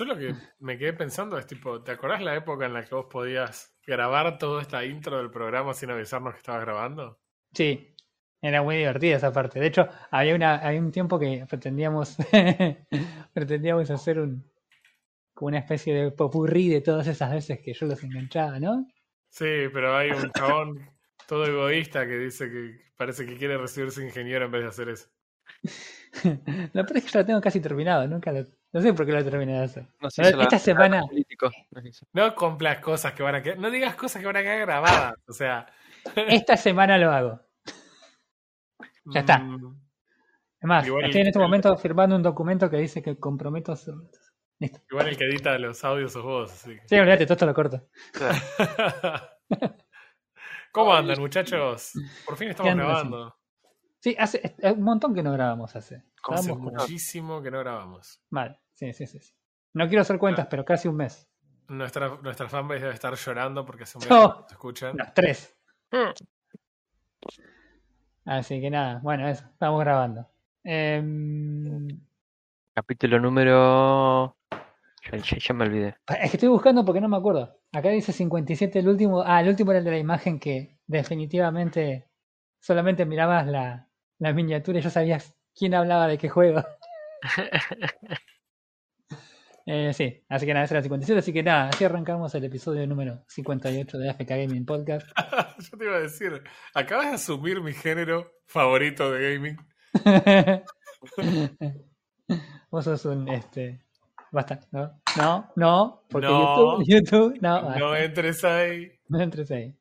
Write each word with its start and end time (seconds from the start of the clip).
Yo 0.00 0.06
lo 0.06 0.16
que 0.16 0.34
me 0.60 0.78
quedé 0.78 0.94
pensando 0.94 1.36
es 1.36 1.46
tipo, 1.46 1.82
¿te 1.82 1.92
acordás 1.92 2.22
la 2.22 2.34
época 2.34 2.64
en 2.64 2.72
la 2.72 2.82
que 2.82 2.94
vos 2.94 3.04
podías 3.10 3.76
grabar 3.86 4.38
toda 4.38 4.62
esta 4.62 4.82
intro 4.82 5.18
del 5.18 5.30
programa 5.30 5.74
sin 5.74 5.90
avisarnos 5.90 6.32
que 6.32 6.38
estabas 6.38 6.62
grabando? 6.62 7.20
Sí, 7.52 7.94
era 8.40 8.62
muy 8.62 8.78
divertida 8.78 9.16
esa 9.16 9.30
parte. 9.30 9.60
De 9.60 9.66
hecho, 9.66 9.86
había 10.10 10.34
una, 10.34 10.56
había 10.56 10.80
un 10.80 10.90
tiempo 10.90 11.18
que 11.18 11.44
pretendíamos, 11.46 12.16
pretendíamos 13.34 13.90
hacer 13.90 14.20
un 14.20 14.50
como 15.34 15.48
una 15.48 15.58
especie 15.58 15.92
de 15.92 16.10
popurrí 16.12 16.70
de 16.70 16.80
todas 16.80 17.06
esas 17.06 17.30
veces 17.32 17.60
que 17.60 17.74
yo 17.74 17.84
los 17.84 18.02
enganchaba, 18.02 18.58
¿no? 18.58 18.88
Sí, 19.28 19.68
pero 19.70 19.94
hay 19.94 20.12
un 20.12 20.32
chabón 20.32 20.90
todo 21.28 21.44
egoísta 21.44 22.06
que 22.06 22.16
dice 22.16 22.48
que 22.48 22.90
parece 22.96 23.26
que 23.26 23.36
quiere 23.36 23.58
recibirse 23.58 24.02
ingeniero 24.02 24.46
en 24.46 24.50
vez 24.50 24.62
de 24.62 24.68
hacer 24.68 24.88
eso. 24.88 25.10
la 26.72 26.82
verdad 26.82 26.96
es 26.96 27.04
que 27.04 27.10
ya 27.10 27.20
lo 27.20 27.26
tengo 27.26 27.40
casi 27.42 27.60
terminado, 27.60 28.08
nunca 28.08 28.32
lo, 28.32 28.46
no 28.72 28.80
sé 28.80 28.92
por 28.94 29.04
qué 29.06 29.12
lo 29.12 29.24
terminé 29.24 29.58
de 29.58 29.64
hacer. 29.64 29.86
No 30.00 30.10
sé, 30.10 30.34
la- 30.34 30.42
esta 30.44 30.58
semana. 30.58 31.02
No 32.12 32.34
compras 32.34 32.78
cosas 32.80 33.12
que 33.12 33.22
van 33.22 33.34
a 33.36 33.42
quedar, 33.42 33.58
no 33.58 33.70
digas 33.70 33.94
cosas 33.96 34.20
que 34.20 34.26
van 34.26 34.36
a 34.36 34.42
quedar 34.42 34.60
grabadas, 34.60 35.14
o 35.28 35.32
sea. 35.32 35.66
esta 36.28 36.56
semana 36.56 36.96
lo 36.98 37.10
hago. 37.12 37.40
Ya 39.06 39.20
está. 39.20 39.38
mm, 39.38 39.76
Es 40.60 40.66
más, 40.68 40.86
Igual 40.86 41.04
estoy 41.06 41.20
en 41.22 41.26
este 41.28 41.38
el- 41.38 41.44
momento 41.44 41.76
firmando 41.76 42.14
un 42.16 42.22
documento 42.22 42.68
que 42.70 42.76
dice 42.76 43.02
que 43.02 43.18
comprometo 43.18 43.72
a 43.72 43.74
hacer... 43.74 43.94
igual 44.90 45.08
el 45.08 45.16
que 45.16 45.24
edita 45.24 45.58
los 45.58 45.82
audios 45.84 46.12
sos 46.12 46.22
vos, 46.22 46.52
así 46.52 46.76
que- 46.76 46.86
Sí, 46.88 46.96
olvídate, 46.98 47.24
todo 47.24 47.34
esto 47.34 47.46
lo 47.46 47.54
corto. 47.54 47.88
¿Cómo 50.72 50.94
andan, 50.94 51.18
muchachos? 51.18 51.92
Por 52.24 52.36
fin 52.36 52.50
estamos 52.50 52.74
grabando. 52.74 53.36
Sí, 53.98 54.14
hace 54.18 54.54
un 54.62 54.82
montón 54.82 55.14
que 55.14 55.22
no 55.22 55.32
grabamos 55.32 55.74
hace. 55.76 56.02
Hace 56.28 56.54
muchísimo 56.54 57.42
que 57.42 57.50
no 57.50 57.58
grabamos. 57.60 58.20
Mal, 58.30 58.58
sí, 58.72 58.92
sí, 58.92 59.06
sí, 59.06 59.20
sí. 59.20 59.34
No 59.74 59.86
quiero 59.88 60.02
hacer 60.02 60.18
cuentas, 60.18 60.46
pero 60.50 60.64
casi 60.64 60.88
un 60.88 60.96
mes. 60.96 61.28
Nuestra, 61.68 62.18
nuestra 62.22 62.48
fanbase 62.48 62.80
debe 62.80 62.94
estar 62.94 63.14
llorando 63.14 63.64
porque 63.64 63.84
hace 63.84 63.98
un 63.98 64.04
mes 64.04 64.10
No. 64.10 64.44
te 64.46 64.54
escuchan. 64.54 64.96
No, 64.96 65.04
tres. 65.14 65.56
Así 68.24 68.60
que 68.60 68.70
nada, 68.70 69.00
bueno, 69.02 69.28
eso, 69.28 69.44
estamos 69.52 69.80
grabando. 69.80 70.28
Em, 70.64 71.88
Capítulo 72.74 73.18
número. 73.18 74.36
Ya, 75.10 75.16
ya- 75.18 75.38
ya 75.38 75.54
me 75.54 75.64
olvidé. 75.64 75.96
es 76.08 76.30
que 76.30 76.36
estoy 76.36 76.48
buscando 76.48 76.84
porque 76.84 77.00
no 77.00 77.08
me 77.08 77.16
acuerdo. 77.16 77.58
Acá 77.72 77.88
dice 77.88 78.12
57 78.12 78.78
el 78.80 78.88
último. 78.88 79.22
Ah, 79.24 79.40
el 79.40 79.48
último 79.48 79.70
era 79.72 79.78
el 79.78 79.84
de 79.84 79.90
la 79.92 79.98
imagen 79.98 80.38
que 80.38 80.78
definitivamente 80.86 82.08
solamente 82.60 83.06
mirabas 83.06 83.46
la, 83.46 83.88
la 84.18 84.32
miniatura 84.32 84.78
y 84.78 84.82
ya 84.82 84.90
sabías 84.90 85.34
quién 85.56 85.74
hablaba 85.74 86.06
de 86.06 86.18
qué 86.18 86.28
juego. 86.28 86.64
Eh, 89.66 89.92
sí, 89.92 90.24
así 90.28 90.46
que 90.46 90.54
nada, 90.54 90.66
era 90.66 90.78
el 90.78 90.82
57. 90.82 91.18
Así 91.20 91.32
que 91.32 91.42
nada, 91.44 91.68
así 91.68 91.84
arrancamos 91.84 92.34
el 92.34 92.42
episodio 92.44 92.84
número 92.88 93.22
58 93.28 93.98
de 93.98 94.10
AFK 94.10 94.28
Gaming 94.28 94.64
Podcast. 94.66 95.06
Yo 95.70 95.78
te 95.78 95.84
iba 95.84 95.96
a 95.96 96.00
decir, 96.00 96.42
acabas 96.74 97.06
de 97.10 97.14
asumir 97.14 97.60
mi 97.60 97.72
género 97.72 98.32
favorito 98.46 99.12
de 99.12 99.34
gaming. 99.34 99.56
Vos 102.70 102.84
sos 102.84 103.04
un 103.04 103.28
este. 103.28 103.84
Basta, 104.32 104.60
¿no? 104.72 105.00
No, 105.16 105.52
no, 105.54 106.04
porque 106.08 106.26
No. 106.26 106.78
YouTube, 106.82 106.86
YouTube, 106.88 107.38
no, 107.40 107.62
basta, 107.62 107.78
No 107.78 107.96
entres 107.96 108.44
ahí. 108.44 108.92
no 109.08 109.20
entres 109.20 109.50
ahí. 109.52 109.76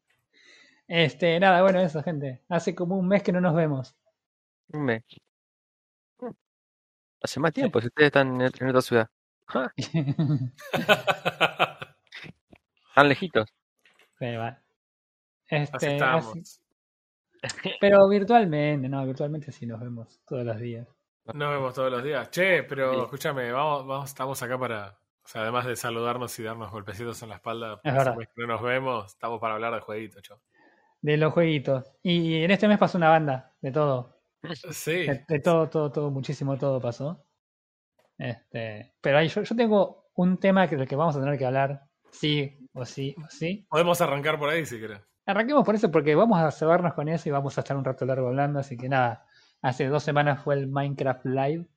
Este, 0.87 1.39
nada, 1.39 1.61
bueno, 1.63 1.79
eso, 1.79 2.03
gente. 2.03 2.43
Hace 2.49 2.75
como 2.75 2.97
un 2.97 3.07
mes 3.07 3.23
que 3.23 3.31
no 3.31 3.41
nos 3.41 3.55
vemos. 3.55 3.95
Un 4.73 4.85
mes. 4.85 5.03
Hace 7.21 7.39
más 7.39 7.53
tiempo, 7.53 7.79
si 7.81 7.87
ustedes 7.87 8.07
están 8.07 8.39
en, 8.41 8.51
en 8.59 8.67
otra 8.69 8.81
ciudad. 8.81 9.09
Ja, 9.47 9.73
Tan 12.95 13.07
lejitos. 13.09 13.49
Sí, 14.17 14.35
va. 14.35 14.47
Así 15.49 15.63
Este, 15.73 15.93
estamos. 15.93 16.27
así- 17.41 17.71
pero 17.79 18.07
virtualmente, 18.09 18.89
no, 18.89 19.05
virtualmente 19.05 19.51
sí 19.51 19.65
nos 19.65 19.79
vemos 19.79 20.19
todos 20.27 20.43
los 20.45 20.59
días. 20.59 20.87
Nos 21.33 21.49
vemos 21.51 21.73
todos 21.73 21.91
los 21.91 22.03
días. 22.03 22.29
Che, 22.31 22.63
pero 22.63 22.93
Sí. 22.93 22.99
escúchame, 23.01 23.51
vamos, 23.51 23.85
vamos, 23.87 24.09
estamos 24.09 24.41
acá 24.43 24.57
para. 24.57 24.99
O 25.23 25.27
sea, 25.31 25.43
además 25.43 25.65
de 25.65 25.75
saludarnos 25.75 26.37
y 26.39 26.43
darnos 26.43 26.71
golpecitos 26.71 27.21
en 27.23 27.29
la 27.29 27.35
espalda, 27.35 27.79
Es 27.83 27.93
verdad. 27.93 28.15
no 28.35 28.47
nos 28.47 28.61
vemos, 28.63 29.05
estamos 29.13 29.39
para 29.39 29.53
hablar 29.53 29.73
de 29.75 29.79
jueguitos. 29.79 30.23
De 31.01 31.17
los 31.17 31.31
jueguitos. 31.33 31.85
Y 32.03 32.41
en 32.43 32.51
este 32.51 32.67
mes 32.67 32.79
pasó 32.79 32.97
una 32.97 33.09
banda, 33.09 33.53
de 33.61 33.71
todo. 33.71 34.18
Sí. 34.71 35.05
De, 35.05 35.25
de 35.27 35.39
todo, 35.39 35.69
todo, 35.69 35.91
todo, 35.91 36.11
muchísimo 36.11 36.57
todo 36.57 36.79
pasó. 36.79 37.25
Este, 38.17 38.93
pero 39.01 39.17
ahí 39.17 39.27
yo, 39.29 39.43
yo 39.43 39.55
tengo 39.55 40.09
un 40.15 40.37
tema 40.37 40.67
que, 40.67 40.75
del 40.75 40.87
que 40.87 40.95
vamos 40.95 41.15
a 41.15 41.19
tener 41.19 41.37
que 41.37 41.45
hablar, 41.45 41.81
sí 42.11 42.57
o 42.73 42.85
sí 42.85 43.15
o 43.17 43.29
sí. 43.29 43.65
Podemos 43.69 44.01
arrancar 44.01 44.37
por 44.37 44.49
ahí 44.49 44.65
si 44.65 44.79
querés. 44.79 45.01
Arranquemos 45.25 45.63
por 45.63 45.75
eso 45.75 45.91
porque 45.91 46.15
vamos 46.15 46.39
a 46.39 46.51
cebarnos 46.51 46.93
con 46.93 47.07
eso 47.07 47.29
y 47.29 47.31
vamos 47.31 47.57
a 47.57 47.61
estar 47.61 47.77
un 47.77 47.85
rato 47.85 48.05
largo 48.05 48.27
hablando, 48.27 48.59
así 48.59 48.75
que 48.75 48.89
nada, 48.89 49.25
hace 49.61 49.87
dos 49.87 50.03
semanas 50.03 50.43
fue 50.43 50.55
el 50.55 50.67
Minecraft 50.67 51.25
Live. 51.25 51.67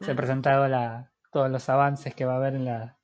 Se 0.00 0.10
han 0.12 0.16
presentado 0.16 0.68
la, 0.68 1.12
todos 1.32 1.50
los 1.50 1.68
avances 1.68 2.14
que 2.14 2.24
va 2.24 2.34
a 2.34 2.36
haber 2.36 2.54
en 2.54 2.64
la... 2.66 2.98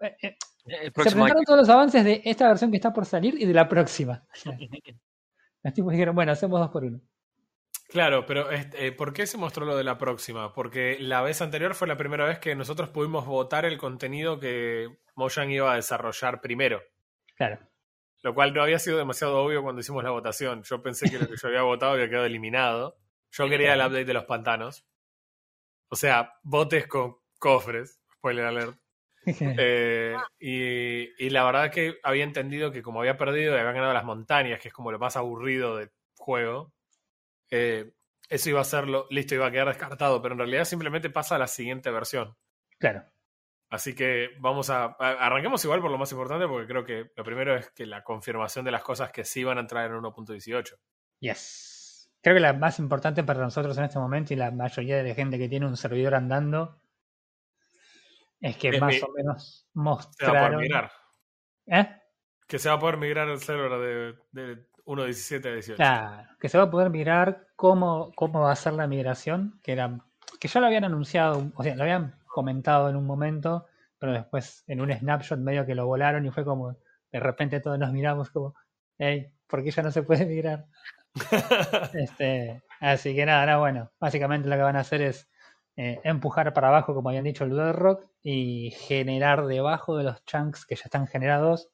Eh, 0.00 0.16
eh, 0.22 0.36
se 0.64 0.90
próximo 0.92 1.24
año. 1.24 1.34
presentaron 1.34 1.44
todos 1.44 1.58
los 1.60 1.68
avances 1.68 2.04
de 2.04 2.22
esta 2.24 2.48
versión 2.48 2.70
que 2.70 2.76
está 2.76 2.92
por 2.92 3.06
salir 3.06 3.34
y 3.40 3.44
de 3.44 3.54
la 3.54 3.68
próxima. 3.68 4.24
Los 5.64 5.74
tipos 5.74 5.92
dijeron, 5.92 6.14
bueno, 6.14 6.32
hacemos 6.32 6.58
dos 6.58 6.70
por 6.70 6.84
uno. 6.84 7.00
Claro, 7.92 8.24
pero 8.24 8.50
este, 8.50 8.90
¿por 8.92 9.12
qué 9.12 9.26
se 9.26 9.36
mostró 9.36 9.66
lo 9.66 9.76
de 9.76 9.84
la 9.84 9.98
próxima? 9.98 10.54
Porque 10.54 10.96
la 10.98 11.20
vez 11.20 11.42
anterior 11.42 11.74
fue 11.74 11.86
la 11.86 11.98
primera 11.98 12.24
vez 12.24 12.38
que 12.38 12.54
nosotros 12.54 12.88
pudimos 12.88 13.26
votar 13.26 13.66
el 13.66 13.76
contenido 13.76 14.40
que 14.40 14.88
Mojang 15.14 15.50
iba 15.50 15.70
a 15.70 15.76
desarrollar 15.76 16.40
primero. 16.40 16.82
Claro. 17.36 17.58
Lo 18.22 18.34
cual 18.34 18.54
no 18.54 18.62
había 18.62 18.78
sido 18.78 18.96
demasiado 18.96 19.36
obvio 19.36 19.62
cuando 19.62 19.82
hicimos 19.82 20.02
la 20.02 20.10
votación. 20.10 20.62
Yo 20.62 20.82
pensé 20.82 21.10
que 21.10 21.18
lo 21.18 21.28
que 21.28 21.36
yo 21.36 21.48
había 21.48 21.62
votado 21.62 21.92
había 21.92 22.08
quedado 22.08 22.24
eliminado. 22.24 22.96
Yo 23.30 23.46
quería 23.50 23.74
el 23.74 23.80
update 23.80 24.06
de 24.06 24.14
los 24.14 24.24
pantanos. 24.24 24.86
O 25.88 25.96
sea, 25.96 26.32
botes 26.42 26.86
con 26.86 27.18
cofres. 27.38 28.00
Spoiler 28.14 28.46
alert. 28.46 28.76
Eh, 29.24 30.16
y, 30.40 31.24
y 31.24 31.30
la 31.30 31.44
verdad 31.44 31.70
que 31.70 32.00
había 32.02 32.24
entendido 32.24 32.72
que 32.72 32.82
como 32.82 32.98
había 32.98 33.16
perdido 33.16 33.54
y 33.54 33.58
habían 33.58 33.76
ganado 33.76 33.92
las 33.92 34.04
montañas, 34.04 34.58
que 34.58 34.66
es 34.66 34.74
como 34.74 34.90
lo 34.90 34.98
más 34.98 35.16
aburrido 35.16 35.76
del 35.76 35.92
juego, 36.16 36.72
eh, 37.52 37.92
eso 38.28 38.48
iba 38.50 38.60
a 38.60 38.64
ser 38.64 38.88
lo, 38.88 39.06
listo, 39.10 39.34
iba 39.36 39.46
a 39.46 39.50
quedar 39.52 39.68
descartado, 39.68 40.20
pero 40.20 40.32
en 40.34 40.38
realidad 40.40 40.64
simplemente 40.64 41.10
pasa 41.10 41.36
a 41.36 41.38
la 41.38 41.46
siguiente 41.46 41.90
versión. 41.92 42.36
claro. 42.78 43.04
Así 43.70 43.94
que 43.94 44.28
vamos 44.38 44.68
a, 44.68 44.84
a- 44.84 45.26
arranquemos 45.26 45.64
igual 45.64 45.80
por 45.80 45.90
lo 45.90 45.96
más 45.96 46.12
importante, 46.12 46.46
porque 46.46 46.66
creo 46.66 46.84
que 46.84 47.10
lo 47.16 47.24
primero 47.24 47.56
es 47.56 47.70
que 47.70 47.86
la 47.86 48.04
confirmación 48.04 48.66
de 48.66 48.70
las 48.70 48.82
cosas 48.82 49.10
que 49.12 49.24
sí 49.24 49.44
van 49.44 49.56
a 49.56 49.62
entrar 49.62 49.90
en 49.90 49.96
1.18. 49.96 50.78
Yes. 51.20 52.10
Creo 52.20 52.34
que 52.36 52.40
la 52.40 52.52
más 52.52 52.78
importante 52.78 53.24
para 53.24 53.40
nosotros 53.40 53.78
en 53.78 53.84
este 53.84 53.98
momento 53.98 54.34
y 54.34 54.36
la 54.36 54.50
mayoría 54.50 54.98
de 54.98 55.08
la 55.08 55.14
gente 55.14 55.38
que 55.38 55.48
tiene 55.48 55.64
un 55.66 55.78
servidor 55.78 56.14
andando 56.14 56.82
es 58.42 58.58
que 58.58 58.68
Es 58.68 58.80
más 58.80 58.92
mi- 58.94 59.00
o 59.00 59.08
menos 59.14 59.66
Se 59.72 60.26
va 60.26 60.30
a 60.30 60.32
poder 60.32 60.50
mostraron. 60.52 60.60
migrar. 60.60 60.92
¿Eh? 61.66 61.96
Que 62.46 62.58
se 62.58 62.68
va 62.68 62.74
a 62.74 62.78
poder 62.78 62.98
migrar 62.98 63.28
el 63.30 63.40
server 63.40 63.70
de, 63.80 64.18
de 64.32 64.66
1.17 64.84 65.48
a 65.48 65.52
18. 65.52 65.76
Claro, 65.76 66.28
que 66.40 66.48
se 66.48 66.58
va 66.58 66.64
a 66.64 66.70
poder 66.70 66.90
mirar 66.90 67.46
cómo, 67.56 68.12
cómo 68.14 68.40
va 68.40 68.52
a 68.52 68.56
ser 68.56 68.72
la 68.74 68.86
migración, 68.86 69.60
que 69.62 69.72
era, 69.72 70.00
que 70.40 70.48
ya 70.48 70.60
lo 70.60 70.66
habían 70.66 70.84
anunciado, 70.84 71.50
o 71.54 71.62
sea, 71.62 71.74
lo 71.76 71.82
habían 71.82 72.14
comentado 72.26 72.88
en 72.88 72.96
un 72.96 73.06
momento, 73.06 73.66
pero 73.98 74.12
después 74.12 74.64
en 74.66 74.80
un 74.80 74.92
snapshot 74.92 75.38
medio 75.38 75.64
que 75.66 75.74
lo 75.74 75.86
volaron 75.86 76.26
y 76.26 76.30
fue 76.30 76.44
como, 76.44 76.76
de 77.12 77.20
repente 77.20 77.60
todos 77.60 77.78
nos 77.78 77.92
miramos 77.92 78.30
como, 78.30 78.54
hey, 78.98 79.32
¿por 79.46 79.62
qué 79.62 79.70
ya 79.70 79.82
no 79.82 79.90
se 79.92 80.02
puede 80.02 80.26
migrar? 80.26 80.66
Este, 81.94 82.62
así 82.80 83.14
que 83.14 83.26
nada, 83.26 83.46
nada, 83.46 83.58
bueno, 83.58 83.90
básicamente 84.00 84.48
lo 84.48 84.56
que 84.56 84.62
van 84.62 84.76
a 84.76 84.80
hacer 84.80 85.02
es 85.02 85.28
eh, 85.76 86.00
empujar 86.04 86.52
para 86.52 86.68
abajo, 86.68 86.94
como 86.94 87.08
habían 87.10 87.24
dicho 87.24 87.44
el 87.44 87.50
Bedrock, 87.50 88.06
y 88.22 88.70
generar 88.72 89.46
debajo 89.46 89.96
de 89.96 90.04
los 90.04 90.24
chunks 90.24 90.64
que 90.66 90.76
ya 90.76 90.82
están 90.84 91.06
generados 91.06 91.70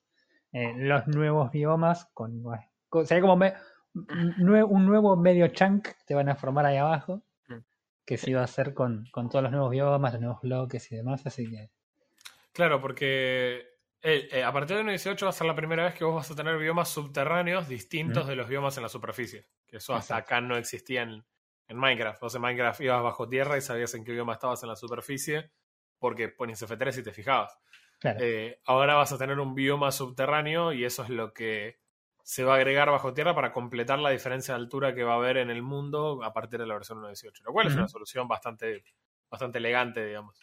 eh, 0.52 0.72
los 0.76 1.06
nuevos 1.06 1.50
biomas 1.50 2.06
con, 2.14 2.42
con- 2.42 2.58
sería 3.04 3.20
como 3.22 3.36
me- 3.36 3.54
nue- 3.94 4.64
un 4.64 4.86
nuevo 4.86 5.16
medio 5.16 5.48
chunk 5.48 5.84
que 5.88 6.04
te 6.06 6.14
van 6.14 6.28
a 6.28 6.36
formar 6.36 6.66
ahí 6.66 6.76
abajo 6.76 7.22
Mm. 7.48 7.58
que 8.06 8.16
se 8.16 8.30
iba 8.30 8.40
a 8.40 8.44
hacer 8.44 8.74
con, 8.74 9.06
con 9.12 9.28
todos 9.28 9.42
los 9.42 9.52
nuevos 9.52 9.70
biomas, 9.70 10.12
los 10.12 10.20
nuevos 10.22 10.40
bloques 10.42 10.90
y 10.92 10.96
demás, 10.96 11.26
así 11.26 11.48
que 11.50 11.70
Claro, 12.52 12.80
porque 12.80 13.66
eh, 14.02 14.28
eh, 14.32 14.44
a 14.44 14.52
partir 14.52 14.76
de 14.76 14.82
1.18 14.84 15.24
va 15.26 15.30
a 15.30 15.32
ser 15.32 15.46
la 15.46 15.54
primera 15.56 15.84
vez 15.84 15.94
que 15.94 16.04
vos 16.04 16.14
vas 16.14 16.30
a 16.30 16.34
tener 16.36 16.56
biomas 16.58 16.88
subterráneos 16.88 17.68
distintos 17.68 18.26
Mm. 18.26 18.28
de 18.28 18.36
los 18.36 18.48
biomas 18.48 18.76
en 18.76 18.82
la 18.84 18.88
superficie. 18.88 19.46
Que 19.66 19.76
eso 19.78 19.94
hasta 19.94 20.14
Exacto. 20.14 20.34
acá 20.36 20.40
no 20.40 20.56
existía 20.56 21.02
en, 21.02 21.24
en 21.68 21.76
Minecraft. 21.76 22.20
Vos 22.22 22.34
en 22.34 22.40
Minecraft 22.42 22.80
ibas 22.80 23.02
bajo 23.02 23.28
tierra 23.28 23.56
y 23.58 23.60
sabías 23.60 23.94
en 23.94 24.04
qué 24.04 24.12
bioma 24.12 24.32
estabas 24.34 24.62
en 24.62 24.68
la 24.70 24.76
superficie 24.76 25.50
porque 25.98 26.28
ponías 26.28 26.62
F3 26.62 26.98
y 26.98 27.02
te 27.02 27.12
fijabas. 27.12 27.58
claro. 27.98 28.18
Eh, 28.22 28.60
ahora 28.66 28.94
vas 28.94 29.12
a 29.12 29.18
tener 29.18 29.38
un 29.40 29.54
bioma 29.54 29.90
subterráneo 29.90 30.72
y 30.72 30.84
eso 30.84 31.02
es 31.02 31.10
lo 31.10 31.32
que 31.34 31.78
se 32.28 32.44
va 32.44 32.52
a 32.52 32.56
agregar 32.56 32.90
bajo 32.90 33.14
tierra 33.14 33.34
para 33.34 33.54
completar 33.54 33.98
la 34.00 34.10
diferencia 34.10 34.52
de 34.52 34.60
altura 34.60 34.94
que 34.94 35.02
va 35.02 35.14
a 35.14 35.16
haber 35.16 35.38
en 35.38 35.48
el 35.48 35.62
mundo 35.62 36.22
a 36.22 36.30
partir 36.34 36.60
de 36.60 36.66
la 36.66 36.74
versión 36.74 36.98
1.18. 36.98 37.40
Lo 37.42 37.54
cual 37.54 37.68
es 37.68 37.74
una 37.74 37.88
solución 37.88 38.28
bastante, 38.28 38.84
bastante 39.30 39.56
elegante, 39.56 40.04
digamos. 40.04 40.38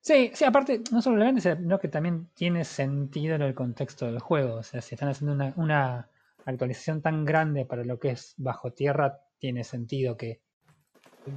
Sí, 0.00 0.32
sí, 0.34 0.44
aparte, 0.44 0.82
no 0.90 1.00
solo 1.00 1.14
elegante, 1.14 1.42
sino 1.42 1.78
que 1.78 1.86
también 1.86 2.30
tiene 2.34 2.64
sentido 2.64 3.36
en 3.36 3.42
el 3.42 3.54
contexto 3.54 4.06
del 4.06 4.18
juego. 4.18 4.56
O 4.56 4.62
sea, 4.64 4.82
si 4.82 4.96
están 4.96 5.10
haciendo 5.10 5.32
una, 5.32 5.52
una 5.54 6.10
actualización 6.44 7.02
tan 7.02 7.24
grande 7.24 7.64
para 7.64 7.84
lo 7.84 8.00
que 8.00 8.10
es 8.10 8.34
bajo 8.36 8.72
tierra, 8.72 9.20
tiene 9.38 9.62
sentido 9.62 10.16
que 10.16 10.40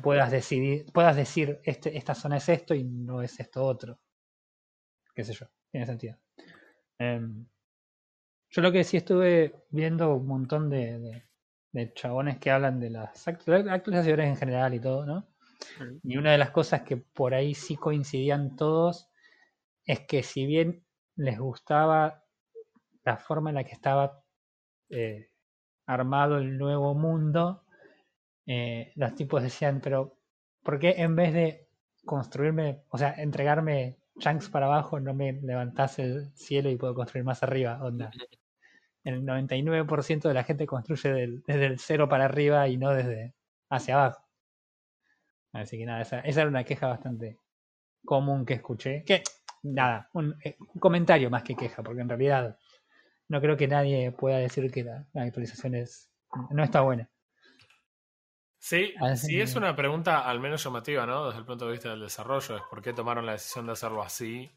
puedas 0.01 0.31
decidir, 0.31 0.91
puedas 0.91 1.15
decir 1.15 1.59
este, 1.63 1.95
esta 1.95 2.15
zona 2.15 2.37
es 2.37 2.49
esto 2.49 2.73
y 2.73 2.83
no 2.83 3.21
es 3.21 3.39
esto 3.39 3.63
otro. 3.63 3.99
Qué 5.13 5.23
sé 5.23 5.33
yo, 5.33 5.45
tiene 5.69 5.85
sentido. 5.85 6.17
Em, 6.97 7.45
yo 8.51 8.61
lo 8.61 8.71
que 8.71 8.83
sí 8.83 8.97
estuve 8.97 9.55
viendo 9.69 10.13
un 10.15 10.27
montón 10.27 10.69
de, 10.69 10.99
de, 10.99 11.23
de 11.71 11.93
chabones 11.93 12.37
que 12.37 12.51
hablan 12.51 12.79
de 12.79 12.89
las 12.89 13.27
actualizaciones 13.27 14.27
en 14.27 14.37
general 14.37 14.73
y 14.73 14.79
todo, 14.79 15.05
¿no? 15.05 15.27
Y 16.03 16.17
una 16.17 16.31
de 16.31 16.37
las 16.37 16.51
cosas 16.51 16.81
que 16.81 16.97
por 16.97 17.33
ahí 17.33 17.53
sí 17.53 17.75
coincidían 17.75 18.55
todos 18.55 19.09
es 19.85 20.01
que 20.01 20.23
si 20.23 20.45
bien 20.45 20.83
les 21.15 21.39
gustaba 21.39 22.23
la 23.03 23.17
forma 23.17 23.49
en 23.51 23.55
la 23.55 23.63
que 23.63 23.73
estaba 23.73 24.23
eh, 24.89 25.29
armado 25.85 26.37
el 26.37 26.57
nuevo 26.57 26.93
mundo, 26.93 27.63
eh, 28.45 28.91
los 28.95 29.15
tipos 29.15 29.43
decían, 29.43 29.81
pero 29.81 30.17
¿por 30.63 30.79
qué 30.79 30.95
en 30.97 31.15
vez 31.15 31.33
de 31.33 31.67
construirme, 32.05 32.83
o 32.89 32.97
sea, 32.97 33.13
entregarme 33.13 33.97
chunks 34.19 34.49
para 34.49 34.65
abajo, 34.65 34.99
no 34.99 35.13
me 35.13 35.33
levantás 35.33 35.99
el 35.99 36.31
cielo 36.35 36.69
y 36.69 36.75
puedo 36.75 36.95
construir 36.95 37.23
más 37.23 37.43
arriba? 37.43 37.79
Onda. 37.83 38.11
El 39.03 39.23
99% 39.23 40.27
de 40.27 40.33
la 40.33 40.43
gente 40.43 40.67
construye 40.67 41.41
desde 41.47 41.65
el 41.65 41.79
cero 41.79 42.07
para 42.07 42.25
arriba 42.25 42.67
y 42.67 42.77
no 42.77 42.91
desde 42.91 43.33
hacia 43.69 43.95
abajo. 43.95 44.27
Así 45.53 45.77
que 45.77 45.85
nada, 45.85 46.01
esa, 46.01 46.19
esa 46.19 46.41
era 46.41 46.49
una 46.49 46.63
queja 46.63 46.87
bastante 46.87 47.37
común 48.05 48.45
que 48.45 48.53
escuché. 48.55 49.03
Que, 49.03 49.23
nada, 49.63 50.09
un, 50.13 50.35
eh, 50.43 50.55
un, 50.59 50.79
comentario 50.79 51.29
más 51.29 51.43
que 51.43 51.55
queja, 51.55 51.83
porque 51.83 52.01
en 52.01 52.09
realidad 52.09 52.57
no 53.27 53.41
creo 53.41 53.57
que 53.57 53.67
nadie 53.67 54.11
pueda 54.11 54.37
decir 54.37 54.71
que 54.71 54.83
la, 54.83 55.05
la 55.13 55.23
actualización 55.23 55.75
es, 55.75 56.09
no 56.51 56.63
está 56.63 56.81
buena. 56.81 57.09
Sí, 58.61 58.93
sí 59.15 59.41
es 59.41 59.55
una 59.55 59.75
pregunta 59.75 60.19
al 60.19 60.39
menos 60.39 60.63
llamativa, 60.63 61.07
¿no? 61.07 61.25
Desde 61.25 61.39
el 61.39 61.45
punto 61.45 61.65
de 61.65 61.71
vista 61.71 61.89
del 61.89 62.01
desarrollo, 62.01 62.57
es 62.57 62.61
por 62.69 62.79
qué 62.81 62.93
tomaron 62.93 63.25
la 63.25 63.31
decisión 63.31 63.65
de 63.65 63.71
hacerlo 63.71 64.03
así. 64.03 64.51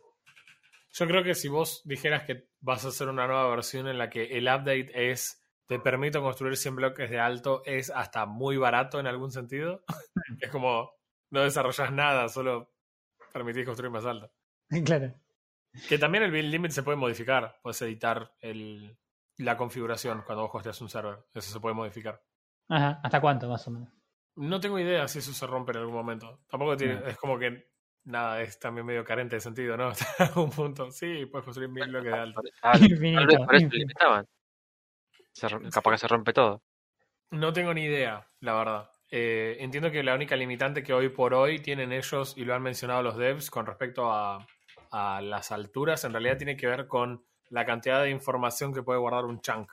Yo 0.97 1.09
creo 1.09 1.25
que 1.25 1.35
si 1.35 1.49
vos 1.49 1.83
dijeras 1.85 2.23
que 2.23 2.49
vas 2.61 2.85
a 2.85 2.89
hacer 2.89 3.09
una 3.09 3.27
nueva 3.27 3.49
versión 3.49 3.89
en 3.89 3.99
la 3.99 4.09
que 4.09 4.39
el 4.39 4.45
update 4.45 5.11
es 5.11 5.45
te 5.67 5.81
permito 5.81 6.23
construir 6.23 6.57
100 6.57 6.77
bloques 6.77 7.11
de 7.11 7.19
alto 7.19 7.63
es 7.65 7.91
hasta 7.91 8.27
muy 8.27 8.57
barato 8.59 9.01
en 9.01 9.09
algún 9.09 9.33
sentido. 9.33 9.85
es 10.41 10.51
como 10.51 10.93
no 11.31 11.43
desarrollas 11.43 11.91
nada, 11.91 12.29
solo 12.29 12.73
permitís 13.33 13.65
construir 13.67 13.91
más 13.91 14.05
alto. 14.05 14.31
Claro. 14.85 15.15
Que 15.89 15.99
también 15.99 16.23
el 16.23 16.31
build 16.31 16.51
limit 16.53 16.71
se 16.71 16.85
puede 16.85 16.97
modificar. 16.97 17.59
Puedes 17.61 17.83
editar 17.83 18.33
el, 18.41 18.97
la 19.39 19.57
configuración 19.57 20.23
cuando 20.25 20.43
vos 20.43 20.55
hosteas 20.55 20.81
un 20.81 20.89
server. 20.89 21.27
Eso 21.35 21.53
se 21.53 21.61
puede 21.61 21.75
modificar. 21.75 22.23
Ajá. 22.69 23.01
¿Hasta 23.03 23.21
cuánto 23.21 23.49
más 23.49 23.67
o 23.67 23.73
menos? 23.73 23.93
No 24.37 24.61
tengo 24.61 24.79
idea 24.79 25.09
si 25.09 25.19
eso 25.19 25.33
se 25.33 25.47
rompe 25.47 25.73
en 25.73 25.79
algún 25.79 25.95
momento. 25.95 26.45
Tampoco 26.49 26.77
tiene, 26.77 26.95
no. 26.95 27.07
es 27.07 27.17
como 27.17 27.37
que 27.37 27.74
nada, 28.05 28.43
es 28.43 28.59
también 28.59 28.87
medio 28.87 29.05
carente 29.05 29.37
de 29.37 29.41
sentido, 29.41 29.77
¿no? 29.77 29.89
Hasta 30.17 30.25
algún 30.25 30.51
punto. 30.51 30.91
Sí, 30.91 31.27
puedes 31.27 31.45
construir 31.45 31.71
mil 31.71 31.89
bloques 31.89 32.13
de 32.13 32.19
alto. 32.19 32.43
Tal 32.63 32.81
vez 32.81 33.37
por 33.37 33.55
eso 33.55 33.69
limitaban. 33.71 34.27
Se, 35.33 35.49
capaz 35.71 35.91
que 35.93 35.99
se 35.99 36.09
rompe 36.09 36.33
todo. 36.33 36.63
No 37.31 37.53
tengo 37.53 37.75
ni 37.75 37.85
idea, 37.85 38.27
la 38.41 38.55
verdad. 38.55 38.91
Eh, 39.11 39.57
entiendo 39.61 39.91
que 39.91 40.03
la 40.03 40.15
única 40.15 40.37
limitante 40.37 40.83
que 40.83 40.93
hoy 40.93 41.09
por 41.09 41.35
hoy 41.35 41.59
tienen 41.59 41.93
ellos, 41.93 42.35
y 42.37 42.45
lo 42.45 42.55
han 42.55 42.63
mencionado 42.63 43.03
los 43.03 43.17
devs, 43.17 43.51
con 43.51 43.67
respecto 43.67 44.13
a, 44.13 44.47
a 44.91 45.21
las 45.21 45.51
alturas, 45.51 46.05
en 46.05 46.13
realidad 46.13 46.37
tiene 46.37 46.57
que 46.57 46.67
ver 46.67 46.87
con 46.87 47.25
la 47.51 47.65
cantidad 47.65 48.03
de 48.03 48.11
información 48.11 48.73
que 48.73 48.83
puede 48.83 49.01
guardar 49.01 49.25
un 49.25 49.41
chunk. 49.41 49.71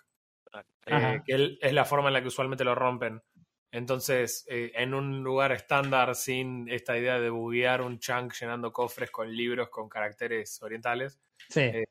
Eh, 0.86 1.22
que 1.25 1.57
es 1.62 1.74
la 1.74 1.86
forma 1.86 2.10
en 2.10 2.13
la 2.13 2.22
que 2.22 2.27
usualmente 2.27 2.63
lo 2.63 2.75
rompen. 2.75 3.22
Entonces, 3.71 4.45
eh, 4.50 4.71
en 4.75 4.94
un 4.94 5.23
lugar 5.23 5.53
estándar, 5.53 6.13
sin 6.15 6.68
esta 6.69 6.97
idea 6.97 7.19
de 7.19 7.29
buguear 7.29 7.81
un 7.81 8.00
chunk 8.00 8.33
llenando 8.33 8.73
cofres 8.73 9.09
con 9.12 9.33
libros 9.33 9.69
con 9.69 9.88
caracteres 9.88 10.62
orientales, 10.62 11.19
sí. 11.47 11.62
eh, 11.62 11.85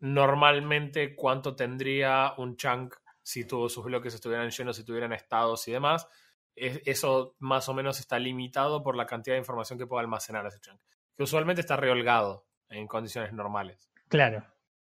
normalmente 0.00 1.14
cuánto 1.14 1.54
tendría 1.54 2.32
un 2.38 2.56
chunk 2.56 2.94
si 3.22 3.44
todos 3.44 3.72
sus 3.74 3.84
bloques 3.84 4.14
estuvieran 4.14 4.50
llenos, 4.50 4.76
si 4.76 4.84
tuvieran 4.84 5.12
estados 5.12 5.68
y 5.68 5.72
demás. 5.72 6.08
Es, 6.56 6.80
eso 6.86 7.36
más 7.38 7.68
o 7.68 7.74
menos 7.74 8.00
está 8.00 8.18
limitado 8.18 8.82
por 8.82 8.96
la 8.96 9.06
cantidad 9.06 9.34
de 9.34 9.40
información 9.40 9.78
que 9.78 9.86
puede 9.86 10.00
almacenar 10.00 10.46
ese 10.46 10.58
chunk, 10.60 10.80
que 11.14 11.22
usualmente 11.22 11.60
está 11.60 11.76
reholgado 11.76 12.46
en 12.70 12.86
condiciones 12.86 13.34
normales. 13.34 13.90
Claro, 14.08 14.42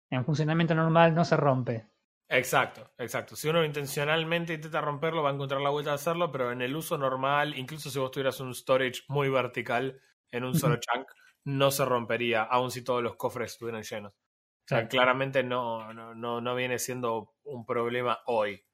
en 0.09 0.25
funcionamiento 0.25 0.75
normal 0.75 1.15
no 1.15 1.23
se 1.23 1.37
rompe. 1.37 1.92
Exacto, 2.29 2.91
exacto. 2.97 3.35
Si 3.35 3.47
uno 3.47 3.63
intencionalmente 3.63 4.53
intenta 4.53 4.81
romperlo, 4.81 5.21
va 5.21 5.29
a 5.29 5.33
encontrar 5.33 5.61
la 5.61 5.69
vuelta 5.69 5.91
a 5.91 5.95
hacerlo, 5.95 6.31
pero 6.31 6.51
en 6.51 6.61
el 6.61 6.75
uso 6.75 6.97
normal, 6.97 7.57
incluso 7.57 7.89
si 7.89 7.99
vos 7.99 8.11
tuvieras 8.11 8.39
un 8.39 8.53
storage 8.55 9.01
muy 9.07 9.29
vertical 9.29 9.99
en 10.31 10.43
un 10.43 10.57
solo 10.57 10.77
chunk, 10.77 11.07
no 11.45 11.71
se 11.71 11.85
rompería, 11.85 12.43
aun 12.43 12.71
si 12.71 12.83
todos 12.83 13.03
los 13.03 13.15
cofres 13.15 13.51
estuvieran 13.51 13.83
llenos. 13.83 14.13
O 14.13 14.67
sea, 14.67 14.87
claramente 14.87 15.43
no, 15.43 15.93
no, 15.93 16.15
no, 16.15 16.39
no 16.39 16.55
viene 16.55 16.79
siendo 16.79 17.35
un 17.43 17.65
problema 17.65 18.19
hoy. 18.25 18.65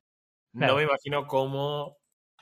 Claro. 0.54 0.74
No 0.74 0.78
me 0.78 0.84
imagino 0.84 1.26
cómo 1.28 1.98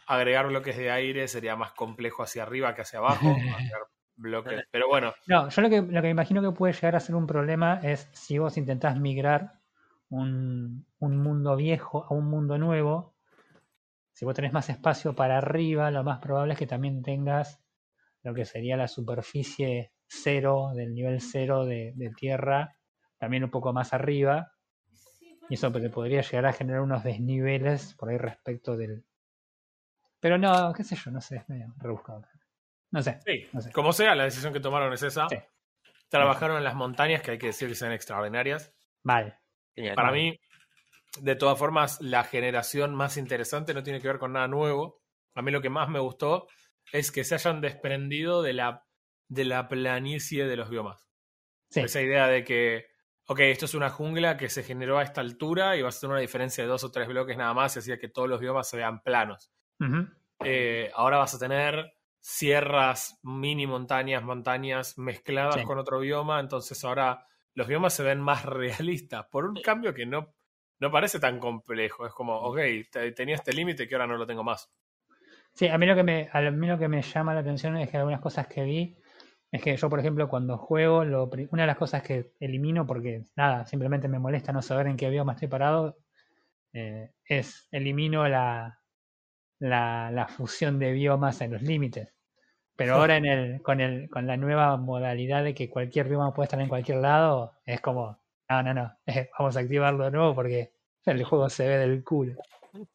agregar 0.06 0.48
bloques 0.48 0.78
de 0.78 0.92
aire 0.92 1.28
sería 1.28 1.56
más 1.56 1.72
complejo 1.74 2.24
hacia 2.24 2.44
arriba 2.44 2.76
que 2.76 2.82
hacia 2.82 3.00
abajo. 3.00 3.26
bloques. 4.18 4.64
Pero 4.72 4.88
bueno. 4.88 5.14
No, 5.28 5.50
yo 5.50 5.62
lo 5.62 5.70
que, 5.70 5.82
lo 5.82 6.02
que 6.02 6.08
me 6.08 6.10
imagino 6.10 6.42
que 6.42 6.52
puede 6.52 6.74
llegar 6.74 6.96
a 6.96 7.00
ser 7.00 7.16
un 7.16 7.28
problema 7.28 7.80
es 7.84 8.10
si 8.14 8.38
vos 8.38 8.58
intentás 8.58 9.00
migrar 9.00 9.62
un, 10.10 10.87
un 11.00 11.18
mundo 11.18 11.56
viejo 11.56 12.06
a 12.06 12.14
un 12.14 12.26
mundo 12.26 12.58
nuevo. 12.58 13.16
Si 14.14 14.26
vos 14.26 14.34
tenés 14.34 14.54
más 14.54 14.70
espacio 14.70 15.16
para 15.16 15.38
arriba, 15.38 15.92
lo 15.92 16.04
más 16.04 16.20
probable 16.20 16.54
es 16.54 16.60
que 16.60 16.68
también 16.68 17.04
tengas 17.04 17.62
lo 18.24 18.34
que 18.34 18.46
sería 18.46 18.78
la 18.78 18.88
superficie 18.88 19.94
cero 20.08 20.72
del 20.76 20.94
nivel 20.94 21.22
cero 21.22 21.66
de, 21.66 21.94
de 21.96 22.10
tierra 22.12 22.78
también 23.18 23.44
un 23.44 23.50
poco 23.50 23.74
más 23.74 23.94
arriba. 23.94 24.54
Y 25.50 25.56
eso 25.56 25.72
te 25.72 25.90
podría 25.90 26.22
llegar 26.22 26.46
a 26.46 26.54
generar 26.54 26.82
unos 26.82 27.04
desniveles 27.04 27.96
por 27.96 28.10
ahí 28.10 28.18
respecto 28.18 28.76
del. 28.76 29.06
Pero 30.20 30.38
no, 30.38 30.74
qué 30.74 30.84
sé 30.84 30.96
yo, 30.96 31.12
no 31.12 31.22
sé, 31.22 31.38
es 31.38 31.50
medio 31.50 31.74
rebuscado. 31.78 32.26
No 32.92 33.02
sé, 33.02 33.20
sí, 33.26 33.48
no 33.54 33.62
sé. 33.62 33.72
Como 33.72 33.94
sea, 33.94 34.16
la 34.16 34.26
decisión 34.26 34.52
que 34.52 34.60
tomaron 34.60 34.92
es 34.94 35.04
esa. 35.04 35.28
Sí. 35.30 35.38
Trabajaron 36.10 36.58
en 36.58 36.64
las 36.64 36.76
montañas, 36.76 37.22
que 37.22 37.32
hay 37.32 37.38
que 37.38 37.48
decir 37.48 37.68
que 37.68 37.76
son 37.76 37.92
extraordinarias. 37.92 38.74
Vale. 39.04 39.38
Genial. 39.76 39.96
Para 39.96 40.12
mí, 40.12 40.40
de 41.22 41.36
todas 41.36 41.58
formas, 41.58 42.00
la 42.02 42.24
generación 42.24 42.96
más 42.96 43.18
interesante 43.18 43.74
no 43.74 43.84
tiene 43.84 44.02
que 44.02 44.08
ver 44.08 44.20
con 44.20 44.34
nada 44.34 44.48
nuevo. 44.48 45.02
A 45.36 45.42
mí 45.42 45.52
lo 45.52 45.62
que 45.62 45.70
más 45.70 45.90
me 45.90 46.00
gustó 46.00 46.48
es 46.92 47.12
que 47.12 47.24
se 47.24 47.36
hayan 47.36 47.62
desprendido 47.62 48.42
de 48.42 48.54
la, 48.54 48.86
de 49.28 49.46
la 49.46 49.68
planicie 49.68 50.46
de 50.46 50.56
los 50.58 50.70
biomas. 50.70 51.10
Sí. 51.70 51.82
Esa 51.82 52.02
idea 52.02 52.28
de 52.28 52.44
que 52.44 52.88
ok, 53.28 53.40
esto 53.42 53.66
es 53.66 53.74
una 53.74 53.90
jungla 53.90 54.38
que 54.38 54.50
se 54.50 54.64
generó 54.64 54.98
a 54.98 55.04
esta 55.04 55.22
altura 55.22 55.76
y 55.76 55.82
va 55.82 55.90
a 55.90 55.92
ser 55.92 56.10
una 56.10 56.20
diferencia 56.20 56.64
de 56.64 56.70
dos 56.70 56.84
o 56.86 56.92
tres 56.92 57.08
bloques 57.08 57.38
nada 57.38 57.54
más 57.54 57.76
y 57.76 57.80
hacía 57.80 58.00
que 58.00 58.08
todos 58.08 58.30
los 58.30 58.40
biomas 58.40 58.70
se 58.70 58.78
vean 58.78 59.02
planos. 59.04 59.52
Uh 59.80 59.84
-huh. 59.86 60.16
eh, 60.46 60.92
ahora 60.96 61.18
vas 61.18 61.36
a 61.36 61.40
tener 61.40 61.94
sierras, 62.22 63.20
mini 63.24 63.68
montañas, 63.68 64.24
montañas 64.24 64.98
mezcladas 64.98 65.56
Sí. 65.56 65.64
con 65.64 65.78
otro 65.78 66.00
bioma, 66.00 66.40
entonces 66.40 66.84
ahora 66.84 67.26
los 67.54 67.68
biomas 67.68 67.94
se 67.94 68.04
ven 68.04 68.22
más 68.22 68.46
realistas 68.46 69.26
por 69.30 69.46
un 69.46 69.62
cambio 69.62 69.94
que 69.94 70.06
no, 70.06 70.34
no 70.80 70.92
parece 70.92 71.20
tan 71.20 71.40
complejo. 71.40 72.06
Es 72.08 72.14
como, 72.14 72.36
ok, 72.40 72.58
te- 72.92 73.12
tenía 73.14 73.36
este 73.36 73.54
límite 73.54 73.88
que 73.88 73.96
ahora 73.96 74.08
no 74.08 74.18
lo 74.18 74.28
tengo 74.28 74.44
más. 74.44 74.72
Sí, 75.54 75.68
a 75.68 75.78
mí, 75.78 75.86
lo 75.86 75.96
que 75.96 76.04
me, 76.04 76.30
a 76.32 76.42
mí 76.52 76.68
lo 76.68 76.78
que 76.78 76.88
me 76.88 77.02
llama 77.02 77.34
la 77.34 77.40
atención 77.42 77.78
es 77.78 77.90
que 77.90 77.98
algunas 77.98 78.22
cosas 78.22 78.48
que 78.48 78.64
vi 78.64 78.98
es 79.52 79.62
que 79.62 79.76
yo, 79.78 79.90
por 79.90 80.00
ejemplo, 80.00 80.28
cuando 80.30 80.58
juego, 80.58 81.04
lo, 81.06 81.30
una 81.52 81.64
de 81.64 81.68
las 81.68 81.78
cosas 81.78 82.04
que 82.04 82.32
elimino 82.40 82.86
porque 82.86 83.26
nada, 83.36 83.66
simplemente 83.66 84.08
me 84.08 84.20
molesta 84.20 84.52
no 84.54 84.62
saber 84.62 84.88
en 84.88 84.98
qué 84.98 85.10
bioma 85.10 85.34
estoy 85.34 85.48
parado, 85.48 85.98
eh, 86.74 87.12
es 87.26 87.68
elimino 87.72 88.28
la, 88.30 88.82
la, 89.60 90.12
la 90.12 90.28
fusión 90.30 90.80
de 90.80 90.94
biomas 90.94 91.42
en 91.42 91.54
los 91.54 91.64
límites. 91.64 92.14
Pero 92.76 92.96
ahora 92.96 93.18
en 93.18 93.26
el, 93.28 93.62
con, 93.64 93.82
el, 93.82 94.10
con 94.10 94.28
la 94.28 94.38
nueva 94.38 94.78
modalidad 94.78 95.44
de 95.44 95.54
que 95.56 95.70
cualquier 95.70 96.10
bioma 96.10 96.34
puede 96.34 96.46
estar 96.48 96.62
en 96.62 96.70
cualquier 96.70 97.00
lado, 97.00 97.54
es 97.66 97.82
como, 97.82 98.20
no, 98.50 98.64
no, 98.64 98.74
no, 98.74 98.98
vamos 99.40 99.58
a 99.58 99.60
activarlo 99.60 100.06
de 100.06 100.12
nuevo 100.12 100.36
porque 100.36 100.74
el 101.06 101.24
juego 101.24 101.50
se 101.50 101.68
ve 101.68 101.78
del 101.78 102.04
culo. 102.04 102.36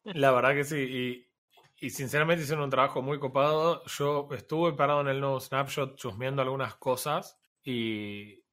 La 0.03 0.31
verdad 0.31 0.53
que 0.53 0.63
sí, 0.63 0.77
y, 0.77 1.85
y 1.85 1.89
sinceramente 1.89 2.43
hicieron 2.43 2.63
un 2.63 2.69
trabajo 2.69 3.01
muy 3.01 3.19
copado. 3.19 3.83
Yo 3.85 4.29
estuve 4.31 4.73
parado 4.73 5.01
en 5.01 5.07
el 5.09 5.19
nuevo 5.19 5.39
Snapshot 5.39 5.97
chusmeando 5.97 6.41
algunas 6.41 6.75
cosas 6.75 7.39
y 7.63 8.43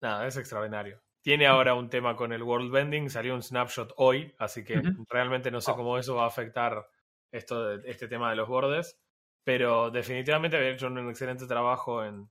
nada, 0.00 0.26
es 0.26 0.36
extraordinario. 0.36 1.00
Tiene 1.20 1.46
ahora 1.46 1.74
un 1.74 1.88
tema 1.88 2.16
con 2.16 2.32
el 2.32 2.42
World 2.42 2.72
Bending, 2.72 3.08
salió 3.08 3.34
un 3.34 3.42
Snapshot 3.42 3.94
hoy, 3.96 4.34
así 4.38 4.64
que 4.64 4.82
realmente 5.08 5.52
no 5.52 5.60
sé 5.60 5.72
cómo 5.72 5.96
eso 5.96 6.16
va 6.16 6.24
a 6.24 6.26
afectar 6.26 6.84
esto 7.30 7.74
este 7.84 8.08
tema 8.08 8.30
de 8.30 8.36
los 8.36 8.48
bordes, 8.48 8.98
pero 9.44 9.92
definitivamente 9.92 10.56
había 10.56 10.70
hecho 10.70 10.88
un 10.88 11.08
excelente 11.08 11.46
trabajo 11.46 12.04
en, 12.04 12.28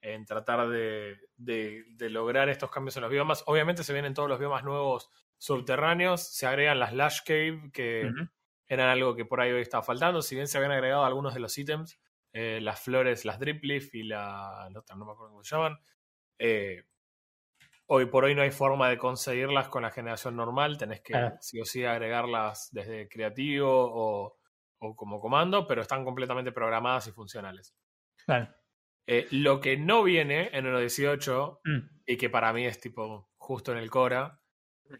en 0.00 0.24
tratar 0.26 0.68
de, 0.68 1.16
de- 1.36 1.84
de 1.88 2.10
lograr 2.10 2.48
estos 2.48 2.70
cambios 2.70 2.96
en 2.96 3.02
los 3.02 3.10
biomas. 3.10 3.42
Obviamente 3.46 3.84
se 3.84 3.92
vienen 3.92 4.14
todos 4.14 4.28
los 4.28 4.38
biomas 4.38 4.64
nuevos 4.64 5.10
subterráneos, 5.38 6.22
se 6.34 6.46
agregan 6.46 6.78
las 6.80 6.92
Lash 6.94 7.20
Cave, 7.24 7.70
que 7.72 8.16
eran 8.66 8.88
algo 8.88 9.14
que 9.16 9.24
por 9.24 9.40
ahí 9.40 9.52
hoy 9.52 9.62
estaba 9.62 9.82
faltando, 9.82 10.22
si 10.22 10.34
bien 10.34 10.48
se 10.48 10.58
habían 10.58 10.72
agregado 10.72 11.04
algunos 11.04 11.34
de 11.34 11.40
los 11.40 11.56
ítems, 11.58 12.00
eh, 12.32 12.60
las 12.62 12.80
flores, 12.80 13.24
las 13.24 13.38
Drip 13.40 13.64
Leaf 13.64 13.94
y 13.94 14.02
la, 14.04 14.68
la 14.72 14.80
otra, 14.80 14.96
no 14.96 15.06
me 15.06 15.12
acuerdo 15.12 15.32
cómo 15.32 15.44
se 15.44 15.56
llaman, 15.56 15.78
eh, 16.38 16.84
hoy 17.86 18.06
por 18.06 18.24
hoy 18.24 18.34
no 18.34 18.42
hay 18.42 18.50
forma 18.50 18.88
de 18.88 18.98
conseguirlas 18.98 19.68
con 19.68 19.82
la 19.82 19.90
generación 19.90 20.36
normal, 20.36 20.78
tenés 20.78 21.00
que 21.00 21.34
sí 21.40 21.60
o 21.60 21.64
sí 21.64 21.84
agregarlas 21.84 22.68
desde 22.72 23.08
creativo 23.08 23.68
o, 23.70 24.38
o 24.78 24.96
como 24.96 25.20
comando, 25.20 25.66
pero 25.66 25.82
están 25.82 26.04
completamente 26.04 26.52
programadas 26.52 27.06
y 27.08 27.12
funcionales. 27.12 27.74
Claro. 28.24 28.54
Eh, 29.10 29.26
lo 29.30 29.58
que 29.60 29.78
no 29.78 30.02
viene 30.02 30.50
en 30.52 30.66
1.18 30.66 31.60
Mm. 31.64 31.78
y 32.04 32.16
que 32.18 32.28
para 32.28 32.52
mí 32.52 32.66
es 32.66 32.78
tipo 32.78 33.30
justo 33.38 33.72
en 33.72 33.78
el 33.78 33.88
Cora, 33.90 34.38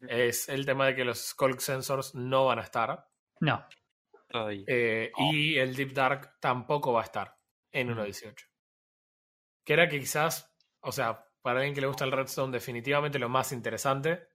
es 0.09 0.49
el 0.49 0.65
tema 0.65 0.87
de 0.87 0.95
que 0.95 1.05
los 1.05 1.19
Skulk 1.29 1.61
Sensors 1.61 2.15
no 2.15 2.47
van 2.47 2.59
a 2.59 2.62
estar. 2.62 3.07
No. 3.41 3.67
Ay. 4.31 4.65
eh, 4.67 5.11
y 5.33 5.57
el 5.59 5.75
Deep 5.77 5.93
Dark 5.93 6.38
tampoco 6.41 6.93
va 6.93 7.00
a 7.03 7.05
estar 7.05 7.35
en 7.73 7.88
1.18. 7.91 8.47
Que 9.65 9.73
era 9.75 9.88
que 9.88 9.99
quizás, 10.00 10.55
o 10.81 10.91
sea, 10.93 11.27
para 11.43 11.59
alguien 11.61 11.75
que 11.75 11.81
le 11.83 11.87
gusta 11.87 12.05
el 12.07 12.12
Redstone, 12.12 12.53
definitivamente 12.53 13.19
lo 13.19 13.29
más 13.29 13.53
interesante, 13.53 14.27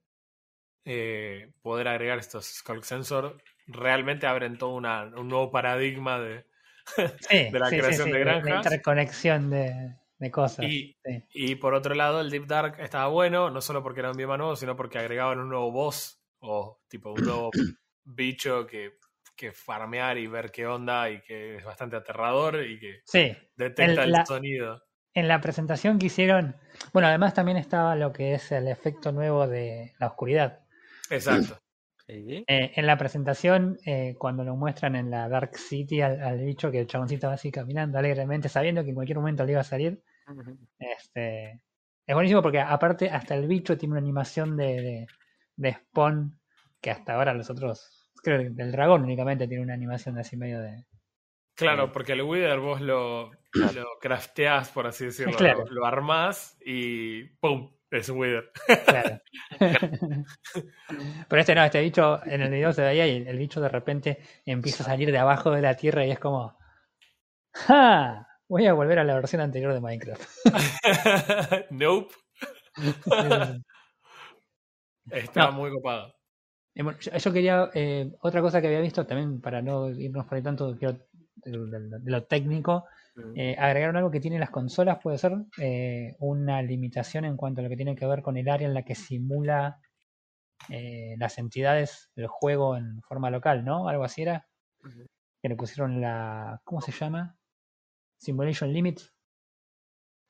eh, 0.86 1.54
poder 1.62 1.88
agregar 1.88 2.20
estos 2.20 2.46
Skulk 2.46 2.84
Sensor, 2.84 3.42
realmente 3.68 4.28
abren 4.28 4.58
todo 4.58 4.72
una- 4.72 5.04
un 5.06 5.28
nuevo 5.30 5.50
paradigma 5.52 6.20
de... 6.20 6.46
Sí, 6.86 6.98
De 7.52 7.60
la 7.60 7.70
sí, 7.70 7.78
creación 7.78 8.08
sí, 8.08 8.12
de 8.14 8.20
granjas. 8.20 8.66
interconexión 8.66 9.50
de, 9.50 9.96
de 10.18 10.32
cosas. 10.32 10.66
Y, 10.68 10.96
y 11.34 11.56
por 11.56 11.74
otro 11.74 11.96
lado, 11.96 12.22
el 12.22 12.30
Deep 12.30 12.46
Dark 12.48 12.76
estaba 12.80 13.08
bueno, 13.08 13.50
no 13.50 13.62
solo 13.62 13.82
porque 13.84 14.02
era 14.02 14.12
un 14.12 14.18
bioma 14.18 14.38
nuevo, 14.38 14.56
sino 14.56 14.76
porque 14.76 15.00
agregaban 15.00 15.40
un 15.40 15.50
nuevo 15.50 15.72
boss 15.72 16.22
o 16.40 16.82
tipo 16.90 17.12
un 17.12 17.22
nuevo 17.24 17.52
bicho 18.04 18.68
que, 18.68 18.94
que 19.36 19.52
farmear 19.54 20.18
y 20.18 20.28
ver 20.28 20.52
qué 20.52 20.68
onda 20.68 21.10
y 21.10 21.22
que 21.22 21.56
es 21.58 21.64
bastante 21.64 21.96
aterrador 21.96 22.64
y 22.66 22.80
que 22.80 23.02
Sí, 23.06 23.36
detecta 23.56 23.84
El- 23.84 24.00
el, 24.00 24.12
la- 24.12 24.26
sonido. 24.26 24.84
en 25.16 25.28
la 25.28 25.40
presentación 25.42 26.00
que 26.00 26.08
hicieron, 26.08 26.56
bueno, 26.92 27.08
además 27.08 27.34
también 27.34 27.58
estaba 27.58 27.96
lo 27.96 28.12
que 28.12 28.34
es 28.34 28.52
el 28.52 28.68
efecto 28.68 29.12
nuevo 29.12 29.48
de 29.48 29.94
la 30.00 30.08
oscuridad. 30.08 30.60
Exacto. 31.10 31.60
Sí. 32.08 32.44
Eh, 32.48 32.72
en 32.76 32.86
la 32.86 32.98
presentación, 32.98 33.78
eh, 33.86 34.16
cuando 34.18 34.44
lo 34.44 34.56
muestran 34.56 34.96
en 34.96 35.10
la 35.10 35.30
Dark 35.30 35.58
City 35.58 36.02
al, 36.02 36.22
al 36.22 36.44
bicho, 36.44 36.70
que 36.70 36.80
el 36.80 36.88
chaboncito 36.88 37.28
va 37.28 37.34
así 37.34 37.52
caminando 37.52 37.98
alegremente, 37.98 38.50
sabiendo 38.50 38.84
que 38.84 38.90
en 38.90 38.96
cualquier 38.96 39.20
momento 39.20 39.46
le 39.46 39.54
iba 39.54 39.62
a 39.62 39.66
salir, 39.66 40.02
este, 40.80 41.62
es 42.06 42.14
buenísimo 42.16 42.42
porque 42.42 42.60
aparte 42.60 43.10
hasta 43.10 43.36
el 43.36 43.48
bicho 43.48 43.78
tiene 43.78 43.94
una 43.94 44.02
animación 44.02 44.58
de, 44.58 44.82
de, 44.82 45.08
de 45.56 45.74
spawn 45.74 46.40
que 46.82 46.92
hasta 46.92 47.14
ahora 47.16 47.34
los 47.34 47.50
otros, 47.50 48.10
creo 48.22 48.40
que 48.54 48.62
el 48.62 48.72
dragón 48.72 49.04
únicamente 49.04 49.48
tiene 49.48 49.64
una 49.64 49.74
animación 49.74 50.18
así 50.18 50.36
medio 50.36 50.60
de... 50.62 50.84
Claro, 51.56 51.92
porque 51.92 52.14
el 52.14 52.24
Wither 52.24 52.60
vos 52.60 52.82
lo, 52.82 53.32
lo 53.54 53.86
crafteás, 54.02 54.70
por 54.72 54.88
así 54.88 55.06
decirlo, 55.06 55.34
Claro. 55.38 55.66
lo, 55.66 55.72
lo 55.72 55.86
armás 55.86 56.58
y 56.66 57.26
¡pum! 57.40 57.72
Es 57.94 58.10
un 58.10 58.18
Wither. 58.18 58.50
Claro. 58.88 59.22
Pero 61.30 61.40
este 61.42 61.54
no, 61.54 61.64
este 61.64 61.82
bicho 61.82 62.22
en 62.26 62.42
el 62.42 62.50
video 62.50 62.74
se 62.74 62.82
veía 62.82 63.06
y 63.08 63.28
el, 63.28 63.38
bicho 63.38 63.62
de 63.62 63.70
repente 63.70 64.18
empieza 64.46 64.84
a 64.84 64.88
salir 64.88 65.12
de 65.12 65.18
abajo 65.20 65.52
de 65.52 65.62
la 65.62 65.76
tierra 65.76 66.04
y 66.06 66.12
es 66.12 66.18
como. 66.20 66.58
¡Ja! 67.54 68.28
Voy 68.50 68.66
a 68.66 68.74
volver 68.74 68.98
a 68.98 69.04
la 69.04 69.14
versión 69.16 69.42
anterior 69.42 69.74
de 69.74 69.80
Minecraft. 69.82 70.24
nope. 71.72 72.14
Eh, 75.12 75.20
Está 75.20 75.48
No. 75.48 75.52
muy 75.52 75.70
copado. 75.70 76.16
bueno, 76.76 76.98
yo, 77.00 77.34
quería. 77.34 77.70
eh, 77.74 78.10
otra 78.22 78.42
cosa 78.42 78.62
que 78.62 78.68
había 78.68 78.80
visto 78.80 79.06
también, 79.06 79.42
para 79.42 79.62
no 79.62 79.90
irnos 79.90 80.26
por 80.26 80.36
ahí 80.38 80.42
tanto 80.42 80.74
de, 80.74 80.94
de- 81.44 81.90
de 82.00 82.12
lo 82.12 82.24
técnico. 82.24 82.86
Eh, 83.36 83.56
agregaron 83.60 83.98
algo 83.98 84.12
que 84.12 84.20
tienen 84.20 84.40
las 84.40 84.50
consolas, 84.52 85.00
puede 85.02 85.18
ser 85.18 85.34
eh, 85.60 86.16
una 86.20 86.62
limitación 86.62 87.26
en 87.26 87.38
cuanto 87.38 87.62
a 87.62 87.64
lo 87.64 87.70
que 87.70 87.76
tiene 87.78 87.96
que 87.96 88.06
ver 88.08 88.22
con 88.22 88.38
el 88.38 88.50
área 88.50 88.68
en 88.68 88.74
la 88.74 88.84
que 88.84 88.96
simula 88.96 89.80
eh, 90.70 91.16
las 91.20 91.38
entidades 91.38 92.12
del 92.16 92.28
juego 92.28 92.78
en 92.78 93.02
forma 93.04 93.30
local, 93.32 93.66
¿no? 93.66 93.88
Algo 93.90 94.04
así 94.06 94.24
era. 94.24 94.48
Que 95.42 95.50
le 95.50 95.56
pusieron 95.58 96.02
la. 96.02 96.62
¿Cómo 96.66 96.82
se 96.82 96.92
llama? 96.92 97.38
Simulation 98.18 98.74
Limit. 98.74 99.02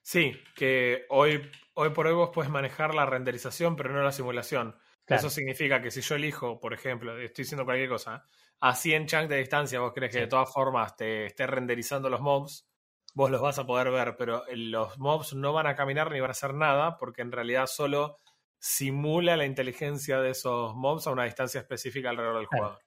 Sí, 0.05 0.33
que 0.55 1.05
hoy, 1.09 1.49
hoy 1.75 1.89
por 1.91 2.07
hoy 2.07 2.13
vos 2.13 2.31
puedes 2.33 2.51
manejar 2.51 2.93
la 2.93 3.05
renderización, 3.05 3.75
pero 3.77 3.91
no 3.93 4.03
la 4.03 4.11
simulación. 4.11 4.75
Claro. 5.05 5.27
Eso 5.27 5.29
significa 5.29 5.81
que 5.81 5.91
si 5.91 6.01
yo 6.01 6.15
elijo, 6.15 6.59
por 6.59 6.73
ejemplo, 6.73 7.17
estoy 7.19 7.43
diciendo 7.43 7.63
cualquier 7.65 7.89
cosa, 7.89 8.25
a 8.59 8.75
100 8.75 9.07
chunks 9.07 9.29
de 9.29 9.37
distancia, 9.37 9.79
vos 9.79 9.93
crees 9.93 10.11
que 10.11 10.19
Sí. 10.19 10.21
de 10.21 10.27
todas 10.27 10.51
formas 10.51 10.95
te 10.97 11.25
esté 11.27 11.47
renderizando 11.47 12.09
los 12.09 12.19
mobs, 12.21 12.69
vos 13.13 13.29
los 13.31 13.41
vas 13.41 13.59
a 13.59 13.65
poder 13.65 13.91
ver, 13.91 14.15
pero 14.17 14.43
los 14.55 14.97
mobs 14.97 15.33
no 15.33 15.53
van 15.53 15.67
a 15.67 15.75
caminar 15.75 16.11
ni 16.11 16.19
van 16.19 16.29
a 16.29 16.31
hacer 16.31 16.53
nada, 16.53 16.97
porque 16.97 17.21
en 17.21 17.31
realidad 17.31 17.67
solo 17.67 18.19
simula 18.59 19.35
la 19.37 19.45
inteligencia 19.45 20.19
de 20.19 20.31
esos 20.31 20.73
mobs 20.75 21.05
a 21.07 21.11
una 21.11 21.25
distancia 21.25 21.59
específica 21.61 22.09
alrededor 22.09 22.37
del 22.37 22.47
Claro. 22.47 22.63
jugador. 22.65 22.83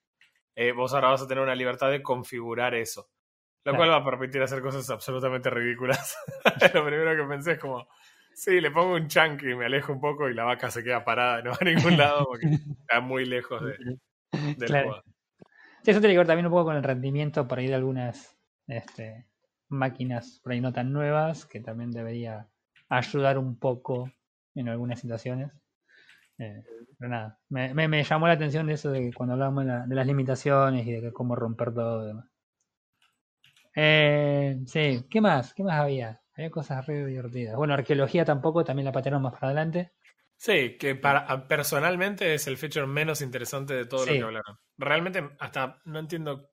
Eh, 0.55 0.73
vos 0.73 0.95
ahora 0.95 1.09
vas 1.11 1.23
a 1.23 1.29
tener 1.29 1.45
una 1.45 1.55
libertad 1.55 1.91
de 1.91 2.03
configurar 2.03 2.75
eso. 2.75 3.11
Lo 3.65 3.73
Claro. 3.73 3.79
cual 3.79 3.91
va 3.91 3.97
a 3.97 4.11
permitir 4.11 4.41
hacer 4.43 4.63
cosas 4.63 4.89
absolutamente 4.91 5.51
ridículas. 5.51 6.17
Lo 6.75 6.85
primero 6.87 7.15
que 7.17 7.29
pensé 7.29 7.53
es 7.53 7.59
como, 7.59 7.87
sí, 8.33 8.61
le 8.61 8.71
pongo 8.71 8.95
un 8.95 9.07
chunk 9.09 9.43
y 9.43 9.55
me 9.55 9.67
alejo 9.67 9.93
un 9.93 10.01
poco 10.01 10.29
y 10.31 10.35
la 10.35 10.45
vaca 10.45 10.71
se 10.71 10.83
queda 10.83 11.05
parada 11.05 11.41
y 11.41 11.43
no 11.43 11.51
va 11.51 11.59
a 11.61 11.65
ningún 11.65 11.97
lado 11.99 12.25
porque 12.25 12.47
está 12.81 13.01
muy 13.01 13.27
lejos 13.27 13.63
de- 13.63 13.77
del 14.57 14.69
Claro. 14.69 15.03
Sí, 15.83 15.91
eso 15.91 16.01
tiene 16.01 16.15
que 16.15 16.19
ver 16.19 16.27
también 16.27 16.47
un 16.47 16.53
poco 16.53 16.65
con 16.67 16.77
el 16.77 16.83
rendimiento 16.83 17.47
por 17.47 17.59
ahí 17.59 17.67
de 17.69 17.75
algunas 17.75 18.37
este, 18.67 19.27
máquinas 19.69 20.41
por 20.43 20.53
ahí 20.53 20.61
no 20.61 20.73
tan 20.73 20.93
nuevas, 20.93 21.47
que 21.47 21.61
también 21.61 21.91
debería 21.93 22.49
ayudar 22.89 23.39
un 23.39 23.59
poco 23.59 24.11
en 24.55 24.69
algunas 24.69 25.01
situaciones. 25.01 25.53
Eh, 26.39 26.65
pero 26.99 27.11
nada, 27.11 27.41
me, 27.51 27.75
me, 27.75 27.89
me 27.89 28.05
llamó 28.05 28.27
la 28.29 28.35
atención 28.35 28.67
de 28.67 28.75
eso 28.75 28.91
de 28.91 29.01
que 29.03 29.13
cuando 29.15 29.35
hablamos 29.35 29.65
de, 29.65 29.71
la- 29.73 29.87
de 29.87 29.95
las 29.97 30.07
limitaciones 30.07 30.87
y 30.87 30.93
de 30.93 31.01
que 31.03 31.13
cómo 31.13 31.37
romper 31.37 31.75
todo 31.75 32.05
y 32.05 32.09
demás. 32.09 32.27
Eh, 33.77 34.59
sí, 34.67 35.07
¿qué 35.11 35.21
más? 35.21 35.55
¿Qué 35.55 35.63
más 35.63 35.75
había? 35.81 36.21
Había 36.35 36.51
cosas 36.51 36.85
re 36.87 37.07
divertidas. 37.07 37.57
Bueno, 37.57 37.75
arqueología 37.75 38.25
tampoco, 38.25 38.65
también 38.65 38.85
la 38.87 38.93
patearon 38.93 39.23
más 39.23 39.35
para 39.35 39.47
adelante. 39.49 39.93
Sí, 40.39 40.77
que 40.79 40.95
para 40.95 41.49
personalmente 41.49 42.35
es 42.35 42.47
el 42.47 42.59
feature 42.59 42.87
menos 42.87 43.23
interesante 43.23 43.75
de 43.75 43.87
todo 43.87 44.05
lo 44.07 44.17
que 44.17 44.25
hablaron. 44.25 44.59
Realmente 44.77 45.31
hasta 45.41 45.81
no 45.85 45.99
entiendo 45.99 46.51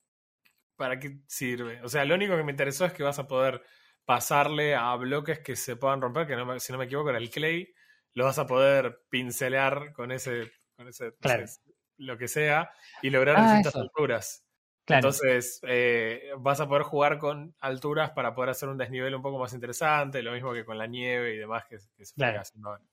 para 0.75 0.99
qué 0.99 1.19
sirve. 1.27 1.81
O 1.83 1.89
sea, 1.89 2.05
lo 2.05 2.15
único 2.15 2.35
que 2.37 2.43
me 2.43 2.51
interesó 2.51 2.85
es 2.85 2.93
que 2.93 3.03
vas 3.03 3.19
a 3.19 3.27
poder 3.27 3.63
pasarle 4.05 4.75
a 4.75 4.95
bloques 4.95 5.39
que 5.39 5.55
se 5.55 5.75
puedan 5.77 6.01
romper, 6.01 6.27
que 6.27 6.35
no 6.35 6.45
me- 6.45 6.59
si 6.59 6.71
no 6.73 6.77
me 6.79 6.85
equivoco 6.85 7.09
era 7.09 7.19
el 7.19 7.29
clay, 7.29 7.73
lo 8.13 8.25
vas 8.25 8.39
a 8.39 8.47
poder 8.47 9.01
pincelar 9.09 9.93
con 9.93 10.11
ese, 10.11 10.51
con 10.75 10.87
ese 10.87 11.13
no 11.19 11.27
Claro. 11.27 11.45
sé, 11.47 11.61
lo 11.97 12.17
que 12.17 12.27
sea, 12.27 12.71
y 13.01 13.09
lograr 13.09 13.39
Ah, 13.39 13.41
distintas 13.41 13.73
eso. 13.73 13.79
alturas. 13.79 14.45
Claro, 14.85 15.11
Entonces, 15.11 15.59
eh, 15.67 16.31
vas 16.39 16.59
a 16.59 16.67
poder 16.67 16.83
jugar 16.83 17.17
con 17.19 17.55
alturas 17.59 18.11
para 18.11 18.35
poder 18.35 18.49
hacer 18.51 18.69
un 18.69 18.77
desnivel 18.77 19.15
un 19.15 19.21
poco 19.21 19.39
más 19.39 19.53
interesante, 19.53 20.21
lo 20.21 20.33
mismo 20.33 20.53
que 20.53 20.65
con 20.65 20.77
la 20.77 20.87
nieve 20.87 21.33
y 21.35 21.37
demás 21.37 21.65
que, 21.69 21.77
que 21.97 22.05
se 22.05 22.15
Claro. 22.17 22.41
haciendo 22.41 22.69
ahora. 22.69 22.83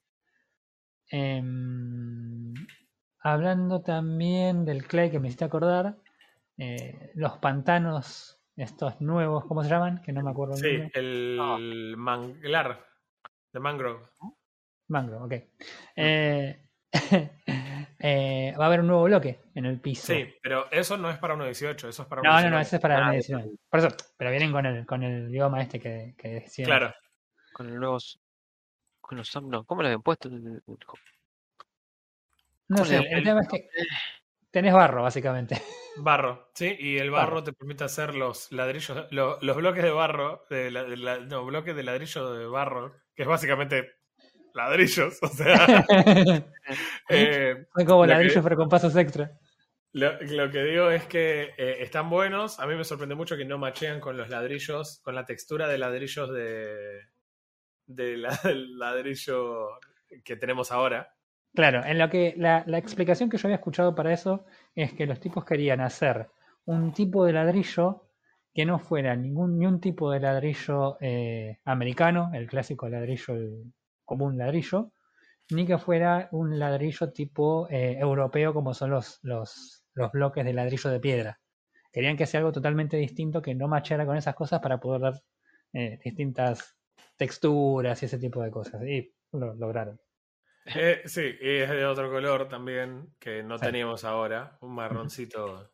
Em, 1.12 2.54
hablando 3.20 3.82
también 3.82 4.64
del 4.64 4.86
clay 4.86 5.10
que 5.10 5.18
me 5.20 5.28
hiciste 5.28 5.44
acordar, 5.44 5.96
eh, 6.60 7.10
los 7.14 7.38
pantanos, 7.38 8.38
estos 8.56 9.00
nuevos, 9.00 9.44
¿cómo 9.46 9.62
se 9.64 9.70
llaman? 9.70 10.02
Que 10.02 10.12
no 10.12 10.22
me 10.22 10.30
acuerdo 10.30 10.54
el 10.54 10.60
Sí, 10.60 10.90
el 10.94 11.94
manglar 11.96 12.86
de 13.52 13.60
mangrove. 13.60 14.06
Mangrove, 14.88 15.24
ok. 15.24 15.32
Eh, 15.96 16.66
eh, 17.98 18.54
va 18.58 18.64
a 18.64 18.66
haber 18.66 18.80
un 18.80 18.88
nuevo 18.88 19.04
bloque 19.04 19.40
en 19.54 19.64
el 19.66 19.80
piso. 19.80 20.12
Sí, 20.12 20.26
pero 20.42 20.70
eso 20.70 20.96
no 20.96 21.10
es 21.10 21.18
para 21.18 21.34
1.18, 21.34 21.88
eso 21.88 22.02
es 22.02 22.08
para 22.08 22.22
No, 22.22 22.40
no, 22.42 22.50
no, 22.50 22.56
1.19. 22.58 22.60
ese 22.62 22.76
es 22.76 22.82
para 22.82 22.96
Ah, 22.96 23.00
la 23.10 23.16
eso. 23.16 23.32
edición. 23.34 23.58
Por 23.70 23.80
eso, 23.80 23.88
pero 24.18 24.30
vienen 24.30 24.52
con 24.52 24.66
el, 24.66 24.84
con 24.86 25.02
el 25.02 25.30
idioma 25.30 25.62
este 25.62 25.80
que, 25.80 26.14
que 26.18 26.28
decían. 26.28 26.66
Claro, 26.66 26.94
Con 27.52 27.68
el 27.68 27.76
nuevo. 27.76 27.98
Con 29.00 29.18
los 29.18 29.42
no, 29.42 29.64
¿Cómo 29.64 29.82
le 29.82 29.88
habían 29.88 30.02
puesto? 30.02 30.28
No 32.68 32.84
sé, 32.84 32.96
el- 32.98 33.06
el 33.18 33.24
tema 33.24 33.40
es 33.40 33.48
que 33.48 33.68
tenés 34.50 34.72
barro, 34.74 35.02
básicamente. 35.02 35.60
barro, 35.98 36.50
¿sí? 36.54 36.76
Y 36.78 36.98
el 36.98 37.10
barro 37.10 37.36
Barro. 37.36 37.44
te 37.44 37.52
permite 37.52 37.84
hacer 37.84 38.14
los 38.14 38.50
ladrillos, 38.52 39.06
lo- 39.10 39.38
los 39.42 39.56
bloques 39.56 39.82
de 39.82 39.90
barro, 39.90 40.44
de 40.50 40.70
la- 40.70 40.84
de 40.84 40.96
la- 40.96 41.18
no, 41.18 41.44
bloques 41.44 41.74
de 41.76 41.82
ladrillo 41.82 42.32
de 42.32 42.46
barro, 42.46 42.94
que 43.14 43.22
es 43.22 43.28
básicamente 43.28 43.90
ladrillos, 44.54 45.18
o 45.22 45.28
sea, 45.28 45.84
eh, 47.08 47.66
Son 47.74 47.84
como 47.86 48.02
que- 48.02 48.08
ladrillos 48.08 48.42
pero 48.44 48.56
con 48.56 48.68
pasos 48.68 48.94
extra. 48.96 49.30
Lo, 49.92 50.20
lo 50.22 50.50
que 50.52 50.62
digo 50.62 50.88
es 50.90 51.04
que 51.06 51.52
eh, 51.58 51.78
están 51.80 52.08
buenos. 52.10 52.60
A 52.60 52.66
mí 52.68 52.76
me 52.76 52.84
sorprende 52.84 53.16
mucho 53.16 53.36
que 53.36 53.44
no 53.44 53.58
machean 53.58 53.98
con 53.98 54.16
los 54.16 54.28
ladrillos, 54.28 55.00
con 55.02 55.16
la 55.16 55.24
textura 55.26 55.66
de 55.66 55.78
ladrillos 55.78 56.30
de, 56.32 57.08
de 57.86 58.16
la- 58.16 58.38
del 58.44 58.78
ladrillo 58.78 59.80
que 60.24 60.36
tenemos 60.36 60.70
ahora. 60.70 61.12
Claro, 61.54 61.84
en 61.84 61.98
lo 61.98 62.08
que 62.08 62.34
la, 62.36 62.64
explicación 62.78 63.28
que 63.28 63.36
yo 63.36 63.48
había 63.48 63.56
escuchado 63.56 63.94
para 63.94 64.12
eso 64.12 64.44
es 64.74 64.92
que 64.92 65.06
los 65.06 65.18
tipos 65.20 65.44
querían 65.44 65.80
hacer 65.80 66.28
un 66.64 66.92
tipo 66.92 67.24
de 67.24 67.32
ladrillo 67.32 68.06
que 68.54 68.64
no 68.64 68.78
fuera 68.78 69.16
ningún 69.16 69.58
ni 69.58 69.66
un 69.66 69.80
tipo 69.80 70.10
de 70.10 70.20
ladrillo 70.20 70.96
eh, 71.00 71.58
americano, 71.64 72.30
el 72.34 72.46
clásico 72.48 72.88
ladrillo, 72.88 73.34
el 73.34 73.72
común 74.04 74.38
ladrillo, 74.38 74.92
ni 75.50 75.66
que 75.66 75.78
fuera 75.78 76.28
un 76.32 76.58
ladrillo 76.58 77.12
tipo 77.12 77.68
eh, 77.70 77.98
europeo 77.98 78.54
como 78.54 78.74
son 78.74 78.90
los, 78.90 79.18
los, 79.22 79.84
los 79.94 80.12
bloques 80.12 80.44
de 80.44 80.52
ladrillo 80.52 80.90
de 80.90 81.00
piedra. 81.00 81.40
Querían 81.92 82.16
que 82.16 82.26
sea 82.26 82.38
algo 82.38 82.52
totalmente 82.52 82.96
distinto 82.96 83.42
que 83.42 83.54
no 83.54 83.68
machara 83.68 84.06
con 84.06 84.16
esas 84.16 84.34
cosas 84.34 84.60
para 84.60 84.78
poder 84.78 85.00
dar 85.02 85.22
eh, 85.72 85.98
distintas 86.04 86.76
texturas 87.16 88.02
y 88.02 88.06
ese 88.06 88.18
tipo 88.18 88.42
de 88.42 88.50
cosas. 88.50 88.82
Y 88.86 89.12
lo 89.32 89.54
lograron. 89.54 90.00
Eh, 90.66 91.02
sí, 91.06 91.22
y 91.40 91.56
es 91.56 91.70
de 91.70 91.86
otro 91.86 92.10
color 92.10 92.48
también, 92.48 93.14
que 93.18 93.42
no 93.42 93.58
teníamos 93.58 94.04
ahora, 94.04 94.58
un 94.60 94.74
marroncito 94.74 95.72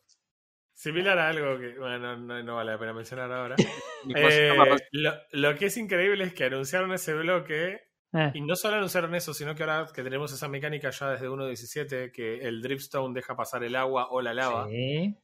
similar 0.73 1.19
a 1.19 1.28
algo 1.28 1.59
que, 1.59 1.78
bueno, 1.78 2.16
no, 2.16 2.43
no 2.43 2.57
vale 2.57 2.73
la 2.73 2.78
pena 2.78 2.93
mencionar 2.93 3.31
ahora. 3.33 3.57
Eh, 4.14 4.55
lo, 4.93 5.12
lo 5.33 5.55
que 5.57 5.66
es 5.66 5.76
increíble 5.76 6.23
es 6.25 6.33
que 6.33 6.45
anunciaron 6.45 6.93
ese 6.93 7.12
bloque 7.14 7.81
Eh, 8.12 8.31
y 8.35 8.40
no 8.40 8.55
solo 8.55 8.76
anunciaron 8.76 9.14
eso, 9.16 9.35
sino 9.35 9.55
que 9.55 9.64
ahora 9.64 9.88
que 9.93 10.02
tenemos 10.05 10.33
esa 10.33 10.49
mecánica 10.49 10.90
ya 10.90 11.11
desde 11.11 11.28
1.17, 11.28 12.12
que 12.12 12.38
el 12.47 12.62
dripstone 12.62 13.12
deja 13.14 13.35
pasar 13.35 13.64
el 13.64 13.75
agua 13.75 14.09
o 14.11 14.23
la 14.23 14.33
lava. 14.33 14.69
sí. 14.69 15.16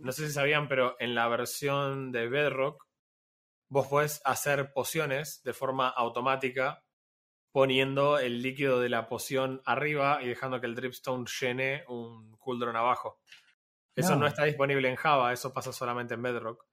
No 0.00 0.12
sé 0.12 0.26
si 0.26 0.32
sabían, 0.32 0.68
pero 0.68 0.96
en 0.98 1.14
la 1.14 1.28
versión 1.28 2.10
de 2.10 2.28
Bedrock, 2.28 2.86
vos 3.68 3.86
podés 3.88 4.22
hacer 4.24 4.72
pociones 4.72 5.42
de 5.44 5.52
forma 5.52 5.88
automática 5.88 6.82
poniendo 7.52 8.18
el 8.18 8.42
líquido 8.42 8.80
de 8.80 8.88
la 8.88 9.06
poción 9.06 9.60
arriba 9.64 10.20
y 10.22 10.28
dejando 10.28 10.60
que 10.60 10.66
el 10.66 10.74
dripstone 10.74 11.26
llene 11.40 11.84
un 11.88 12.36
cauldron 12.42 12.76
abajo. 12.76 13.20
Eso 13.94 14.14
No. 14.14 14.20
no 14.20 14.26
está 14.26 14.44
disponible 14.44 14.88
en 14.88 14.96
Java, 14.96 15.32
eso 15.32 15.52
pasa 15.52 15.72
solamente 15.72 16.14
en 16.14 16.22
Bedrock. 16.22 16.64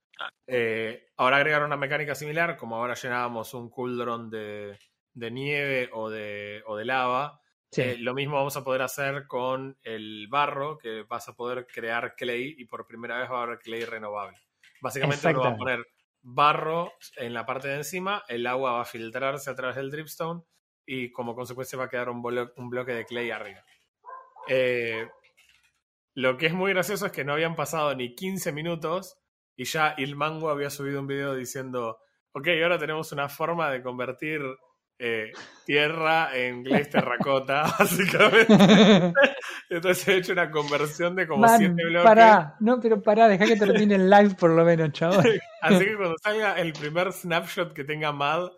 Eh, 0.47 1.09
ahora 1.17 1.37
agregaron 1.37 1.67
una 1.67 1.77
mecánica 1.77 2.15
similar, 2.15 2.57
como 2.57 2.75
ahora 2.77 2.93
llenábamos 2.95 3.53
un 3.53 3.69
cauldron 3.69 4.29
de, 4.29 4.77
de 5.13 5.31
nieve 5.31 5.89
o 5.93 6.09
de, 6.09 6.63
o 6.65 6.75
de 6.77 6.85
lava, 6.85 7.41
Sí. 7.71 7.81
eh, 7.83 7.97
lo 7.99 8.15
mismo 8.15 8.35
vamos 8.35 8.57
a 8.57 8.63
poder 8.63 8.81
hacer 8.81 9.27
con 9.27 9.77
el 9.83 10.27
barro, 10.27 10.77
que 10.79 11.03
vas 11.03 11.27
a 11.29 11.35
poder 11.35 11.67
crear 11.67 12.15
clay 12.15 12.55
y 12.57 12.65
por 12.65 12.87
primera 12.87 13.19
vez 13.19 13.29
va 13.29 13.41
a 13.41 13.43
haber 13.43 13.59
clay 13.59 13.85
renovable. 13.85 14.37
Básicamente 14.81 15.27
uno 15.27 15.41
va 15.41 15.49
a 15.49 15.55
poner 15.57 15.85
barro 16.21 16.91
en 17.17 17.33
la 17.33 17.45
parte 17.45 17.67
de 17.67 17.75
encima, 17.75 18.23
el 18.27 18.47
agua 18.47 18.71
va 18.71 18.81
a 18.81 18.85
filtrarse 18.85 19.49
a 19.51 19.55
través 19.55 19.75
del 19.75 19.91
dripstone 19.91 20.41
y 20.91 21.11
como 21.11 21.35
consecuencia 21.35 21.77
va 21.77 21.85
a 21.85 21.89
quedar 21.89 22.09
un, 22.09 22.23
blo- 22.23 22.51
un 22.57 22.69
bloque 22.69 22.93
de 22.93 23.05
clay 23.05 23.29
arriba. 23.29 23.63
Eh, 24.47 25.07
lo 26.15 26.35
que 26.37 26.47
es 26.47 26.53
muy 26.53 26.73
gracioso 26.73 27.05
es 27.05 27.11
que 27.11 27.23
no 27.23 27.33
habían 27.33 27.55
pasado 27.55 27.93
ni 27.95 28.15
15 28.15 28.51
minutos 28.51 29.17
y 29.55 29.65
ya 29.65 29.93
Il 29.97 30.15
Mango 30.15 30.49
había 30.49 30.71
subido 30.71 30.99
un 30.99 31.05
video 31.07 31.35
diciendo, 31.35 31.99
ok, 32.31 32.47
ahora 32.63 32.79
tenemos 32.79 33.11
una 33.11 33.29
forma 33.29 33.69
de 33.69 33.83
convertir 33.83 34.41
eh, 34.97 35.31
tierra 35.63 36.35
en 36.35 36.63
glaze 36.63 36.85
terracota, 36.91 37.71
básicamente. 37.79 39.13
Entonces 39.69 40.07
he 40.07 40.17
hecho 40.17 40.33
una 40.33 40.49
conversión 40.49 41.15
de 41.15 41.27
como 41.27 41.41
Man, 41.41 41.57
7 41.59 41.73
bloques. 41.85 42.03
pará, 42.03 42.55
no, 42.59 42.79
pero 42.81 42.99
pará, 43.01 43.27
deja 43.27 43.45
que 43.45 43.55
termine 43.55 43.93
el 43.95 44.09
live 44.09 44.33
por 44.39 44.49
lo 44.49 44.65
menos, 44.65 44.91
chaval. 44.91 45.39
Así 45.61 45.85
que 45.85 45.95
cuando 45.95 46.15
salga 46.17 46.59
el 46.59 46.73
primer 46.73 47.13
snapshot 47.13 47.73
que 47.73 47.83
tenga 47.83 48.11
Mad, 48.11 48.49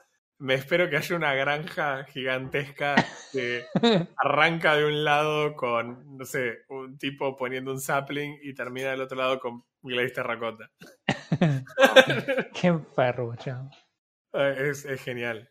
me 0.42 0.56
espero 0.56 0.90
que 0.90 0.98
haya 0.98 1.16
una 1.16 1.34
granja 1.36 2.04
gigantesca 2.06 2.96
que 3.32 3.66
arranca 4.18 4.76
de 4.76 4.86
un 4.86 5.04
lado 5.04 5.56
con, 5.56 6.18
no 6.18 6.26
sé, 6.26 6.60
un 6.70 6.98
tipo 6.98 7.38
poniendo 7.38 7.72
un 7.72 7.80
sapling 7.80 8.40
y 8.42 8.54
termina 8.54 8.90
del 8.92 9.02
otro 9.02 9.18
lado 9.18 9.40
con 9.40 9.64
glaze 9.84 10.16
terracota. 10.16 10.70
Qué 12.54 12.74
chaval. 13.38 13.70
Eh, 14.34 14.56
Es, 14.70 14.86
es 14.86 15.04
genial. 15.04 15.50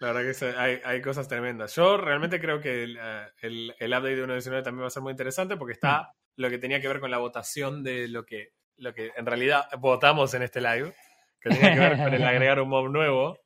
La 0.00 0.08
verdad 0.12 0.22
que 0.22 0.30
es- 0.30 0.42
hay, 0.56 0.80
hay 0.84 1.02
cosas 1.02 1.26
tremendas. 1.28 1.74
Yo 1.74 1.96
realmente 1.96 2.40
creo 2.40 2.60
que 2.60 2.84
el, 2.84 2.96
eh, 3.00 3.26
el, 3.42 3.74
el 3.78 3.90
update 3.92 4.16
de 4.16 4.24
1.19 4.26 4.62
también 4.62 4.82
va 4.84 4.86
a 4.86 4.90
ser 4.90 5.02
muy 5.02 5.10
interesante 5.10 5.56
porque 5.56 5.72
está 5.72 6.12
lo 6.36 6.48
que 6.50 6.58
tenía 6.58 6.80
que 6.80 6.86
ver 6.88 7.00
con 7.00 7.10
la 7.10 7.18
votación 7.18 7.82
de 7.82 8.06
lo 8.06 8.24
que, 8.24 8.50
lo 8.76 8.94
que 8.94 9.10
en 9.16 9.26
realidad 9.26 9.64
votamos 9.80 10.32
en 10.34 10.42
este 10.42 10.60
live, 10.60 10.94
que 11.40 11.50
tenía 11.50 11.74
que 11.74 11.80
ver 11.80 11.96
con 11.96 12.14
el 12.14 12.22
agregar 12.24 12.60
un 12.60 12.68
mob 12.68 12.88
nuevo. 12.88 13.40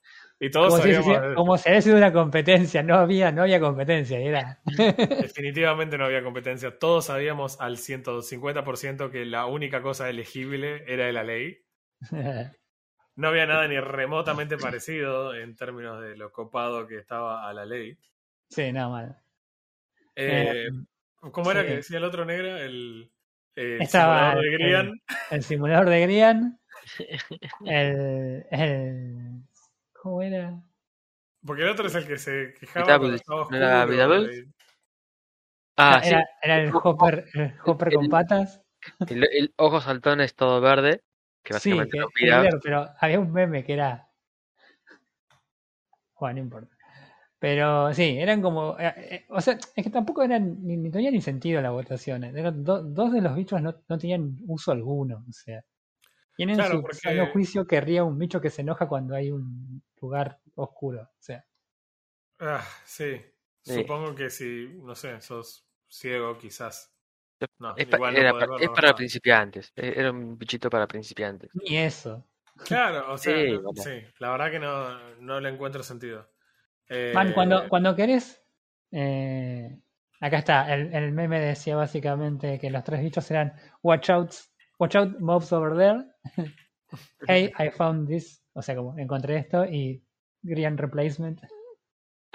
Y 0.44 0.50
todos 0.50 0.70
Como 0.70 0.82
sabíamos, 0.82 1.06
si- 1.28 1.34
como 1.36 1.56
si 1.58 1.68
había 1.68 1.82
sido 1.82 1.96
una 1.98 2.12
competencia, 2.12 2.82
no 2.82 2.96
había, 2.96 3.30
no 3.30 3.42
había 3.42 3.60
competencia, 3.60 4.18
era. 4.18 4.58
definitivamente 4.66 5.96
no 5.96 6.04
había 6.06 6.24
competencia. 6.24 6.76
Todos 6.80 7.04
sabíamos 7.06 7.60
al 7.60 7.76
150% 7.76 9.10
que 9.12 9.24
la 9.24 9.46
única 9.46 9.82
cosa 9.82 10.10
elegible 10.10 10.82
era 10.92 11.06
de 11.06 11.12
la 11.12 11.22
ley. 11.24 11.58
No 13.14 13.28
había 13.28 13.44
nada 13.44 13.68
ni 13.68 13.78
remotamente 13.78 14.56
parecido 14.56 15.34
en 15.34 15.54
términos 15.54 16.00
de 16.00 16.16
lo 16.16 16.32
copado 16.32 16.86
que 16.86 16.96
estaba 16.96 17.46
a 17.46 17.52
la 17.52 17.66
ley. 17.66 17.98
sí, 18.48 18.72
nada 18.72 18.88
mal. 18.88 19.16
Eh, 20.16 20.68
¿Cómo 21.30 21.50
era 21.50 21.60
sí. 21.60 21.66
que 21.68 21.74
decía 21.76 21.98
el 21.98 22.04
otro 22.04 22.24
negro? 22.24 22.56
El, 22.56 23.12
el 23.54 23.82
Estaba 23.82 24.30
simulador 24.32 24.42
de 24.42 24.48
el- 24.48 24.58
Grian. 24.58 25.00
El 25.30 25.42
simulador 25.42 25.88
de 25.90 26.00
Grian, 26.00 26.60
el, 27.66 28.46
el. 28.50 29.42
¿Cómo 30.02 30.20
era? 30.20 30.60
Porque 31.46 31.62
el 31.62 31.68
otro 31.68 31.86
es 31.86 31.94
el 31.94 32.08
que 32.08 32.18
se 32.18 32.54
quejaba 32.58 32.98
¿no 32.98 33.56
era 33.56 33.86
Vitable? 33.86 34.36
eh, 34.36 34.46
Ah, 35.76 36.00
sí. 36.02 36.08
era, 36.10 36.26
era 36.42 36.56
el 36.56 36.72
hopper, 36.74 37.24
el 37.34 37.54
hopper 37.64 37.92
con 37.94 38.08
patas. 38.08 38.60
El, 39.08 39.22
el 39.30 39.54
ojo 39.56 39.80
saltón 39.80 40.20
es 40.20 40.34
todo 40.34 40.60
verde. 40.60 41.04
Que 41.44 41.54
Sí, 41.54 41.70
básicamente 41.70 41.98
lo 41.98 42.08
que 42.08 42.24
mira. 42.24 42.40
claro, 42.40 42.58
pero 42.60 42.88
había 43.00 43.20
un 43.20 43.32
meme 43.32 43.62
que 43.64 43.74
era. 43.74 44.08
Bueno, 46.18 46.34
no 46.34 46.40
importa. 46.40 46.76
Pero 47.38 47.94
sí, 47.94 48.16
eran 48.18 48.42
como. 48.42 48.76
eh, 48.80 48.92
eh, 48.96 49.26
o 49.28 49.40
sea, 49.40 49.54
es 49.76 49.84
que 49.84 49.90
tampoco 49.90 50.24
eran. 50.24 50.64
Ni, 50.64 50.76
ni 50.76 50.90
tenía 50.90 51.12
ni 51.12 51.20
sentido 51.20 51.62
la 51.62 51.70
votación. 51.70 52.24
Eran 52.24 52.64
do- 52.64 52.82
dos 52.82 53.12
de 53.12 53.20
los 53.20 53.36
bichos 53.36 53.62
no, 53.62 53.72
no 53.88 53.98
tenían 53.98 54.36
uso 54.48 54.72
alguno. 54.72 55.24
O 55.28 55.32
sea. 55.32 55.62
¿Quién 56.42 56.50
en 56.50 56.56
Claro, 56.56 56.74
su 56.76 56.80
porque- 56.82 56.96
sano 56.96 57.26
juicio 57.28 57.66
querría 57.66 58.02
un 58.04 58.18
bicho 58.18 58.40
que 58.40 58.50
se 58.50 58.62
enoja 58.62 58.88
cuando 58.88 59.14
hay 59.14 59.30
un 59.30 59.82
lugar 60.00 60.40
oscuro? 60.56 61.02
O 61.02 61.16
sea. 61.22 61.44
Ah, 62.40 62.64
sí. 62.84 63.20
Sí. 63.62 63.74
Supongo 63.74 64.12
que 64.16 64.28
si, 64.28 64.68
no 64.82 64.96
sé, 64.96 65.20
sos 65.20 65.64
ciego 65.88 66.36
quizás. 66.36 66.92
No, 67.60 67.76
Es, 67.76 67.86
pa- 67.86 67.96
igual 67.96 68.14
no 68.14 68.20
era 68.20 68.32
verlo 68.32 68.58
es 68.58 68.68
para 68.70 68.92
principiantes. 68.94 69.72
e- 69.76 69.94
Era 69.96 70.10
un 70.10 70.36
bichito 70.36 70.68
para 70.68 70.86
principiantes. 70.88 71.50
Ni 71.54 71.76
eso. 71.78 72.26
Claro, 72.64 73.12
o 73.12 73.18
sea, 73.18 73.34
Sí, 73.36 73.52
no- 73.52 73.62
vamos. 73.62 73.82
sí, 73.84 74.02
la 74.18 74.30
verdad 74.32 74.50
que 74.50 74.58
no, 74.58 75.10
no 75.20 75.40
le 75.40 75.48
encuentro 75.48 75.82
sentido. 75.84 76.28
Eh, 76.88 77.12
Man, 77.14 77.32
cuando, 77.34 77.68
cuando 77.68 77.94
querés. 77.94 78.42
eh, 78.90 79.80
acá 80.20 80.38
está. 80.38 80.74
El, 80.74 80.92
el 80.94 81.12
meme 81.12 81.40
decía 81.40 81.76
básicamente 81.76 82.58
que 82.58 82.68
los 82.70 82.82
tres 82.84 83.00
bichos 83.00 83.30
eran 83.30 83.54
Watch 83.82 84.10
out, 84.10 84.32
watch 84.82 84.96
out 84.96 85.20
mobs 85.20 85.52
over 85.52 85.76
there. 85.76 86.04
hey, 87.28 87.52
I 87.58 87.70
found 87.70 88.08
this. 88.08 88.42
O 88.54 88.62
sea, 88.62 88.76
como 88.76 88.98
encontré 88.98 89.36
esto 89.38 89.64
y 89.64 90.04
Grian 90.42 90.76
Replacement. 90.76 91.40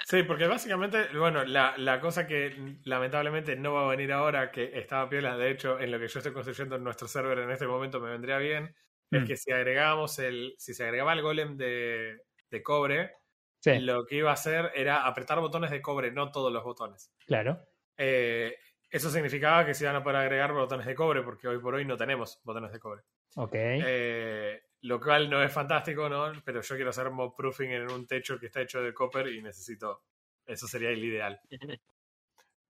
Sí, 0.05 0.23
porque 0.23 0.47
básicamente, 0.47 1.07
bueno, 1.17 1.43
la, 1.43 1.75
la 1.77 1.99
cosa 1.99 2.27
que 2.27 2.77
lamentablemente 2.83 3.55
no 3.55 3.73
va 3.73 3.85
a 3.87 3.89
venir 3.89 4.11
ahora, 4.13 4.51
que 4.51 4.71
estaba 4.77 5.09
piola, 5.09 5.35
de 5.37 5.49
hecho, 5.51 5.79
en 5.79 5.91
lo 5.91 5.99
que 5.99 6.07
yo 6.07 6.19
estoy 6.19 6.33
construyendo 6.33 6.75
en 6.75 6.83
nuestro 6.83 7.07
server 7.07 7.39
en 7.39 7.49
este 7.51 7.67
momento 7.67 7.99
me 7.99 8.11
vendría 8.11 8.37
bien, 8.37 8.75
es 9.11 9.23
Mm. 9.23 9.25
que 9.25 9.37
si 9.37 9.51
agregábamos 9.51 10.19
el, 10.19 10.53
si 10.57 10.73
se 10.73 10.83
agregaba 10.83 11.13
el 11.13 11.21
golem 11.21 11.57
de, 11.57 12.17
de 12.51 12.63
cobre, 12.63 13.11
Sí, 13.59 13.79
lo 13.79 14.05
que 14.05 14.17
iba 14.17 14.29
a 14.29 14.33
hacer 14.33 14.71
era 14.75 15.05
apretar 15.07 15.39
botones 15.39 15.71
de 15.71 15.81
cobre, 15.81 16.11
no 16.11 16.29
todos 16.31 16.51
los 16.53 16.63
botones. 16.63 17.11
claro. 17.25 17.59
Eh, 17.97 18.55
eso 18.89 19.09
significaba 19.09 19.65
que 19.65 19.73
se 19.73 19.83
iban 19.83 19.97
a 19.97 20.03
poder 20.03 20.17
agregar 20.17 20.53
botones 20.53 20.85
de 20.85 20.95
cobre, 20.95 21.21
porque 21.21 21.47
hoy 21.47 21.59
por 21.59 21.75
hoy 21.75 21.85
no 21.85 21.97
tenemos 21.97 22.39
botones 22.43 22.71
de 22.71 22.79
cobre. 22.79 23.01
Ok. 23.35 23.53
Eh, 23.53 24.61
lo 24.81 24.99
cual 24.99 25.29
no 25.29 25.43
es 25.43 25.51
fantástico, 25.51 26.07
¿no? 26.07 26.31
Pero 26.45 26.61
yo 26.61 26.75
quiero 26.75 26.91
hacer 26.91 27.09
mob 27.09 27.35
proofing 27.35 27.71
en 27.71 27.91
un 27.91 28.07
techo 28.07 28.39
que 28.39 28.47
está 28.47 28.61
hecho 28.61 28.81
de 28.81 28.93
copper 28.93 29.27
y 29.27 29.41
necesito. 29.41 30.03
Eso 30.45 30.67
sería 30.67 30.89
el 30.89 31.03
ideal. 31.03 31.39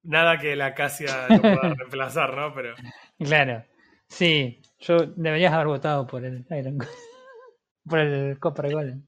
Nada 0.02 0.38
que 0.38 0.56
la 0.56 0.66
acacia 0.66 1.28
lo 1.28 1.40
pueda 1.40 1.74
reemplazar, 1.76 2.36
¿no? 2.36 2.54
Pero. 2.54 2.74
Claro. 3.18 3.64
Sí, 4.08 4.62
yo 4.78 4.98
deberías 5.16 5.52
haber 5.52 5.66
votado 5.66 6.06
por 6.06 6.24
el 6.24 6.46
Iron 6.50 6.78
Golem. 6.78 6.94
por 7.88 7.98
el 7.98 8.38
Copper 8.38 8.72
Golem. 8.72 9.06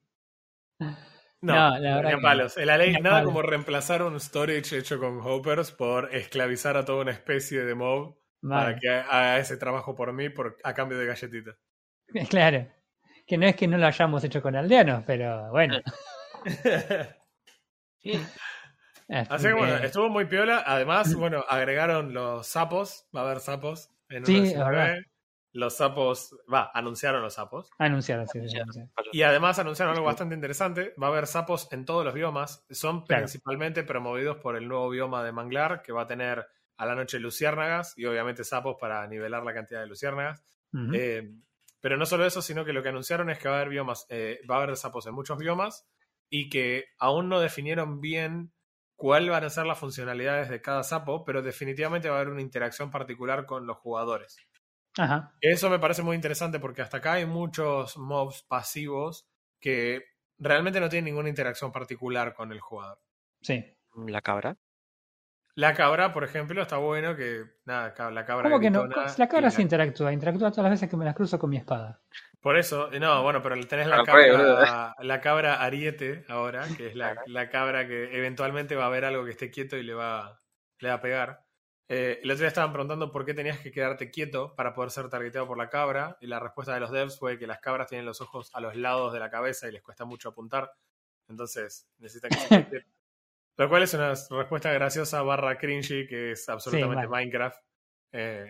No, 1.43 1.55
No, 1.55 1.79
la 1.79 1.97
verdad 1.97 2.11
ni 2.11 2.13
a 2.13 2.17
que 2.17 2.23
palos. 2.23 2.57
En 2.57 2.67
la 2.67 2.77
ley, 2.79 2.99
nada 2.99 3.23
palos. 3.23 3.25
como 3.25 3.43
reemplazar 3.43 4.03
un 4.03 4.19
storage 4.21 4.77
hecho 4.77 4.99
con 4.99 5.21
hoppers 5.21 5.73
por 5.73 6.15
esclavizar 6.15 6.77
a 6.77 6.85
toda 6.85 7.03
una 7.03 7.13
especie 7.13 7.65
de 7.65 7.75
mob 7.75 8.17
para 8.47 8.77
que 8.77 8.89
haga 8.89 9.39
ese 9.39 9.57
trabajo 9.57 9.95
por 9.95 10.13
mí 10.13 10.29
por, 10.31 10.57
a 10.65 10.75
cambio 10.75 10.99
de 10.99 11.07
galletitas. 11.07 11.57
Claro. 12.31 12.67
Que 13.27 13.39
no 13.39 13.47
es 13.47 13.55
que 13.55 13.69
no 13.69 13.79
lo 13.79 13.87
hayamos 13.87 14.25
hecho 14.25 14.43
con 14.43 14.57
aldeanos, 14.57 15.05
pero 15.07 15.51
bueno. 15.51 15.81
Este, 19.09 19.35
Así 19.35 19.47
que 19.49 19.53
bueno, 19.55 19.77
estuvo 19.79 20.09
muy 20.09 20.27
piola. 20.27 20.63
Además, 20.65 21.15
bueno, 21.15 21.45
agregaron 21.49 22.15
los 22.15 22.47
sapos. 22.47 23.09
Va 23.15 23.23
a 23.23 23.25
haber 23.25 23.41
sapos 23.41 23.91
en 24.09 24.25
Sí, 24.25 24.53
una. 24.55 24.95
Los 25.53 25.77
sapos, 25.79 26.37
va, 26.53 26.71
anunciaron 26.73 27.23
los 27.23 27.35
sapos. 27.35 27.71
anunciaron, 27.79 28.29
sí, 28.29 28.41
sí. 28.49 28.81
Y 29.13 29.23
además 29.23 29.59
anunciaron 29.59 29.95
algo 29.95 30.07
bastante 30.07 30.35
interesante. 30.35 30.95
Va 31.03 31.09
a 31.09 31.11
haber 31.11 31.27
sapos 31.27 31.69
en 31.73 31.85
todos 31.85 32.05
los 32.05 32.15
biomas. 32.15 32.65
Son 32.71 33.05
Claro. 33.05 33.23
principalmente 33.23 33.83
promovidos 33.83 34.37
por 34.37 34.57
el 34.57 34.69
nuevo 34.69 34.89
bioma 34.91 35.25
de 35.25 35.33
Manglar, 35.33 35.83
que 35.83 35.93
va 35.93 36.03
a 36.03 36.07
tener 36.07 36.47
a 36.77 36.87
la 36.87 36.95
noche 36.95 37.19
luciérnagas 37.19 37.99
y 37.99 38.07
obviamente 38.07 38.45
sapos 38.45 38.77
para 38.81 39.07
nivelar 39.09 39.43
la 39.43 39.53
cantidad 39.53 39.81
de 39.81 39.87
luciérnagas. 39.87 40.43
Eh, 40.95 41.31
pero 41.81 41.97
no 41.97 42.07
solo 42.07 42.25
eso, 42.27 42.43
sino 42.43 42.65
que 42.65 42.73
lo 42.73 42.83
que 42.83 42.91
anunciaron 42.91 43.29
es 43.31 43.39
que 43.39 43.49
va 43.49 43.57
a 43.57 43.59
haber 43.59 43.71
biomas, 43.71 44.07
eh, 44.09 44.41
va 44.49 44.57
a 44.57 44.63
haber 44.63 44.77
sapos 44.77 45.07
en 45.07 45.15
muchos 45.15 45.37
biomas 45.39 45.89
y 46.29 46.49
que 46.49 46.85
aún 46.99 47.29
no 47.29 47.41
definieron 47.41 48.01
bien 48.01 48.53
cuál 48.97 49.29
van 49.31 49.45
a 49.45 49.51
ser 49.51 49.67
las 49.67 49.79
funcionalidades 49.79 50.49
de 50.49 50.61
cada 50.61 50.83
sapo, 50.85 51.25
pero 51.25 51.43
definitivamente 51.43 52.09
va 52.09 52.17
a 52.19 52.21
haber 52.21 52.33
una 52.33 52.43
interacción 52.43 52.91
particular 52.91 53.47
con 53.47 53.67
los 53.67 53.79
jugadores. 53.79 54.37
Ajá. 55.01 55.33
Eso 55.41 55.71
me 55.71 55.79
parece 55.79 56.03
muy 56.03 56.15
interesante 56.15 56.61
porque 56.61 56.83
hasta 56.83 56.99
acá 56.99 57.15
hay 57.15 57.27
muchos 57.27 57.97
mobs 57.97 58.43
pasivos 58.43 59.27
que 59.59 60.05
realmente 60.39 60.79
no 60.79 60.89
tienen 60.89 61.07
ninguna 61.07 61.29
interacción 61.31 61.73
particular 61.73 62.35
con 62.35 62.53
el 62.53 62.61
jugador. 62.61 63.01
Sí. 63.41 63.65
La 63.95 64.21
cabra. 64.21 64.57
La 65.55 65.75
cabra, 65.75 66.13
por 66.13 66.25
ejemplo, 66.25 66.63
está 66.63 66.77
bueno 66.77 67.17
que 67.17 67.45
nada, 67.65 68.11
la 68.11 68.25
cabra 68.25 68.49
¿Cómo 68.49 68.61
que 68.61 68.71
no? 68.71 68.87
La 68.87 69.29
cabra 69.29 69.51
se 69.51 69.63
interactúa. 69.63 70.13
Interactúa 70.13 70.51
todas 70.51 70.65
las 70.65 70.73
veces 70.73 70.89
que 70.89 70.97
me 70.97 71.05
las 71.05 71.15
cruzo 71.15 71.39
con 71.39 71.51
mi 71.51 71.57
espada. 71.57 72.01
Por 72.41 72.57
eso, 72.57 72.91
eh, 72.93 73.01
no, 73.01 73.23
bueno, 73.23 73.43
pero 73.43 73.59
tenés 73.67 73.87
la 73.87 74.03
cabra, 74.05 74.95
la 74.99 75.21
cabra 75.21 75.63
ariete 75.63 76.25
ahora, 76.29 76.65
que 76.77 76.89
es 76.89 76.95
la, 76.95 77.17
la 77.27 77.51
cabra 77.51 77.87
que 77.87 78.17
eventualmente 78.17 78.77
va 78.77 78.87
a 78.87 78.91
ver 78.91 79.05
algo 79.05 79.25
que 79.25 79.33
esté 79.33 79.51
quieto 79.51 79.77
y 79.77 79.83
le 79.83 79.93
va, 79.93 80.39
le 80.79 80.89
va 80.89 80.95
a 80.95 81.01
pegar. 81.01 81.45
Eh, 81.93 82.21
el 82.23 82.31
otro 82.31 82.39
día 82.43 82.49
estaban 82.49 82.73
preguntando 82.73 83.11
por 83.11 83.27
qué 83.27 83.35
tenías 83.35 83.59
que 83.59 83.73
quedarte 83.73 84.13
quieto 84.13 84.55
para 84.55 84.75
poder 84.75 84.93
ser 84.93 85.09
targeteado 85.09 85.49
por 85.49 85.59
la 85.59 85.69
cabra, 85.69 86.17
y 86.21 86.29
la 86.29 86.39
respuesta 86.39 86.73
de 86.73 86.79
los 86.79 86.93
devs 86.93 87.19
fue 87.19 87.37
que 87.37 87.49
las 87.49 87.59
cabras 87.59 87.89
tienen 87.89 88.07
los 88.07 88.21
ojos 88.21 88.49
a 88.55 88.61
los 88.61 88.77
lados 88.77 89.13
de 89.13 89.19
la 89.19 89.29
cabeza 89.29 89.67
y 89.69 89.73
les 89.73 89.83
cuesta 89.83 90.05
mucho 90.05 90.29
apuntar, 90.29 90.71
entonces 91.29 91.89
necesitan 91.99 92.31
que 92.31 92.37
se 92.37 92.69
queden. 92.69 92.87
Lo 93.57 93.69
cual 93.69 93.83
es 93.83 93.93
una 93.93 94.11
respuesta 94.11 94.73
graciosa 94.73 95.21
barra 95.23 95.59
cringy 95.59 96.07
que 96.07 96.31
es 96.31 96.49
absolutamente. 96.49 97.09
Minecraft 97.09 97.59
eh, 98.13 98.47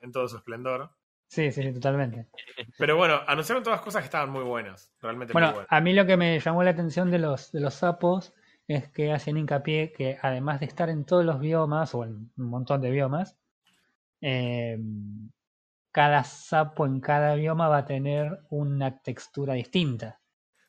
en 0.00 0.12
todo 0.12 0.28
su 0.28 0.36
esplendor. 0.36 0.90
Sí, 1.26 1.50
sí, 1.50 1.62
sí, 1.62 1.72
totalmente. 1.74 2.28
Pero 2.78 2.96
bueno, 2.96 3.20
anunciaron 3.26 3.64
todas 3.64 3.80
cosas 3.80 4.02
que 4.02 4.06
estaban 4.06 4.30
muy 4.30 4.44
buenas. 4.44 4.94
Realmente 5.02 5.34
muy 5.34 5.40
Bueno, 5.42 5.52
buenas. 5.52 5.68
a 5.70 5.80
mí 5.80 5.92
lo 5.92 6.06
que 6.06 6.16
me 6.16 6.38
llamó 6.38 6.62
la 6.62 6.70
atención 6.70 7.10
de 7.10 7.18
los, 7.18 7.50
de 7.50 7.60
los 7.60 7.74
sapos 7.74 8.32
es 8.68 8.88
que 8.90 9.12
hacen 9.12 9.36
hincapié 9.38 9.92
que 9.92 10.18
además 10.22 10.60
de 10.60 10.66
estar 10.66 10.90
en 10.90 11.04
todos 11.06 11.24
los 11.24 11.40
biomas, 11.40 11.94
o 11.94 12.04
en 12.04 12.32
un 12.36 12.46
montón 12.50 12.80
de 12.82 12.90
biomas, 12.92 13.38
eh, 14.22 14.78
cada 15.92 16.24
sapo 16.24 16.86
en 16.86 17.00
cada 17.00 17.34
bioma 17.34 17.68
va 17.68 17.78
a 17.78 17.84
tener 17.84 18.40
una 18.50 19.00
textura 19.02 19.54
distinta. 19.54 20.20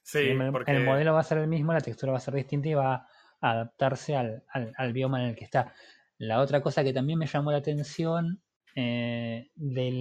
Sí, 0.04 0.30
el, 0.30 0.46
porque 0.52 0.72
el 0.72 0.82
modelo 0.82 1.14
va 1.14 1.22
a 1.22 1.24
ser 1.24 1.40
el 1.40 1.48
mismo, 1.48 1.74
la 1.74 1.82
textura 1.82 2.14
va 2.14 2.20
a 2.20 2.22
ser 2.22 2.36
distinta 2.36 2.70
y 2.70 2.76
va 2.76 2.96
a 2.96 3.08
adaptarse 3.42 4.16
al, 4.18 4.46
al- 4.50 4.74
al 4.78 4.94
bioma 4.94 5.22
en 5.24 5.30
el 5.32 5.36
que 5.38 5.46
está. 5.46 5.74
La 6.20 6.42
otra 6.42 6.62
cosa 6.62 6.84
que 6.84 6.94
también 6.94 7.20
me 7.20 7.28
llamó 7.28 7.52
la 7.52 7.60
atención 7.60 8.44
eh, 8.76 9.52
de 9.56 9.92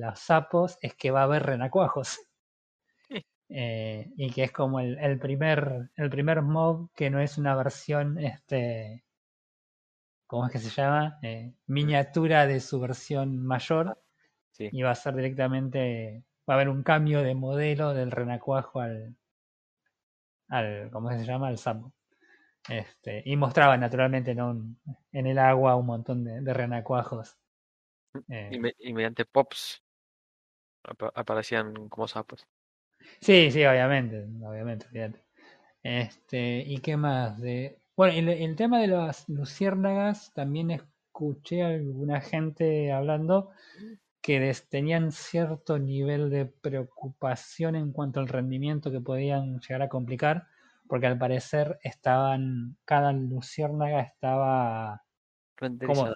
los 0.00 0.18
sapos 0.20 0.78
es 0.82 0.94
que 0.96 1.10
va 1.12 1.22
a 1.22 1.24
haber 1.24 1.44
renacuajos. 1.44 2.20
Eh, 3.48 4.12
y 4.16 4.30
que 4.30 4.44
es 4.44 4.52
como 4.52 4.80
el, 4.80 4.98
el 4.98 5.18
primer 5.18 5.90
el 5.96 6.10
primer 6.10 6.42
mob 6.42 6.90
que 6.94 7.10
no 7.10 7.20
es 7.20 7.38
una 7.38 7.54
versión 7.54 8.18
este 8.18 9.04
¿cómo 10.26 10.46
es 10.46 10.52
que 10.52 10.58
se 10.58 10.70
llama? 10.70 11.18
Eh, 11.22 11.52
miniatura 11.66 12.46
de 12.46 12.60
su 12.60 12.80
versión 12.80 13.38
mayor 13.44 13.98
Sí. 14.50 14.68
y 14.72 14.82
va 14.82 14.90
a 14.92 14.94
ser 14.94 15.14
directamente 15.14 16.24
va 16.48 16.54
a 16.54 16.56
haber 16.56 16.68
un 16.68 16.82
cambio 16.82 17.22
de 17.22 17.34
modelo 17.34 17.94
del 17.94 18.10
renacuajo 18.10 18.80
al 18.80 19.16
al 20.48 20.90
¿cómo 20.92 21.10
se 21.10 21.24
llama? 21.24 21.48
al 21.48 21.58
sapo 21.58 21.92
este 22.68 23.22
y 23.24 23.36
mostraba 23.36 23.76
naturalmente 23.76 24.34
¿no? 24.34 24.50
Un- 24.50 24.80
en 25.12 25.26
el 25.26 25.38
agua 25.38 25.76
un 25.76 25.86
montón 25.86 26.24
de, 26.24 26.40
de 26.40 26.54
renacuajos 26.54 27.36
Eh, 28.28 28.48
Y, 28.52 28.58
me- 28.58 28.74
y 28.78 28.92
mediante 28.92 29.24
pops 29.24 29.82
apa- 30.84 31.12
aparecían 31.14 31.88
como 31.88 32.08
sapos. 32.08 32.46
Sí, 33.20 33.50
sí, 33.50 33.64
obviamente, 33.64 34.24
obviamente. 34.44 34.86
Este, 35.82 36.60
¿y 36.66 36.78
qué 36.78 36.96
más? 36.96 37.40
De, 37.40 37.80
bueno, 37.96 38.14
el, 38.14 38.28
el 38.28 38.56
tema 38.56 38.80
de 38.80 38.88
las 38.88 39.28
luciérnagas, 39.28 40.32
también 40.34 40.70
escuché 40.70 41.62
a 41.62 41.68
alguna 41.68 42.20
gente 42.20 42.92
hablando 42.92 43.50
que 44.22 44.40
des- 44.40 44.68
tenían 44.68 45.12
cierto 45.12 45.78
nivel 45.78 46.30
de 46.30 46.46
preocupación 46.46 47.76
en 47.76 47.92
cuanto 47.92 48.20
al 48.20 48.28
rendimiento 48.28 48.90
que 48.92 49.00
podían 49.02 49.60
llegar 49.60 49.82
a 49.82 49.88
complicar, 49.88 50.46
porque 50.88 51.06
al 51.06 51.18
parecer 51.18 51.78
estaban, 51.82 52.76
cada 52.84 53.12
luciérnaga 53.12 54.02
estaba, 54.02 55.04
como, 55.84 56.08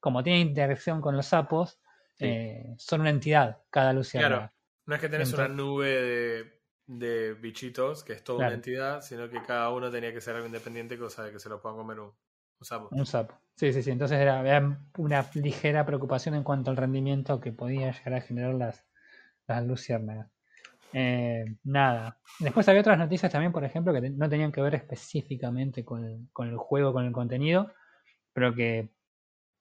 como 0.00 0.22
tiene 0.22 0.40
interacción 0.40 1.00
con 1.00 1.16
los 1.16 1.26
sapos, 1.26 1.80
Sí. 2.18 2.26
eh, 2.26 2.74
son 2.78 3.02
una 3.02 3.10
entidad, 3.10 3.58
cada 3.70 3.92
luciérnaga. 3.92 4.52
No 4.88 4.94
es 4.96 5.00
que 5.00 5.08
tenés 5.10 5.32
una 5.34 5.48
nube 5.48 5.88
de, 5.88 6.62
de 6.86 7.34
bichitos, 7.34 8.04
que 8.04 8.14
es 8.14 8.24
toda 8.24 8.38
Claro. 8.38 8.48
una 8.48 8.56
entidad, 8.56 9.02
sino 9.02 9.28
que 9.30 9.42
cada 9.42 9.70
uno 9.70 9.90
tenía 9.90 10.12
que 10.12 10.20
ser 10.20 10.34
algo 10.36 10.46
independiente, 10.46 10.98
cosa 10.98 11.24
de 11.24 11.32
que 11.32 11.38
se 11.40 11.48
lo 11.48 11.60
puedan 11.62 11.78
comer 11.78 12.00
un, 12.00 12.08
un 12.08 12.64
sapo. 12.66 12.88
Un 12.90 13.06
sapo. 13.06 13.40
Sí, 13.56 13.72
sí, 13.72 13.82
sí. 13.82 13.90
Entonces 13.92 14.18
era, 14.18 14.40
era 14.40 14.80
una 14.98 15.30
ligera 15.34 15.86
preocupación 15.86 16.34
en 16.34 16.44
cuanto 16.44 16.70
al 16.70 16.76
rendimiento 16.76 17.40
que 17.40 17.52
podía 17.52 17.92
llegar 17.92 18.14
a 18.14 18.20
generar 18.20 18.54
las, 18.54 18.86
las 19.46 19.66
luciérnagas. 19.66 20.30
Eh, 20.92 21.44
nada. 21.64 22.20
Después 22.40 22.68
había 22.68 22.80
otras 22.80 22.98
noticias 22.98 23.30
también, 23.32 23.52
por 23.52 23.64
ejemplo, 23.64 23.92
que 23.92 24.10
no 24.10 24.28
tenían 24.28 24.52
que 24.52 24.62
ver 24.62 24.74
específicamente 24.76 25.84
con 25.84 26.04
el, 26.04 26.28
con 26.32 26.48
el 26.48 26.56
juego, 26.58 26.92
con 26.94 27.06
el 27.06 27.12
contenido, 27.12 27.72
pero 28.32 28.54
que 28.54 28.90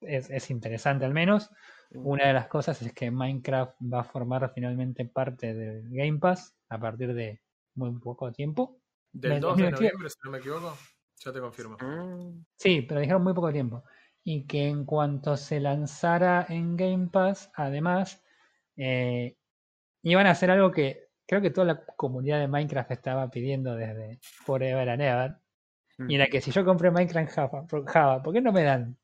es, 0.01 0.29
es 0.29 0.51
interesante 0.51 1.05
al 1.05 1.13
menos. 1.13 1.51
Una 1.91 2.27
de 2.27 2.33
las 2.33 2.47
cosas 2.47 2.81
es 2.81 2.93
que 2.93 3.09
Minecraft 3.11 3.75
va 3.81 4.01
a 4.01 4.03
formar 4.03 4.51
finalmente 4.53 5.05
parte 5.05 5.53
del 5.53 5.89
Game 5.89 6.19
Pass 6.19 6.55
a 6.69 6.79
partir 6.79 7.13
de 7.13 7.41
muy 7.75 7.97
poco 7.99 8.31
tiempo. 8.31 8.79
Del 9.11 9.33
Me- 9.35 9.39
2 9.39 9.57
de 9.57 9.71
noviembre, 9.71 10.09
si 10.09 10.17
no 10.23 10.31
me 10.31 10.37
equivoco, 10.39 10.77
ya 11.19 11.31
te 11.31 11.39
confirmo. 11.39 11.77
Mm, 11.77 12.43
Sí, 12.57 12.81
pero 12.81 12.99
dijeron 12.99 13.23
muy 13.23 13.33
poco 13.33 13.51
tiempo. 13.51 13.83
Y 14.23 14.45
que 14.45 14.67
en 14.67 14.83
cuanto 14.85 15.37
se 15.37 15.59
lanzara 15.61 16.45
en 16.49 16.75
Game 16.75 17.07
Pass, 17.07 17.49
además, 17.55 18.21
eh, 18.75 19.37
iban 20.03 20.27
a 20.27 20.31
hacer 20.31 20.51
algo 20.51 20.71
que 20.71 21.07
creo 21.25 21.41
que 21.41 21.49
toda 21.51 21.67
la 21.67 21.85
comunidad 21.85 22.39
de 22.39 22.47
Minecraft 22.47 22.91
estaba 22.91 23.29
pidiendo 23.29 23.75
desde 23.75 24.19
Forever 24.21 24.89
and 24.89 25.01
Ever. 25.01 25.35
mm. 25.99 26.11
Y 26.11 26.15
era 26.15 26.27
que 26.27 26.41
si 26.41 26.51
yo 26.51 26.65
compré 26.65 26.91
Minecraft 26.91 27.31
Java, 27.33 27.65
Java, 27.87 28.21
¿por 28.21 28.33
qué 28.33 28.41
no 28.41 28.51
me 28.51 28.63
dan 28.63 28.97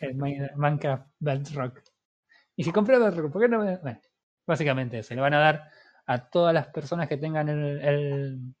el 0.00 0.14
Min- 0.14 0.50
Minecraft 0.56 1.06
Bedrock? 1.18 1.82
Y 2.56 2.64
si 2.64 2.72
compré 2.72 2.98
Bedrock, 2.98 3.32
¿por 3.32 3.42
qué 3.42 3.48
no 3.48 3.60
me? 3.64 3.78
Bueno, 3.78 4.00
básicamente 4.46 4.98
eso. 5.00 5.14
Le 5.14 5.20
van 5.20 5.34
a 5.34 5.40
dar 5.40 5.70
a 6.06 6.30
todas 6.30 6.54
las 6.54 6.68
personas 6.68 7.08
que 7.08 7.16
tengan 7.16 7.48
el, 7.48 7.80
el- 7.82 8.54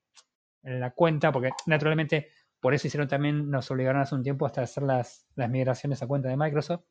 la 0.62 0.90
cuenta, 0.92 1.32
porque 1.32 1.50
naturalmente 1.66 2.28
por 2.60 2.74
eso 2.74 2.86
hicieron 2.86 3.08
también, 3.08 3.50
nos 3.50 3.70
obligaron 3.70 4.02
hace 4.02 4.14
un 4.14 4.22
tiempo 4.22 4.46
hasta 4.46 4.62
hacer 4.62 4.82
las, 4.84 5.26
las 5.36 5.50
migraciones 5.50 6.02
a 6.02 6.06
cuenta 6.06 6.28
de 6.28 6.36
Microsoft. 6.36 6.84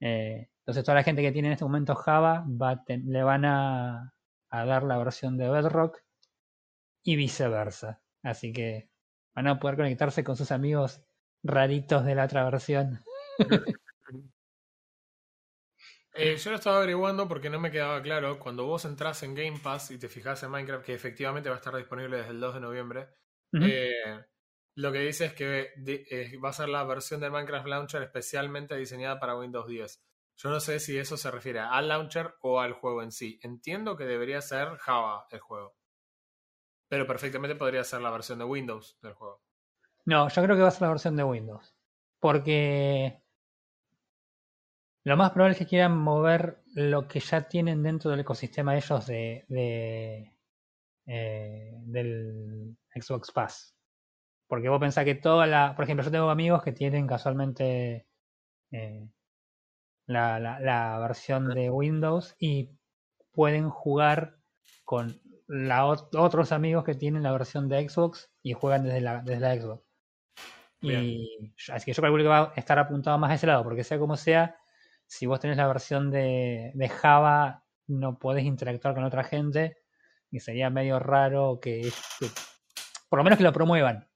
Eh, 0.00 0.48
entonces 0.60 0.84
toda 0.84 0.96
la 0.96 1.02
gente 1.04 1.22
que 1.22 1.32
tiene 1.32 1.48
en 1.48 1.52
este 1.52 1.64
momento 1.64 1.94
Java 1.94 2.44
va 2.48 2.70
a 2.72 2.84
le 2.88 3.22
van 3.22 3.44
a, 3.44 4.14
a 4.50 4.64
dar 4.66 4.82
la 4.84 4.98
versión 4.98 5.38
de 5.38 5.48
Bedrock 5.48 5.98
y 7.04 7.16
viceversa. 7.16 8.00
Así 8.22 8.52
que 8.52 8.88
van 9.34 9.46
a 9.48 9.58
poder 9.60 9.76
conectarse 9.76 10.24
con 10.24 10.36
sus 10.36 10.50
amigos 10.52 11.02
raritos 11.42 12.04
de 12.04 12.14
la 12.14 12.24
otra 12.24 12.44
versión. 12.44 13.00
Eh, 16.14 16.36
yo 16.36 16.50
lo 16.50 16.56
estaba 16.56 16.76
averiguando 16.76 17.26
porque 17.26 17.48
no 17.48 17.58
me 17.58 17.70
quedaba 17.70 18.02
claro. 18.02 18.38
Cuando 18.38 18.66
vos 18.66 18.84
entras 18.84 19.22
en 19.22 19.34
Game 19.34 19.58
Pass 19.62 19.92
y 19.92 19.98
te 19.98 20.08
fijas 20.08 20.42
en 20.42 20.50
Minecraft, 20.50 20.84
que 20.84 20.94
efectivamente 20.94 21.48
va 21.48 21.56
a 21.56 21.58
estar 21.58 21.74
disponible 21.74 22.18
desde 22.18 22.32
el 22.32 22.40
2 22.40 22.54
de 22.54 22.60
noviembre, 22.60 23.08
eh, 23.54 24.20
lo 24.74 24.92
que 24.92 25.00
dice 25.00 25.26
es 25.26 25.34
que 25.34 25.72
eh, 25.86 26.38
va 26.38 26.50
a 26.50 26.52
ser 26.52 26.68
la 26.68 26.84
versión 26.84 27.20
del 27.20 27.30
Minecraft 27.30 27.66
Launcher 27.66 28.02
especialmente 28.02 28.76
diseñada 28.76 29.18
para 29.18 29.38
Windows 29.38 29.66
10. 29.66 30.02
Yo 30.36 30.50
no 30.50 30.60
sé 30.60 30.80
si 30.80 30.98
eso 30.98 31.16
se 31.16 31.30
refiere 31.30 31.60
al 31.60 31.88
launcher 31.88 32.34
o 32.40 32.60
al 32.60 32.72
juego 32.72 33.02
en 33.02 33.12
sí. 33.12 33.38
Entiendo 33.42 33.96
que 33.96 34.04
debería 34.04 34.40
ser 34.42 34.76
Java 34.78 35.26
el 35.30 35.40
juego. 35.40 35.76
Pero 36.88 37.06
perfectamente 37.06 37.56
podría 37.56 37.84
ser 37.84 38.02
la 38.02 38.10
versión 38.10 38.38
de 38.38 38.44
Windows 38.44 38.98
del 39.00 39.14
juego. 39.14 39.42
No, 40.04 40.28
yo 40.28 40.42
creo 40.42 40.56
que 40.56 40.62
va 40.62 40.68
a 40.68 40.72
ser 40.72 40.82
la 40.82 40.88
versión 40.88 41.16
de 41.16 41.24
Windows. 41.24 41.74
Porque 42.18 43.21
lo 45.04 45.16
más 45.16 45.30
probable 45.30 45.52
es 45.52 45.58
que 45.58 45.66
quieran 45.66 45.96
mover 45.98 46.62
lo 46.74 47.08
que 47.08 47.20
ya 47.20 47.48
tienen 47.48 47.82
dentro 47.82 48.10
del 48.10 48.20
ecosistema 48.20 48.76
ellos 48.76 49.06
de, 49.06 49.44
de, 49.48 50.32
eh, 51.06 51.72
del 51.82 52.76
Xbox 52.94 53.32
Pass. 53.32 53.76
Porque 54.46 54.68
vos 54.68 54.80
pensás 54.80 55.04
que 55.04 55.14
toda 55.14 55.46
la. 55.46 55.74
Por 55.74 55.84
ejemplo, 55.84 56.04
yo 56.04 56.10
tengo 56.10 56.30
amigos 56.30 56.62
que 56.62 56.72
tienen 56.72 57.06
casualmente 57.06 58.06
eh, 58.70 59.08
la, 60.06 60.38
la, 60.38 60.60
la 60.60 60.98
versión 60.98 61.54
de 61.54 61.70
Windows 61.70 62.36
y 62.38 62.70
pueden 63.32 63.70
jugar 63.70 64.36
con 64.84 65.18
la, 65.46 65.86
ot- 65.86 66.14
otros 66.18 66.52
amigos 66.52 66.84
que 66.84 66.94
tienen 66.94 67.22
la 67.22 67.32
versión 67.32 67.68
de 67.68 67.88
Xbox 67.88 68.30
y 68.42 68.52
juegan 68.52 68.84
desde 68.84 69.00
la, 69.00 69.22
desde 69.22 69.40
la 69.40 69.56
Xbox. 69.56 69.82
Y 70.82 71.54
así 71.72 71.86
que 71.86 71.92
yo 71.92 72.02
calculo 72.02 72.24
que 72.24 72.28
va 72.28 72.52
a 72.54 72.54
estar 72.56 72.78
apuntado 72.78 73.16
más 73.16 73.30
a 73.30 73.34
ese 73.34 73.46
lado, 73.46 73.62
porque 73.64 73.84
sea 73.84 73.98
como 73.98 74.16
sea, 74.16 74.56
si 75.12 75.26
vos 75.26 75.40
tenés 75.40 75.58
la 75.58 75.66
versión 75.66 76.10
de, 76.10 76.72
de 76.74 76.88
Java, 76.88 77.64
no 77.86 78.18
podés 78.18 78.44
interactuar 78.44 78.94
con 78.94 79.04
otra 79.04 79.24
gente 79.24 79.76
y 80.30 80.40
sería 80.40 80.70
medio 80.70 80.98
raro 80.98 81.58
que, 81.60 81.82
que- 82.18 82.30
por 83.10 83.18
lo 83.18 83.24
menos 83.24 83.36
que 83.36 83.42
lo 83.44 83.52
promuevan, 83.52 84.08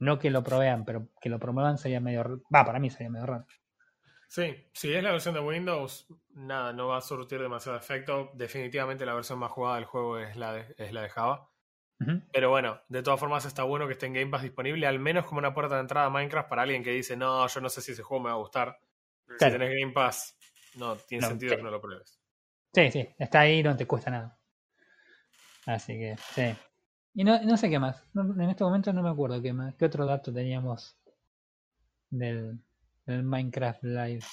no 0.00 0.18
que 0.18 0.30
lo 0.30 0.42
provean, 0.42 0.84
pero 0.84 1.08
que 1.18 1.30
lo 1.30 1.38
promuevan 1.38 1.78
sería 1.78 1.98
medio, 1.98 2.42
va, 2.54 2.62
para 2.62 2.78
mí 2.78 2.90
sería 2.90 3.08
medio 3.08 3.24
raro. 3.24 3.46
Sí, 4.28 4.68
si 4.74 4.92
es 4.92 5.02
la 5.02 5.12
versión 5.12 5.32
de 5.32 5.40
Windows, 5.40 6.08
nada, 6.34 6.74
no 6.74 6.88
va 6.88 6.98
a 6.98 7.00
surtir 7.00 7.40
demasiado 7.40 7.78
efecto. 7.78 8.30
Definitivamente 8.34 9.06
la 9.06 9.14
versión 9.14 9.38
más 9.38 9.50
jugada 9.50 9.76
del 9.76 9.86
juego 9.86 10.18
es 10.18 10.36
la 10.36 10.52
de, 10.52 10.74
es 10.76 10.92
la 10.92 11.00
de 11.02 11.08
Java. 11.08 11.50
Pero 12.32 12.50
bueno, 12.50 12.82
de 12.88 13.02
todas 13.02 13.18
formas 13.18 13.46
está 13.46 13.62
bueno 13.62 13.86
que 13.86 13.92
esté 13.94 14.06
en 14.06 14.12
Game 14.12 14.30
Pass 14.30 14.42
disponible, 14.42 14.86
al 14.86 14.98
menos 14.98 15.24
como 15.24 15.38
una 15.38 15.54
puerta 15.54 15.76
de 15.76 15.80
entrada 15.80 16.08
a 16.08 16.10
Minecraft 16.10 16.50
para 16.50 16.62
alguien 16.62 16.82
que 16.84 16.90
dice, 16.90 17.16
no, 17.16 17.46
yo 17.46 17.60
no 17.62 17.70
sé 17.70 17.80
si 17.80 17.92
ese 17.92 18.02
juego 18.02 18.24
me 18.24 18.28
va 18.30 18.34
a 18.34 18.38
gustar. 18.40 18.78
Si 19.34 19.38
Claro. 19.38 19.52
tenés 19.58 19.70
Game 19.80 19.92
Pass, 19.92 20.36
no 20.76 20.96
tiene 20.96 21.22
No, 21.22 21.28
sentido 21.28 21.56
que 21.56 21.62
no 21.62 21.70
lo 21.70 21.80
pruebes. 21.80 22.20
Sí, 22.72 22.90
sí, 22.90 23.08
está 23.18 23.40
ahí, 23.40 23.62
no 23.62 23.76
te 23.76 23.86
cuesta 23.86 24.10
nada. 24.10 24.38
Así 25.66 25.94
que, 25.94 26.16
sí. 26.34 26.54
Y 27.14 27.24
no, 27.24 27.40
no 27.42 27.56
sé 27.56 27.70
qué 27.70 27.78
más. 27.78 28.02
No- 28.12 28.22
en 28.42 28.50
este 28.50 28.64
momento 28.64 28.92
no 28.92 29.02
me 29.02 29.10
acuerdo 29.10 29.40
qué 29.40 29.52
más. 29.52 29.74
¿Qué 29.76 29.84
otro 29.84 30.04
dato 30.06 30.32
teníamos 30.32 30.96
del, 32.10 32.58
del 33.06 33.22
Minecraft 33.22 33.82
Live? 33.84 34.24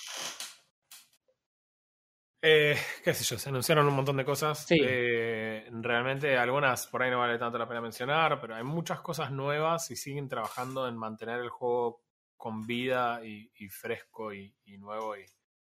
Eh, 2.44 2.76
qué 3.04 3.14
sé 3.14 3.24
yo, 3.24 3.38
se 3.38 3.50
anunciaron 3.50 3.88
un 3.88 3.94
montón 3.94 4.18
de 4.18 4.26
cosas. 4.26 4.66
Sí. 4.68 4.80
Eh, 4.84 5.68
realmente 5.72 6.38
algunas 6.38 6.88
por 6.88 7.04
ahí 7.04 7.12
no 7.12 7.20
vale 7.20 7.38
tanto 7.38 7.58
la 7.60 7.68
pena 7.68 7.82
mencionar, 7.82 8.42
pero 8.42 8.56
hay 8.56 8.64
muchas 8.64 9.02
cosas 9.02 9.32
nuevas 9.32 9.92
y 9.92 9.96
siguen 9.96 10.28
trabajando 10.28 10.88
en 10.88 10.98
mantener 10.98 11.40
el 11.40 11.50
juego 11.50 12.02
con 12.42 12.66
vida 12.66 13.24
y, 13.24 13.52
y 13.56 13.70
fresco 13.70 14.34
y, 14.34 14.58
y 14.66 14.80
nuevo 14.80 15.16
y 15.16 15.24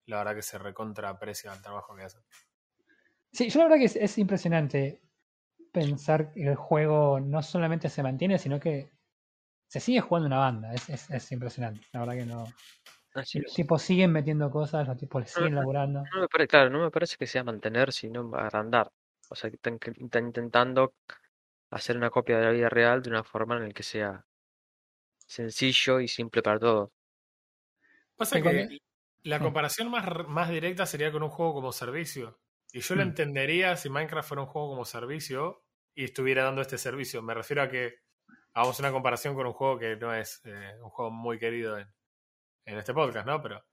la 0.06 0.20
verdad 0.20 0.36
que 0.36 0.42
se 0.42 0.58
recontra 0.58 1.10
aprecia 1.10 1.54
el 1.54 1.62
trabajo 1.62 1.94
que 1.94 2.04
hacen. 2.04 2.22
Sí, 3.34 3.50
yo 3.50 3.60
la 3.60 3.66
verdad 3.66 3.80
que 3.80 3.86
es, 3.86 3.98
es 3.98 4.18
impresionante 4.18 5.02
pensar 5.74 6.32
que 6.32 6.48
el 6.48 6.56
juego 6.56 7.20
no 7.20 7.44
solamente 7.44 7.90
se 7.90 8.02
mantiene, 8.02 8.40
sino 8.40 8.62
que 8.62 8.94
se 9.68 9.82
sigue 9.82 10.00
jugando 10.00 10.28
una 10.28 10.38
banda. 10.38 10.74
Es, 10.74 10.88
es, 10.88 11.10
es 11.10 11.32
impresionante. 11.34 11.82
La 11.92 12.00
verdad 12.00 12.14
que 12.14 12.26
no. 12.26 12.46
Así 13.14 13.40
los 13.42 13.54
tipos 13.54 13.82
siguen 13.82 14.14
metiendo 14.14 14.50
cosas, 14.50 14.88
los 14.88 14.96
tipos 14.96 15.22
le 15.22 15.28
siguen 15.28 15.56
laburando. 15.56 16.04
No 16.14 16.22
me 16.22 16.28
parece, 16.30 16.48
claro, 16.48 16.70
no 16.70 16.80
me 16.80 16.92
parece 16.92 17.18
que 17.18 17.28
sea 17.28 17.44
mantener, 17.44 17.92
sino 17.92 18.34
agrandar. 18.36 18.90
O 19.30 19.36
sea, 19.36 19.50
que 19.50 19.58
están, 19.58 19.80
que 19.80 19.92
están 19.92 20.28
intentando 20.28 20.94
hacer 21.72 21.98
una 21.98 22.10
copia 22.10 22.38
de 22.38 22.46
la 22.46 22.52
vida 22.52 22.70
real 22.70 23.02
de 23.02 23.10
una 23.10 23.26
forma 23.26 23.58
en 23.58 23.68
la 23.68 23.74
que 23.74 23.84
sea 23.84 24.26
sencillo 25.28 26.00
y 26.00 26.08
simple 26.08 26.42
para 26.42 26.60
todos. 26.60 26.90
Pasa 28.16 28.42
que 28.42 28.70
la 29.24 29.42
comparación 29.42 29.90
más, 29.90 30.06
más 30.28 30.50
directa 30.50 30.86
sería 30.86 31.12
con 31.12 31.24
un 31.24 31.30
juego 31.30 31.54
como 31.54 31.72
servicio. 31.72 32.42
Y 32.72 32.82
yo 32.82 32.96
lo 32.96 33.04
Mm. 33.04 33.08
entendería 33.10 33.76
si 33.78 33.90
Minecraft 33.90 34.28
fuera 34.28 34.42
un 34.44 34.48
juego 34.48 34.70
como 34.70 34.86
servicio 34.86 35.66
y 35.96 36.06
estuviera 36.06 36.44
dando 36.44 36.62
este 36.62 36.78
servicio. 36.78 37.22
Me 37.22 37.34
refiero 37.34 37.62
a 37.62 37.70
que 37.70 37.96
hagamos 38.54 38.80
una 38.80 38.92
comparación 38.92 39.36
con 39.36 39.48
un 39.48 39.54
juego 39.54 39.80
que 39.80 39.96
no 39.98 40.14
es 40.14 40.42
eh, 40.46 40.74
un 40.82 40.90
juego 40.90 41.12
muy 41.12 41.40
querido 41.40 41.78
en, 41.78 41.94
en 42.66 42.78
este 42.78 42.94
podcast, 42.94 43.28
¿no? 43.28 43.42
Pero 43.42 43.66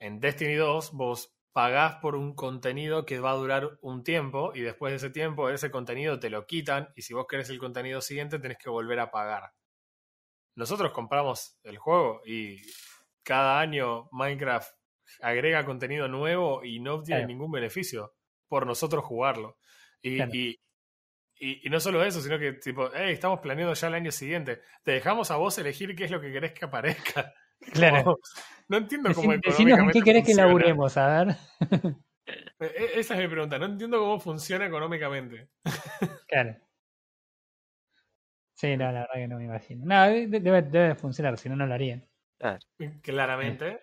en 0.00 0.20
Destiny 0.20 0.54
2 0.56 0.92
vos 0.92 1.36
pagás 1.52 1.96
por 1.96 2.16
un 2.16 2.34
contenido 2.34 3.06
que 3.06 3.20
va 3.20 3.32
a 3.32 3.36
durar 3.36 3.78
un 3.82 4.04
tiempo 4.04 4.52
y 4.54 4.62
después 4.62 4.92
de 4.92 4.98
ese 4.98 5.10
tiempo 5.10 5.50
ese 5.50 5.70
contenido 5.70 6.20
te 6.20 6.30
lo 6.30 6.46
quitan 6.46 6.90
y 6.96 7.02
si 7.02 7.14
vos 7.14 7.26
querés 7.28 7.50
el 7.50 7.58
contenido 7.58 8.00
siguiente 8.02 8.38
tenés 8.40 8.58
que 8.58 8.70
volver 8.70 9.00
a 9.00 9.10
pagar. 9.12 9.52
Nosotros 10.60 10.92
compramos 10.92 11.58
el 11.64 11.78
juego 11.78 12.20
y 12.24 12.58
cada 13.22 13.58
año 13.60 14.08
Minecraft 14.12 14.68
agrega 15.22 15.64
contenido 15.64 16.06
nuevo 16.06 16.62
y 16.64 16.78
no 16.80 16.94
obtiene 16.96 17.22
Claro. 17.22 17.28
ningún 17.28 17.50
beneficio 17.50 18.14
por 18.46 18.66
nosotros 18.66 19.04
jugarlo. 19.04 19.58
Y, 20.02 20.16
Claro. 20.16 20.30
y, 20.34 20.60
y- 21.38 21.66
y 21.66 21.70
no 21.70 21.80
solo 21.80 22.04
eso, 22.04 22.20
sino 22.20 22.38
que 22.38 22.52
tipo, 22.52 22.90
hey, 22.94 23.12
estamos 23.12 23.40
planeando 23.40 23.74
ya 23.74 23.88
el 23.88 23.94
año 23.94 24.10
siguiente. 24.12 24.60
Te 24.84 24.92
dejamos 24.92 25.30
a 25.30 25.36
vos 25.36 25.56
elegir 25.58 25.96
qué 25.96 26.04
es 26.04 26.10
lo 26.10 26.20
que 26.20 26.30
querés 26.32 26.52
que 26.52 26.64
aparezca. 26.66 27.32
Claro. 28.00 28.04
Como, 28.04 28.18
no 28.68 28.76
entiendo 28.78 29.12
cómo 29.14 29.32
Decinos 29.36 29.78
en 29.80 29.90
qué 29.90 30.00
querés 30.00 30.24
que 30.24 30.34
laburemos, 30.34 30.96
a 30.96 31.24
ver. 31.24 31.36
E- 32.26 32.64
e- 32.64 33.00
Esa 33.00 33.14
es 33.14 33.20
mi 33.20 33.28
pregunta. 33.28 33.58
No 33.58 33.66
entiendo 33.66 33.98
cómo 33.98 34.20
funciona 34.20 34.66
económicamente. 34.66 35.48
Claro. 36.28 36.56
Sí, 38.60 38.76
no, 38.76 38.92
la 38.92 39.00
verdad 39.00 39.14
que 39.14 39.26
no 39.26 39.38
me 39.38 39.44
imagino. 39.46 39.86
No, 39.86 40.06
de- 40.06 40.26
de- 40.26 40.40
debe, 40.40 40.60
debe 40.60 40.94
funcionar, 40.94 41.38
si 41.38 41.48
no, 41.48 41.56
no 41.56 41.66
lo 41.66 41.72
harían. 41.72 42.06
Claramente. 43.00 43.80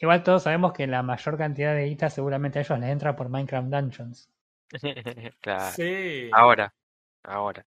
Igual 0.00 0.24
todos 0.24 0.42
sabemos 0.42 0.72
que 0.72 0.88
la 0.88 1.04
mayor 1.04 1.38
cantidad 1.38 1.72
de 1.72 1.84
guita 1.84 2.10
seguramente 2.10 2.58
a 2.58 2.62
ellos 2.62 2.80
les 2.80 2.90
entra 2.90 3.14
por 3.14 3.28
Minecraft 3.28 3.68
Dungeons. 3.68 4.28
Claro. 5.40 5.72
Sí. 5.76 6.28
Ahora, 6.32 6.74
ahora. 7.22 7.64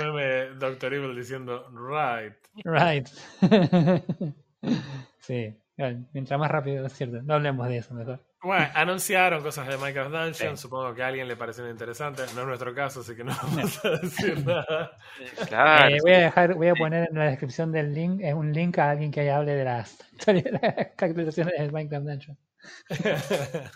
Meme 0.00 0.54
Dr. 0.58 0.94
Evil 0.94 1.14
diciendo, 1.14 1.68
right. 1.74 2.34
Right. 2.64 3.06
sí, 5.18 5.54
bueno, 5.76 6.06
mientras 6.14 6.40
más 6.40 6.50
rápido 6.50 6.86
es 6.86 6.94
cierto. 6.94 7.20
No 7.20 7.34
hablemos 7.34 7.68
de 7.68 7.76
eso 7.76 7.92
mejor. 7.92 8.24
Bueno, 8.40 8.68
anunciaron 8.74 9.42
cosas 9.42 9.66
de 9.66 9.76
Minecraft 9.76 10.10
Dungeon. 10.12 10.56
Sí. 10.56 10.62
Supongo 10.62 10.94
que 10.94 11.02
a 11.02 11.08
alguien 11.08 11.26
le 11.26 11.36
parecieron 11.36 11.72
interesantes. 11.72 12.32
No 12.34 12.42
es 12.42 12.46
nuestro 12.46 12.72
caso, 12.74 13.00
así 13.00 13.16
que 13.16 13.24
no 13.24 13.32
vamos 13.42 13.84
a 13.84 13.90
decir 13.90 14.46
nada. 14.46 14.92
Claro. 15.48 15.94
Eh, 15.94 15.98
voy 16.00 16.12
a 16.12 16.18
dejar, 16.18 16.54
voy 16.54 16.68
a 16.68 16.74
poner 16.74 17.08
en 17.10 17.18
la 17.18 17.24
descripción 17.24 17.72
del 17.72 17.92
link 17.92 18.20
eh, 18.20 18.32
un 18.34 18.52
link 18.52 18.78
a 18.78 18.90
alguien 18.90 19.10
que 19.10 19.28
hable 19.30 19.54
de 19.54 19.64
las, 19.64 19.98
de 20.26 20.50
las 20.52 20.62
actualizaciones 20.78 21.54
de 21.58 21.70
Minecraft 21.72 22.06
Dungeon. 22.06 22.38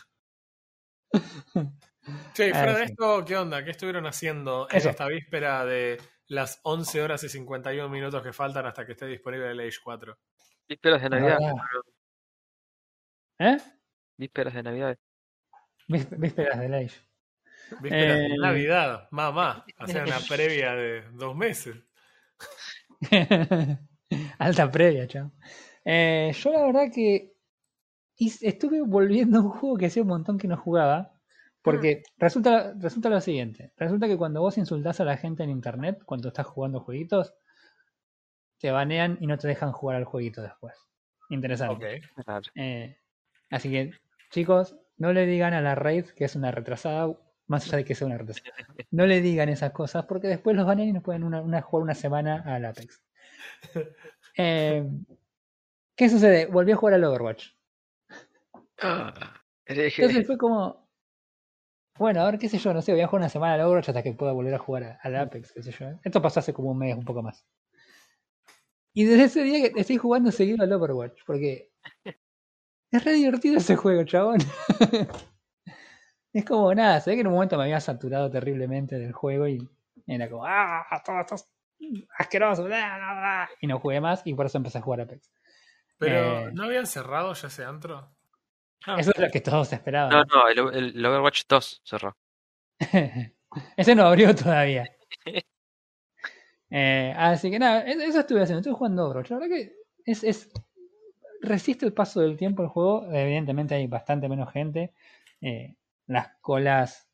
Che, 2.35 2.51
Ah, 2.53 2.55
fuera 2.55 2.73
de 2.79 2.87
sí. 2.87 2.93
esto, 2.93 3.25
¿qué 3.25 3.37
onda? 3.37 3.65
¿Qué 3.65 3.71
estuvieron 3.71 4.07
haciendo 4.07 4.67
en 4.71 4.77
Eso. 4.77 4.91
esta 4.91 5.07
víspera 5.07 5.65
de 5.65 6.01
las 6.29 6.59
11 6.65 7.01
horas 7.03 7.23
y 7.25 7.29
51 7.29 7.89
minutos 7.89 8.23
que 8.23 8.33
faltan 8.33 8.67
hasta 8.67 8.85
que 8.87 8.93
esté 8.93 9.07
disponible 9.07 9.51
el 9.51 9.61
Age 9.61 9.79
4? 9.85 10.19
Vísperas 10.69 11.03
de 11.03 11.09
Navidad. 11.11 11.39
¿Eh? 13.39 13.57
Vísperas 14.23 14.55
de 14.55 14.63
Navidad. 14.63 14.99
Vísp- 15.89 16.17
Vísperas 16.17 16.61
del 16.61 16.75
Age. 16.75 16.97
Vísperas 17.81 18.19
Eh. 18.21 18.29
de 18.31 18.39
Navidad, 18.39 19.09
mamá. 19.11 19.65
Hacer 19.79 20.05
una 20.05 20.21
previa 20.29 20.75
de 20.77 21.03
dos 21.13 21.35
meses. 21.37 21.75
Alta 24.39 24.71
previa, 24.71 25.07
chao. 25.09 25.33
Eh, 25.85 26.33
yo 26.35 26.53
la 26.53 26.67
verdad 26.67 26.87
que 26.95 27.33
estuve 28.19 28.81
volviendo 28.83 29.39
a 29.39 29.43
un 29.43 29.51
juego 29.51 29.77
que 29.77 29.87
hacía 29.87 30.03
un 30.03 30.09
montón 30.09 30.39
que 30.39 30.47
no 30.49 30.57
jugaba. 30.57 31.11
Porque 31.63 32.03
resulta, 32.19 32.75
resulta 32.79 33.09
lo 33.09 33.21
siguiente. 33.21 33.73
Resulta 33.77 34.07
que 34.09 34.17
cuando 34.17 34.41
vos 34.41 34.59
insultás 34.59 35.01
a 35.01 35.05
la 35.05 35.17
gente 35.17 35.43
en 35.45 35.51
internet, 35.51 35.99
cuando 36.05 36.29
estás 36.29 36.47
jugando 36.47 36.81
jueguitos, 36.81 37.35
te 38.59 38.71
banean 38.73 39.17
y 39.21 39.27
no 39.29 39.37
te 39.39 39.47
dejan 39.49 39.71
jugar 39.73 39.97
al 39.97 40.05
jueguito 40.05 40.43
después. 40.43 40.75
Interesante. 41.31 42.03
Ok. 42.15 42.25
Claro. 42.25 42.43
Eh, 42.57 42.97
así 43.51 43.71
que, 43.71 43.93
chicos, 44.33 44.77
no 44.99 45.13
le 45.13 45.27
digan 45.27 45.55
a 45.55 45.61
la 45.61 45.75
raid 45.77 46.07
que 46.17 46.25
es 46.25 46.35
una 46.37 46.51
retrasada, 46.51 47.17
más 47.47 47.67
allá 47.69 47.79
de 47.79 47.85
que 47.85 47.95
sea 47.95 48.07
una 48.09 48.19
retrasada. 48.19 48.51
No 48.91 49.07
le 49.07 49.21
digan 49.21 49.49
esas 49.49 49.73
cosas 49.73 50.07
porque 50.07 50.29
después 50.29 50.57
los 50.57 50.67
banean 50.67 50.89
y 50.89 50.93
nos 50.93 51.03
pueden 51.05 51.25
una, 51.25 51.41
una- 51.43 51.63
jugar 51.63 51.85
una 51.85 51.95
semana 51.95 52.43
al 52.47 52.65
Apex. 52.65 53.03
Eh, 54.39 54.89
¿Qué 55.95 56.09
sucede? 56.09 56.47
Volví 56.47 56.73
a 56.73 56.77
jugar 56.77 56.95
al 56.95 57.05
Overwatch. 57.05 57.49
Ah. 58.81 59.13
Entonces 59.67 60.27
fue 60.27 60.39
como, 60.39 60.89
bueno, 61.99 62.23
a 62.23 62.25
ver, 62.31 62.39
qué 62.39 62.49
sé 62.49 62.57
yo, 62.59 62.73
no 62.73 62.81
sé, 62.83 62.93
voy 62.93 63.03
a 63.03 63.07
jugar 63.07 63.21
una 63.21 63.29
semana 63.29 63.55
al 63.55 63.61
Overwatch 63.61 63.91
hasta 63.91 64.03
que 64.03 64.15
pueda 64.15 64.33
volver 64.33 64.55
a 64.55 64.59
jugar 64.59 64.85
a- 64.85 64.99
al 65.03 65.17
Apex, 65.17 65.53
qué 65.53 65.63
sé 65.63 65.71
yo. 65.73 65.87
Esto 66.03 66.23
pasó 66.23 66.41
hace 66.41 66.55
como 66.55 66.71
un 66.71 66.79
mes, 66.79 66.97
un 66.97 67.05
poco 67.05 67.23
más. 67.23 67.45
Y 68.95 69.05
desde 69.05 69.25
ese 69.25 69.43
día 69.43 69.71
que 69.71 69.81
estoy 69.81 69.99
jugando 69.99 70.33
seguido 70.33 70.63
al 70.65 70.73
Overwatch, 70.73 71.21
porque 71.27 71.71
es 72.93 73.05
re 73.05 73.13
divertido 73.15 73.57
ese 73.57 73.75
juego, 73.77 74.05
chabón. 74.05 74.39
es 76.33 76.45
como 76.45 76.75
nada, 76.75 77.01
se 77.01 77.11
ve 77.11 77.17
que 77.17 77.21
en 77.23 77.27
un 77.29 77.35
momento 77.35 77.57
me 77.57 77.65
había 77.65 77.81
saturado 77.81 78.31
terriblemente 78.31 78.99
del 78.99 79.13
juego 79.13 79.49
y 79.49 79.69
era 80.07 80.29
como, 80.31 80.45
ah, 80.47 80.85
todo 81.05 81.21
esto 81.21 81.35
es 81.37 81.49
asqueroso, 82.19 82.65
bla, 82.65 82.97
bla, 82.97 83.13
bla", 83.15 83.51
y 83.61 83.67
no 83.67 83.79
jugué 83.81 84.01
más 84.01 84.23
y 84.25 84.35
por 84.35 84.47
eso 84.47 84.59
empecé 84.59 84.79
a 84.79 84.83
jugar 84.83 85.01
Apex. 85.03 85.33
Pero, 85.99 86.49
Eh. 86.49 86.51
¿no 86.53 86.65
habían 86.65 86.87
cerrado 86.87 87.33
ya 87.35 87.49
ese 87.49 87.65
antro? 87.65 88.15
Ah, 88.87 88.97
Eso 88.99 89.13
es 89.15 89.19
lo 89.21 89.31
que 89.31 89.41
todos 89.41 89.73
esperaban. 89.73 90.11
No, 90.13 90.25
no, 90.25 90.49
el, 90.49 90.59
el- 90.77 90.97
el 90.97 91.07
Overwatch 91.07 91.43
2 91.49 91.83
cerró. 91.85 92.17
Ese 93.77 93.95
no 93.95 94.07
abrió 94.07 94.35
todavía. 94.35 94.89
Eh, 96.75 97.13
así 97.17 97.51
que 97.51 97.59
nada, 97.59 97.83
e- 97.87 97.93
eso 98.07 98.21
estuve 98.21 98.41
haciendo. 98.43 98.61
Estuve 98.61 98.75
jugando 98.75 99.05
Overwatch. 99.07 99.31
La 99.31 99.39
verdad 99.39 99.55
que 99.57 99.73
es, 100.07 100.25
es- 100.25 100.51
resiste 101.43 101.85
el 101.85 101.93
paso 101.93 102.21
del 102.21 102.37
tiempo 102.37 102.63
el 102.63 102.69
juego. 102.69 103.13
Evidentemente 103.13 103.75
hay 103.75 103.87
bastante 103.87 104.29
menos 104.29 104.51
gente. 104.53 104.93
Eh, 105.41 105.75
las 106.07 106.29
colas 106.41 107.09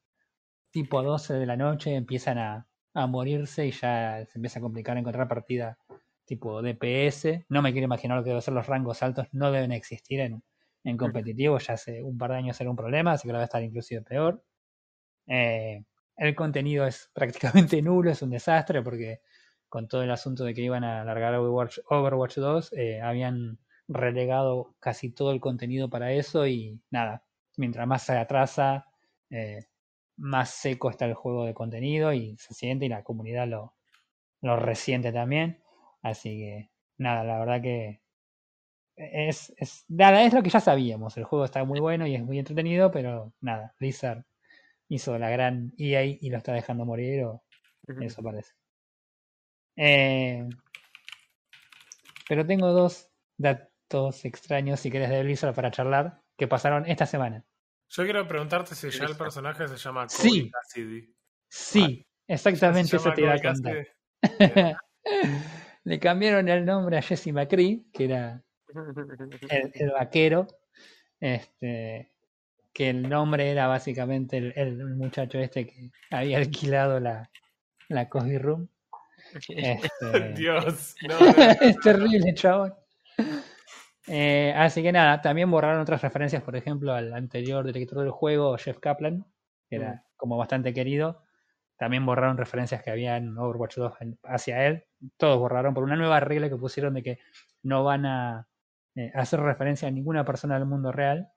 tipo 0.70 1.02
12 1.02 1.34
de 1.34 1.46
la 1.46 1.56
noche 1.56 1.94
empiezan 1.94 2.38
a, 2.38 2.68
a 2.94 3.06
morirse 3.06 3.66
y 3.66 3.72
ya 3.72 4.24
se 4.26 4.38
empieza 4.38 4.58
a 4.58 4.62
complicar 4.62 4.96
encontrar 4.98 5.28
partida 5.28 5.78
tipo 6.24 6.62
DPS. 6.62 7.46
No 7.48 7.62
me 7.62 7.72
quiero 7.72 7.86
imaginar 7.86 8.18
lo 8.18 8.24
que 8.24 8.30
deben 8.30 8.42
ser 8.42 8.54
los 8.54 8.66
rangos 8.66 9.02
altos. 9.02 9.28
No 9.32 9.50
deben 9.50 9.72
existir 9.72 10.20
en, 10.20 10.42
en 10.84 10.96
competitivo. 10.96 11.58
Ya 11.58 11.74
hace 11.74 12.02
un 12.02 12.18
par 12.18 12.30
de 12.32 12.36
años 12.36 12.60
era 12.60 12.70
un 12.70 12.76
problema, 12.76 13.12
así 13.12 13.22
que 13.22 13.30
ahora 13.30 13.38
va 13.38 13.44
a 13.44 13.46
estar 13.46 13.62
inclusive 13.62 14.02
peor. 14.02 14.42
Eh, 15.26 15.84
el 16.16 16.34
contenido 16.34 16.86
es 16.86 17.10
prácticamente 17.14 17.80
nulo, 17.82 18.10
es 18.10 18.22
un 18.22 18.30
desastre 18.30 18.82
porque 18.82 19.20
con 19.68 19.88
todo 19.88 20.02
el 20.02 20.10
asunto 20.10 20.44
de 20.44 20.54
que 20.54 20.62
iban 20.62 20.84
a 20.84 21.02
alargar 21.02 21.34
Overwatch, 21.34 21.78
Overwatch 21.88 22.36
2, 22.36 22.72
eh, 22.72 23.00
habían 23.02 23.58
relegado 23.88 24.74
casi 24.80 25.10
todo 25.10 25.32
el 25.32 25.40
contenido 25.40 25.88
para 25.88 26.12
eso 26.12 26.46
y 26.46 26.80
nada, 26.90 27.24
mientras 27.56 27.86
más 27.86 28.02
se 28.02 28.16
atrasa, 28.16 28.86
eh, 29.30 29.66
más 30.16 30.50
seco 30.50 30.90
está 30.90 31.06
el 31.06 31.14
juego 31.14 31.44
de 31.44 31.54
contenido 31.54 32.12
y 32.12 32.36
se 32.38 32.54
siente 32.54 32.86
y 32.86 32.88
la 32.88 33.02
comunidad 33.02 33.48
lo, 33.48 33.74
lo 34.42 34.56
resiente 34.56 35.12
también. 35.12 35.60
Así 36.02 36.30
que 36.38 36.70
nada, 36.98 37.24
la 37.24 37.38
verdad 37.38 37.62
que 37.62 38.00
es, 38.96 39.54
es, 39.56 39.84
nada, 39.88 40.22
es 40.24 40.32
lo 40.32 40.42
que 40.42 40.50
ya 40.50 40.60
sabíamos. 40.60 41.16
El 41.16 41.24
juego 41.24 41.44
está 41.44 41.64
muy 41.64 41.80
bueno 41.80 42.06
y 42.06 42.14
es 42.14 42.22
muy 42.22 42.38
entretenido, 42.38 42.90
pero 42.90 43.32
nada, 43.40 43.74
Blizzard 43.78 44.24
hizo 44.88 45.18
la 45.18 45.30
gran 45.30 45.72
EA 45.78 46.04
y 46.04 46.30
lo 46.30 46.38
está 46.38 46.52
dejando 46.52 46.84
morir, 46.84 47.24
o 47.24 47.42
eso 48.00 48.22
parece. 48.22 48.54
Eh, 49.76 50.48
pero 52.28 52.44
tengo 52.44 52.72
dos 52.72 53.08
datos 53.88 54.24
extraños, 54.24 54.80
si 54.80 54.90
querés, 54.90 55.08
de 55.10 55.22
Blizzard 55.22 55.54
para 55.54 55.70
charlar, 55.70 56.20
que 56.36 56.46
pasaron 56.46 56.84
esta 56.86 57.06
semana. 57.06 57.44
Yo 57.88 58.04
quiero 58.04 58.26
preguntarte 58.28 58.74
si 58.74 58.90
ya 58.90 59.06
el 59.06 59.16
personaje 59.16 59.66
se 59.66 59.76
llama 59.76 60.06
Cody 60.06 60.30
Sí. 60.30 60.50
Cassidy. 60.50 61.14
Sí, 61.48 62.06
exactamente 62.26 62.90
Se 62.90 62.96
eso 62.96 63.12
te 63.12 63.22
iba 63.22 63.32
a 63.32 63.40
contar. 63.40 63.86
Le 65.84 65.98
cambiaron 65.98 66.48
el 66.48 66.66
nombre 66.66 66.98
a 66.98 67.02
Jesse 67.02 67.28
McCree, 67.32 67.84
que 67.94 68.04
era 68.04 68.42
el, 69.48 69.72
el 69.72 69.90
vaquero, 69.92 70.46
este, 71.18 72.12
que 72.74 72.90
el 72.90 73.08
nombre 73.08 73.50
era 73.50 73.68
básicamente 73.68 74.36
el, 74.36 74.52
el 74.54 74.84
muchacho 74.96 75.38
este 75.38 75.66
que 75.66 75.90
había 76.10 76.36
alquilado 76.38 77.00
la, 77.00 77.30
la 77.88 78.08
Coffee 78.08 78.38
Room. 78.38 78.68
Este, 79.48 80.32
Dios, 80.36 80.94
no, 81.06 81.20
no, 81.20 81.26
no. 81.26 81.42
es 81.60 81.76
terrible, 81.80 82.32
chabón. 82.34 82.74
Eh, 84.08 84.52
así 84.56 84.82
que 84.82 84.92
nada, 84.92 85.20
también 85.20 85.50
borraron 85.50 85.80
otras 85.80 86.00
referencias, 86.02 86.42
por 86.42 86.56
ejemplo, 86.56 86.92
al 86.94 87.12
anterior 87.12 87.64
director 87.66 87.98
del 88.00 88.10
juego, 88.10 88.56
Jeff 88.56 88.78
Kaplan, 88.78 89.24
que 89.68 89.76
era 89.76 89.92
Mm. 89.94 90.00
como 90.16 90.36
bastante 90.36 90.72
querido. 90.72 91.22
También 91.76 92.04
borraron 92.06 92.36
referencias 92.38 92.82
que 92.82 92.90
había 92.90 93.16
en 93.16 93.36
Overwatch 93.38 93.76
2 93.76 93.94
en- 94.00 94.18
hacia 94.24 94.66
él. 94.66 94.84
Todos 95.16 95.38
borraron 95.38 95.74
por 95.74 95.84
una 95.84 95.96
nueva 95.96 96.20
regla 96.20 96.48
que 96.48 96.56
pusieron 96.56 96.94
de 96.94 97.02
que 97.02 97.18
no 97.62 97.84
van 97.84 98.06
a 98.06 98.48
eh, 98.96 99.12
hacer 99.14 99.38
referencia 99.40 99.86
a 99.86 99.92
ninguna 99.92 100.24
persona 100.24 100.56
del 100.58 100.66
mundo 100.66 100.90
real. 100.90 101.28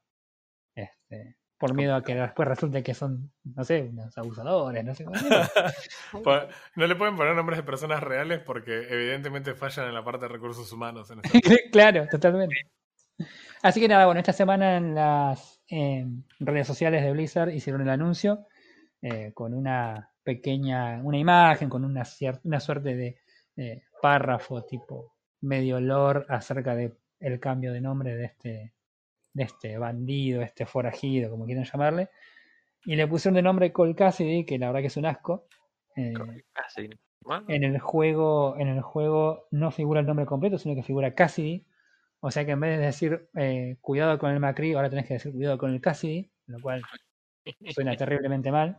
Este, 0.73 1.35
por 1.61 1.75
miedo 1.75 1.95
a 1.95 2.03
que 2.03 2.15
después 2.15 2.47
resulte 2.47 2.81
que 2.81 2.95
son, 2.95 3.31
no 3.43 3.63
sé, 3.63 3.83
unos 3.83 4.17
abusadores, 4.17 4.83
no 4.83 4.95
sé. 4.95 5.05
No 6.75 6.87
le 6.87 6.95
pueden 6.95 7.15
poner 7.15 7.35
nombres 7.35 7.57
de 7.57 7.63
personas 7.63 8.01
reales 8.01 8.39
porque 8.39 8.87
evidentemente 8.89 9.53
fallan 9.53 9.87
en 9.87 9.93
la 9.93 10.03
parte 10.03 10.25
de 10.25 10.29
recursos 10.33 10.71
humanos. 10.73 11.11
En 11.11 11.21
claro, 11.71 12.07
totalmente. 12.09 12.55
Así 13.61 13.79
que 13.79 13.87
nada, 13.87 14.05
bueno, 14.07 14.19
esta 14.19 14.33
semana 14.33 14.75
en 14.77 14.95
las 14.95 15.61
eh, 15.69 16.05
redes 16.39 16.65
sociales 16.67 17.03
de 17.03 17.11
Blizzard 17.11 17.51
hicieron 17.51 17.81
el 17.83 17.89
anuncio 17.89 18.47
eh, 19.01 19.31
con 19.33 19.53
una 19.53 20.09
pequeña, 20.23 20.99
una 21.03 21.17
imagen, 21.19 21.69
con 21.69 21.85
una, 21.85 22.01
cier- 22.01 22.41
una 22.43 22.59
suerte 22.59 22.95
de 22.95 23.19
eh, 23.55 23.83
párrafo 24.01 24.63
tipo 24.65 25.13
medio 25.41 25.79
lore 25.79 26.25
acerca 26.27 26.75
de 26.75 26.93
el 27.19 27.39
cambio 27.39 27.71
de 27.71 27.81
nombre 27.81 28.15
de 28.15 28.25
este, 28.25 28.73
este 29.35 29.77
bandido, 29.77 30.41
este 30.41 30.65
forajido, 30.65 31.29
como 31.29 31.45
quieran 31.45 31.65
llamarle. 31.65 32.09
Y 32.85 32.95
le 32.95 33.07
pusieron 33.07 33.35
de 33.35 33.41
nombre 33.41 33.71
Cole 33.71 33.95
Cassidy, 33.95 34.45
que 34.45 34.57
la 34.57 34.67
verdad 34.67 34.81
que 34.81 34.87
es 34.87 34.97
un 34.97 35.05
asco. 35.05 35.47
Eh. 35.95 36.13
Bueno, 37.23 37.45
en 37.49 37.63
el 37.63 37.79
juego, 37.79 38.55
en 38.57 38.67
el 38.69 38.81
juego 38.81 39.47
no 39.51 39.69
figura 39.71 39.99
el 39.99 40.07
nombre 40.07 40.25
completo, 40.25 40.57
sino 40.57 40.73
que 40.75 40.81
figura 40.83 41.13
Cassidy. 41.13 41.65
O 42.19 42.31
sea 42.31 42.45
que 42.45 42.51
en 42.51 42.59
vez 42.59 42.77
de 42.79 42.85
decir 42.85 43.29
eh, 43.35 43.77
cuidado 43.81 44.17
con 44.17 44.31
el 44.31 44.39
Macri, 44.39 44.73
ahora 44.73 44.89
tenés 44.89 45.05
que 45.07 45.15
decir 45.15 45.31
cuidado 45.31 45.57
con 45.57 45.71
el 45.73 45.81
Cassidy, 45.81 46.31
lo 46.47 46.59
cual 46.59 46.81
suena 47.75 47.95
terriblemente 47.95 48.51
mal. 48.51 48.77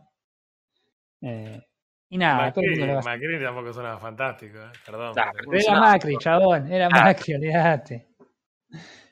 Eh, 1.21 1.61
y 2.09 2.17
nada, 2.17 2.51
todo 2.51 2.63
el 2.65 2.71
mundo 2.71 2.85
le 2.85 2.93
va 2.95 2.99
a 2.99 3.03
Macri, 3.03 3.41
tampoco 3.41 3.73
suena 3.73 3.97
fantástico, 3.97 4.59
eh, 4.59 4.71
perdón. 4.85 5.13
Nah, 5.15 5.31
pero- 5.33 5.53
Era 5.53 5.73
No. 5.73 5.79
Macri, 5.81 6.17
chabón, 6.17 6.71
era 6.71 6.87
Ah. 6.87 7.03
Macri, 7.05 7.33
olvídate. 7.35 8.07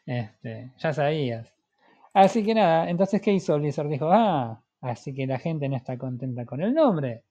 Este, 0.06 0.72
ya 0.78 0.94
sabías. 0.94 1.54
Así 2.14 2.44
que 2.44 2.54
nada, 2.56 2.90
entonces 2.90 3.22
¿qué 3.22 3.32
hizo 3.34 3.58
Blizzard? 3.58 3.88
Dijo, 3.90 4.10
ah, 4.12 4.62
así 4.82 5.14
que 5.14 5.28
la 5.28 5.40
gente 5.40 5.70
no 5.70 5.78
está 5.78 5.98
contenta 5.98 6.46
con 6.46 6.62
el 6.62 6.74
nombre. 6.74 7.24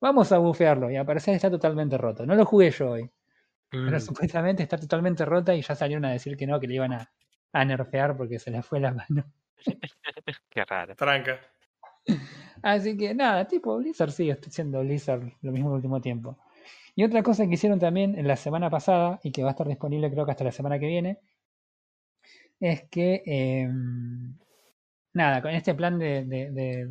Vamos 0.00 0.32
a 0.32 0.38
bufearlo. 0.38 0.90
Y 0.90 0.96
aparece 0.96 1.34
está 1.34 1.50
totalmente 1.50 1.98
roto. 1.98 2.26
No 2.26 2.34
lo 2.34 2.44
jugué 2.46 2.70
yo 2.70 2.90
hoy. 2.92 3.10
Pero 3.70 3.96
Mm. 3.96 4.00
supuestamente 4.00 4.62
está 4.62 4.78
totalmente 4.78 5.24
rota 5.24 5.54
y 5.54 5.62
ya 5.62 5.74
salieron 5.74 6.04
a 6.04 6.12
decir 6.12 6.36
que 6.36 6.46
no, 6.46 6.60
que 6.60 6.68
le 6.68 6.74
iban 6.74 6.92
a, 6.92 7.10
a 7.52 7.64
nerfear 7.64 8.16
porque 8.16 8.38
se 8.38 8.50
le 8.50 8.62
fue 8.62 8.80
la 8.80 8.92
mano. 8.92 9.24
qué 10.50 10.64
raro. 10.64 10.94
Tranca. 10.96 11.40
Así 12.62 12.96
que 12.96 13.14
nada, 13.14 13.46
tipo 13.46 13.76
Blizzard 13.78 14.10
sigue 14.10 14.38
siendo 14.50 14.80
Blizzard 14.80 15.22
lo 15.42 15.52
mismo 15.52 15.70
el 15.70 15.76
último 15.76 16.00
tiempo. 16.00 16.38
Y 16.94 17.04
otra 17.04 17.22
cosa 17.22 17.46
que 17.46 17.54
hicieron 17.54 17.78
también 17.78 18.18
en 18.18 18.28
la 18.28 18.36
semana 18.36 18.68
pasada 18.70 19.18
y 19.22 19.32
que 19.32 19.42
va 19.42 19.48
a 19.50 19.52
estar 19.52 19.66
disponible 19.66 20.10
creo 20.10 20.24
que 20.24 20.32
hasta 20.32 20.44
la 20.44 20.52
semana 20.52 20.78
que 20.78 20.86
viene, 20.86 21.18
es 22.62 22.84
que 22.88 23.22
eh, 23.26 23.68
nada, 25.14 25.42
con 25.42 25.50
este 25.52 25.74
plan 25.74 25.98
de, 25.98 26.24
de- 26.24 26.50
de 26.50 26.88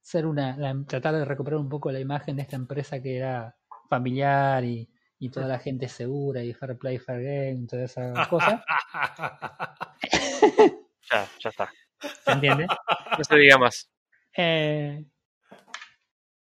ser 0.00 0.26
una, 0.26 0.56
la- 0.56 0.84
tratar 0.86 1.14
de 1.14 1.24
recuperar 1.24 1.58
un 1.58 1.68
poco 1.68 1.90
la 1.90 2.00
imagen 2.00 2.36
de 2.36 2.42
esta 2.42 2.56
empresa 2.56 3.00
que 3.02 3.16
era 3.16 3.56
familiar 3.88 4.64
y, 4.64 4.88
y 5.18 5.30
toda 5.30 5.48
la 5.48 5.58
gente 5.58 5.88
segura 5.88 6.42
y 6.42 6.52
fair 6.52 6.76
play, 6.78 6.98
fair 6.98 7.22
game, 7.22 7.66
todas 7.66 7.90
esas 7.90 8.28
cosas, 8.28 8.62
Ya, 11.10 11.28
ya 11.38 11.50
está. 11.50 11.70
¿se 12.24 12.32
entiende? 12.32 12.66
No 13.18 13.24
se 13.24 13.36
diga 13.36 13.58
más. 13.58 13.90
Eh, 14.36 15.04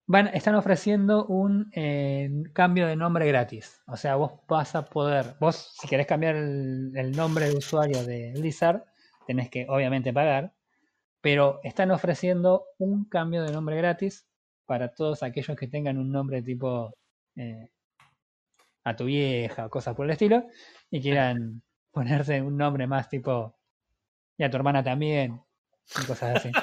van, 0.07 0.27
están 0.27 0.55
ofreciendo 0.55 1.25
un 1.25 1.69
eh, 1.73 2.29
cambio 2.53 2.87
de 2.87 2.95
nombre 2.95 3.27
gratis. 3.27 3.81
O 3.87 3.97
sea, 3.97 4.15
vos 4.15 4.33
vas 4.47 4.75
a 4.75 4.85
poder, 4.85 5.35
vos 5.39 5.75
si 5.79 5.87
querés 5.87 6.07
cambiar 6.07 6.35
el, 6.35 6.91
el 6.95 7.11
nombre 7.11 7.47
de 7.47 7.55
usuario 7.55 8.03
de 8.03 8.33
Blizzard, 8.37 8.83
tenés 9.27 9.49
que 9.49 9.65
obviamente 9.69 10.13
pagar, 10.13 10.53
pero 11.21 11.59
están 11.63 11.91
ofreciendo 11.91 12.65
un 12.77 13.05
cambio 13.05 13.43
de 13.43 13.51
nombre 13.51 13.75
gratis 13.77 14.27
para 14.65 14.93
todos 14.93 15.23
aquellos 15.23 15.55
que 15.57 15.67
tengan 15.67 15.97
un 15.97 16.11
nombre 16.11 16.41
tipo 16.41 16.93
eh, 17.35 17.69
a 18.83 18.95
tu 18.95 19.05
vieja 19.05 19.65
o 19.65 19.69
cosas 19.69 19.95
por 19.95 20.05
el 20.05 20.11
estilo 20.11 20.45
y 20.89 21.01
quieran 21.01 21.61
ponerse 21.91 22.41
un 22.41 22.57
nombre 22.57 22.87
más 22.87 23.09
tipo 23.09 23.55
y 24.37 24.43
a 24.43 24.49
tu 24.49 24.57
hermana 24.57 24.83
también 24.83 25.41
y 26.01 26.05
cosas 26.05 26.37
así. 26.37 26.51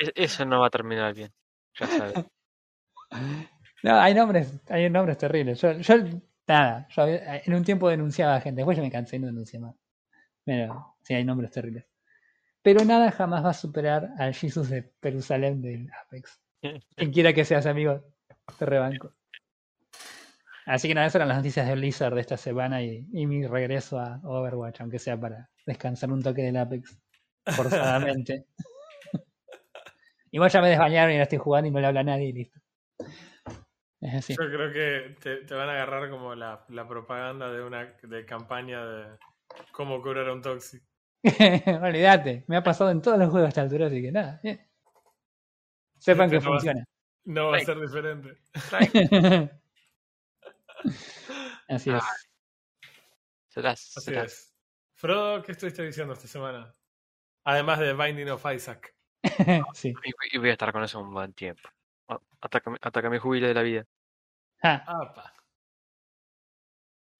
Es- 0.00 0.12
Eso 0.14 0.44
no 0.44 0.60
va 0.60 0.66
a 0.66 0.70
terminar 0.70 1.14
bien. 1.14 1.32
Ya 1.80 1.86
sabes. 1.86 2.14
No, 3.82 4.00
hay 4.00 4.14
nombres, 4.14 4.60
hay 4.68 4.88
nombres 4.88 5.18
terribles. 5.18 5.60
Yo, 5.60 5.72
yo 5.72 5.96
nada, 6.46 6.88
yo 6.90 7.06
en 7.06 7.54
un 7.54 7.64
tiempo 7.64 7.88
denunciaba 7.88 8.36
a 8.36 8.40
gente, 8.40 8.60
después 8.60 8.76
yo 8.76 8.82
me 8.82 8.90
cansé 8.90 9.16
y 9.16 9.18
no 9.18 9.26
denuncié 9.26 9.60
más. 9.60 9.74
Pero 10.44 10.96
sí, 11.02 11.14
hay 11.14 11.24
nombres 11.24 11.50
terribles. 11.50 11.86
Pero 12.62 12.84
nada 12.84 13.10
jamás 13.10 13.44
va 13.44 13.50
a 13.50 13.54
superar 13.54 14.10
al 14.18 14.34
Jesus 14.34 14.70
de 14.70 14.92
Jerusalén 15.02 15.60
del 15.60 15.90
Apex. 16.06 16.40
Quien 16.96 17.12
quiera 17.12 17.32
que 17.32 17.44
seas 17.44 17.66
amigo, 17.66 18.02
te 18.58 18.66
rebanco. 18.66 19.12
Así 20.66 20.88
que 20.88 20.94
nada, 20.94 21.06
esas 21.06 21.16
eran 21.16 21.28
las 21.28 21.36
noticias 21.36 21.66
de 21.68 21.74
Blizzard 21.74 22.14
de 22.14 22.22
esta 22.22 22.38
semana 22.38 22.82
y, 22.82 23.06
y 23.12 23.26
mi 23.26 23.46
regreso 23.46 23.98
a 23.98 24.18
Overwatch, 24.24 24.80
aunque 24.80 24.98
sea 24.98 25.20
para 25.20 25.50
descansar 25.66 26.10
un 26.10 26.22
toque 26.22 26.42
del 26.42 26.56
Apex, 26.56 26.98
forzadamente. 27.46 28.46
Igual 30.34 30.50
ya 30.50 30.60
me 30.60 30.68
desbañaron 30.68 31.10
y 31.12 31.14
ahora 31.14 31.22
estoy 31.22 31.38
jugando 31.38 31.68
y 31.68 31.70
no 31.70 31.80
le 31.80 31.86
habla 31.86 32.00
a 32.00 32.04
nadie 32.04 32.26
y 32.28 32.32
listo. 32.32 32.58
Es 34.00 34.14
así. 34.14 34.32
Yo 34.34 34.46
creo 34.48 34.72
que 34.72 35.14
te, 35.20 35.36
te 35.44 35.54
van 35.54 35.68
a 35.68 35.72
agarrar 35.74 36.10
como 36.10 36.34
la, 36.34 36.64
la 36.70 36.88
propaganda 36.88 37.52
de 37.52 37.62
una 37.62 37.94
de 38.02 38.26
campaña 38.26 38.84
de 38.84 39.16
cómo 39.70 40.02
curar 40.02 40.28
a 40.28 40.32
un 40.32 40.42
toxic. 40.42 40.82
Olvídate, 41.82 42.44
me 42.48 42.56
ha 42.56 42.62
pasado 42.64 42.90
en 42.90 43.00
todos 43.00 43.16
los 43.16 43.30
juegos 43.30 43.46
a 43.46 43.48
esta 43.50 43.62
altura, 43.62 43.86
así 43.86 44.02
que 44.02 44.10
nada. 44.10 44.40
bien. 44.42 44.60
Sepan 45.98 46.28
que 46.28 46.38
Pero 46.38 46.50
vas- 46.50 46.62
funciona. 46.62 46.84
No 47.26 47.50
va 47.50 47.56
a 47.56 47.60
ser 47.60 47.80
diferente. 47.80 48.36
Así 51.68 51.90
es. 51.90 52.02
Serás, 53.48 53.96
Así 53.96 54.04
serás. 54.06 54.32
es. 54.32 54.54
Frodo, 54.94 55.42
¿qué 55.42 55.52
estuviste 55.52 55.82
diciendo 55.84 56.12
esta 56.12 56.26
semana? 56.26 56.72
Además 57.44 57.78
de 57.78 57.94
Binding 57.94 58.30
of 58.30 58.44
Isaac. 58.52 58.94
sí. 59.74 59.94
Y, 60.04 60.36
y 60.36 60.38
voy 60.38 60.50
a 60.50 60.52
estar 60.52 60.72
con 60.72 60.82
eso 60.84 61.00
un 61.00 61.12
buen 61.12 61.32
tiempo. 61.32 61.68
Hasta 62.40 62.60
que, 62.60 62.70
me- 62.70 62.78
hasta 62.80 63.02
que 63.02 63.08
me 63.10 63.18
jubile 63.18 63.48
de 63.48 63.54
la 63.54 63.62
vida. 63.62 63.84
Ah. 64.62 65.32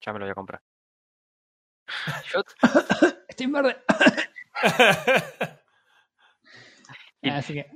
Ya 0.01 0.13
me 0.13 0.19
lo 0.19 0.25
voy 0.25 0.31
a 0.31 0.35
comprar. 0.35 0.61
Yo, 2.33 2.43
estoy 3.27 3.45
en 3.45 3.51
verde. 3.51 3.77
Y- 7.21 7.29
Así 7.29 7.53
que. 7.55 7.71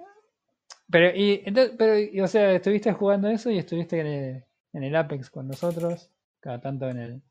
Pero, 0.92 1.16
y, 1.16 1.42
entonces, 1.44 1.76
pero, 1.76 1.98
y, 1.98 2.22
o 2.22 2.28
sea, 2.28 2.52
estuviste 2.52 2.94
jugando 2.94 3.30
eso 3.30 3.50
y 3.50 3.58
estuviste 3.58 4.00
en 4.00 4.06
el, 4.08 4.46
en 4.74 4.84
el 4.84 4.96
Apex 4.96 5.32
con 5.32 5.48
nosotros, 5.48 6.12
cada 6.40 6.62
tanto 6.62 6.88
en 6.88 7.00
el. 7.00 7.22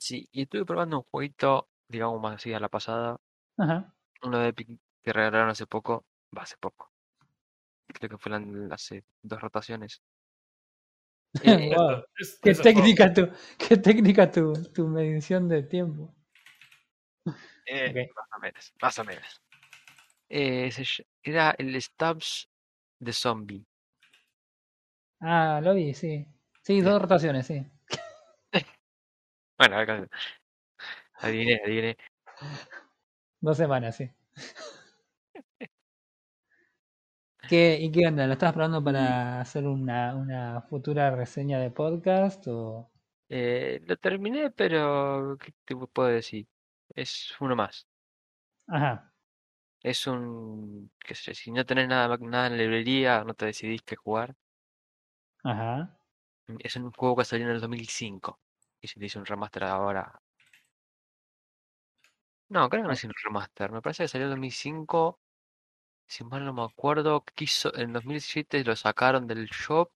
sí, 0.00 0.26
y 0.32 0.42
estuve 0.42 0.64
probando 0.64 0.98
un 0.98 1.04
jueguito, 1.10 1.68
digamos 1.86 2.18
más 2.20 2.36
así 2.36 2.54
a 2.54 2.60
la 2.60 2.70
pasada. 2.70 3.20
Ajá. 3.58 3.94
Uno 4.22 4.38
de 4.38 4.48
Epic 4.48 4.80
que 5.02 5.12
regalaron 5.12 5.50
hace 5.50 5.66
poco. 5.66 6.05
Va, 6.36 6.42
hace 6.42 6.56
poco. 6.58 6.90
Creo 7.88 8.10
que 8.10 8.18
fue 8.18 8.32
la- 8.32 8.74
hace 8.74 9.04
dos 9.22 9.40
rotaciones. 9.40 10.00
Eh, 11.42 11.74
Wow. 11.76 12.02
Es- 12.18 12.38
Qué 12.42 12.54
técnica 12.54 13.12
tu, 13.12 13.28
qué 13.58 13.76
técnica 13.76 14.30
tu, 14.30 14.52
tu 14.72 14.88
medición 14.88 15.48
de 15.48 15.62
tiempo. 15.62 16.14
Eh. 17.66 17.92
Más 18.14 18.28
o 18.36 18.40
menos, 18.40 18.72
más 18.80 18.98
o 18.98 19.04
menos. 19.04 19.42
Eh, 20.28 20.70
era 21.22 21.50
el 21.58 21.80
Stabs 21.82 22.48
de 22.98 23.12
Zombie. 23.12 23.66
Ah, 25.20 25.60
lo 25.62 25.74
vi, 25.74 25.92
sí. 25.94 26.26
Sí, 26.62 26.80
dos 26.80 27.00
rotaciones, 27.02 27.46
sí. 27.46 27.64
Bueno, 29.58 29.78
acá- 29.78 30.08
adiviné, 31.14 31.60
adiviné. 31.64 31.96
Dos 33.40 33.56
semanas, 33.56 33.96
sí. 33.96 34.10
¿Qué, 37.48 37.78
¿Y 37.80 37.90
qué 37.92 38.06
onda? 38.08 38.26
¿Lo 38.26 38.32
estás 38.32 38.52
probando 38.52 38.82
para 38.82 39.40
hacer 39.40 39.66
una, 39.66 40.14
una 40.16 40.62
futura 40.62 41.10
reseña 41.14 41.58
de 41.60 41.70
podcast? 41.70 42.46
O... 42.48 42.90
Eh, 43.28 43.80
lo 43.86 43.96
terminé, 43.96 44.50
pero 44.50 45.36
¿qué 45.38 45.52
te 45.64 45.76
puedo 45.76 46.08
decir? 46.08 46.46
Es 46.94 47.34
uno 47.40 47.56
más. 47.56 47.86
Ajá. 48.68 49.12
Es 49.82 50.06
un, 50.06 50.90
qué 51.00 51.14
sé, 51.14 51.34
si 51.34 51.50
no 51.50 51.64
tenés 51.64 51.88
nada, 51.88 52.16
nada 52.18 52.48
en 52.48 52.52
la 52.58 52.62
librería, 52.62 53.24
no 53.24 53.32
te 53.34 53.46
decidís 53.46 53.80
qué 53.82 53.96
jugar. 53.96 54.34
Ajá. 55.44 55.96
Es 56.58 56.74
un 56.74 56.90
juego 56.90 57.14
que 57.16 57.24
salió 57.24 57.46
en 57.46 57.52
el 57.52 57.60
2005 57.60 58.40
y 58.80 58.88
se 58.88 58.98
le 58.98 59.06
hizo 59.06 59.20
un 59.20 59.26
remaster 59.26 59.62
ahora. 59.62 60.20
No, 62.48 62.68
creo 62.68 62.82
que 62.82 62.88
no 62.88 62.92
es 62.92 63.04
un 63.04 63.12
remaster. 63.24 63.70
Me 63.70 63.82
parece 63.82 64.04
que 64.04 64.08
salió 64.08 64.26
en 64.26 64.30
2005. 64.32 65.20
Si 66.06 66.24
mal 66.24 66.44
no 66.44 66.52
me 66.52 66.62
acuerdo, 66.62 67.24
quiso, 67.34 67.74
en 67.76 67.92
2017 67.92 68.62
lo 68.64 68.76
sacaron 68.76 69.26
del 69.26 69.46
shop 69.46 69.90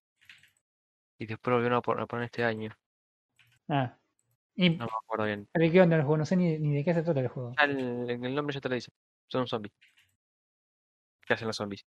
y 1.19 1.27
después 1.27 1.51
lo 1.53 1.57
volvieron 1.57 1.79
a 1.79 1.83
pon- 1.83 2.01
a 2.01 2.07
poner 2.07 2.25
este 2.27 2.45
año. 2.45 2.77
Ah. 3.69 3.97
¿Y 4.57 4.71
No 4.71 4.87
me 4.87 4.91
acuerdo 5.05 5.25
bien. 5.27 5.49
pero 5.53 5.71
qué 5.73 5.81
onda 5.81 5.97
el 5.97 6.03
juego? 6.03 6.17
No 6.19 6.27
sé 6.27 6.37
ni, 6.37 6.59
ni 6.59 6.75
de 6.75 6.85
qué 6.85 6.93
se 6.95 7.03
trata 7.03 7.21
el 7.21 7.29
juego. 7.29 7.53
Ah, 7.57 7.65
El, 7.65 8.11
el 8.11 8.35
nombre 8.35 8.53
ya 8.55 8.61
te 8.61 8.69
lo 8.69 8.75
dice. 8.75 8.91
Son 9.29 9.47
zombies. 9.47 9.73
¿Qué 11.25 11.35
hacen 11.35 11.47
los 11.47 11.57
zombies? 11.57 11.87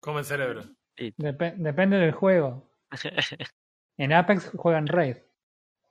Comen 0.00 0.24
cerebro. 0.24 0.64
Depe- 0.96 1.54
depende 1.56 1.96
del 1.98 2.12
juego. 2.12 2.68
En 3.96 4.14
Apex 4.14 4.50
juegan 4.56 4.86
Raid. 4.86 5.18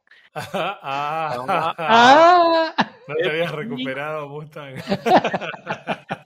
ah, 0.34 1.46
¡Ah! 1.78 2.74
no 3.08 3.16
te 3.16 3.30
habías 3.30 3.52
recuperado, 3.52 4.28
Mustang. 4.30 4.76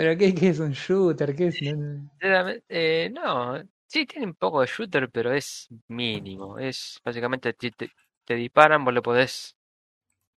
¿Pero 0.00 0.16
qué, 0.18 0.34
qué 0.34 0.48
es 0.48 0.58
un 0.58 0.72
shooter? 0.72 1.36
¿Qué 1.36 1.48
es? 1.48 1.58
Eh, 2.68 3.10
no, 3.12 3.62
sí 3.86 4.06
tiene 4.06 4.26
un 4.28 4.34
poco 4.34 4.62
de 4.62 4.66
shooter, 4.66 5.10
pero 5.10 5.30
es 5.30 5.68
mínimo. 5.88 6.58
Es 6.58 6.98
básicamente 7.04 7.52
te, 7.52 7.70
te, 7.70 7.90
te 8.24 8.34
disparan, 8.34 8.82
vos 8.82 8.94
le 8.94 9.02
podés 9.02 9.56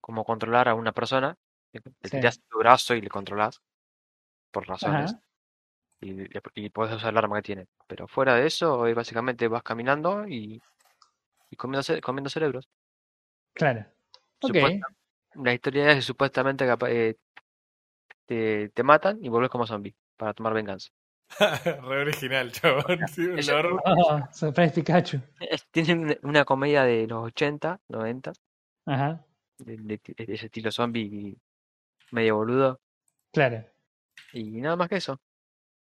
como 0.01 0.25
controlar 0.25 0.67
a 0.67 0.75
una 0.75 0.91
persona. 0.91 1.37
Le 1.71 1.79
Sí. 2.03 2.17
tirás 2.17 2.41
tu 2.41 2.59
brazo 2.59 2.93
y 2.93 2.99
le 2.99 3.07
controlás 3.09 3.61
por 4.51 4.67
razones. 4.67 5.15
Y, 6.01 6.25
y 6.55 6.69
podés 6.69 6.97
usar 6.97 7.11
el 7.11 7.17
arma 7.17 7.37
que 7.37 7.43
tiene. 7.43 7.67
Pero 7.87 8.09
fuera 8.09 8.35
de 8.35 8.47
eso, 8.47 8.79
básicamente 8.93 9.47
vas 9.47 9.63
caminando 9.63 10.27
y, 10.27 10.61
y 11.49 11.55
comiendo, 11.55 11.85
comiendo 12.01 12.29
cerebros. 12.29 12.67
Claro. 13.53 13.85
Ok. 14.41 14.47
Supuesta- 14.55 14.87
La 15.35 15.53
historia 15.53 15.91
es 15.93 16.03
supuestamente 16.03 16.65
que 16.65 16.75
eh, 16.89 17.15
te, 18.25 18.69
te 18.69 18.83
matan 18.83 19.19
y 19.23 19.29
vuelves 19.29 19.49
como 19.51 19.65
zombie 19.67 19.95
para 20.17 20.33
tomar 20.33 20.53
venganza. 20.53 20.89
Re 21.65 22.01
original, 22.01 22.51
chabón. 22.51 22.99
Oh, 23.85 24.19
Surprise 24.33 24.73
Pikachu. 24.73 25.19
Tienen 25.71 26.19
una- 26.23 26.45
comedia 26.45 26.83
de 26.83 27.07
los 27.07 27.25
80, 27.25 27.79
90, 27.87 28.33
Ajá. 28.85 29.25
de, 29.57 29.77
de- 29.77 30.01
de 30.25 30.33
ese 30.33 30.45
estilo 30.47 30.71
zombie 30.71 31.37
medio 32.11 32.35
boludo. 32.37 32.79
Claro. 33.31 33.65
Y 34.33 34.61
nada 34.61 34.75
más 34.75 34.89
que 34.89 34.97
eso. 34.97 35.19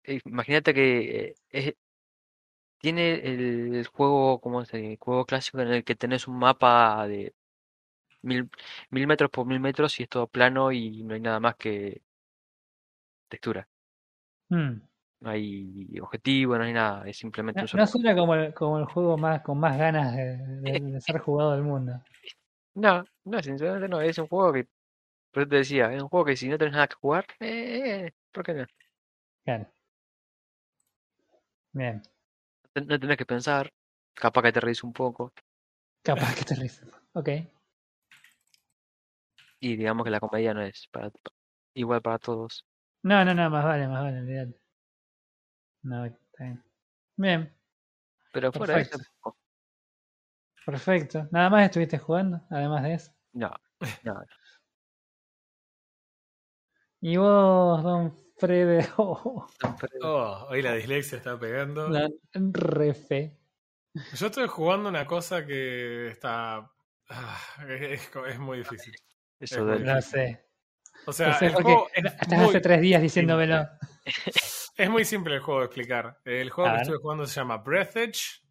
Eh, 0.03 0.19
Imagínate 0.25 0.73
que 0.73 0.99
eh, 1.29 1.35
es- 1.49 1.75
tiene 2.79 3.13
el 3.23 3.87
juego, 3.87 4.39
como 4.39 4.61
el 4.61 4.97
juego 4.99 5.25
clásico 5.25 5.59
en 5.61 5.69
el 5.69 5.83
que 5.83 5.95
tenés 5.95 6.27
un 6.27 6.37
mapa 6.37 7.07
de 7.07 7.33
mil, 8.21 8.49
mil 8.91 9.07
metros 9.07 9.29
por 9.31 9.45
mil 9.47 9.59
metros 9.59 9.99
y 9.99 10.03
es 10.03 10.09
todo 10.09 10.27
plano 10.27 10.71
y 10.71 11.03
no 11.03 11.15
hay 11.15 11.21
nada 11.21 11.39
más 11.39 11.55
que 11.55 12.01
textura. 13.27 13.67
Hmm. 14.49 14.79
No 15.19 15.29
hay 15.31 15.87
objetivo, 15.99 16.57
no 16.57 16.63
hay 16.63 16.73
nada, 16.73 17.07
es 17.07 17.17
simplemente 17.17 17.59
No, 17.59 17.63
un 17.63 17.67
solo 17.69 17.81
no 17.83 17.87
suena 17.87 18.15
como 18.15 18.35
el, 18.35 18.53
como 18.53 18.77
el 18.79 18.85
juego 18.85 19.17
más 19.17 19.41
con 19.41 19.59
más 19.59 19.77
ganas 19.77 20.15
de, 20.15 20.37
de- 20.37 20.79
de 20.93 21.01
ser 21.01 21.19
jugado 21.19 21.53
del 21.53 21.63
mundo. 21.63 22.01
No, 22.75 23.03
no, 23.25 23.41
sinceramente 23.41 23.89
no, 23.89 23.99
es 24.01 24.17
un 24.19 24.27
juego 24.27 24.53
que, 24.53 24.67
por 25.31 25.43
eso 25.43 25.49
te 25.49 25.55
decía, 25.57 25.93
es 25.93 26.01
un 26.03 26.09
juego 26.09 26.25
que 26.25 26.35
si 26.37 26.49
no 26.49 26.57
tenés 26.57 26.73
nada 26.73 26.87
que 26.87 26.95
jugar, 26.95 27.25
eh, 27.39 28.11
¿por 28.31 28.43
qué 28.43 28.53
no? 28.53 28.65
Claro. 29.45 29.67
Bien. 31.73 32.01
No 32.75 32.99
tenés 32.99 33.17
que 33.17 33.25
pensar, 33.25 33.73
capaz 34.13 34.43
que 34.43 34.51
te 34.53 34.59
reís 34.61 34.83
un 34.83 34.93
poco, 34.93 35.33
Capaz 36.03 36.35
que 36.35 36.45
te 36.45 36.55
ríes. 36.55 36.81
Ok. 37.13 37.29
y 39.59 39.75
digamos 39.75 40.03
que 40.03 40.11
la 40.11 40.19
comedia 40.19 40.53
no 40.53 40.61
es 40.61 40.87
para 40.91 41.11
igual 41.73 42.01
para 42.01 42.19
todos. 42.19 42.65
No, 43.03 43.23
no, 43.23 43.33
no, 43.33 43.49
más 43.49 43.63
vale, 43.63 43.87
más 43.87 44.03
vale, 44.03 44.19
olvídate. 44.19 44.61
No, 45.83 46.05
está 46.05 46.43
bien. 46.43 46.63
Bien, 47.15 47.57
Pero 48.31 48.51
fuera 48.51 48.75
de 48.75 48.81
eso, 48.81 48.97
Perfecto. 48.97 49.37
perfecto. 50.65 51.27
¿Nada 51.31 51.49
más 51.49 51.65
estuviste 51.65 51.97
jugando, 51.97 52.41
además 52.49 52.83
de 52.83 52.93
eso? 52.93 53.11
no, 53.33 53.51
no, 54.03 54.21
Y 57.01 57.17
vos, 57.17 57.83
don 57.83 58.13
Frede, 58.37 58.87
oh, 58.97 59.47
no, 59.63 59.75
pero- 59.79 59.99
Oh, 60.03 60.47
hoy 60.49 60.61
la 60.61 60.73
dislexia 60.73 61.17
está 61.17 61.39
pegando. 61.39 61.87
la 61.89 62.09
refe. 62.33 63.39
Yo 64.13 64.27
estoy 64.27 64.47
jugando 64.47 64.89
una 64.89 65.05
cosa 65.07 65.45
que 65.45 66.09
está. 66.09 66.71
ah, 67.09 67.39
es, 67.67 68.01
es- 68.01 68.15
es 68.27 68.39
muy 68.39 68.59
difícil. 68.59 68.93
eso 69.39 69.63
muy 69.63 69.79
del- 69.79 69.85
Lo 69.87 70.01
sé. 70.01 70.46
O 71.07 71.13
sea, 71.13 71.37
el 71.39 71.53
juego 71.53 71.87
es 71.93 72.05
estás 72.05 72.27
muy, 72.37 72.49
hace 72.49 72.59
tres 72.59 72.81
días 72.81 73.01
diciéndomelo. 73.01 73.65
es 74.77 74.89
muy 74.89 75.05
simple 75.05 75.35
el 75.35 75.41
juego 75.41 75.61
de 75.61 75.65
explicar. 75.67 76.19
El 76.25 76.49
juego 76.49 76.69
A 76.69 76.73
que 76.73 76.77
ver. 76.77 76.81
estoy 76.83 76.99
jugando 77.01 77.25
se 77.25 77.35
llama 77.39 77.57
Breathedge. 77.57 78.41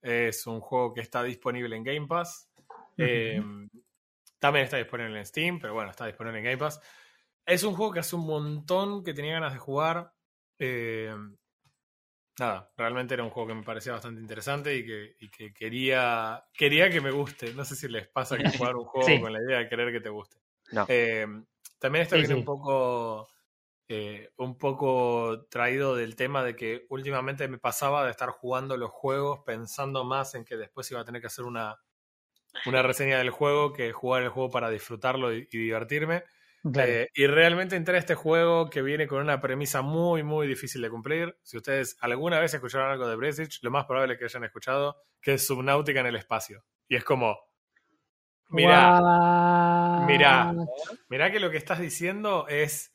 Es 0.00 0.46
un 0.46 0.60
juego 0.60 0.94
que 0.94 1.00
está 1.02 1.22
disponible 1.22 1.76
en 1.76 1.84
Game 1.84 2.06
Pass. 2.06 2.50
Eh, 2.96 3.42
también 4.38 4.64
está 4.64 4.76
disponible 4.76 5.18
en 5.18 5.26
Steam, 5.26 5.58
pero 5.60 5.74
bueno, 5.74 5.90
está 5.90 6.06
disponible 6.06 6.38
en 6.38 6.44
Game 6.44 6.56
Pass. 6.58 6.80
Es 7.44 7.62
un 7.62 7.74
juego 7.74 7.92
que 7.92 8.00
hace 8.00 8.16
un 8.16 8.26
montón 8.26 9.02
que 9.04 9.12
tenía 9.14 9.34
ganas 9.34 9.52
de 9.52 9.58
jugar. 9.58 10.12
Eh, 10.58 11.14
nada, 12.38 12.70
realmente 12.76 13.14
era 13.14 13.24
un 13.24 13.30
juego 13.30 13.48
que 13.48 13.54
me 13.54 13.62
parecía 13.62 13.92
bastante 13.92 14.20
interesante 14.20 14.74
y 14.76 14.84
que, 14.86 15.16
y 15.18 15.30
que 15.30 15.52
quería, 15.52 16.44
quería 16.52 16.90
que 16.90 17.00
me 17.00 17.10
guste. 17.10 17.52
No 17.54 17.64
sé 17.64 17.74
si 17.76 17.88
les 17.88 18.08
pasa 18.08 18.36
que 18.38 18.44
jugar 18.58 18.76
un 18.76 18.84
juego 18.84 19.06
Sí. 19.06 19.20
con 19.20 19.32
la 19.32 19.40
idea 19.42 19.58
de 19.58 19.68
querer 19.68 19.92
que 19.92 20.00
te 20.00 20.08
guste. 20.08 20.38
No. 20.72 20.84
Eh, 20.88 21.26
también 21.78 22.02
esto 22.04 22.16
Sí, 22.16 22.20
viene 22.20 22.34
sí. 22.34 22.34
un 22.34 22.44
poco 22.44 23.28
eh, 23.88 24.30
un 24.36 24.58
poco 24.58 25.46
traído 25.50 25.96
del 25.96 26.16
tema 26.16 26.44
de 26.44 26.56
que 26.56 26.86
últimamente 26.90 27.48
me 27.48 27.58
pasaba 27.58 28.04
de 28.04 28.10
estar 28.10 28.30
jugando 28.30 28.76
los 28.76 28.90
juegos 28.90 29.40
pensando 29.46 30.04
más 30.04 30.34
en 30.34 30.44
que 30.44 30.56
después 30.56 30.90
iba 30.90 31.00
a 31.00 31.04
tener 31.04 31.20
que 31.22 31.28
hacer 31.28 31.44
una, 31.44 31.80
una 32.66 32.82
reseña 32.82 33.18
del 33.18 33.30
juego 33.30 33.72
que 33.72 33.92
jugar 33.92 34.22
el 34.22 34.28
juego 34.30 34.50
para 34.50 34.70
disfrutarlo 34.70 35.32
y, 35.34 35.48
y 35.50 35.58
divertirme. 35.58 36.24
Claro. 36.72 36.92
Eh, 36.92 37.08
y 37.14 37.26
realmente 37.26 37.76
entré 37.76 37.96
a 37.96 37.98
este 38.00 38.14
juego 38.14 38.68
que 38.68 38.82
viene 38.82 39.06
con 39.06 39.20
una 39.22 39.40
premisa 39.40 39.80
muy, 39.82 40.22
muy 40.22 40.46
difícil 40.46 40.82
de 40.82 40.90
cumplir. 40.90 41.38
Si 41.42 41.56
ustedes 41.56 41.96
alguna 42.00 42.40
vez 42.40 42.52
escucharon 42.54 42.90
algo 42.90 43.08
de 43.08 43.16
Bresich, 43.16 43.60
lo 43.62 43.70
más 43.70 43.86
probable 43.86 44.14
es 44.14 44.18
que 44.18 44.24
hayan 44.26 44.44
escuchado 44.44 44.96
que 45.20 45.34
es 45.34 45.46
Subnáutica 45.46 46.00
en 46.00 46.06
el 46.06 46.16
espacio. 46.16 46.64
Y 46.88 46.96
es 46.96 47.04
como, 47.04 47.38
mirá, 48.48 48.90
What? 48.90 49.02
Mirá. 50.08 50.54
mirá 51.08 51.30
que 51.30 51.40
lo 51.40 51.50
que 51.50 51.56
estás 51.58 51.78
diciendo 51.80 52.46
es 52.48 52.92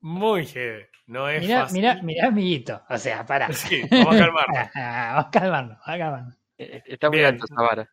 muy 0.00 0.46
heavy. 0.46 0.84
No 1.06 1.28
es 1.28 1.42
Mirá, 1.42 1.62
fácil. 1.62 1.80
mirá, 1.80 2.02
mirá, 2.02 2.28
amiguito. 2.28 2.82
O 2.88 2.96
sea, 2.98 3.26
pará. 3.26 3.48
Sí, 3.52 3.82
vamos 3.90 4.14
a 4.16 4.18
calmarnos. 4.18 4.68
vamos 4.74 5.26
a 5.26 5.30
calmarnos, 5.30 5.78
vamos 5.78 5.88
a 5.88 5.98
calmarnos. 5.98 6.38
Está 6.56 7.10
muy 7.10 7.24
alto 7.24 7.44
esa 7.46 7.62
vara. 7.62 7.90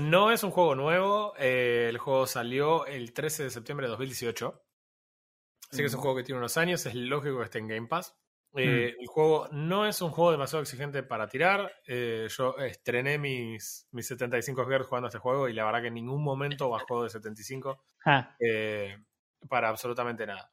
No 0.00 0.30
es 0.32 0.42
un 0.42 0.50
juego 0.50 0.74
nuevo. 0.74 1.34
eh, 1.38 1.86
el 1.88 1.98
juego 1.98 2.26
salió 2.26 2.86
el 2.86 3.12
13 3.12 3.44
de 3.44 3.50
septiembre 3.50 3.86
de 3.86 3.90
2018. 3.90 4.62
Así 5.70 5.78
que 5.80 5.86
es 5.86 5.94
un 5.94 6.00
juego 6.00 6.16
que 6.16 6.24
tiene 6.24 6.38
unos 6.38 6.56
años. 6.58 6.84
Es 6.86 6.94
lógico 6.94 7.38
que 7.38 7.44
esté 7.44 7.58
en 7.58 7.68
Game 7.68 7.88
Pass. 7.88 8.14
Eh, 8.54 8.94
El 8.98 9.06
juego 9.06 9.48
no 9.52 9.86
es 9.86 10.02
un 10.02 10.10
juego 10.10 10.30
demasiado 10.32 10.62
exigente 10.62 11.02
para 11.02 11.26
tirar. 11.28 11.72
eh, 11.86 12.28
yo 12.28 12.56
estrené 12.58 13.18
mis, 13.18 13.88
mis 13.92 14.06
75 14.06 14.64
Hz 14.64 14.86
jugando 14.86 15.06
a 15.06 15.08
este 15.10 15.18
juego 15.18 15.48
y 15.48 15.52
la 15.54 15.64
verdad 15.64 15.80
que 15.80 15.88
en 15.88 15.94
ningún 15.94 16.22
momento 16.22 16.68
bajó 16.68 17.02
de 17.04 17.10
75 17.10 17.82
Ah, 18.04 18.36
eh, 18.40 18.98
para 19.48 19.68
absolutamente 19.68 20.26
nada. 20.26 20.52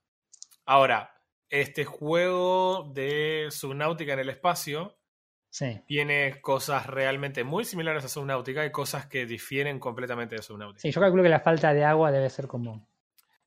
Ahora, 0.66 1.14
este 1.50 1.84
juego 1.84 2.91
de 2.93 3.47
Subnautica 3.50 4.14
en 4.14 4.20
el 4.20 4.30
espacio 4.30 4.97
sí. 5.50 5.82
tiene 5.88 6.39
cosas 6.41 6.86
realmente 6.88 7.43
muy 7.43 7.66
similares 7.66 8.06
a 8.06 8.08
Subnautica 8.08 8.66
y 8.66 8.72
cosas 8.72 9.08
que 9.08 9.26
difieren 9.26 9.80
completamente 9.80 10.36
de 10.36 10.41
Subnautica. 10.43 10.82
Sí, 10.82 10.91
yo 10.91 11.02
calculo 11.02 11.24
que 11.24 11.30
la 11.30 11.39
falta 11.39 11.74
de 11.74 11.84
agua 11.84 12.12
debe 12.12 12.30
ser 12.30 12.47
como. 12.47 12.88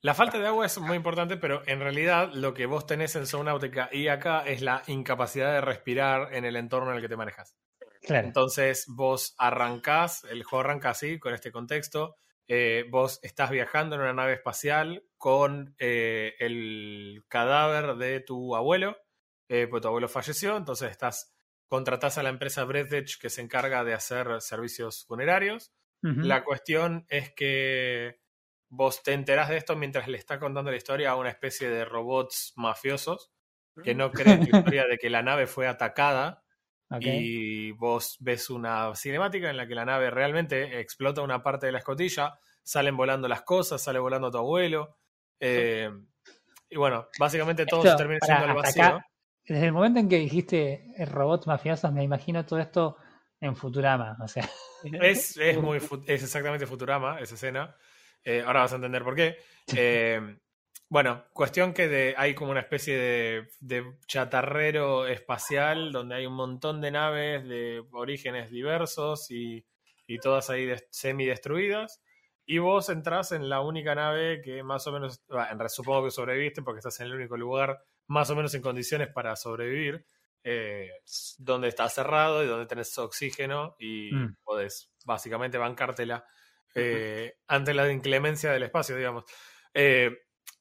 La 0.02 0.14
falta 0.14 0.40
de 0.40 0.48
agua 0.48 0.66
es 0.66 0.78
muy 0.78 0.96
importante, 0.96 1.36
pero 1.36 1.62
en 1.66 1.78
realidad 1.78 2.32
lo 2.34 2.54
que 2.54 2.66
vos 2.66 2.86
tenés 2.86 3.14
en 3.14 3.24
Subnautica 3.24 3.88
y 3.92 4.08
acá 4.08 4.40
es 4.44 4.60
la 4.60 4.82
incapacidad 4.88 5.52
de 5.52 5.60
respirar 5.60 6.34
en 6.34 6.44
el 6.44 6.56
entorno 6.56 6.90
en 6.90 6.96
el 6.96 7.02
que 7.02 7.08
te 7.08 7.16
manejas. 7.16 7.56
Claro. 8.02 8.26
Entonces 8.26 8.86
vos 8.88 9.36
arrancás, 9.38 10.24
el 10.24 10.42
juego 10.42 10.64
arranca 10.64 10.90
así, 10.90 11.20
con 11.20 11.34
este 11.34 11.52
contexto. 11.52 12.16
eh, 12.48 12.84
vos 12.90 13.20
estás 13.22 13.50
viajando 13.50 13.94
en 13.94 14.02
una 14.02 14.12
nave 14.12 14.32
espacial 14.32 15.04
con 15.16 15.76
eh, 15.78 16.34
el 16.40 17.24
cadáver 17.28 17.94
de 17.94 18.18
tu 18.18 18.56
abuelo, 18.56 18.96
eh, 19.48 19.68
pues 19.68 19.82
tu 19.82 19.88
abuelo 19.88 20.08
falleció, 20.08 20.56
entonces 20.56 20.90
estás 20.90 21.32
contratás 21.68 22.18
a 22.18 22.24
la 22.24 22.28
empresa 22.28 22.64
Breathedge 22.64 23.18
que 23.20 23.30
se 23.30 23.40
encarga 23.40 23.84
de 23.84 23.94
hacer 23.94 24.40
servicios 24.40 25.04
funerarios. 25.06 25.72
La 26.02 26.42
cuestión 26.42 27.06
es 27.08 27.32
que 27.32 28.21
vos 28.74 29.02
te 29.02 29.12
enterás 29.12 29.50
de 29.50 29.58
esto 29.58 29.76
mientras 29.76 30.08
le 30.08 30.16
está 30.16 30.38
contando 30.40 30.70
la 30.70 30.78
historia 30.78 31.10
a 31.10 31.16
una 31.16 31.28
especie 31.28 31.68
de 31.68 31.84
robots 31.84 32.54
mafiosos 32.56 33.30
que 33.84 33.94
no 33.94 34.10
creen 34.12 34.40
la 34.40 34.44
historia 34.72 34.86
de 34.86 34.96
que 34.96 35.10
la 35.10 35.22
nave 35.22 35.46
fue 35.46 35.68
atacada 35.68 36.42
Ok. 36.90 37.02
y 37.02 37.70
vos 37.72 38.16
ves 38.20 38.48
una 38.50 38.94
cinemática 38.94 39.50
en 39.50 39.56
la 39.58 39.66
que 39.66 39.74
la 39.74 39.84
nave 39.84 40.10
realmente 40.10 40.80
explota 40.80 41.20
una 41.20 41.42
parte 41.42 41.66
de 41.66 41.72
la 41.72 41.78
escotilla, 41.78 42.38
salen 42.62 42.96
volando 42.96 43.28
las 43.28 43.42
cosas, 43.42 43.82
sale 43.82 43.98
volando 43.98 44.30
tu 44.30 44.38
abuelo. 44.38 44.96
eh, 45.38 45.90
y 46.70 46.76
bueno, 46.76 47.08
básicamente 47.20 47.66
todo 47.66 47.80
Esto, 47.80 47.90
se 47.92 47.96
termina 47.98 48.20
siendo 48.24 48.44
al 48.46 48.54
vacío. 48.54 48.84
acá, 48.84 49.06
Desde 49.46 49.66
el 49.66 49.72
momento 49.72 50.00
en 50.00 50.08
que 50.08 50.18
dijiste 50.18 50.86
eh, 50.96 51.04
robots 51.04 51.46
mafiosos, 51.46 51.92
me 51.92 52.02
imagino 52.02 52.46
todo 52.46 52.58
esto 52.58 52.96
en 53.40 53.54
Futurama. 53.56 54.16
O 54.22 54.28
sea, 54.28 54.48
Es, 54.82 55.36
es 55.36 55.58
muy 55.62 55.78
es 56.06 56.22
exactamente 56.22 56.66
Futurama 56.66 57.20
esa 57.20 57.34
escena. 57.34 57.76
Eh, 58.24 58.42
ahora 58.46 58.60
vas 58.60 58.72
a 58.72 58.76
entender 58.76 59.02
por 59.04 59.14
qué. 59.16 59.38
Eh, 59.74 60.38
bueno, 60.88 61.24
cuestión 61.32 61.72
que 61.72 61.88
de, 61.88 62.14
hay 62.18 62.34
como 62.34 62.50
una 62.50 62.60
especie 62.60 62.96
de, 62.96 63.48
de 63.60 63.96
chatarrero 64.06 65.06
espacial 65.06 65.90
donde 65.92 66.16
hay 66.16 66.26
un 66.26 66.34
montón 66.34 66.80
de 66.80 66.90
naves 66.90 67.44
de 67.48 67.82
orígenes 67.92 68.50
diversos 68.50 69.30
y, 69.30 69.66
y 70.06 70.18
todas 70.18 70.50
ahí 70.50 70.66
des- 70.66 70.86
semi-destruidas. 70.90 72.02
Y 72.44 72.58
vos 72.58 72.88
entrás 72.90 73.32
en 73.32 73.48
la 73.48 73.60
única 73.62 73.94
nave 73.94 74.42
que 74.42 74.62
más 74.62 74.86
o 74.86 74.92
menos, 74.92 75.22
realidad 75.28 75.68
supongo 75.68 76.04
que 76.04 76.10
sobreviviste 76.10 76.62
porque 76.62 76.78
estás 76.80 76.98
en 77.00 77.06
el 77.06 77.14
único 77.14 77.36
lugar 77.36 77.82
más 78.08 78.28
o 78.30 78.36
menos 78.36 78.52
en 78.54 78.62
condiciones 78.62 79.08
para 79.08 79.36
sobrevivir, 79.36 80.04
eh, 80.44 80.90
donde 81.38 81.68
está 81.68 81.88
cerrado 81.88 82.42
y 82.44 82.48
donde 82.48 82.66
tenés 82.66 82.96
oxígeno 82.98 83.76
y 83.78 84.12
Mm. 84.12 84.34
podés 84.42 84.92
básicamente 85.06 85.56
bancártela 85.56 86.26
eh, 86.74 87.34
ante 87.46 87.74
la 87.74 87.90
inclemencia 87.92 88.52
del 88.52 88.62
espacio, 88.64 88.96
digamos. 88.96 89.24
Eh, 89.74 90.10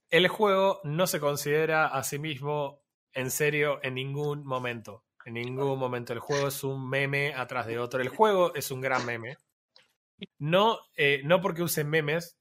el 0.10 0.28
juego 0.28 0.82
no 0.84 1.08
se 1.08 1.20
considera 1.20 1.88
a 1.88 2.04
sí 2.04 2.20
mismo 2.20 2.82
en 3.14 3.32
serio 3.32 3.80
en 3.84 3.96
ningún 3.96 4.46
momento. 4.46 5.06
En 5.26 5.34
ningún 5.36 5.78
momento. 5.80 6.14
El 6.14 6.20
juego 6.20 6.48
es 6.48 6.64
un 6.64 6.90
meme 6.90 7.34
atrás 7.36 7.68
de 7.68 7.78
otro. 7.80 8.02
El 8.02 8.10
juego 8.10 8.54
es 8.56 8.72
un 8.72 8.82
gran 8.82 9.06
meme. 9.06 9.38
No, 10.40 10.80
eh, 10.96 11.22
no 11.24 11.42
porque 11.42 11.64
usen 11.64 11.90
memes 11.90 12.38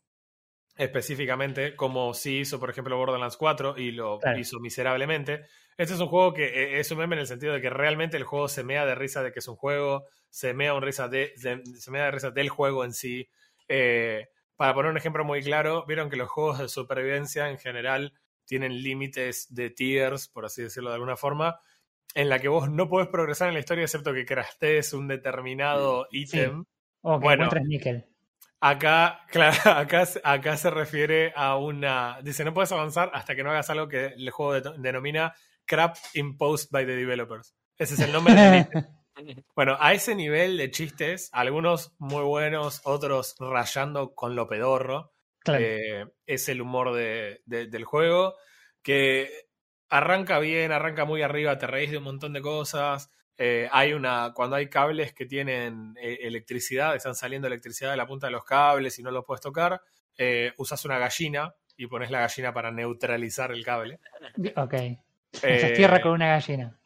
específicamente, 0.77 1.77
como 1.77 2.15
si 2.15 2.39
hizo, 2.39 2.59
por 2.59 2.71
ejemplo, 2.71 2.97
Borderlands 2.97 3.37
4 3.37 3.77
y 3.77 3.91
lo 3.91 4.19
Claro. 4.19 4.39
hizo 4.39 4.59
miserablemente. 4.61 5.43
Este 5.77 5.95
es 5.95 6.01
un 6.01 6.09
juego 6.09 6.33
que 6.33 6.79
es 6.81 6.91
un 6.91 6.99
meme 6.99 7.17
en 7.17 7.21
el 7.21 7.27
sentido 7.27 7.53
de 7.53 7.61
que 7.61 7.71
realmente 7.71 8.17
el 8.17 8.25
juego 8.25 8.49
se 8.49 8.65
mea 8.65 8.87
de 8.87 8.95
risa 8.95 9.23
de 9.23 9.33
que 9.33 9.41
es 9.41 9.49
un 9.49 9.57
juego, 9.57 10.07
se 10.31 10.55
mea, 10.55 10.75
un 10.75 10.83
risa 10.83 11.09
de, 11.09 11.33
de- 11.37 11.63
se 11.79 11.91
mea 11.91 12.05
de 12.07 12.11
risa 12.13 12.31
del 12.31 12.49
juego 12.49 12.85
en 12.85 12.93
sí. 12.93 13.29
Eh, 13.73 14.29
para 14.57 14.75
poner 14.75 14.91
un 14.91 14.97
ejemplo 14.99 15.25
muy 15.25 15.43
claro, 15.43 15.85
vieron 15.87 16.11
que 16.11 16.17
los 16.17 16.29
juegos 16.29 16.59
de 16.59 16.69
supervivencia 16.69 17.49
en 17.49 17.57
general 17.59 18.13
tienen 18.45 18.83
límites 18.83 19.47
de 19.55 19.71
tiers, 19.71 20.27
por 20.29 20.45
así 20.45 20.61
decirlo 20.63 20.91
de 20.91 20.97
alguna 20.97 21.17
forma, 21.17 21.61
en 22.15 22.29
la 22.29 22.41
que 22.41 22.49
vos 22.49 22.69
no 22.69 22.89
podés 22.89 23.07
progresar 23.09 23.47
en 23.49 23.55
la 23.55 23.61
historia 23.61 23.85
excepto 23.85 24.13
que 24.13 24.27
craftees 24.27 24.93
un 24.93 25.07
determinado 25.07 26.09
ítem. 26.11 26.65
o 27.03 27.19
que 27.21 27.25
Bueno. 27.25 27.45
encuentres 27.45 27.65
níquel. 27.69 28.07
Acá, 28.61 29.21
claro, 29.31 29.71
acá, 29.71 30.05
acá 30.25 30.57
se 30.57 30.69
refiere 30.71 31.33
a 31.37 31.57
una. 31.57 32.19
Dice, 32.23 32.45
no 32.45 32.53
puedes 32.53 32.73
avanzar 32.73 33.11
hasta 33.15 33.35
que 33.37 33.45
no 33.45 33.51
hagas 33.53 33.71
algo 33.71 33.89
que 33.89 34.07
el 34.07 34.29
juego 34.31 34.61
de- 34.61 34.79
denomina 34.79 35.33
crap 35.65 35.97
imposed 36.15 36.69
by 36.73 36.85
the 36.85 36.97
developers. 36.97 37.55
Ese 37.79 37.95
es 37.95 38.01
el 38.01 38.13
nombre 38.13 38.35
del 38.35 38.61
ítem. 38.63 38.85
Bueno, 39.55 39.77
a 39.81 39.93
ese 39.93 40.15
nivel 40.15 40.57
de 40.57 40.71
chistes, 40.71 41.29
algunos 41.33 41.93
muy 41.99 42.23
buenos, 42.25 42.81
otros 42.85 43.37
rayando 43.39 44.15
con 44.15 44.35
lo 44.37 44.47
pedorro, 44.49 45.13
Claro. 45.41 45.65
eh, 45.65 46.07
es 46.27 46.49
el 46.49 46.61
humor 46.61 46.93
de- 46.95 47.41
de- 47.47 47.67
del 47.67 47.85
juego, 47.85 48.35
que 48.83 49.31
arranca 49.89 50.39
bien, 50.39 50.71
arranca 50.73 51.05
muy 51.05 51.23
arriba, 51.23 51.59
te 51.59 51.67
reís 51.67 51.91
de 51.91 51.99
un 51.99 52.05
montón 52.05 52.33
de 52.33 52.41
cosas. 52.43 53.11
eh, 53.43 53.71
hay 53.73 53.95
una, 53.95 54.33
cuando 54.35 54.57
hay 54.57 54.69
cables 54.69 55.15
que 55.15 55.25
tienen 55.25 55.95
eh, 55.99 56.19
electricidad, 56.25 56.95
están 56.95 57.15
saliendo 57.15 57.47
electricidad 57.49 57.91
de 57.91 57.97
la 57.97 58.07
punta 58.07 58.27
de 58.27 58.33
los 58.33 58.45
cables 58.45 58.99
y 58.99 59.03
no 59.03 59.11
los 59.11 59.25
puedes 59.25 59.41
tocar, 59.41 59.81
usas 60.59 60.85
una 60.85 60.99
gallina 60.99 61.55
y 61.75 61.87
pones 61.87 62.11
la 62.11 62.21
gallina 62.21 62.53
para 62.53 62.71
neutralizar 62.71 63.51
el 63.53 63.65
cable. 63.65 63.99
ok. 64.57 64.75
Tierra 65.75 66.03
con 66.03 66.13
una 66.13 66.29
gallina. 66.29 66.79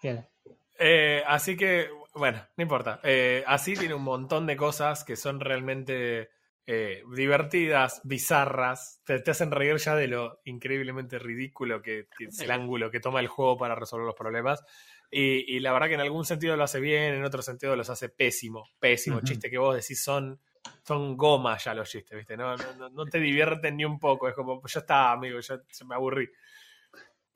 Así 1.26 1.56
que, 1.56 1.88
bueno, 2.14 2.46
no 2.56 2.62
importa. 2.62 3.00
Eh, 3.02 3.42
así 3.46 3.76
tiene 3.76 3.94
un 3.94 4.02
montón 4.04 4.46
de 4.46 4.56
cosas 4.56 5.04
que 5.04 5.16
son 5.16 5.40
realmente 5.40 6.30
eh, 6.66 7.02
divertidas, 7.14 8.00
bizarras. 8.04 9.02
Te, 9.04 9.18
te 9.20 9.30
hacen 9.32 9.50
reír 9.50 9.76
ya 9.76 9.94
de 9.96 10.08
lo 10.08 10.40
increíblemente 10.44 11.18
ridículo 11.18 11.82
que, 11.82 12.08
que 12.16 12.26
es 12.26 12.40
el 12.40 12.50
ángulo 12.50 12.90
que 12.90 13.00
toma 13.00 13.20
el 13.20 13.28
juego 13.28 13.56
para 13.58 13.74
resolver 13.74 14.06
los 14.06 14.14
problemas. 14.14 14.62
Y, 15.10 15.56
y 15.56 15.60
la 15.60 15.72
verdad 15.72 15.88
que 15.88 15.94
en 15.94 16.00
algún 16.00 16.24
sentido 16.24 16.56
lo 16.56 16.64
hace 16.64 16.80
bien, 16.80 17.14
en 17.14 17.24
otro 17.24 17.42
sentido 17.42 17.76
los 17.76 17.90
hace 17.90 18.08
pésimo. 18.08 18.64
Pésimo. 18.78 19.16
Ujú. 19.18 19.26
Chistes 19.26 19.50
que 19.50 19.58
vos 19.58 19.74
decís 19.76 20.02
son, 20.02 20.40
son 20.82 21.16
goma 21.16 21.56
ya 21.58 21.74
los 21.74 21.90
chistes, 21.90 22.16
¿viste? 22.16 22.36
No, 22.36 22.56
no, 22.56 22.72
no- 22.74 22.90
no 22.90 23.06
te 23.06 23.18
divierten 23.20 23.76
ni 23.76 23.84
un 23.84 23.98
poco. 23.98 24.28
Es 24.28 24.34
como, 24.34 24.62
ya 24.66 24.80
está, 24.80 25.12
amigo, 25.12 25.40
ya 25.40 25.60
se 25.68 25.84
me 25.84 25.94
aburrí. 25.94 26.28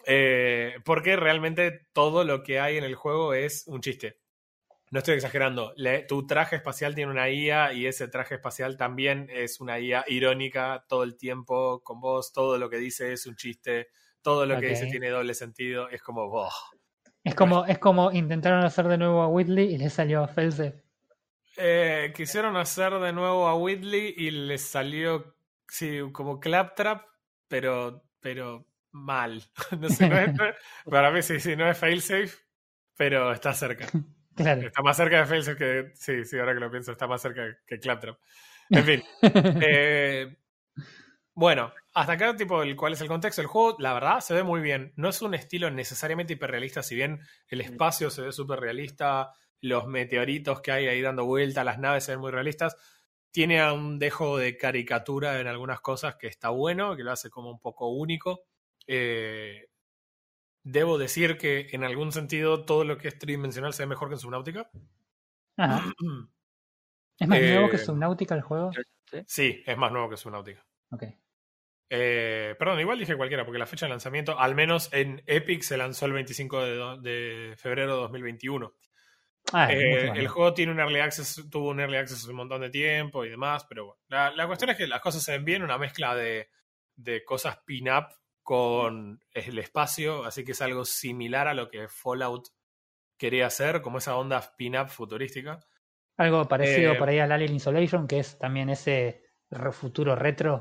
Eh, 0.07 0.77
porque 0.85 1.17
realmente 1.17 1.87
todo 1.93 2.25
lo 2.25 2.43
que 2.43 2.61
hay 2.61 2.79
en 2.79 2.85
el 2.85 2.95
juego 2.95 3.35
es 3.35 3.65
un 3.67 3.81
chiste. 3.81 4.21
No 4.91 4.99
estoy 5.01 5.15
exagerando. 5.17 5.73
Le- 5.77 6.03
tu 6.05 6.27
traje 6.27 6.57
espacial 6.57 6.95
tiene 6.95 7.11
una 7.13 7.29
IA 7.31 7.73
y 7.73 7.87
ese 7.87 8.09
traje 8.09 8.37
espacial 8.37 8.77
también 8.77 9.29
es 9.31 9.61
una 9.61 9.79
IA 9.79 10.05
irónica 10.09 10.85
todo 10.89 11.03
el 11.05 11.17
tiempo 11.17 11.83
con 11.83 12.01
vos. 12.01 12.33
Todo 12.33 12.59
lo 12.59 12.71
que 12.71 12.79
dice 12.79 13.13
es 13.13 13.27
un 13.27 13.37
chiste. 13.37 13.89
Todo 14.23 14.47
lo 14.47 14.59
que 14.59 14.67
dice 14.67 14.87
tiene 14.87 15.11
doble 15.11 15.35
sentido. 15.35 15.89
Es 15.89 16.03
como, 16.03 16.29
"Boh". 16.29 16.51
Es 17.23 17.35
como, 17.37 17.65
es 17.67 17.79
como 17.79 18.11
intentaron 18.11 18.65
hacer 18.65 18.89
de 18.89 18.99
nuevo 18.99 19.23
a 19.23 19.29
Whitley 19.29 19.73
y 19.75 19.79
le 19.79 19.89
salió 19.91 20.25
a 20.25 20.29
Felse. 20.29 20.83
Eh, 21.57 22.13
quisieron 22.15 22.57
hacer 22.57 22.93
de 22.95 23.13
nuevo 23.13 23.49
a 23.49 23.57
Whitley 23.57 24.15
y 24.17 24.31
les 24.31 24.63
salió, 24.63 25.37
sí, 25.67 25.99
como 26.13 26.39
Claptrap, 26.39 27.05
pero, 27.49 28.05
pero 28.21 28.67
mal. 28.93 29.43
no 29.81 29.89
sé, 29.91 30.07
no 30.07 30.19
es- 30.19 30.33
para 30.91 31.11
mí 31.11 31.23
sí, 31.23 31.41
sí, 31.41 31.57
no 31.57 31.69
es 31.69 31.77
failsafe, 31.79 32.31
pero 32.97 33.33
está 33.33 33.53
cerca. 33.55 33.87
Claro. 34.39 34.67
Está 34.67 34.83
más 34.83 34.97
cerca 34.97 35.19
de 35.21 35.27
failsafe 35.27 35.57
que. 35.59 35.91
Sí, 35.95 36.25
sí, 36.25 36.39
ahora 36.39 36.55
que 36.55 36.61
lo 36.61 36.71
pienso, 36.71 36.93
está 36.93 37.07
más 37.07 37.23
cerca 37.23 37.43
que 37.67 37.79
Claptrap. 37.79 38.19
En 38.73 38.85
fin. 38.85 39.03
eh, 39.61 40.37
Bueno, 41.35 41.73
hasta 41.95 42.15
acá, 42.15 42.37
tipo, 42.37 42.63
el, 42.63 42.75
cuál 42.77 42.95
es 42.95 43.01
el 43.01 43.09
contexto. 43.09 43.41
El 43.41 43.47
juego, 43.47 43.77
la 43.79 43.95
verdad, 43.95 44.21
se 44.21 44.35
ve 44.35 44.43
muy 44.43 44.61
bien. 44.61 44.93
No 44.97 45.09
es 45.09 45.23
un 45.23 45.35
estilo 45.35 45.71
necesariamente 45.71 46.33
hiperrealista, 46.35 46.83
si 46.83 46.97
bien 46.97 47.21
el 47.49 47.61
espacio 47.61 48.11
se 48.11 48.23
ve 48.23 48.33
súper 48.33 48.59
realista, 48.61 49.33
los 49.61 49.87
meteoritos 49.87 50.61
que 50.61 50.73
hay 50.73 50.87
ahí 50.89 51.01
dando 51.01 51.25
vuelta, 51.27 51.63
las 51.65 51.79
naves 51.79 52.05
se 52.05 52.13
ven 52.13 52.21
muy 52.21 52.33
realistas. 52.33 52.77
Tiene 53.31 53.71
un 53.73 53.99
dejo 53.99 54.37
de 54.39 54.57
caricatura 54.57 55.39
en 55.41 55.47
algunas 55.47 55.81
cosas 55.81 56.17
que 56.17 56.27
está 56.27 56.49
bueno, 56.49 56.97
que 56.97 57.05
lo 57.05 57.13
hace 57.13 57.31
como 57.31 57.51
un 57.51 57.61
poco 57.61 57.89
único. 57.89 58.45
Eh, 58.87 59.68
debo 60.71 60.99
decir 60.99 61.39
que 61.39 61.69
en 61.73 61.85
algún 61.85 62.13
sentido 62.13 62.65
todo 62.65 62.85
lo 62.85 62.99
que 62.99 63.09
es 63.09 63.19
tridimensional 63.19 63.73
se 63.73 63.83
ve 63.85 63.89
mejor 63.89 64.09
que 64.09 64.15
en 64.15 64.21
Subnautica. 64.21 64.71
Ajá. 65.57 65.93
¿Es 67.19 67.27
más 67.29 67.41
nuevo 67.41 67.69
que 67.71 67.77
Eh, 67.77 67.81
Subnautica 67.81 68.35
el 68.35 68.43
juego? 68.43 68.71
¿Sí? 69.11 69.19
Sí, 69.27 69.63
es 69.67 69.77
más 69.77 69.91
nuevo 69.91 70.09
que 70.09 70.17
Subnautica. 70.17 70.65
Ok. 70.91 71.05
Eh, 71.91 72.55
perdón, 72.59 72.81
igual 72.81 72.99
dije 72.99 73.17
cualquiera, 73.17 73.45
porque 73.45 73.59
la 73.59 73.67
fecha 73.67 73.87
de 73.87 73.91
lanzamiento, 73.91 74.39
al 74.39 74.55
menos 74.55 74.93
en 74.93 75.23
Epic, 75.27 75.63
se 75.63 75.77
lanzó 75.79 76.05
el 76.07 76.13
25 76.13 76.63
de, 76.63 76.75
do- 76.77 76.97
de 76.99 77.55
febrero 77.57 77.95
de 77.95 78.01
2021. 78.03 78.75
Ah, 79.55 79.73
Eh, 79.73 80.11
el 80.15 80.29
juego 80.29 80.53
tiene 80.53 80.73
un 80.73 80.81
early 80.81 81.01
access, 81.01 81.47
tuvo 81.51 81.71
un 81.71 81.81
early 81.81 81.97
access 81.97 82.27
un 82.27 82.37
montón 82.37 82.61
de 82.61 82.69
tiempo 82.69 83.25
y 83.25 83.31
demás, 83.31 83.65
pero 83.67 83.87
bueno. 83.87 84.01
La, 84.09 84.31
la 84.33 84.47
cuestión 84.47 84.71
es 84.71 84.77
que 84.77 84.87
las 84.87 85.01
cosas 85.01 85.23
se 85.23 85.33
ven 85.33 85.45
bien, 85.47 85.63
una 85.63 85.79
mezcla 85.79 86.15
de, 86.15 86.51
de 86.95 87.25
cosas 87.25 87.57
pin-up 87.65 88.05
con 88.49 89.21
el 89.33 89.59
espacio, 89.59 90.25
así 90.25 90.43
que 90.43 90.53
es 90.53 90.63
algo 90.63 90.87
similar 90.87 91.49
a 91.49 91.53
lo 91.53 91.69
que 91.69 91.87
Fallout 91.87 92.49
quería 93.19 93.47
hacer, 93.47 93.83
como 93.83 93.99
esa 93.99 94.17
onda 94.17 94.41
pin-up 94.57 94.89
futurística. 94.89 95.61
Algo 96.17 96.49
parecido 96.49 96.95
eh, 96.95 96.97
por 96.97 97.11
ahí 97.11 97.19
al 97.19 97.31
Alien 97.31 97.57
Isolation, 97.57 98.09
que 98.09 98.21
es 98.21 98.39
también 98.39 98.71
ese 98.71 99.23
futuro 99.73 100.17
retro. 100.17 100.61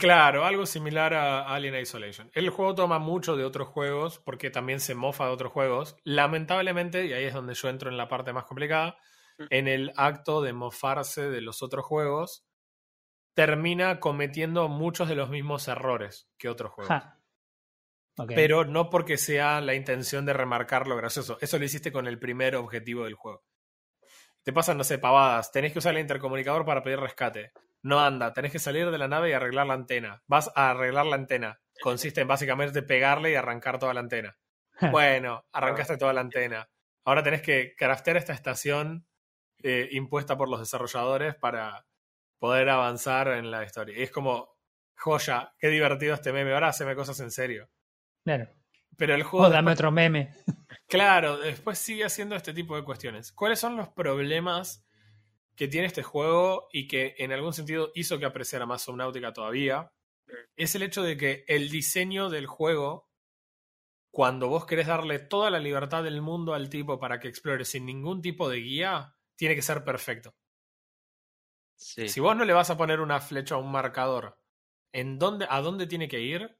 Claro, 0.00 0.46
algo 0.46 0.64
similar 0.64 1.12
a 1.12 1.54
Alien 1.54 1.74
Isolation. 1.74 2.30
El 2.32 2.48
juego 2.48 2.74
toma 2.74 2.98
mucho 2.98 3.36
de 3.36 3.44
otros 3.44 3.68
juegos 3.68 4.18
porque 4.18 4.48
también 4.48 4.80
se 4.80 4.94
mofa 4.94 5.26
de 5.26 5.32
otros 5.32 5.52
juegos. 5.52 5.96
Lamentablemente, 6.04 7.04
y 7.04 7.12
ahí 7.12 7.24
es 7.24 7.34
donde 7.34 7.52
yo 7.52 7.68
entro 7.68 7.90
en 7.90 7.98
la 7.98 8.08
parte 8.08 8.32
más 8.32 8.44
complicada, 8.44 8.96
Mm. 9.38 9.44
en 9.50 9.68
el 9.68 9.92
acto 9.96 10.42
de 10.42 10.52
mofarse 10.52 11.30
de 11.30 11.40
los 11.40 11.62
otros 11.62 11.84
juegos, 11.84 12.44
termina 13.34 14.00
cometiendo 14.00 14.68
muchos 14.68 15.08
de 15.08 15.14
los 15.14 15.30
mismos 15.30 15.68
errores 15.68 16.28
que 16.38 16.48
otros 16.48 16.72
juegos. 16.72 16.88
Ja. 16.88 17.17
Pero 18.26 18.64
no 18.64 18.90
porque 18.90 19.16
sea 19.16 19.60
la 19.60 19.74
intención 19.74 20.26
de 20.26 20.32
remarcar 20.32 20.88
lo 20.88 20.96
gracioso. 20.96 21.38
Eso 21.40 21.58
lo 21.58 21.64
hiciste 21.64 21.92
con 21.92 22.06
el 22.06 22.18
primer 22.18 22.56
objetivo 22.56 23.04
del 23.04 23.14
juego. 23.14 23.44
Te 24.42 24.52
pasan, 24.52 24.78
no 24.78 24.84
sé, 24.84 24.98
pavadas. 24.98 25.52
Tenés 25.52 25.72
que 25.72 25.78
usar 25.78 25.94
el 25.94 26.00
intercomunicador 26.00 26.64
para 26.64 26.82
pedir 26.82 26.98
rescate. 26.98 27.52
No 27.82 28.00
anda. 28.00 28.32
Tenés 28.32 28.52
que 28.52 28.58
salir 28.58 28.90
de 28.90 28.98
la 28.98 29.08
nave 29.08 29.30
y 29.30 29.32
arreglar 29.32 29.66
la 29.66 29.74
antena. 29.74 30.22
Vas 30.26 30.50
a 30.54 30.70
arreglar 30.70 31.06
la 31.06 31.16
antena. 31.16 31.60
Consiste 31.80 32.22
en 32.22 32.28
básicamente 32.28 32.82
pegarle 32.82 33.32
y 33.32 33.34
arrancar 33.34 33.78
toda 33.78 33.94
la 33.94 34.00
antena. 34.00 34.36
Bueno, 34.92 35.44
arrancaste 35.52 35.96
toda 35.96 36.12
la 36.12 36.20
antena. 36.20 36.68
Ahora 37.04 37.24
tenés 37.24 37.42
que 37.42 37.74
craftear 37.76 38.16
esta 38.16 38.32
estación 38.32 39.08
eh, 39.62 39.88
impuesta 39.90 40.36
por 40.36 40.48
los 40.48 40.60
desarrolladores 40.60 41.34
para 41.34 41.84
poder 42.38 42.68
avanzar 42.68 43.28
en 43.28 43.50
la 43.50 43.64
historia. 43.64 43.98
Y 43.98 44.02
es 44.02 44.12
como, 44.12 44.56
joya, 44.96 45.52
qué 45.58 45.68
divertido 45.68 46.14
este 46.14 46.32
meme. 46.32 46.52
Ahora 46.52 46.68
haceme 46.68 46.94
cosas 46.94 47.18
en 47.20 47.32
serio. 47.32 47.68
Claro. 48.28 48.50
Pero 48.98 49.14
el 49.14 49.22
juego 49.22 49.46
Oh, 49.46 49.50
dame 49.50 49.72
otro 49.72 49.90
meme. 49.90 50.34
Claro, 50.86 51.38
después 51.38 51.78
sigue 51.78 52.04
haciendo 52.04 52.36
este 52.36 52.52
tipo 52.52 52.76
de 52.76 52.84
cuestiones. 52.84 53.32
¿Cuáles 53.32 53.58
son 53.58 53.76
los 53.76 53.88
problemas 53.88 54.86
que 55.56 55.66
tiene 55.66 55.86
este 55.86 56.02
juego 56.02 56.68
y 56.72 56.86
que 56.88 57.14
en 57.16 57.32
algún 57.32 57.54
sentido 57.54 57.90
hizo 57.94 58.18
que 58.18 58.26
apreciara 58.26 58.66
más 58.66 58.82
Subnautica 58.82 59.32
todavía? 59.32 59.90
Es 60.56 60.74
el 60.74 60.82
hecho 60.82 61.02
de 61.02 61.16
que 61.16 61.44
el 61.48 61.70
diseño 61.70 62.28
del 62.28 62.46
juego, 62.46 63.08
cuando 64.10 64.48
vos 64.48 64.66
querés 64.66 64.88
darle 64.88 65.18
toda 65.18 65.50
la 65.50 65.58
libertad 65.58 66.02
del 66.02 66.20
mundo 66.20 66.52
al 66.52 66.68
tipo 66.68 66.98
para 66.98 67.18
que 67.18 67.28
explore 67.28 67.64
sin 67.64 67.86
ningún 67.86 68.20
tipo 68.20 68.50
de 68.50 68.58
guía, 68.58 69.16
tiene 69.36 69.54
que 69.54 69.62
ser 69.62 69.84
perfecto. 69.84 70.34
Sí. 71.76 72.10
Si 72.10 72.20
vos 72.20 72.36
no 72.36 72.44
le 72.44 72.52
vas 72.52 72.68
a 72.68 72.76
poner 72.76 73.00
una 73.00 73.20
flecha 73.20 73.56
o 73.56 73.60
un 73.60 73.72
marcador 73.72 74.38
en 74.92 75.18
dónde, 75.18 75.46
a 75.48 75.62
dónde 75.62 75.86
tiene 75.86 76.08
que 76.08 76.20
ir, 76.20 76.57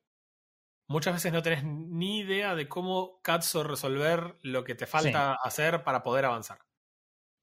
muchas 0.89 1.15
veces 1.15 1.33
no 1.33 1.43
tenés 1.43 1.65
ni 1.65 2.21
idea 2.21 2.55
de 2.55 2.69
cómo 2.69 3.21
Katso 3.23 3.63
resolver 3.63 4.37
lo 4.43 4.65
que 4.65 4.75
te 4.75 4.87
falta 4.87 5.35
hacer 5.35 5.85
para 5.85 6.03
poder 6.03 6.25
avanzar. 6.25 6.59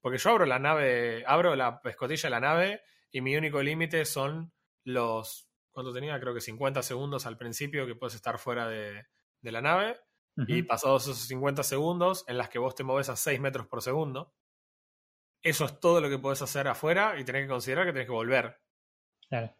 Porque 0.01 0.17
yo 0.17 0.31
abro 0.31 0.45
la 0.45 0.59
nave, 0.59 1.23
abro 1.25 1.55
la 1.55 1.81
escotilla 1.85 2.27
de 2.27 2.31
la 2.31 2.39
nave 2.39 2.81
y 3.11 3.21
mi 3.21 3.35
único 3.35 3.61
límite 3.61 4.05
son 4.05 4.53
los. 4.83 5.49
¿Cuánto 5.71 5.93
tenía? 5.93 6.19
Creo 6.19 6.33
que 6.33 6.41
50 6.41 6.83
segundos 6.83 7.25
al 7.25 7.37
principio 7.37 7.85
que 7.85 7.95
puedes 7.95 8.15
estar 8.15 8.37
fuera 8.37 8.67
de, 8.67 9.07
de 9.41 9.51
la 9.51 9.61
nave. 9.61 9.99
Y 10.47 10.63
pasados 10.63 11.03
esos 11.03 11.27
50 11.29 11.63
segundos 11.63 12.25
en 12.27 12.37
las 12.37 12.49
que 12.49 12.59
vos 12.59 12.75
te 12.75 12.83
moves 12.83 13.07
a 13.07 13.15
6 13.15 13.39
metros 13.39 13.67
por 13.67 13.81
segundo, 13.81 14.33
eso 15.41 15.63
es 15.63 15.79
todo 15.79 16.01
lo 16.01 16.09
que 16.09 16.19
podés 16.19 16.41
hacer 16.41 16.67
afuera 16.67 17.17
y 17.17 17.23
tenés 17.23 17.43
que 17.43 17.49
considerar 17.49 17.85
que 17.85 17.93
tenés 17.93 18.07
que 18.07 18.11
volver. 18.11 18.59
Claro. 19.29 19.55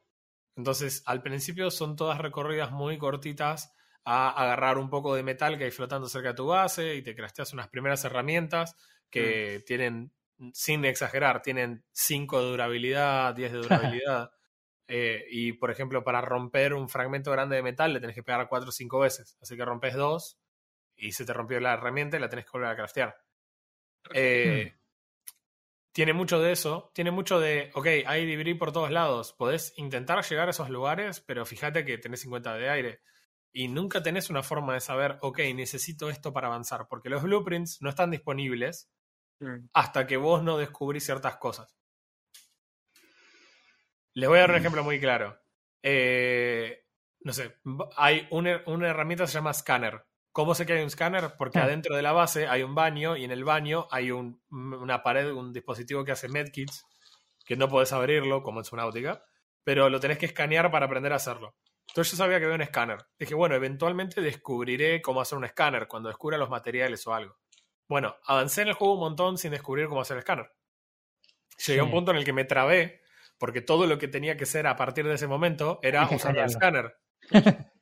Entonces, 0.56 1.04
al 1.06 1.22
principio 1.22 1.70
son 1.72 1.96
todas 1.96 2.20
recorridas 2.20 2.72
muy 2.72 2.98
cortitas 2.98 3.74
a 4.04 4.30
agarrar 4.30 4.78
un 4.78 4.90
poco 4.90 5.16
de 5.16 5.24
metal 5.24 5.58
que 5.58 5.66
hay 5.66 5.72
flotando 5.72 6.08
cerca 6.08 6.30
de 6.30 6.36
tu 6.36 6.48
base 6.48 6.96
y 6.96 7.02
te 7.02 7.16
crafteas 7.16 7.54
unas 7.54 7.68
primeras 7.68 8.06
herramientas 8.06 8.76
que 9.10 9.64
tienen, 9.66 10.12
sin 10.54 10.86
exagerar, 10.86 11.42
tienen 11.42 11.84
5 11.92 12.40
de 12.40 12.50
durabilidad, 12.50 13.34
10 13.36 13.52
de 13.52 13.58
durabilidad. 13.60 14.32
Eh, 14.88 15.26
y, 15.32 15.54
por 15.54 15.72
ejemplo, 15.72 16.04
para 16.04 16.22
romper 16.22 16.76
un 16.76 16.90
fragmento 16.90 17.32
grande 17.32 17.56
de 17.56 17.64
metal 17.64 17.92
le 17.92 18.00
tenés 18.00 18.16
que 18.16 18.22
pegar 18.22 18.48
4 18.48 18.70
o 18.70 18.72
5 18.72 19.00
veces. 19.00 19.36
Así 19.42 19.58
que 19.58 19.66
rompes 19.66 19.96
dos 19.96 20.38
y 20.96 21.14
se 21.14 21.26
te 21.26 21.34
rompió 21.34 21.60
la 21.60 21.74
herramienta 21.74 22.18
y 22.18 22.20
la 22.20 22.30
tenés 22.30 22.46
que 22.46 22.52
volver 22.52 22.70
a 22.70 22.76
craftear. 22.76 23.18
Eh, 24.14 24.76
tiene 25.96 26.12
mucho 26.12 26.42
de 26.42 26.52
eso, 26.52 26.92
tiene 26.94 27.10
mucho 27.10 27.40
de, 27.40 27.72
ok, 27.74 27.88
hay 28.06 28.26
debris 28.26 28.58
por 28.58 28.74
todos 28.74 28.92
lados, 28.92 29.32
podés 29.32 29.74
intentar 29.78 30.22
llegar 30.26 30.50
a 30.50 30.52
esos 30.52 30.70
lugares, 30.70 31.22
pero 31.22 31.46
fíjate 31.46 31.86
que 31.86 31.98
tenés 31.98 32.20
50 32.20 32.54
de 32.56 32.70
aire 32.70 33.02
y 33.54 33.70
nunca 33.70 34.04
tenés 34.04 34.30
una 34.30 34.44
forma 34.44 34.74
de 34.74 34.82
saber, 34.82 35.18
ok, 35.22 35.40
necesito 35.56 36.10
esto 36.10 36.34
para 36.34 36.48
avanzar, 36.48 36.88
porque 36.90 37.08
los 37.10 37.24
blueprints 37.24 37.82
no 37.82 37.90
están 37.90 38.12
disponibles 38.12 38.92
Mm. 39.40 39.68
hasta 39.74 40.06
que 40.06 40.18
vos 40.18 40.44
no 40.44 40.58
descubrís 40.58 41.06
ciertas 41.06 41.38
cosas. 41.38 41.78
Les 44.14 44.28
voy 44.30 44.38
a 44.38 44.42
dar 44.42 44.50
un 44.52 44.56
Mm. 44.56 44.60
ejemplo 44.60 44.84
muy 44.84 45.00
claro. 45.00 45.38
Eh, 45.82 46.86
no 47.22 47.32
sé, 47.34 47.56
hay 47.98 48.28
una, 48.32 48.64
una 48.66 48.90
herramienta 48.90 49.24
que 49.26 49.28
se 49.30 49.34
llama 49.38 49.54
scanner. 49.54 50.06
¿Cómo 50.36 50.54
sé 50.54 50.66
que 50.66 50.74
hay 50.74 50.84
un 50.84 50.90
scanner? 50.90 51.36
Porque 51.38 51.60
Ah. 51.60 51.64
adentro 51.64 51.96
de 51.96 52.02
la 52.02 52.12
base 52.12 52.46
hay 52.46 52.62
un 52.62 52.76
baño 52.76 53.16
y 53.16 53.24
en 53.24 53.32
el 53.32 53.46
baño 53.46 53.88
hay 53.90 54.12
un- 54.12 54.42
una 54.52 55.02
pared, 55.02 55.32
un 55.32 55.54
dispositivo 55.54 56.04
que 56.04 56.12
hace 56.12 56.28
medkits, 56.28 56.86
que 57.46 57.56
no 57.56 57.70
podés 57.70 57.94
abrirlo 57.94 58.44
como 58.44 58.60
en 58.60 58.66
Subnautica, 58.66 59.24
pero 59.64 59.90
lo 59.90 60.02
tenés 60.02 60.18
que 60.18 60.26
escanear 60.26 60.70
para 60.72 60.88
aprender 60.88 61.14
a 61.14 61.16
hacerlo. 61.16 61.56
Entonces 61.88 62.12
yo 62.12 62.18
sabía 62.18 62.38
que 62.40 62.44
había 62.46 62.56
un 62.56 62.62
escáner. 62.64 62.98
Dije, 63.18 63.34
bueno, 63.34 63.56
eventualmente 63.56 64.20
descubriré 64.20 65.02
cómo 65.02 65.22
hacer 65.22 65.38
un 65.38 65.46
escáner 65.46 65.88
cuando 65.88 66.10
descubra 66.10 66.38
los 66.38 66.50
materiales 66.50 67.08
o 67.08 67.14
algo. 67.14 67.38
Bueno, 67.88 68.18
avancé 68.26 68.64
en 68.64 68.68
el 68.68 68.74
juego 68.74 68.96
un 68.96 69.00
montón 69.00 69.38
sin 69.38 69.52
descubrir 69.52 69.88
cómo 69.88 70.02
hacer 70.02 70.16
el 70.18 70.20
escáner. 70.20 70.52
Llegué 71.66 71.80
a 71.80 71.84
un 71.84 71.90
Sí. 71.92 71.96
punto 71.96 72.12
en 72.12 72.18
el 72.18 72.26
que 72.26 72.34
me 72.34 72.44
trabé, 72.44 73.00
porque 73.38 73.62
todo 73.62 73.88
lo 73.88 73.98
que 73.98 74.10
tenía 74.10 74.36
que 74.36 74.46
ser 74.46 74.68
a 74.68 74.76
partir 74.76 75.08
de 75.08 75.14
ese 75.14 75.28
momento 75.28 75.80
era 75.82 76.02
usando 76.12 76.42
el 76.42 76.48
escáner. 76.48 76.98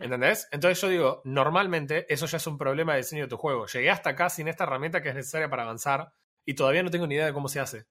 ¿Entendés? 0.00 0.48
Entonces 0.50 0.80
yo 0.80 0.88
digo, 0.88 1.22
normalmente 1.24 2.06
eso 2.12 2.26
ya 2.26 2.38
es 2.38 2.46
un 2.46 2.58
problema 2.58 2.92
de 2.92 2.98
diseño 2.98 3.24
de 3.24 3.28
tu 3.28 3.36
juego. 3.36 3.66
Llegué 3.66 3.90
hasta 3.90 4.10
acá 4.10 4.28
sin 4.28 4.48
esta 4.48 4.64
herramienta 4.64 5.02
que 5.02 5.10
es 5.10 5.14
necesaria 5.14 5.48
para 5.48 5.62
avanzar 5.62 6.12
y 6.44 6.54
todavía 6.54 6.82
no 6.82 6.90
tengo 6.90 7.06
ni 7.06 7.14
idea 7.14 7.26
de 7.26 7.32
cómo 7.32 7.48
se 7.48 7.60
hace. 7.60 7.86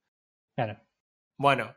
Claro. 0.56 0.82
Bueno, 1.38 1.76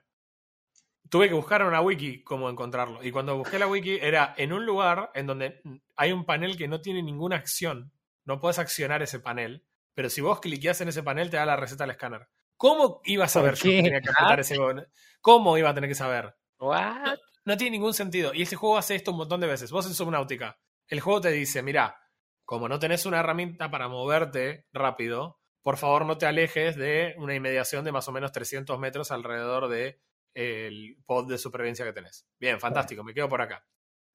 tuve 1.08 1.28
que 1.28 1.34
buscar 1.34 1.60
en 1.60 1.68
una 1.68 1.80
wiki 1.80 2.22
cómo 2.24 2.50
encontrarlo. 2.50 3.02
Y 3.02 3.12
cuando 3.12 3.36
busqué 3.36 3.58
la 3.58 3.68
wiki 3.68 3.98
era 4.00 4.34
en 4.36 4.52
un 4.52 4.66
lugar 4.66 5.10
en 5.14 5.26
donde 5.26 5.62
hay 5.96 6.12
un 6.12 6.24
panel 6.24 6.56
que 6.56 6.68
no 6.68 6.80
tiene 6.80 7.02
ninguna 7.02 7.36
acción. 7.36 7.92
No 8.24 8.40
puedes 8.40 8.58
accionar 8.58 9.02
ese 9.02 9.20
panel. 9.20 9.64
Pero 9.94 10.08
si 10.08 10.20
vos 10.20 10.40
cliqueás 10.40 10.80
en 10.80 10.88
ese 10.88 11.02
panel 11.02 11.30
te 11.30 11.36
da 11.36 11.46
la 11.46 11.56
receta 11.56 11.84
del 11.84 11.92
escáner. 11.92 12.28
¿Cómo 12.56 13.00
iba 13.04 13.24
a 13.24 13.28
saber 13.28 13.54
yo 13.54 13.62
que 13.64 13.82
tenía 13.82 14.00
que 14.00 14.08
apretar 14.08 14.40
ese 14.40 14.58
botón? 14.58 14.86
¿Cómo 15.20 15.58
iba 15.58 15.70
a 15.70 15.74
tener 15.74 15.88
que 15.88 15.94
saber? 15.94 16.34
What? 16.58 17.18
No 17.44 17.56
tiene 17.56 17.72
ningún 17.72 17.94
sentido. 17.94 18.32
Y 18.34 18.42
este 18.42 18.56
juego 18.56 18.78
hace 18.78 18.94
esto 18.94 19.10
un 19.10 19.18
montón 19.18 19.40
de 19.40 19.46
veces. 19.46 19.70
Vos 19.70 19.86
en 19.86 19.94
Subnautica, 19.94 20.58
el 20.86 21.00
juego 21.00 21.20
te 21.20 21.30
dice, 21.30 21.62
mira, 21.62 21.96
como 22.44 22.68
no 22.68 22.78
tenés 22.78 23.06
una 23.06 23.20
herramienta 23.20 23.70
para 23.70 23.88
moverte 23.88 24.66
rápido, 24.72 25.40
por 25.62 25.76
favor 25.76 26.06
no 26.06 26.18
te 26.18 26.26
alejes 26.26 26.76
de 26.76 27.14
una 27.18 27.34
inmediación 27.34 27.84
de 27.84 27.92
más 27.92 28.08
o 28.08 28.12
menos 28.12 28.32
300 28.32 28.78
metros 28.78 29.10
alrededor 29.10 29.68
de 29.68 30.00
eh, 30.34 30.66
el 30.66 30.96
pod 31.06 31.28
de 31.28 31.38
supervivencia 31.38 31.84
que 31.84 31.92
tenés. 31.92 32.26
Bien, 32.38 32.60
fantástico, 32.60 33.04
me 33.04 33.14
quedo 33.14 33.28
por 33.28 33.42
acá. 33.42 33.64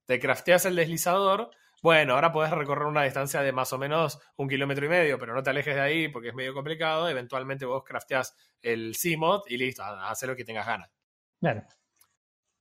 Te 0.06 0.18
crafteas 0.18 0.66
el 0.66 0.76
deslizador. 0.76 1.50
Bueno, 1.82 2.14
ahora 2.14 2.32
podés 2.32 2.50
recorrer 2.50 2.86
una 2.86 3.04
distancia 3.04 3.40
de 3.40 3.52
más 3.52 3.72
o 3.72 3.78
menos 3.78 4.18
un 4.36 4.48
kilómetro 4.48 4.84
y 4.86 4.88
medio, 4.88 5.18
pero 5.18 5.34
no 5.34 5.42
te 5.42 5.50
alejes 5.50 5.74
de 5.74 5.80
ahí 5.80 6.08
porque 6.08 6.28
es 6.28 6.34
medio 6.34 6.54
complicado. 6.54 7.08
Eventualmente 7.08 7.66
vos 7.66 7.84
crafteas 7.84 8.34
el 8.60 8.96
CMOD 8.96 9.42
y 9.48 9.56
listo, 9.56 9.82
haz 9.84 10.22
lo 10.24 10.34
que 10.34 10.44
tengas 10.44 10.66
ganas. 10.66 10.90
Claro. 11.40 11.62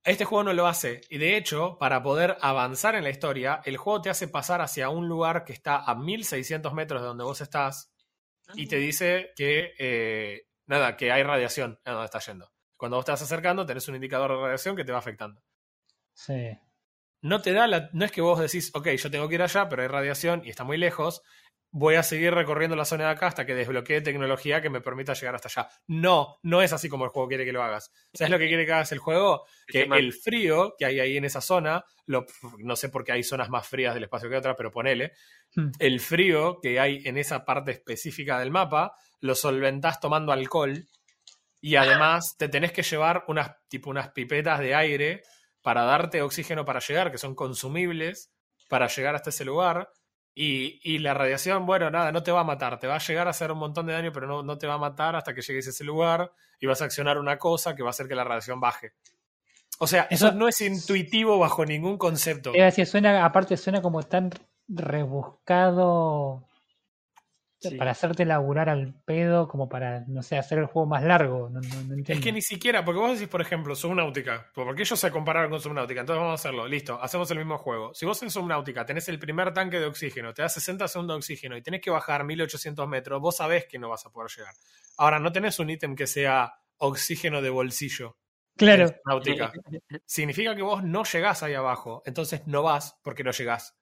Este 0.08 0.24
juego 0.24 0.46
no 0.46 0.54
lo 0.54 0.68
hace. 0.68 1.02
Y 1.10 1.18
de 1.18 1.36
hecho, 1.36 1.78
para 1.78 2.02
poder 2.02 2.38
avanzar 2.40 2.96
en 2.96 3.04
la 3.04 3.10
historia, 3.10 3.62
el 3.66 3.76
juego 3.76 4.02
te 4.02 4.10
hace 4.10 4.30
pasar 4.30 4.62
hacia 4.62 4.88
un 4.88 5.10
lugar 5.10 5.44
que 5.44 5.52
está 5.52 5.84
a 5.84 5.96
1600 5.96 6.74
metros 6.74 7.02
de 7.02 7.08
donde 7.08 7.26
vos 7.26 7.42
estás 7.42 7.92
y 8.54 8.68
te 8.68 8.78
dice 8.78 9.34
que, 9.36 9.74
eh, 9.78 10.48
nada, 10.66 10.96
que 10.96 11.12
hay 11.12 11.24
radiación 11.24 11.82
en 11.84 11.92
donde 11.92 12.06
estás 12.06 12.26
yendo. 12.26 12.50
Cuando 12.78 12.96
vos 12.96 13.04
te 13.04 13.12
vas 13.12 13.22
acercando, 13.22 13.66
tenés 13.66 13.86
un 13.90 13.96
indicador 13.96 14.32
de 14.32 14.38
radiación 14.38 14.78
que 14.78 14.86
te 14.86 14.94
va 14.94 15.00
afectando. 15.00 15.44
Sí. 16.14 16.58
No 17.20 17.42
te 17.42 17.52
da 17.52 17.68
la. 17.68 17.90
No 17.92 18.06
es 18.06 18.12
que 18.14 18.22
vos 18.22 18.40
decís, 18.40 18.72
ok, 18.74 18.88
yo 18.92 19.12
tengo 19.12 19.28
que 19.28 19.36
ir 19.36 19.42
allá, 19.42 19.68
pero 19.68 19.82
hay 19.82 19.90
radiación 19.90 20.42
y 20.46 20.50
está 20.52 20.64
muy 20.64 20.78
lejos. 20.78 21.22
Voy 21.72 21.96
a 21.96 22.04
seguir 22.04 22.34
recorriendo 22.34 22.76
la 22.76 22.86
zona 22.86 23.06
de 23.06 23.12
acá 23.12 23.28
hasta 23.28 23.46
que 23.46 23.54
desbloquee 23.54 24.02
tecnología 24.02 24.62
que 24.62 24.70
me 24.70 24.82
permita 24.82 25.14
llegar 25.14 25.36
hasta 25.36 25.50
allá. 25.50 25.70
No, 25.88 26.40
no 26.44 26.62
es 26.62 26.74
así 26.74 26.90
como 26.90 27.04
el 27.04 27.12
juego 27.12 27.28
quiere 27.28 27.46
que 27.46 27.52
lo 27.52 27.62
hagas. 27.62 27.92
¿Sabes 28.14 28.32
lo 28.32 28.40
que 28.40 28.48
quiere 28.48 28.66
que 28.66 28.74
hagas 28.74 28.92
el 28.94 29.00
juego? 29.00 29.46
Que 29.68 29.84
el 29.84 30.14
frío 30.14 30.76
que 30.78 30.86
hay 30.86 31.00
ahí 31.00 31.18
en 31.18 31.26
esa 31.26 31.42
zona, 31.42 31.84
lo, 32.06 32.26
no 32.60 32.76
sé 32.76 32.90
por 32.90 33.04
qué 33.04 33.12
hay 33.12 33.24
zonas 33.24 33.50
más 33.50 33.68
frías 33.68 33.94
del 33.94 34.04
espacio 34.06 34.30
que 34.30 34.38
otras, 34.38 34.56
pero 34.58 34.72
ponele, 34.72 35.12
Hmm. 35.56 35.72
el 35.80 36.00
frío 36.00 36.60
que 36.62 36.80
hay 36.80 37.02
en 37.06 37.18
esa 37.18 37.46
parte 37.46 37.72
específica 37.72 38.40
del 38.40 38.52
mapa, 38.52 38.96
lo 39.20 39.34
solventás 39.34 40.00
tomando 40.00 40.32
alcohol 40.32 40.86
y 41.62 41.76
además 41.76 42.36
te 42.38 42.50
tenés 42.50 42.72
que 42.72 42.84
llevar 42.84 43.24
unas, 43.28 43.52
tipo 43.68 43.90
unas 43.90 44.10
pipetas 44.12 44.60
de 44.60 44.76
aire 44.76 45.24
para 45.62 45.84
darte 45.84 46.22
oxígeno 46.22 46.66
para 46.66 46.80
llegar, 46.80 47.12
que 47.12 47.18
son 47.18 47.34
consumibles 47.34 48.32
para 48.70 48.88
llegar 48.88 49.16
hasta 49.16 49.32
ese 49.32 49.46
lugar. 49.46 49.90
Y, 50.40 50.80
y 50.84 51.00
la 51.00 51.16
radiación, 51.16 51.66
bueno, 51.66 51.90
nada, 51.90 52.12
no 52.12 52.22
te 52.22 52.32
va 52.32 52.42
a 52.42 52.44
matar, 52.44 52.78
te 52.78 52.86
va 52.86 52.96
a 52.96 53.00
llegar 53.00 53.26
a 53.26 53.32
hacer 53.32 53.52
un 53.52 53.58
montón 53.58 53.88
de 53.88 53.94
daño, 53.94 54.12
pero 54.14 54.28
no, 54.28 54.44
no 54.44 54.56
te 54.60 54.68
va 54.68 54.76
a 54.76 54.78
matar 54.78 55.16
hasta 55.16 55.34
que 55.34 55.42
llegues 55.42 55.66
a 55.66 55.72
ese 55.72 55.84
lugar 55.84 56.32
y 56.60 56.68
vas 56.68 56.80
a 56.82 56.86
accionar 56.86 57.18
una 57.18 57.40
cosa 57.40 57.76
que 57.76 57.82
va 57.82 57.90
a 57.90 57.92
hacer 57.92 58.08
que 58.08 58.14
la 58.14 58.24
radiación 58.24 58.60
baje. 58.60 58.94
O 59.80 59.88
sea, 59.88 60.06
eso, 60.12 60.28
Eso- 60.28 60.36
no 60.36 60.48
es 60.48 60.62
intuitivo 60.62 61.40
bajo 61.40 61.66
ningún 61.66 61.98
concepto. 61.98 62.52
A 62.52 62.66
decir, 62.66 62.86
suena, 62.86 63.26
aparte 63.26 63.58
suena 63.58 63.82
como 63.82 64.04
tan 64.04 64.30
rebuscado 64.68 66.47
Sí. 67.60 67.76
para 67.76 67.90
hacerte 67.92 68.24
laburar 68.24 68.70
al 68.70 68.94
pedo, 69.04 69.48
como 69.48 69.68
para, 69.68 70.02
no 70.08 70.22
sé, 70.22 70.38
hacer 70.38 70.60
el 70.60 70.68
juego 70.68 70.88
más 70.88 71.04
largo. 71.04 71.50
No, 71.50 71.60
no- 71.60 71.96
no 71.96 72.04
Es 72.08 72.20
que 72.20 72.32
ni 72.32 72.42
siquiera, 72.44 72.86
porque 72.86 73.00
vos 73.00 73.14
decís, 73.14 73.28
por 73.28 73.42
ejemplo, 73.42 73.76
Subnautica, 73.76 74.52
porque 74.54 74.84
ellos 74.84 75.00
se 75.00 75.10
compararon 75.10 75.50
con 75.50 75.60
Subnautica, 75.60 76.02
entonces 76.02 76.20
vamos 76.22 76.32
a 76.34 76.36
hacerlo, 76.36 76.68
listo, 76.68 77.02
hacemos 77.02 77.32
el 77.32 77.40
mismo 77.40 77.58
juego. 77.58 77.96
Si 77.96 78.06
vos 78.06 78.22
en 78.22 78.30
Subnautica 78.30 78.86
tenés 78.86 79.10
el 79.10 79.18
primer 79.18 79.54
tanque 79.56 79.80
de 79.80 79.88
oxígeno, 79.88 80.36
te 80.36 80.44
da 80.44 80.50
60 80.50 80.88
segundos 80.88 81.16
de 81.16 81.18
oxígeno 81.18 81.58
y 81.58 81.64
tenés 81.64 81.82
que 81.82 81.90
bajar 81.90 82.24
1800 82.26 82.88
metros, 82.88 83.20
vos 83.20 83.36
sabés 83.38 83.66
que 83.66 83.80
no 83.80 83.90
vas 83.90 84.06
a 84.06 84.12
poder 84.12 84.30
llegar. 84.38 84.54
Ahora, 84.98 85.18
no 85.20 85.32
tenés 85.32 85.58
un 85.60 85.72
ítem 85.72 85.96
que 85.96 86.06
sea 86.06 86.54
oxígeno 86.78 87.42
de 87.42 87.50
bolsillo. 87.50 88.18
Claro, 88.56 88.84
en 88.84 88.90
Subnautica. 88.90 89.52
Significa 90.06 90.56
que 90.56 90.62
vos 90.62 90.84
no 90.84 91.04
llegás 91.04 91.42
ahí 91.44 91.56
abajo, 91.56 92.04
entonces 92.06 92.46
no 92.46 92.62
vas 92.64 93.00
porque 93.04 93.24
no 93.24 93.32
llegás. 93.32 93.76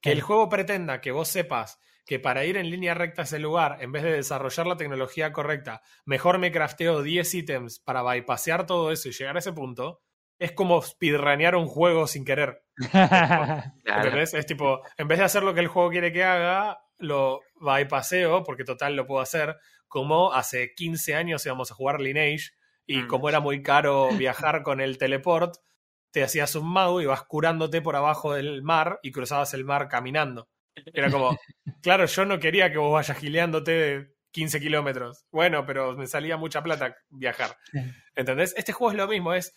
Que 0.00 0.10
el 0.12 0.20
juego 0.20 0.48
pretenda 0.48 1.00
que 1.00 1.12
vos 1.12 1.28
sepas 1.28 1.78
que 2.10 2.18
para 2.18 2.44
ir 2.44 2.56
en 2.56 2.68
línea 2.68 2.92
recta 2.92 3.22
a 3.22 3.24
ese 3.24 3.38
lugar, 3.38 3.76
en 3.78 3.92
vez 3.92 4.02
de 4.02 4.10
desarrollar 4.10 4.66
la 4.66 4.76
tecnología 4.76 5.32
correcta, 5.32 5.80
mejor 6.04 6.38
me 6.38 6.50
crafteo 6.50 7.04
10 7.04 7.34
ítems 7.34 7.78
para 7.78 8.02
bypassear 8.02 8.66
todo 8.66 8.90
eso 8.90 9.08
y 9.08 9.12
llegar 9.12 9.36
a 9.36 9.38
ese 9.38 9.52
punto, 9.52 10.02
es 10.36 10.50
como 10.50 10.82
speedrunear 10.82 11.54
un 11.54 11.68
juego 11.68 12.08
sin 12.08 12.24
querer. 12.24 12.64
¿Entendés? 13.84 14.34
Es 14.34 14.44
tipo, 14.44 14.80
en 14.98 15.06
vez 15.06 15.20
de 15.20 15.24
hacer 15.24 15.44
lo 15.44 15.54
que 15.54 15.60
el 15.60 15.68
juego 15.68 15.90
quiere 15.90 16.12
que 16.12 16.24
haga, 16.24 16.80
lo 16.98 17.42
bypasseo, 17.60 18.42
porque 18.42 18.64
total 18.64 18.96
lo 18.96 19.06
puedo 19.06 19.20
hacer, 19.20 19.56
como 19.86 20.32
hace 20.32 20.74
15 20.74 21.14
años 21.14 21.46
íbamos 21.46 21.70
a 21.70 21.76
jugar 21.76 22.00
Lineage, 22.00 22.50
y 22.86 23.02
Mm. 23.02 23.06
como 23.06 23.28
era 23.28 23.38
muy 23.38 23.62
caro 23.62 24.08
viajar 24.18 24.64
con 24.64 24.80
el 24.80 24.98
teleport, 24.98 25.58
te 26.10 26.24
hacías 26.24 26.56
un 26.56 26.72
mago 26.72 27.00
y 27.00 27.06
vas 27.06 27.22
curándote 27.22 27.80
por 27.80 27.94
abajo 27.94 28.32
del 28.32 28.64
mar 28.64 28.98
y 29.04 29.12
cruzabas 29.12 29.54
el 29.54 29.64
mar 29.64 29.86
caminando. 29.86 30.48
Era 30.92 31.10
como, 31.10 31.38
claro, 31.82 32.06
yo 32.06 32.24
no 32.24 32.38
quería 32.38 32.70
que 32.70 32.78
vos 32.78 32.92
vayas 32.92 33.18
gileándote 33.18 34.14
15 34.32 34.60
kilómetros. 34.60 35.24
Bueno, 35.30 35.66
pero 35.66 35.96
me 35.96 36.06
salía 36.06 36.36
mucha 36.36 36.62
plata 36.62 36.96
viajar. 37.08 37.56
¿Entendés? 38.14 38.54
Este 38.56 38.72
juego 38.72 38.92
es 38.92 38.96
lo 38.96 39.08
mismo, 39.08 39.34
es, 39.34 39.54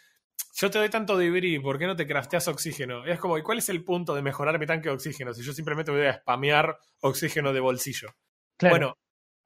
yo 0.55 0.69
te 0.69 0.79
doy 0.79 0.89
tanto 0.89 1.17
debris, 1.17 1.59
¿por 1.61 1.79
qué 1.79 1.87
no 1.87 1.95
te 1.95 2.07
crafteas 2.07 2.47
oxígeno? 2.47 3.05
Es 3.05 3.19
como, 3.19 3.37
¿y 3.37 3.43
cuál 3.43 3.59
es 3.59 3.69
el 3.69 3.83
punto 3.83 4.15
de 4.15 4.21
mejorar 4.21 4.59
mi 4.59 4.65
tanque 4.65 4.89
de 4.89 4.95
oxígeno 4.95 5.33
si 5.33 5.43
yo 5.43 5.53
simplemente 5.53 5.91
voy 5.91 6.05
a 6.05 6.19
spamear 6.19 6.77
oxígeno 7.01 7.53
de 7.53 7.59
bolsillo? 7.59 8.09
claro. 8.57 8.73
Bueno, 8.73 8.97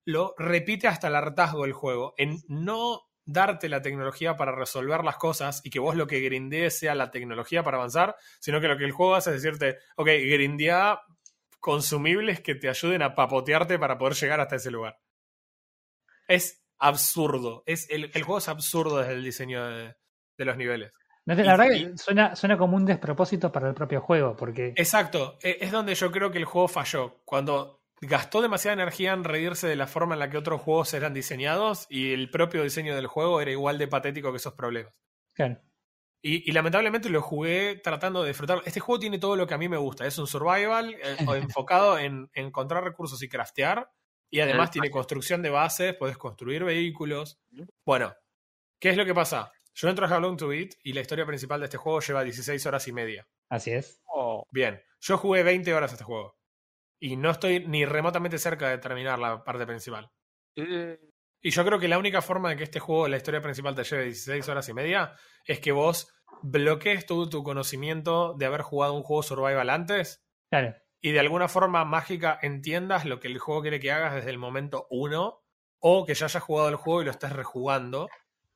lo 0.06 0.34
repite 0.38 0.88
hasta 0.88 1.10
el 1.10 1.16
hartazgo 1.16 1.66
el 1.66 1.74
juego, 1.74 2.14
en 2.18 2.42
no 2.48 3.02
darte 3.26 3.68
la 3.68 3.82
tecnología 3.82 4.38
para 4.38 4.54
resolver 4.54 5.04
las 5.04 5.18
cosas 5.18 5.62
y 5.66 5.70
que 5.70 5.80
vos 5.80 5.98
lo 5.98 6.08
que 6.08 6.22
grindees 6.22 6.80
sea 6.80 6.96
la 6.96 7.12
tecnología 7.12 7.62
para 7.62 7.76
avanzar, 7.76 8.16
sino 8.40 8.62
que 8.62 8.70
lo 8.70 8.78
que 8.78 8.86
el 8.86 8.94
juego 8.94 9.16
hace 9.16 9.32
es 9.36 9.44
decirte, 9.44 9.78
ok, 9.98 10.08
grindea 10.08 11.02
consumibles 11.68 12.40
que 12.40 12.56
te 12.56 12.70
ayuden 12.70 13.02
a 13.02 13.14
papotearte 13.14 13.78
para 13.78 13.98
poder 13.98 14.14
llegar 14.16 14.40
hasta 14.40 14.56
ese 14.56 14.72
lugar. 14.72 14.98
Es 16.30 16.64
absurdo. 16.80 17.64
Es, 17.66 17.90
el, 17.90 18.06
el 18.14 18.24
juego 18.24 18.38
es 18.38 18.48
absurdo 18.48 19.00
desde 19.00 19.14
el 19.14 19.24
diseño 19.26 19.66
de, 19.68 19.96
de 20.38 20.46
los 20.46 20.56
niveles. 20.56 20.94
No 21.26 21.34
y- 21.34 21.44
la 21.44 21.58
verdad 21.58 21.76
y- 21.76 21.86
que 21.92 21.98
suena, 21.98 22.36
suena 22.38 22.58
como 22.58 22.78
un 22.78 22.86
despropósito 22.86 23.52
para 23.52 23.68
el 23.68 23.74
propio 23.76 24.00
juego, 24.00 24.36
porque 24.38 24.74
Exacto, 24.78 25.38
e- 25.42 25.58
es 25.60 25.72
donde 25.74 25.94
yo 25.94 26.10
creo 26.10 26.32
que 26.32 26.38
el 26.38 26.46
juego 26.46 26.70
falló. 26.70 27.22
Cuando 27.26 27.84
gastó 28.00 28.42
demasiada 28.42 28.76
energía 28.82 29.12
en 29.12 29.26
reírse 29.26 29.68
de 29.68 29.76
la 29.76 29.88
forma 29.88 30.14
en 30.16 30.20
la 30.20 30.30
que 30.30 30.38
otros 30.38 30.62
juegos 30.62 30.94
eran 30.94 31.14
diseñados 31.14 31.86
y 31.90 32.14
el 32.14 32.30
propio 32.30 32.64
diseño 32.64 32.96
del 32.96 33.08
juego 33.08 33.42
era 33.42 33.52
igual 33.52 33.78
de 33.78 33.88
patético 33.90 34.32
que 34.32 34.38
esos 34.38 34.54
problemas. 34.54 34.94
claro, 35.34 35.60
Y, 36.22 36.50
y 36.50 36.54
lamentablemente 36.54 37.10
lo 37.10 37.22
jugué 37.22 37.76
tratando 37.84 38.22
de 38.24 38.30
disfrutar. 38.30 38.62
Este 38.66 38.80
juego 38.80 39.00
tiene 39.00 39.20
todo 39.20 39.36
lo 39.36 39.46
que 39.48 39.54
a 39.54 39.58
mí 39.58 39.70
me 39.70 39.78
gusta. 39.78 40.06
Es 40.06 40.18
un 40.18 40.28
survival 40.28 40.96
eh, 40.96 41.18
enfocado 41.58 41.98
en, 42.00 42.30
en 42.34 42.48
encontrar 42.48 42.84
recursos 42.84 43.22
y 43.24 43.30
craftear. 43.30 43.92
Y 44.30 44.42
además 44.42 44.72
tiene 44.72 44.90
construcción 44.90 45.42
de 45.42 45.50
bases, 45.50 45.96
puedes 45.96 46.18
construir 46.18 46.64
vehículos. 46.66 47.40
Bueno, 47.86 48.14
¿qué 48.80 48.90
es 48.90 48.98
lo 48.98 49.06
que 49.06 49.14
pasa? 49.14 49.52
Yo 49.74 49.88
entro 49.88 50.06
a 50.06 50.10
How 50.14 50.20
Long 50.20 50.38
to 50.38 50.48
Beat 50.50 50.72
y 50.84 50.94
la 50.94 51.02
historia 51.02 51.26
principal 51.26 51.60
de 51.62 51.66
este 51.68 51.78
juego 51.78 52.02
lleva 52.02 52.24
16 52.24 52.66
horas 52.66 52.88
y 52.90 52.94
media. 52.94 53.28
así 53.50 53.72
es. 53.72 54.02
Oh, 54.06 54.44
Bien, 54.52 54.82
yo 55.00 55.18
jugué 55.18 55.44
20 55.44 55.74
horas 55.74 55.92
a 55.92 55.96
este 55.96 56.04
juego. 56.04 56.38
Y 57.00 57.16
no 57.16 57.30
estoy 57.32 57.66
ni 57.68 57.86
remotamente 57.86 58.38
cerca 58.40 58.70
de 58.70 58.80
terminar 58.80 59.20
la 59.20 59.44
parte 59.44 59.66
principal. 59.66 60.12
eh, 60.58 61.00
Y 61.42 61.52
yo 61.52 61.64
creo 61.64 61.80
que 61.80 61.88
la 61.88 61.98
única 61.98 62.22
forma 62.22 62.50
de 62.50 62.58
que 62.58 62.64
este 62.64 62.80
juego, 62.80 63.08
la 63.08 63.18
historia 63.18 63.42
principal, 63.42 63.76
te 63.76 63.84
lleve 63.84 64.06
16 64.06 64.48
horas 64.50 64.68
y 64.70 64.74
media, 64.74 65.16
es 65.46 65.60
que 65.60 65.72
vos 65.72 66.14
bloquees 66.42 67.06
todo 67.06 67.30
tu 67.30 67.44
conocimiento 67.44 68.34
de 68.34 68.46
haber 68.46 68.62
jugado 68.62 68.94
un 68.94 69.04
juego 69.04 69.24
survival 69.24 69.70
antes 69.70 70.24
Claro, 70.50 70.76
y 71.02 71.12
de 71.12 71.20
alguna 71.20 71.48
forma 71.48 71.86
mágica 71.86 72.40
entiendas 72.42 73.06
lo 73.06 73.20
que 73.20 73.28
el 73.28 73.38
juego 73.38 73.62
quiere 73.62 73.80
que 73.80 73.92
hagas 73.92 74.16
desde 74.16 74.30
el 74.30 74.38
momento 74.38 74.88
uno, 74.90 75.44
o 75.80 76.06
que 76.06 76.16
ya 76.16 76.26
hayas 76.26 76.44
jugado 76.44 76.70
el 76.70 76.76
juego 76.76 77.02
y 77.02 77.06
lo 77.06 77.12
estés 77.12 77.32
rejugando. 77.32 78.10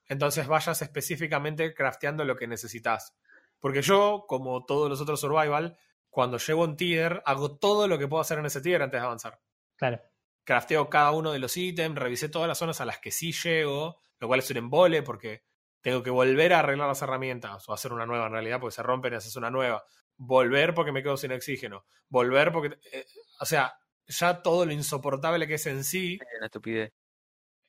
Entonces 0.08 0.48
vayas 0.48 0.82
específicamente 0.82 1.74
crafteando 1.74 2.26
lo 2.26 2.36
que 2.36 2.48
necesitas. 2.48 3.16
Porque 3.60 3.82
yo, 3.82 4.26
como 4.28 4.66
todos 4.66 4.90
los 4.90 5.00
otros 5.02 5.22
survival, 5.22 5.78
cuando 6.10 6.38
llego 6.38 6.64
un 6.64 6.76
tier, 6.76 7.22
hago 7.26 7.58
todo 7.58 7.88
lo 7.88 7.98
que 8.00 8.08
puedo 8.08 8.22
hacer 8.22 8.40
en 8.40 8.48
ese 8.48 8.62
tier 8.62 8.82
antes 8.82 9.00
de 9.00 9.06
avanzar 9.06 9.40
claro. 9.78 10.02
Crafteo 10.44 10.90
cada 10.90 11.12
uno 11.12 11.32
de 11.32 11.40
los 11.40 11.56
ítems, 11.58 11.98
revisé 11.98 12.30
todas 12.30 12.48
las 12.48 12.58
zonas 12.58 12.82
a 12.82 12.86
las 12.86 13.00
que 13.00 13.12
sí 13.12 13.32
llego, 13.32 14.00
lo 14.20 14.28
cual 14.28 14.40
es 14.40 14.50
un 14.52 14.58
embole 14.58 15.04
porque 15.04 15.44
tengo 15.82 16.04
que 16.04 16.10
volver 16.12 16.54
a 16.54 16.60
arreglar 16.60 16.88
las 16.88 17.02
herramientas 17.02 17.68
o 17.68 17.74
hacer 17.74 17.94
una 17.94 18.06
nueva 18.06 18.28
en 18.28 18.34
realidad 18.34 18.60
porque 18.60 18.76
se 18.76 18.84
rompen 18.84 19.14
y 19.14 19.16
haces 19.18 19.36
una 19.36 19.50
nueva. 19.52 19.84
Volver 20.18 20.74
porque 20.74 20.92
me 20.92 21.02
quedo 21.04 21.18
sin 21.18 21.32
oxígeno. 21.32 21.86
Volver 22.10 22.52
porque... 22.52 22.78
eh, 22.92 23.06
o 23.40 23.46
sea, 23.46 23.74
ya 24.08 24.42
todo 24.44 24.66
lo 24.66 24.74
insoportable 24.74 25.48
que 25.48 25.56
es 25.56 25.66
en 25.68 25.84
sí 25.84 26.20
una 26.38 26.46
estupidez. 26.48 26.94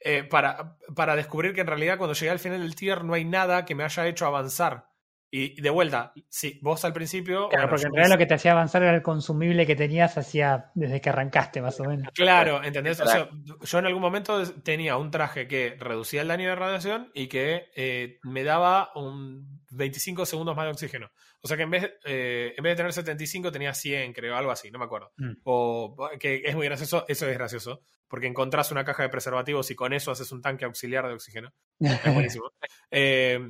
eh, 0.01 0.25
para, 0.25 0.79
para 0.97 1.17
descubrir 1.17 1.55
que 1.55 1.61
en 1.63 1.67
realidad 1.69 1.99
cuando 1.99 2.15
llegué 2.15 2.31
al 2.31 2.39
final 2.41 2.61
del 2.61 2.75
tier 2.77 3.05
no 3.05 3.15
hay 3.15 3.25
nada 3.25 3.65
que 3.65 3.75
me 3.75 3.85
haya 3.85 4.07
hecho 4.09 4.27
avanzar. 4.27 4.89
Y 5.35 5.59
de 5.63 5.71
vuelta, 5.71 6.13
sí, 6.29 6.59
vos 6.61 6.85
al 6.85 6.93
principio... 6.93 7.49
Claro, 7.49 7.63
bueno, 7.63 7.69
porque 7.71 7.87
en 7.87 7.93
realidad 7.95 8.15
lo 8.15 8.19
que 8.19 8.27
te 8.27 8.35
hacía 8.35 8.53
avanzar 8.53 8.83
era 8.83 8.95
el 8.95 9.01
consumible 9.01 9.67
que 9.67 9.75
tenías 9.75 10.19
hacia 10.19 10.71
desde 10.75 11.01
que 11.01 11.09
arrancaste, 11.09 11.63
más 11.63 11.81
o 11.81 11.85
menos. 11.85 12.13
Claro, 12.13 12.63
¿entendés? 12.63 13.01
O 13.01 13.07
sea, 13.07 13.31
yo 13.63 13.79
en 13.79 13.87
algún 13.87 14.03
momento 14.03 14.47
tenía 14.61 14.99
un 14.99 15.11
traje 15.11 15.49
que 15.49 15.75
reducía 15.81 16.21
el 16.21 16.29
daño 16.29 16.51
de 16.51 16.55
radiación 16.55 17.11
y 17.15 17.29
que 17.29 17.71
eh, 17.75 18.19
me 18.25 18.45
daba 18.45 18.91
un 18.95 19.63
25 19.71 20.27
segundos 20.27 20.55
más 20.55 20.67
de 20.67 20.73
oxígeno. 20.73 21.11
O 21.41 21.49
sea 21.49 21.57
que 21.57 21.63
en 21.63 21.71
vez, 21.71 21.91
eh, 22.05 22.53
en 22.55 22.63
vez 22.63 22.73
de 22.73 22.77
tener 22.77 22.93
75 22.93 23.51
tenía 23.51 23.73
100, 23.73 24.13
creo, 24.13 24.37
algo 24.37 24.51
así, 24.51 24.71
no 24.71 24.79
me 24.79 24.85
acuerdo. 24.85 25.13
Mm. 25.17 25.33
O 25.45 25.97
que 26.21 26.43
es 26.45 26.55
muy 26.55 26.67
gracioso, 26.67 27.07
eso 27.09 27.27
es 27.27 27.39
gracioso, 27.39 27.81
porque 28.07 28.27
encontrás 28.27 28.71
una 28.71 28.85
caja 28.85 29.03
de 29.05 29.09
preservativos 29.09 29.71
y 29.71 29.75
con 29.77 29.95
eso 29.95 30.11
haces 30.11 30.31
un 30.31 30.43
tanque 30.43 30.67
auxiliar 30.67 31.07
de 31.09 31.15
oxígeno. 31.15 31.55
Es 31.81 32.13
buenísimo. 32.13 32.53
Eh, 32.91 33.41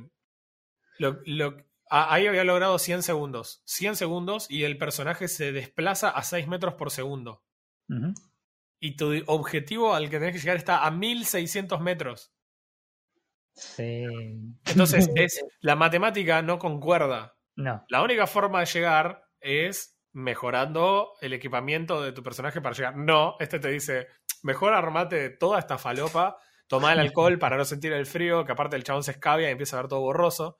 lo- 0.99 1.19
lo- 1.25 1.57
ahí 1.93 2.27
había 2.27 2.43
logrado 2.43 2.79
100 2.79 3.03
segundos. 3.03 3.61
100 3.65 3.95
segundos 3.95 4.49
y 4.49 4.63
el 4.63 4.77
personaje 4.77 5.27
se 5.27 5.51
desplaza 5.51 6.09
a 6.09 6.23
6 6.23 6.47
metros 6.47 6.73
por 6.75 6.91
segundo 6.91 7.43
y 8.83 8.97
tu 8.97 9.13
objetivo 9.27 9.95
al 9.95 10.09
que 10.09 10.19
tenés 10.19 10.33
que 10.33 10.41
llegar 10.41 10.57
está 10.57 10.85
a 10.85 10.91
1600 10.91 11.79
metros. 11.79 12.33
Sí. 13.53 14.03
Entonces, 14.65 15.09
es, 15.15 15.41
la 15.61 15.77
matemática 15.77 16.41
no 16.41 16.59
concuerda. 16.59 17.37
No. 17.55 17.85
La 17.87 18.01
única 18.01 18.27
forma 18.27 18.59
de 18.59 18.65
llegar 18.65 19.23
es 19.39 19.97
mejorando 20.11 21.13
el 21.21 21.31
equipamiento 21.31 22.01
de 22.01 22.11
tu 22.11 22.23
personaje 22.23 22.59
para 22.59 22.75
llegar. 22.75 22.97
No, 22.97 23.37
este 23.39 23.57
te 23.57 23.69
dice, 23.69 24.07
mejor 24.41 24.73
armate 24.73 25.29
toda 25.29 25.59
esta 25.59 25.77
falopa, 25.77 26.35
toma 26.67 26.91
el 26.91 26.99
alcohol 27.13 27.39
para 27.39 27.55
no 27.55 27.63
sentir 27.63 27.93
el 27.93 28.05
frío, 28.05 28.43
que 28.43 28.51
aparte 28.51 28.75
el 28.75 28.83
chabón 28.83 29.03
se 29.03 29.11
escabia 29.11 29.47
y 29.47 29.53
empieza 29.53 29.77
a 29.77 29.83
ver 29.83 29.89
todo 29.89 30.01
borroso. 30.01 30.59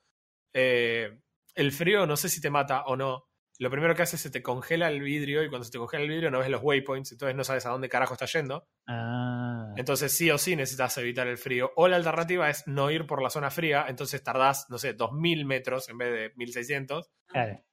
Eh, 0.53 1.19
el 1.55 1.71
frío 1.71 2.05
no 2.05 2.17
sé 2.17 2.29
si 2.29 2.41
te 2.41 2.49
mata 2.49 2.83
o 2.85 2.95
no. 2.95 3.25
Lo 3.59 3.69
primero 3.69 3.95
que 3.95 4.01
hace 4.01 4.15
es 4.15 4.21
se 4.21 4.31
te 4.31 4.41
congela 4.41 4.87
el 4.87 5.01
vidrio 5.01 5.43
y 5.43 5.49
cuando 5.49 5.63
se 5.63 5.71
te 5.71 5.77
congela 5.77 6.03
el 6.03 6.09
vidrio 6.09 6.31
no 6.31 6.39
ves 6.39 6.49
los 6.49 6.63
waypoints, 6.63 7.11
entonces 7.11 7.35
no 7.35 7.43
sabes 7.43 7.65
a 7.65 7.69
dónde 7.69 7.87
carajo 7.87 8.13
está 8.13 8.25
yendo. 8.25 8.67
Ah. 8.87 9.73
Entonces 9.77 10.11
sí 10.11 10.31
o 10.31 10.37
sí 10.37 10.55
necesitas 10.55 10.97
evitar 10.97 11.27
el 11.27 11.37
frío. 11.37 11.71
O 11.75 11.87
la 11.87 11.97
alternativa 11.97 12.49
es 12.49 12.67
no 12.67 12.89
ir 12.89 13.05
por 13.05 13.21
la 13.21 13.29
zona 13.29 13.51
fría, 13.51 13.85
entonces 13.87 14.23
tardás, 14.23 14.65
no 14.69 14.79
sé, 14.79 14.93
2000 14.93 15.45
metros 15.45 15.87
en 15.89 15.97
vez 15.99 16.11
de 16.11 16.33
1600. 16.35 17.11
Claro. 17.27 17.63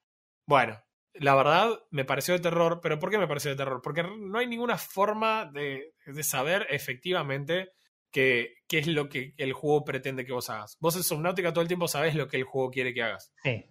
Bueno, 0.46 0.82
la 1.14 1.34
verdad 1.34 1.70
me 1.90 2.04
pareció 2.04 2.34
de 2.34 2.40
terror, 2.40 2.80
pero 2.82 2.98
¿por 2.98 3.10
qué 3.10 3.18
me 3.18 3.26
pareció 3.26 3.50
de 3.50 3.56
terror? 3.56 3.80
Porque 3.82 4.02
no 4.02 4.38
hay 4.38 4.46
ninguna 4.46 4.76
forma 4.76 5.46
de, 5.46 5.94
de 6.04 6.22
saber 6.22 6.66
efectivamente 6.70 7.72
qué, 8.10 8.54
qué 8.68 8.78
es 8.78 8.86
lo 8.86 9.08
que 9.08 9.34
el 9.36 9.52
juego 9.52 9.84
pretende 9.84 10.24
que 10.24 10.32
vos 10.32 10.50
hagas. 10.50 10.76
Vos 10.80 10.96
en 10.96 11.02
Subnautica 11.02 11.52
todo 11.52 11.62
el 11.62 11.68
tiempo 11.68 11.88
sabés 11.88 12.14
lo 12.14 12.28
que 12.28 12.36
el 12.36 12.44
juego 12.44 12.70
quiere 12.70 12.92
que 12.94 13.02
hagas. 13.02 13.32
Sí. 13.42 13.64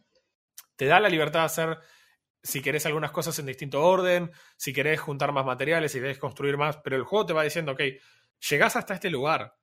Te 0.75 0.85
da 0.85 0.99
la 0.99 1.09
libertad 1.09 1.41
de 1.41 1.45
hacer, 1.45 1.77
si 2.41 2.61
querés 2.61 2.85
algunas 2.85 3.11
cosas 3.11 3.37
en 3.39 3.45
distinto 3.47 3.81
orden, 3.83 4.31
si 4.57 4.71
querés 4.71 4.99
juntar 4.99 5.31
más 5.33 5.45
materiales, 5.45 5.91
si 5.91 5.99
querés 5.99 6.17
construir 6.17 6.57
más, 6.57 6.77
pero 6.77 6.95
el 6.95 7.03
juego 7.03 7.25
te 7.25 7.33
va 7.33 7.43
diciendo, 7.43 7.73
ok, 7.73 7.81
llegás 8.49 8.75
hasta 8.77 8.93
este 8.93 9.09
lugar. 9.09 9.55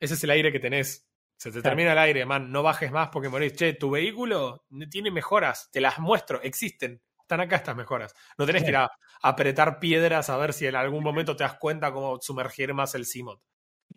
Ese 0.00 0.14
es 0.14 0.24
el 0.24 0.30
aire 0.30 0.50
que 0.50 0.58
tenés. 0.60 1.08
Se 1.36 1.50
te 1.50 1.54
Claro. 1.60 1.70
termina 1.70 1.92
el 1.92 1.98
aire, 1.98 2.24
man, 2.24 2.50
no 2.52 2.62
bajes 2.62 2.90
más 2.92 3.08
porque 3.10 3.28
morís. 3.28 3.54
Che, 3.54 3.74
tu 3.74 3.90
vehículo 3.90 4.64
tiene 4.90 5.10
mejoras, 5.10 5.68
te 5.72 5.80
las 5.80 5.98
muestro, 5.98 6.40
existen. 6.40 7.02
Están 7.20 7.40
acá 7.40 7.56
estas 7.56 7.76
mejoras. 7.76 8.14
No 8.38 8.46
tenés 8.46 8.62
que 8.62 8.70
ir 8.70 8.76
a 8.76 8.90
apretar 9.22 9.78
piedras 9.78 10.30
a 10.30 10.36
ver 10.36 10.52
si 10.52 10.66
en 10.66 10.76
algún 10.76 11.02
momento 11.02 11.34
te 11.36 11.44
das 11.44 11.58
cuenta 11.58 11.92
cómo 11.92 12.18
sumergir 12.20 12.72
más 12.74 12.94
el 12.94 13.06
CMOD. 13.06 13.40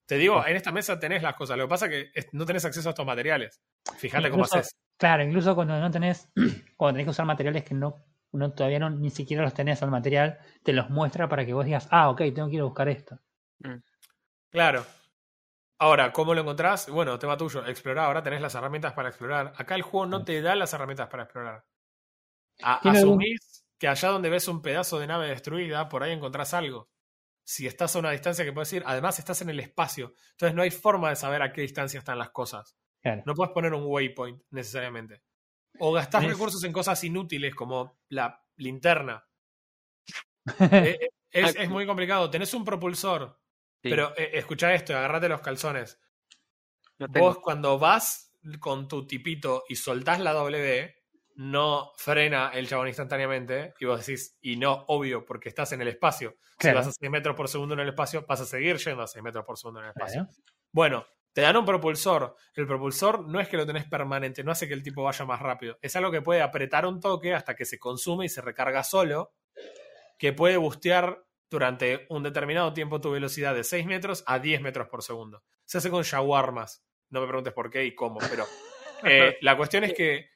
Te 0.06 0.18
digo, 0.18 0.46
en 0.46 0.56
esta 0.56 0.72
mesa 0.72 1.00
tenés 1.00 1.22
las 1.24 1.36
cosas. 1.36 1.58
Lo 1.58 1.66
que 1.66 1.70
pasa 1.70 1.86
es 1.88 1.92
que 2.14 2.28
no 2.34 2.46
tenés 2.46 2.66
acceso 2.66 2.90
a 2.90 2.92
estos 2.92 3.06
materiales. 3.06 3.62
Fíjate 3.98 4.30
cómo 4.30 4.44
haces. 4.44 4.76
Claro, 4.98 5.24
incluso 5.24 5.56
cuando 5.56 5.80
no 5.80 5.92
tenés, 5.92 6.30
cuando 6.78 6.94
tenés 6.96 7.06
que 7.06 7.12
usar 7.12 7.26
materiales 7.26 7.64
que 7.64 7.74
no, 7.74 8.06
no 8.32 8.54
todavía 8.54 8.80
no, 8.80 8.90
ni 8.90 9.10
siquiera 9.10 9.44
los 9.44 9.54
tenés 9.54 9.82
al 9.84 9.92
material, 9.92 10.40
te 10.64 10.74
los 10.74 10.90
muestra 10.90 11.28
para 11.30 11.46
que 11.46 11.54
vos 11.54 11.66
digas, 11.66 11.88
ah, 11.92 12.10
ok, 12.10 12.20
tengo 12.34 12.48
que 12.50 12.56
ir 12.56 12.62
a 12.62 12.66
buscar 12.66 12.88
esto. 12.90 13.20
Claro. 14.50 14.86
Ahora, 15.80 16.12
¿cómo 16.14 16.34
lo 16.34 16.42
encontrás? 16.42 16.90
Bueno, 16.90 17.20
tema 17.20 17.36
tuyo, 17.36 17.66
explorar. 17.66 18.06
Ahora 18.06 18.24
tenés 18.24 18.40
las 18.42 18.56
herramientas 18.56 18.94
para 18.94 19.10
explorar. 19.10 19.54
Acá 19.58 19.76
el 19.76 19.82
juego 19.82 20.06
no 20.06 20.24
te 20.24 20.42
da 20.42 20.56
las 20.56 20.74
herramientas 20.74 21.10
para 21.10 21.24
explorar. 21.24 21.66
A- 22.64 22.80
¿Tiene 22.82 23.00
algún- 23.00 23.14
asumís 23.22 23.66
que 23.78 23.90
allá 23.90 24.10
donde 24.10 24.30
ves 24.30 24.48
un 24.48 24.62
pedazo 24.62 25.00
de 25.00 25.08
nave 25.08 25.28
destruida, 25.28 25.90
por 25.90 26.02
ahí 26.04 26.14
encontrás 26.14 26.54
algo. 26.54 26.90
Si 27.48 27.68
estás 27.68 27.96
a 27.96 28.00
una 28.00 28.12
distancia 28.12 28.44
que 28.44 28.52
puedes 28.52 28.74
ir, 28.74 28.84
además 28.86 29.20
estás 29.20 29.42
en 29.44 29.50
el 29.52 29.60
espacio. 29.60 30.14
Entonces 30.32 30.56
no 30.56 30.64
hay 30.64 30.72
forma 30.72 31.10
de 31.10 31.16
saber 31.16 31.42
a 31.44 31.54
qué 31.54 31.62
distancia 31.62 32.00
están 32.00 32.18
las 32.18 32.32
cosas. 32.32 32.76
Claro. 33.02 33.22
No 33.26 33.36
puedes 33.36 33.54
poner 33.54 33.74
un 33.74 33.84
waypoint 33.86 34.42
necesariamente. 34.50 35.22
O 35.80 35.94
gastás 35.94 36.24
Es- 36.24 36.30
recursos 36.30 36.64
en 36.64 36.74
cosas 36.74 37.04
inútiles 37.04 37.54
como 37.56 38.00
la 38.10 38.44
linterna. 38.58 39.26
Eh, 40.72 40.98
eh, 41.02 41.10
es, 41.32 41.56
es 41.56 41.70
muy 41.70 41.86
complicado. 41.86 42.30
Tenés 42.30 42.54
un 42.54 42.64
propulsor, 42.66 43.40
Sí, 43.84 43.90
pero 43.90 44.16
eh, 44.18 44.32
escucha 44.34 44.74
esto, 44.74 44.96
agarrate 44.96 45.28
los 45.30 45.42
calzones. 45.42 46.00
Vos 46.98 47.40
cuando 47.40 47.78
vas 47.78 48.32
con 48.60 48.88
tu 48.88 49.06
tipito 49.06 49.64
y 49.68 49.76
soltás 49.76 50.20
la 50.20 50.34
W, 50.34 50.96
no 51.36 51.92
frena 51.98 52.52
el 52.54 52.68
chabón 52.68 52.88
instantáneamente 52.88 53.74
y 53.80 53.86
vos 53.86 54.06
decís, 54.06 54.38
y 54.42 54.56
no, 54.56 54.86
obvio, 54.88 55.26
porque 55.26 55.50
estás 55.50 55.72
en 55.74 55.82
el 55.82 55.90
espacio. 55.90 56.38
Claro. 56.58 56.80
Si 56.80 56.88
vas 56.88 56.96
a 56.96 57.00
6 57.00 57.12
metros 57.12 57.36
por 57.36 57.48
segundo 57.48 57.74
en 57.74 57.82
el 57.82 57.90
espacio, 57.90 58.26
vas 58.28 58.42
a 58.42 58.46
seguir 58.46 58.78
yendo 58.78 59.04
a 59.04 59.08
6 59.08 59.24
metros 59.24 59.46
por 59.46 59.58
segundo 59.58 59.82
en 59.82 59.86
el 59.88 59.92
espacio. 59.92 60.26
Claro. 60.26 60.44
Bueno, 60.72 61.06
te 61.34 61.42
dan 61.42 61.58
un 61.58 61.66
propulsor. 61.66 62.36
El 62.56 62.66
propulsor 62.66 63.28
no 63.28 63.42
es 63.42 63.50
que 63.50 63.58
lo 63.58 63.66
tenés 63.66 63.86
permanente, 63.86 64.44
no 64.44 64.52
hace 64.52 64.68
que 64.68 64.74
el 64.74 64.82
tipo 64.82 65.04
vaya 65.04 65.26
más 65.26 65.42
rápido. 65.42 65.78
Es 65.82 65.96
algo 65.98 66.10
que 66.10 66.22
puede 66.22 66.42
apretar 66.42 66.86
un 66.86 67.02
toque 67.02 67.34
hasta 67.34 67.56
que 67.56 67.66
se 67.66 67.78
consume 67.78 68.26
y 68.26 68.30
se 68.30 68.42
recarga 68.42 68.84
solo, 68.84 69.34
que 70.18 70.32
puede 70.32 70.56
bustear 70.56 71.26
durante 71.50 72.06
un 72.10 72.24
determinado 72.24 72.72
tiempo 72.74 73.02
tu 73.02 73.12
velocidad 73.12 73.54
de 73.54 73.66
6 73.66 73.86
metros 73.86 74.24
a 74.28 74.40
10 74.40 74.62
metros 74.62 74.88
por 74.88 75.04
segundo. 75.04 75.44
Se 75.66 75.80
hace 75.80 75.90
con 75.90 76.04
shawarmas. 76.04 76.86
No 77.10 77.20
me 77.20 77.28
preguntes 77.28 77.54
por 77.54 77.70
qué 77.70 77.84
y 77.84 77.94
cómo, 77.94 78.20
pero 78.30 78.46
eh, 79.04 79.38
la 79.42 79.58
cuestión 79.58 79.84
es 79.84 79.94
que 79.94 80.30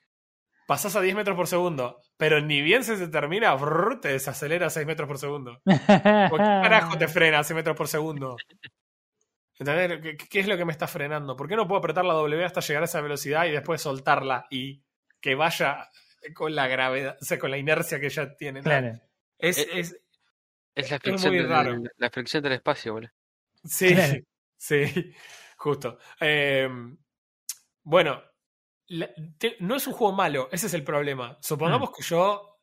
pasás 0.70 0.96
a 0.96 1.02
10 1.02 1.16
metros 1.16 1.36
por 1.36 1.48
segundo, 1.48 2.00
pero 2.16 2.40
ni 2.42 2.62
bien 2.62 2.84
se 2.84 2.96
te 2.96 3.08
termina, 3.08 3.56
brrr, 3.56 4.00
te 4.02 4.10
desacelera 4.10 4.68
a 4.68 4.70
6 4.70 4.86
metros 4.86 5.08
por 5.08 5.18
segundo. 5.18 5.60
¿Por 5.66 6.40
qué 6.40 6.46
carajo 6.64 6.96
te 6.96 7.08
frena 7.08 7.40
a 7.40 7.44
6 7.44 7.56
metros 7.56 7.76
por 7.76 7.88
segundo? 7.88 8.38
¿Entendés? 9.58 10.00
¿Qué, 10.02 10.18
qué 10.30 10.40
es 10.40 10.48
lo 10.48 10.56
que 10.58 10.66
me 10.66 10.72
está 10.72 10.88
frenando? 10.88 11.36
¿Por 11.36 11.48
qué 11.50 11.56
no 11.56 11.68
puedo 11.68 11.80
apretar 11.80 12.06
la 12.06 12.14
W 12.14 12.46
hasta 12.46 12.62
llegar 12.62 12.84
a 12.84 12.86
esa 12.86 13.02
velocidad 13.02 13.46
y 13.46 13.52
después 13.52 13.82
soltarla 13.82 14.46
y 14.52 14.84
que 15.20 15.34
vaya 15.36 15.90
con 16.36 16.54
la 16.54 16.68
gravedad, 16.68 17.18
o 17.20 17.26
sea, 17.26 17.40
con 17.40 17.50
la 17.52 17.58
inercia 17.58 18.00
que 18.00 18.10
ya 18.10 18.36
tiene? 18.36 18.62
Claro. 18.62 19.00
Es, 19.40 19.58
Eh, 19.58 19.68
es- 19.74 20.00
Es 20.76 20.92
la 20.92 21.00
fricción, 21.00 21.34
muy 21.34 21.42
del, 21.42 21.50
raro. 21.50 21.76
la 21.98 22.10
fricción 22.12 22.44
del 22.44 22.54
espacio, 22.54 22.94
boludo. 22.94 23.12
sí, 23.66 23.94
Claro. 23.96 24.14
sí, 24.58 24.84
justo. 25.58 25.98
Eh, 26.22 26.70
bueno, 27.84 28.22
la- 28.90 29.10
te- 29.38 29.56
no 29.60 29.76
es 29.76 29.88
un 29.88 29.94
juego 29.94 30.14
malo, 30.14 30.50
ese 30.52 30.68
es 30.68 30.74
el 30.74 30.84
problema. 30.84 31.38
Supongamos 31.42 31.92
que 31.96 32.04
yo 32.04 32.60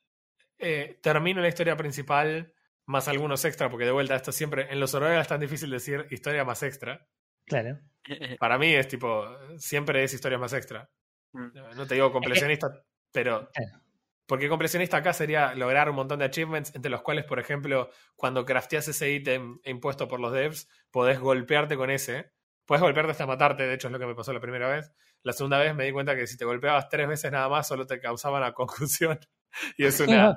eh, 0.58 0.98
termino 1.02 1.40
la 1.40 1.48
historia 1.48 1.76
principal 1.76 2.52
más 2.86 3.08
algunos 3.08 3.44
extra, 3.44 3.68
porque 3.70 3.84
de 3.84 3.92
vuelta 3.92 4.14
esto 4.14 4.32
siempre, 4.32 4.70
en 4.70 4.78
los 4.80 4.94
horarios 4.94 5.22
es 5.22 5.28
tan 5.28 5.40
difícil 5.40 5.70
decir 5.70 6.06
historia 6.10 6.44
más 6.44 6.62
extra. 6.62 7.06
Claro. 7.44 7.78
Para 8.38 8.58
mí 8.58 8.74
es 8.74 8.88
tipo, 8.88 9.26
siempre 9.58 10.02
es 10.04 10.14
historia 10.14 10.38
más 10.38 10.52
extra. 10.52 10.88
Mm. 11.32 11.76
No 11.76 11.86
te 11.86 11.94
digo 11.94 12.12
completionista, 12.12 12.68
pero. 13.12 13.50
Porque 14.28 14.48
completionista 14.48 14.96
acá 14.96 15.12
sería 15.12 15.54
lograr 15.54 15.88
un 15.88 15.94
montón 15.94 16.18
de 16.18 16.24
achievements, 16.24 16.74
entre 16.74 16.90
los 16.90 17.02
cuales, 17.02 17.24
por 17.24 17.38
ejemplo, 17.38 17.90
cuando 18.16 18.44
crafteas 18.44 18.88
ese 18.88 19.12
ítem 19.12 19.60
impuesto 19.62 20.08
por 20.08 20.18
los 20.18 20.32
devs, 20.32 20.68
podés 20.90 21.20
golpearte 21.20 21.76
con 21.76 21.90
ese. 21.90 22.32
Puedes 22.64 22.82
golpearte 22.82 23.12
hasta 23.12 23.24
matarte, 23.24 23.62
de 23.68 23.74
hecho 23.74 23.86
es 23.86 23.92
lo 23.92 24.00
que 24.00 24.06
me 24.06 24.16
pasó 24.16 24.32
la 24.32 24.40
primera 24.40 24.66
vez. 24.68 24.90
La 25.26 25.32
segunda 25.32 25.58
vez 25.58 25.74
me 25.74 25.84
di 25.84 25.90
cuenta 25.90 26.14
que 26.14 26.26
si 26.28 26.36
te 26.36 26.44
golpeabas 26.44 26.88
tres 26.88 27.08
veces 27.08 27.32
nada 27.32 27.48
más, 27.48 27.66
solo 27.66 27.84
te 27.84 27.98
causaban 27.98 28.42
una 28.42 28.52
concusión. 28.52 29.18
Y 29.78 29.84
es 29.86 29.98
una. 30.00 30.36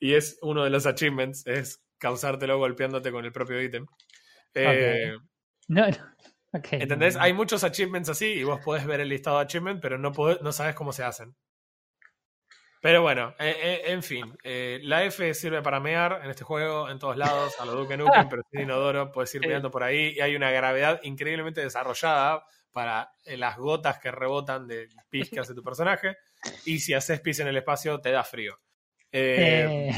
y 0.00 0.14
es 0.14 0.38
uno 0.42 0.64
de 0.64 0.70
los 0.70 0.86
achievements, 0.86 1.46
es 1.46 1.82
causártelo 1.98 2.58
golpeándote 2.58 3.10
con 3.12 3.24
el 3.24 3.32
propio 3.32 3.62
ítem. 3.62 3.86
Eh, 4.54 5.16
No, 5.68 5.88
no. 5.88 5.96
¿Entendés? 6.82 7.16
Hay 7.16 7.32
muchos 7.32 7.64
achievements 7.64 8.08
así 8.08 8.26
y 8.26 8.42
vos 8.44 8.60
podés 8.64 8.84
ver 8.86 9.00
el 9.00 9.08
listado 9.08 9.38
de 9.38 9.44
achievements, 9.44 9.80
pero 9.80 9.98
no, 9.98 10.12
podés- 10.12 10.40
no 10.42 10.52
sabes 10.52 10.74
cómo 10.74 10.92
se 10.92 11.04
hacen. 11.04 11.34
Pero 12.82 13.02
bueno, 13.02 13.34
eh, 13.38 13.56
eh, 13.62 13.82
en 13.92 14.02
fin, 14.02 14.36
eh, 14.44 14.80
la 14.82 15.02
F 15.04 15.32
sirve 15.34 15.62
para 15.62 15.80
mear 15.80 16.20
en 16.24 16.30
este 16.30 16.44
juego, 16.44 16.88
en 16.90 16.98
todos 16.98 17.16
lados, 17.16 17.58
a 17.58 17.64
lo 17.64 17.72
Duke 17.72 17.96
Nukem, 17.96 18.28
pero 18.36 18.42
sin 18.50 18.60
inodoro, 18.62 19.10
puedes 19.12 19.34
ir 19.34 19.40
meando 19.46 19.70
por 19.70 19.82
ahí 19.82 20.14
y 20.16 20.20
hay 20.20 20.36
una 20.36 20.50
gravedad 20.50 21.00
increíblemente 21.02 21.62
desarrollada 21.62 22.44
para 22.76 23.10
eh, 23.24 23.38
las 23.38 23.56
gotas 23.56 23.98
que 23.98 24.10
rebotan 24.10 24.66
del 24.66 24.90
pis 25.08 25.30
que 25.30 25.40
hace 25.40 25.54
tu 25.54 25.62
personaje 25.62 26.18
y 26.66 26.78
si 26.78 26.92
haces 26.92 27.20
pis 27.22 27.40
en 27.40 27.46
el 27.48 27.56
espacio 27.56 27.98
te 28.02 28.10
da 28.10 28.22
frío. 28.22 28.60
Eh, 29.10 29.88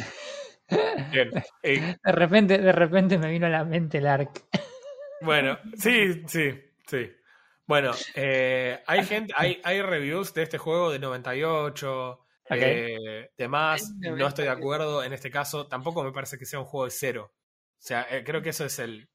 Eh, 0.71 1.05
bien, 1.11 1.31
eh, 1.65 1.97
de 2.05 2.13
repente, 2.13 2.59
de 2.59 2.71
repente 2.71 3.19
me 3.19 3.31
vino 3.33 3.47
a 3.47 3.51
la 3.51 3.65
mente 3.65 3.99
el 3.99 4.07
arc. 4.07 4.45
Bueno, 5.23 5.59
sí, 5.77 6.23
sí, 6.29 6.55
sí. 6.87 7.11
Bueno, 7.67 7.91
eh, 8.15 8.81
hay 8.87 9.05
gente, 9.05 9.33
hay, 9.37 9.61
hay 9.65 9.83
reviews 9.83 10.33
de 10.35 10.45
este 10.45 10.59
juego 10.59 10.93
de 10.93 11.01
98, 11.01 12.13
Ok. 12.13 12.21
eh, 12.51 13.31
demás. 13.37 13.93
No 13.99 14.29
estoy 14.29 14.45
de 14.45 14.51
acuerdo 14.53 15.03
en 15.03 15.13
este 15.13 15.33
caso. 15.33 15.67
Tampoco 15.67 16.05
me 16.05 16.13
parece 16.13 16.39
que 16.39 16.47
sea 16.47 16.61
un 16.61 16.65
juego 16.65 16.85
de 16.85 16.93
cero. 16.93 17.33
O 17.35 17.81
sea, 17.81 18.07
eh, 18.09 18.23
creo 18.25 18.41
que 18.41 18.51
eso 18.51 18.65
es 18.65 18.79
el. 18.79 19.09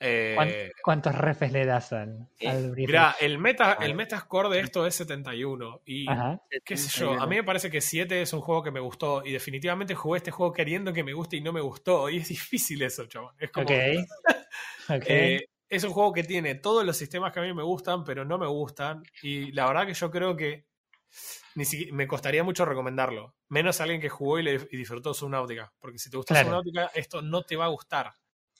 Eh, 0.00 0.32
¿Cuán- 0.36 0.52
¿Cuántos 0.82 1.14
refes 1.16 1.50
le 1.52 1.66
das 1.66 1.92
al, 1.92 2.28
al 2.46 2.72
mirá, 2.76 3.16
el 3.20 3.38
meta, 3.38 3.78
el 3.80 3.94
metascore 3.94 4.48
de 4.48 4.60
esto 4.60 4.86
es 4.86 4.94
71. 4.94 5.82
Y 5.84 6.08
Ajá. 6.08 6.40
qué 6.64 6.76
sé 6.76 7.00
yo, 7.00 7.12
a 7.20 7.26
mí 7.26 7.36
me 7.36 7.44
parece 7.44 7.70
que 7.70 7.80
7 7.80 8.22
es 8.22 8.32
un 8.32 8.40
juego 8.40 8.62
que 8.62 8.70
me 8.70 8.80
gustó. 8.80 9.24
Y 9.24 9.32
definitivamente 9.32 9.94
jugué 9.94 10.18
este 10.18 10.30
juego 10.30 10.52
queriendo 10.52 10.92
que 10.92 11.02
me 11.02 11.12
guste 11.12 11.36
y 11.36 11.40
no 11.40 11.52
me 11.52 11.60
gustó. 11.60 12.08
Y 12.08 12.18
es 12.18 12.28
difícil 12.28 12.80
eso, 12.82 13.06
chabón. 13.06 13.34
Es 13.38 13.50
como. 13.50 13.66
Eh, 15.06 15.44
es 15.68 15.84
un 15.84 15.90
juego 15.92 16.14
que 16.14 16.24
tiene 16.24 16.54
todos 16.54 16.82
los 16.84 16.96
sistemas 16.96 17.30
que 17.32 17.40
a 17.40 17.42
mí 17.42 17.52
me 17.52 17.62
gustan, 17.62 18.04
pero 18.04 18.24
no 18.24 18.38
me 18.38 18.46
gustan. 18.46 19.02
Y 19.22 19.52
la 19.52 19.66
verdad 19.66 19.86
que 19.86 19.92
yo 19.92 20.10
creo 20.10 20.34
que 20.34 20.64
ni 21.56 21.64
siquiera, 21.66 21.94
me 21.94 22.06
costaría 22.06 22.42
mucho 22.42 22.64
recomendarlo. 22.64 23.34
Menos 23.48 23.80
a 23.80 23.82
alguien 23.82 24.00
que 24.00 24.08
jugó 24.08 24.38
y, 24.38 24.44
le, 24.44 24.54
y 24.70 24.76
disfrutó 24.78 25.12
Subnautica. 25.12 25.70
Porque 25.78 25.98
si 25.98 26.08
te 26.08 26.16
gusta 26.16 26.32
Claro. 26.34 26.48
Subnautica, 26.48 26.90
esto 26.94 27.20
no 27.20 27.42
te 27.42 27.56
va 27.56 27.66
a 27.66 27.68
gustar. 27.68 28.12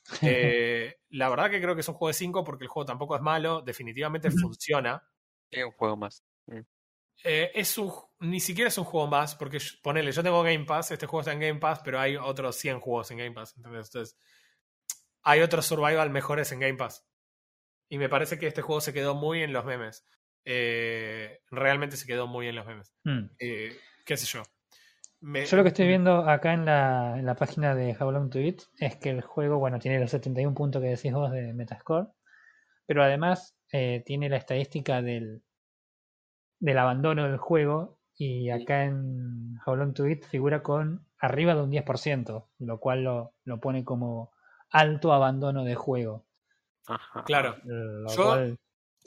Eh, 0.22 0.96
la 1.10 1.28
verdad 1.28 1.50
que 1.50 1.60
creo 1.60 1.74
que 1.74 1.82
es 1.82 1.88
un 1.88 1.94
juego 1.94 2.08
de 2.08 2.14
5 2.14 2.42
porque 2.42 2.64
el 2.64 2.68
juego 2.68 2.86
tampoco 2.86 3.14
es 3.14 3.20
malo, 3.20 3.60
definitivamente 3.60 4.30
funciona. 4.30 5.02
Es 5.50 5.64
un 5.64 5.72
juego 5.72 5.96
más. 5.96 6.24
Eh, 7.24 7.50
es 7.54 7.76
un, 7.78 7.92
ni 8.20 8.40
siquiera 8.40 8.68
es 8.68 8.78
un 8.78 8.84
juego 8.84 9.06
más, 9.06 9.34
porque 9.34 9.58
ponele, 9.82 10.12
yo 10.12 10.22
tengo 10.22 10.42
Game 10.42 10.64
Pass, 10.64 10.92
este 10.92 11.06
juego 11.06 11.20
está 11.20 11.32
en 11.32 11.40
Game 11.40 11.60
Pass, 11.60 11.80
pero 11.84 11.98
hay 11.98 12.16
otros 12.16 12.56
100 12.56 12.80
juegos 12.80 13.10
en 13.10 13.18
Game 13.18 13.32
Pass. 13.32 13.54
¿entendés? 13.56 13.86
Entonces, 13.88 14.16
hay 15.22 15.40
otros 15.40 15.66
survival 15.66 16.10
mejores 16.10 16.52
en 16.52 16.60
Game 16.60 16.76
Pass. 16.76 17.06
Y 17.88 17.98
me 17.98 18.08
parece 18.08 18.38
que 18.38 18.46
este 18.46 18.62
juego 18.62 18.80
se 18.80 18.92
quedó 18.92 19.14
muy 19.14 19.42
en 19.42 19.52
los 19.52 19.64
memes. 19.64 20.04
Eh, 20.44 21.40
realmente 21.50 21.96
se 21.96 22.06
quedó 22.06 22.26
muy 22.26 22.46
en 22.48 22.54
los 22.54 22.66
memes. 22.66 22.94
Mm. 23.04 23.24
Eh, 23.38 23.76
¿Qué 24.04 24.16
sé 24.16 24.26
yo? 24.26 24.42
Me- 25.20 25.44
Yo 25.46 25.56
lo 25.56 25.62
que 25.64 25.68
estoy 25.70 25.86
viendo 25.88 26.28
acá 26.28 26.52
en 26.54 26.64
la, 26.64 27.18
en 27.18 27.26
la 27.26 27.34
página 27.34 27.74
de 27.74 27.96
How 27.98 28.10
Long 28.12 28.30
to 28.30 28.38
Beat 28.38 28.62
es 28.78 28.96
que 28.96 29.10
el 29.10 29.20
juego, 29.22 29.58
bueno, 29.58 29.78
tiene 29.78 29.98
los 29.98 30.10
71 30.10 30.54
puntos 30.54 30.80
que 30.80 30.88
decís 30.88 31.12
vos 31.12 31.30
de 31.32 31.52
Metascore, 31.54 32.06
pero 32.86 33.02
además 33.02 33.56
eh, 33.72 34.02
tiene 34.06 34.28
la 34.28 34.36
estadística 34.36 35.02
del, 35.02 35.42
del 36.60 36.78
abandono 36.78 37.24
del 37.24 37.36
juego 37.38 37.98
y 38.16 38.50
acá 38.50 38.84
en 38.84 39.58
How 39.66 39.76
Long 39.76 39.92
to 39.94 40.04
Beat 40.04 40.24
figura 40.24 40.62
con 40.62 41.04
arriba 41.18 41.54
de 41.54 41.62
un 41.62 41.70
10%, 41.70 42.46
lo 42.60 42.78
cual 42.80 43.02
lo, 43.04 43.34
lo 43.44 43.58
pone 43.60 43.84
como 43.84 44.30
alto 44.70 45.12
abandono 45.12 45.64
de 45.64 45.74
juego. 45.74 46.26
Ajá. 46.86 47.24
Claro. 47.24 47.56
Lo 47.64 48.08
Yo- 48.14 48.24
cual 48.24 48.58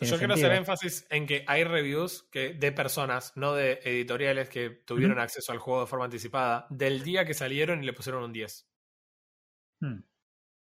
Yo 0.01 0.17
quiero 0.17 0.33
sentido. 0.33 0.47
hacer 0.47 0.57
énfasis 0.57 1.05
en 1.11 1.27
que 1.27 1.45
hay 1.47 1.63
reviews 1.63 2.23
que, 2.31 2.53
de 2.53 2.71
personas, 2.71 3.33
no 3.35 3.53
de 3.53 3.79
editoriales, 3.83 4.49
que 4.49 4.69
tuvieron 4.69 5.19
acceso 5.19 5.51
al 5.51 5.59
juego 5.59 5.81
de 5.81 5.87
forma 5.87 6.05
anticipada, 6.05 6.65
del 6.71 7.03
día 7.03 7.23
que 7.23 7.35
salieron 7.35 7.83
y 7.83 7.85
le 7.85 7.93
pusieron 7.93 8.23
un 8.23 8.33
10. 8.33 8.67
Mm. 9.81 9.99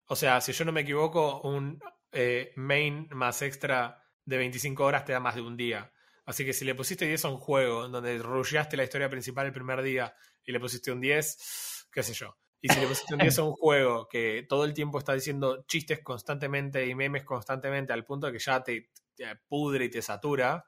O 0.09 0.17
sea, 0.17 0.41
si 0.43 0.53
yo 0.53 0.67
no 0.67 0.73
me 0.73 0.83
equivoco, 0.83 1.41
un 1.41 1.81
eh, 2.13 2.53
main 2.57 3.09
más 3.13 3.41
extra 3.41 4.05
de 4.27 4.37
25 4.37 4.85
horas 4.85 5.05
te 5.07 5.13
da 5.13 5.21
más 5.21 5.35
de 5.35 5.41
un 5.41 5.57
día. 5.57 5.91
Así 6.27 6.45
que 6.45 6.53
si 6.53 6.65
le 6.67 6.75
pusiste 6.75 7.07
10 7.07 7.25
a 7.25 7.29
un 7.29 7.39
juego 7.39 7.87
en 7.87 7.93
donde 7.93 8.19
rusheaste 8.19 8.77
la 8.77 8.85
historia 8.85 9.09
principal 9.09 9.47
el 9.47 9.53
primer 9.53 9.83
día 9.83 10.15
y 10.45 10.53
le 10.53 10.61
pusiste 10.61 10.93
un 10.93 11.01
10, 11.01 11.89
qué 11.91 12.03
sé 12.03 12.13
yo. 12.13 12.37
Y 12.61 12.69
si 12.69 12.81
le 12.81 12.87
pusiste 12.87 13.15
un 13.15 13.21
10 13.21 13.39
a 13.39 13.43
un 13.43 13.53
juego 13.57 14.09
que 14.09 14.45
todo 14.49 14.65
el 14.65 14.73
tiempo 14.73 14.99
está 14.99 15.15
diciendo 15.15 15.65
chistes 15.67 16.01
constantemente 16.03 16.87
y 16.87 16.95
memes 16.95 17.25
constantemente 17.25 17.93
al 17.93 18.05
punto 18.05 18.27
de 18.27 18.33
que 18.33 18.39
ya 18.39 18.63
te, 18.63 18.91
te 19.15 19.25
pudre 19.49 19.87
y 19.87 19.91
te 19.91 20.03
satura, 20.03 20.65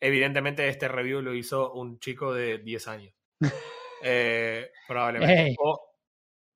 evidentemente 0.00 0.68
este 0.68 0.88
review 0.88 1.20
lo 1.20 1.34
hizo 1.34 1.72
un 1.72 1.98
chico 1.98 2.32
de 2.34 2.58
10 2.58 2.88
años. 2.88 3.14
Eh, 4.02 4.70
probablemente. 4.88 5.54
O, 5.58 5.78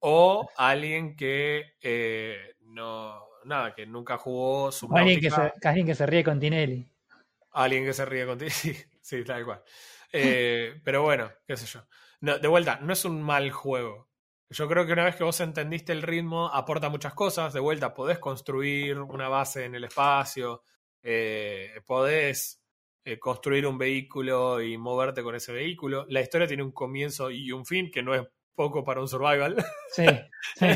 o 0.00 0.48
alguien 0.56 1.14
que 1.14 1.74
eh, 1.82 2.54
no, 2.60 3.20
nada, 3.44 3.74
que 3.74 3.86
nunca 3.86 4.16
jugó 4.16 4.68
O 4.68 4.96
alguien 4.96 5.20
que, 5.20 5.30
se, 5.30 5.52
alguien 5.62 5.86
que 5.86 5.94
se 5.94 6.06
ríe 6.06 6.24
con 6.24 6.40
Tinelli. 6.40 6.86
Alguien 7.52 7.84
que 7.84 7.92
se 7.92 8.04
ríe 8.04 8.26
contigo. 8.26 8.50
Sí, 8.54 8.74
sí, 9.00 9.24
tal 9.24 9.44
cual. 9.44 9.62
Eh, 10.16 10.80
pero 10.84 11.02
bueno, 11.02 11.28
qué 11.44 11.56
sé 11.56 11.66
yo. 11.66 11.80
No, 12.20 12.38
de 12.38 12.46
vuelta, 12.46 12.78
no 12.80 12.92
es 12.92 13.04
un 13.04 13.20
mal 13.20 13.50
juego. 13.50 14.08
Yo 14.48 14.68
creo 14.68 14.86
que 14.86 14.92
una 14.92 15.02
vez 15.02 15.16
que 15.16 15.24
vos 15.24 15.40
entendiste 15.40 15.90
el 15.90 16.02
ritmo, 16.02 16.46
aporta 16.54 16.88
muchas 16.88 17.14
cosas. 17.14 17.52
De 17.52 17.58
vuelta, 17.58 17.94
podés 17.94 18.20
construir 18.20 19.00
una 19.00 19.28
base 19.28 19.64
en 19.64 19.74
el 19.74 19.82
espacio, 19.82 20.62
eh, 21.04 21.80
podés 21.86 22.60
eh, 23.04 23.18
construir 23.18 23.66
un 23.66 23.78
vehículo 23.78 24.62
y 24.62 24.76
moverte 24.78 25.22
con 25.22 25.34
ese 25.34 25.52
vehículo. 25.52 26.06
La 26.08 26.22
historia 26.22 26.48
tiene 26.48 26.62
un 26.62 26.72
comienzo 26.72 27.30
y 27.30 27.52
un 27.52 27.66
fin, 27.66 27.90
que 27.90 28.02
no 28.02 28.14
es 28.14 28.22
poco 28.54 28.82
para 28.84 29.00
un 29.00 29.08
survival. 29.08 29.56
Sí, 29.90 30.06
sí. 30.56 30.66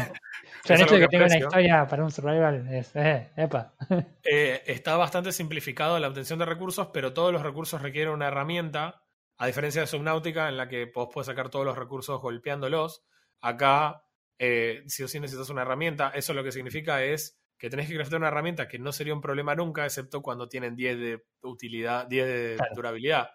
El 0.68 0.80
hecho 0.82 0.94
de 0.94 1.00
que 1.00 1.06
que 1.06 1.08
tenga 1.08 1.26
una 1.26 1.38
historia 1.38 1.86
para 1.86 2.04
un 2.04 2.10
survival 2.10 2.68
es, 2.72 2.94
eh, 2.96 3.30
epa. 3.36 3.74
Eh, 4.30 4.62
está 4.66 4.96
bastante 4.98 5.32
simplificado 5.32 5.98
la 5.98 6.08
obtención 6.08 6.38
de 6.38 6.44
recursos, 6.44 6.88
pero 6.92 7.14
todos 7.14 7.32
los 7.32 7.42
recursos 7.42 7.80
requieren 7.80 8.12
una 8.12 8.28
herramienta, 8.28 9.02
a 9.38 9.46
diferencia 9.46 9.80
de 9.80 9.86
Subnautica, 9.86 10.50
en 10.50 10.58
la 10.58 10.68
que 10.68 10.90
vos 10.94 11.08
podés 11.10 11.28
sacar 11.28 11.48
todos 11.48 11.64
los 11.64 11.78
recursos 11.78 12.20
golpeándolos. 12.20 13.06
Acá, 13.40 14.04
eh, 14.38 14.82
si 14.86 15.02
o 15.02 15.08
sí 15.08 15.18
necesitas 15.18 15.48
una 15.48 15.62
herramienta, 15.62 16.10
eso 16.10 16.34
lo 16.34 16.44
que 16.44 16.52
significa 16.52 17.02
es 17.02 17.37
que 17.58 17.68
tenés 17.70 17.88
que 17.88 17.94
craftear 17.94 18.20
una 18.20 18.28
herramienta 18.28 18.68
que 18.68 18.78
no 18.78 18.92
sería 18.92 19.14
un 19.14 19.20
problema 19.20 19.54
nunca, 19.54 19.84
excepto 19.84 20.22
cuando 20.22 20.48
tienen 20.48 20.76
10 20.76 20.98
de 20.98 21.24
utilidad, 21.42 22.06
10 22.06 22.26
de 22.26 22.54
Claro. 22.56 22.74
durabilidad. 22.74 23.30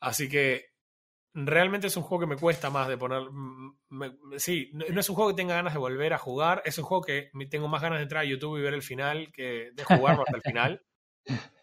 Así 0.00 0.28
que 0.28 0.66
realmente 1.34 1.86
es 1.86 1.96
un 1.96 2.02
juego 2.02 2.20
que 2.20 2.34
me 2.34 2.36
cuesta 2.40 2.70
más 2.70 2.88
de 2.88 2.96
poner. 2.98 3.22
me- 3.88 4.16
sí, 4.38 4.70
no 4.74 4.84
no 4.92 5.00
es 5.00 5.08
un 5.08 5.16
juego 5.16 5.30
que 5.30 5.36
tenga 5.36 5.54
ganas 5.54 5.72
de 5.72 5.78
volver 5.78 6.12
a 6.12 6.18
jugar, 6.18 6.62
es 6.64 6.78
un 6.78 6.84
juego 6.84 7.02
que 7.02 7.30
tengo 7.50 7.68
más 7.68 7.82
ganas 7.82 7.98
de 7.98 8.04
entrar 8.04 8.22
a 8.22 8.26
YouTube 8.26 8.58
y 8.58 8.62
ver 8.62 8.74
el 8.74 8.82
final 8.82 9.32
que 9.32 9.70
de 9.74 9.84
jugarlo 9.84 10.22
hasta 10.22 10.36
el 10.36 10.42
final. 10.42 10.82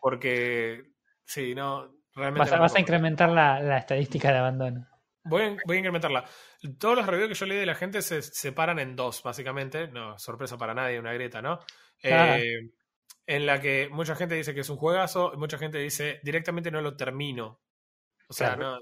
Porque, 0.02 0.84
sí, 1.26 1.54
no, 1.56 1.92
realmente. 2.16 2.50
Vas 2.50 2.52
no 2.54 2.60
vas 2.62 2.76
a 2.76 2.80
incrementar 2.80 3.30
la, 3.30 3.60
la 3.62 3.78
estadística 3.78 4.32
de 4.32 4.38
abandono. 4.38 4.88
Voy 5.24 5.42
a, 5.44 5.58
voy 5.66 5.76
a 5.76 5.80
incrementarla. 5.80 6.26
Todos 6.80 6.98
los 6.98 7.06
reviews 7.06 7.30
que 7.30 7.36
yo 7.36 7.46
leí 7.46 7.58
de 7.58 7.66
la 7.66 7.76
gente 7.76 8.02
se 8.02 8.22
separan 8.22 8.80
en 8.80 8.96
dos, 8.96 9.22
básicamente. 9.24 9.88
No, 9.88 10.18
sorpresa 10.18 10.58
para 10.58 10.74
nadie, 10.74 11.00
una 11.00 11.14
grieta, 11.14 11.42
¿no? 11.42 11.60
Eh, 12.02 12.72
en 13.26 13.46
la 13.46 13.60
que 13.62 13.90
mucha 13.92 14.16
gente 14.16 14.36
dice 14.36 14.54
que 14.54 14.62
es 14.62 14.70
un 14.70 14.78
juegazo 14.78 15.32
y 15.34 15.38
mucha 15.38 15.58
gente 15.58 15.78
dice 15.78 16.20
directamente 16.24 16.72
no 16.72 16.82
lo 16.82 16.96
termino. 16.96 17.62
O 18.28 18.34
sea, 18.34 18.56
Claro. 18.56 18.78
no. 18.78 18.82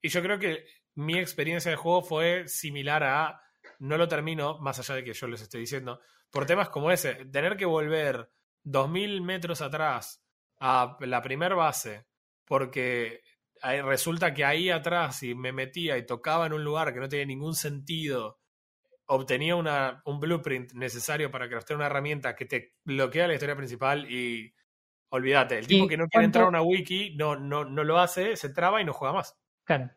Y 0.00 0.08
yo 0.08 0.22
creo 0.22 0.38
que 0.38 0.66
mi 0.94 1.18
experiencia 1.18 1.70
de 1.70 1.76
juego 1.76 2.02
fue 2.02 2.46
similar 2.48 3.02
a 3.02 3.40
no 3.80 3.96
lo 3.96 4.08
termino, 4.08 4.58
más 4.58 4.78
allá 4.78 4.96
de 4.96 5.04
que 5.04 5.12
yo 5.14 5.26
les 5.26 5.42
estoy 5.42 5.60
diciendo, 5.60 6.00
por 6.30 6.46
temas 6.46 6.68
como 6.68 6.90
ese, 6.90 7.14
tener 7.26 7.56
que 7.56 7.64
volver 7.66 8.30
2000 8.62 9.20
metros 9.22 9.62
atrás 9.62 10.24
a 10.60 10.96
la 11.00 11.22
primer 11.22 11.54
base, 11.54 12.06
porque 12.44 13.22
ahí 13.62 13.80
resulta 13.80 14.34
que 14.34 14.44
ahí 14.44 14.70
atrás, 14.70 15.18
si 15.18 15.34
me 15.34 15.52
metía 15.52 15.96
y 15.98 16.06
tocaba 16.06 16.46
en 16.46 16.52
un 16.52 16.64
lugar 16.64 16.92
que 16.92 17.00
no 17.00 17.08
tenía 17.08 17.26
ningún 17.26 17.54
sentido, 17.54 18.38
obtenía 19.06 19.56
una, 19.56 20.02
un 20.04 20.20
blueprint 20.20 20.72
necesario 20.74 21.30
para 21.30 21.48
craftear 21.48 21.76
una 21.78 21.86
herramienta 21.86 22.36
que 22.36 22.46
te 22.46 22.74
bloquea 22.84 23.26
la 23.28 23.34
historia 23.34 23.56
principal 23.56 24.10
y 24.10 24.54
olvídate, 25.10 25.58
el 25.58 25.66
tipo 25.66 25.84
¿Y 25.84 25.88
que 25.88 25.96
no 25.96 26.08
quiere 26.08 26.26
entrar 26.26 26.44
a 26.44 26.48
una 26.48 26.62
wiki 26.62 27.16
no, 27.16 27.36
no, 27.36 27.64
no 27.64 27.84
lo 27.84 27.98
hace, 27.98 28.36
se 28.36 28.50
traba 28.50 28.80
y 28.80 28.84
no 28.84 28.92
juega 28.92 29.14
más. 29.14 29.36
Claro. 29.64 29.90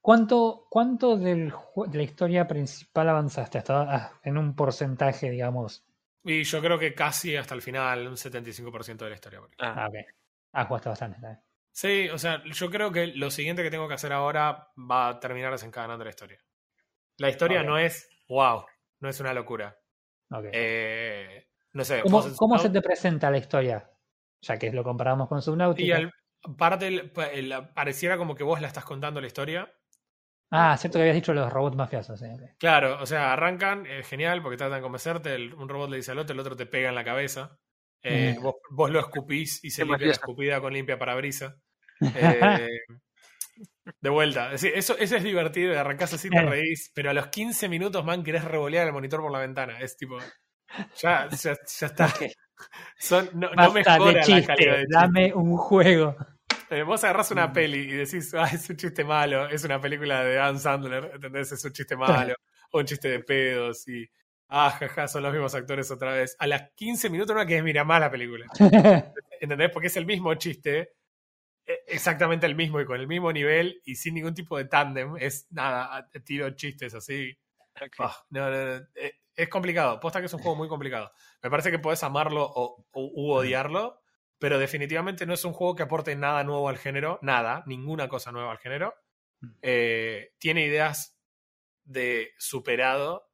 ¿Cuánto, 0.00 0.66
cuánto 0.68 1.16
del, 1.16 1.52
de 1.86 1.96
la 1.98 2.02
historia 2.02 2.46
principal 2.46 3.08
avanzaste 3.08 3.58
hasta 3.58 3.82
ah, 3.82 4.20
en 4.22 4.36
un 4.36 4.54
porcentaje, 4.54 5.30
digamos? 5.30 5.84
Y 6.24 6.42
yo 6.44 6.60
creo 6.60 6.78
que 6.78 6.94
casi 6.94 7.36
hasta 7.36 7.54
el 7.54 7.62
final, 7.62 8.06
un 8.08 8.16
75% 8.16 9.04
de 9.04 9.10
la 9.10 9.14
historia. 9.16 9.40
Ah, 9.58 9.84
Ah, 9.84 9.88
ok. 9.88 9.94
Ah, 10.52 10.64
jugaste 10.66 10.88
bastante. 10.88 11.18
bien. 11.20 11.51
Sí, 11.72 12.08
o 12.10 12.18
sea, 12.18 12.42
yo 12.44 12.70
creo 12.70 12.92
que 12.92 13.08
lo 13.08 13.30
siguiente 13.30 13.62
que 13.62 13.70
tengo 13.70 13.88
que 13.88 13.94
hacer 13.94 14.12
ahora 14.12 14.68
va 14.78 15.08
a 15.08 15.20
terminar 15.20 15.52
desencadenando 15.52 16.04
la 16.04 16.10
historia. 16.10 16.38
La 17.18 17.28
historia 17.30 17.62
no 17.62 17.78
es 17.78 18.08
wow, 18.28 18.64
no 19.00 19.08
es 19.08 19.20
una 19.20 19.32
locura. 19.32 19.76
Eh, 20.52 21.46
no 21.72 21.84
sé, 21.84 22.02
¿Cómo, 22.02 22.58
se 22.58 22.70
te 22.70 22.82
presenta 22.82 23.30
la 23.30 23.38
historia? 23.38 23.90
Ya 24.42 24.58
que 24.58 24.70
lo 24.72 24.82
comparamos 24.84 25.28
con 25.28 25.40
Subnautica. 25.40 25.86
Y 25.86 25.92
al, 25.92 26.12
parte, 26.56 26.88
el- 26.88 27.10
pa- 27.10 27.26
el- 27.28 27.54
pareciera 27.74 28.16
como 28.16 28.34
que 28.34 28.44
vos 28.44 28.60
la 28.60 28.68
estás 28.68 28.84
contando 28.84 29.20
la 29.20 29.26
historia. 29.26 29.72
Ah, 30.50 30.76
cierto 30.76 30.98
que 30.98 31.02
habías 31.02 31.14
dicho 31.14 31.32
los 31.32 31.50
robots 31.50 31.76
mafiosos. 31.76 32.20
ok. 32.20 32.56
Claro, 32.58 32.98
o 33.00 33.06
sea, 33.06 33.32
arrancan, 33.32 33.86
es 33.86 34.06
genial 34.06 34.42
porque 34.42 34.58
tratan 34.58 34.78
de 34.78 34.82
convencerte, 34.82 35.36
un 35.54 35.68
robot 35.68 35.88
le 35.90 35.96
dice 35.96 36.12
al 36.12 36.18
otro, 36.18 36.34
el 36.34 36.40
otro 36.40 36.56
te 36.56 36.66
pega 36.66 36.90
en 36.90 36.94
la 36.94 37.04
cabeza. 37.04 37.58
Eh, 38.02 38.34
Mm. 38.38 38.42
vos, 38.42 38.54
vos 38.70 38.90
lo 38.90 39.00
escupís 39.00 39.62
y 39.64 39.70
se 39.70 39.84
limpia 39.84 40.06
la 40.08 40.12
escupida 40.12 40.60
con 40.60 40.72
limpia 40.72 40.98
parabrisa. 40.98 41.56
Eh, 42.66 42.68
de 44.00 44.10
vuelta. 44.10 44.56
Sí, 44.58 44.70
eso, 44.74 44.96
eso 44.98 45.16
es 45.16 45.22
divertido, 45.22 45.78
arrancás 45.78 46.12
así, 46.14 46.28
te 46.30 46.38
Eh. 46.38 46.46
reís, 46.46 46.90
pero 46.94 47.10
a 47.10 47.14
los 47.14 47.28
15 47.28 47.68
minutos, 47.68 48.04
man, 48.04 48.22
querés 48.24 48.44
revolear 48.44 48.86
el 48.86 48.92
monitor 48.92 49.20
por 49.20 49.30
la 49.32 49.38
ventana. 49.38 49.78
Es 49.80 49.96
tipo, 49.96 50.18
ya, 51.00 51.28
ya, 51.28 51.56
ya 51.78 51.86
está. 51.86 52.06
Son, 52.98 53.28
no, 53.34 53.50
no 53.54 53.72
mejora 53.72 54.24
de 54.24 54.28
la 54.40 54.46
calidad 54.46 54.76
de 54.78 54.86
dame 54.88 55.32
un 55.34 55.56
juego. 55.56 56.16
eh, 56.70 56.82
vos 56.82 57.02
agarrás 57.04 57.30
Mm. 57.30 57.34
una 57.34 57.52
peli 57.52 57.78
y 57.78 57.92
decís, 57.92 58.32
ah, 58.34 58.48
es 58.52 58.68
un 58.70 58.76
chiste 58.76 59.04
malo, 59.04 59.48
es 59.48 59.62
una 59.64 59.80
película 59.80 60.24
de 60.24 60.34
Dan 60.36 60.58
Sandler, 60.58 61.10
¿entendés? 61.14 61.52
Es 61.52 61.64
un 61.64 61.72
chiste 61.72 61.96
malo, 61.96 62.34
o 62.72 62.78
un 62.78 62.84
chiste 62.86 63.08
de 63.08 63.20
pedos 63.20 63.86
y, 63.88 64.08
ah, 64.52 64.70
jaja, 64.70 65.08
son 65.08 65.22
los 65.24 65.32
mismos 65.32 65.54
actores 65.54 65.90
otra 65.90 66.12
vez. 66.12 66.36
A 66.38 66.46
las 66.46 66.70
15 66.74 67.10
minutos 67.10 67.34
no 67.34 67.44
que 67.46 67.62
mira 67.62 67.84
más 67.84 68.00
la 68.00 68.10
película, 68.10 68.46
¿entendés? 69.40 69.70
Porque 69.70 69.88
es 69.88 69.96
el 69.96 70.06
mismo 70.06 70.34
chiste, 70.34 70.92
eh, 71.66 71.80
exactamente 71.86 72.46
el 72.46 72.54
mismo 72.54 72.80
y 72.80 72.84
con 72.86 73.00
el 73.00 73.06
mismo 73.06 73.32
nivel 73.32 73.80
y 73.84 73.94
sin 73.96 74.14
ningún 74.14 74.34
tipo 74.34 74.56
de 74.58 74.66
tándem, 74.66 75.16
es 75.18 75.46
nada, 75.50 75.96
a- 75.96 76.08
tiro 76.24 76.50
chistes 76.50 76.94
así. 76.94 77.36
Ah, 77.98 78.16
no, 78.30 78.50
no, 78.50 78.78
no, 78.80 78.86
eh, 78.94 79.14
Es 79.34 79.48
complicado, 79.48 79.98
posta 79.98 80.20
que 80.20 80.26
es 80.26 80.34
un 80.34 80.40
juego 80.40 80.56
muy 80.56 80.68
complicado. 80.68 81.10
Me 81.42 81.50
parece 81.50 81.70
que 81.70 81.78
podés 81.78 82.02
amarlo 82.02 82.44
o, 82.44 82.84
o- 82.92 83.10
u 83.14 83.32
odiarlo, 83.32 84.02
pero 84.38 84.58
definitivamente 84.58 85.24
no 85.24 85.32
es 85.34 85.44
un 85.44 85.52
juego 85.54 85.74
que 85.74 85.84
aporte 85.84 86.14
nada 86.16 86.44
nuevo 86.44 86.68
al 86.68 86.76
género, 86.78 87.18
nada, 87.22 87.62
ninguna 87.66 88.08
cosa 88.08 88.30
nueva 88.32 88.52
al 88.52 88.58
género. 88.58 88.94
Eh, 89.62 90.34
tiene 90.38 90.66
ideas 90.66 91.18
de 91.84 92.32
superado 92.38 93.31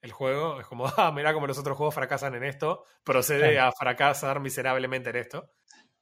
el 0.00 0.12
juego. 0.12 0.60
Es 0.60 0.66
como, 0.66 0.86
ah, 0.96 1.12
mira 1.12 1.32
cómo 1.32 1.46
los 1.46 1.58
otros 1.58 1.76
juegos 1.76 1.94
fracasan 1.94 2.34
en 2.34 2.44
esto. 2.44 2.84
Procede 3.04 3.58
a 3.58 3.72
fracasar 3.72 4.40
miserablemente 4.40 5.10
en 5.10 5.16
esto. 5.16 5.50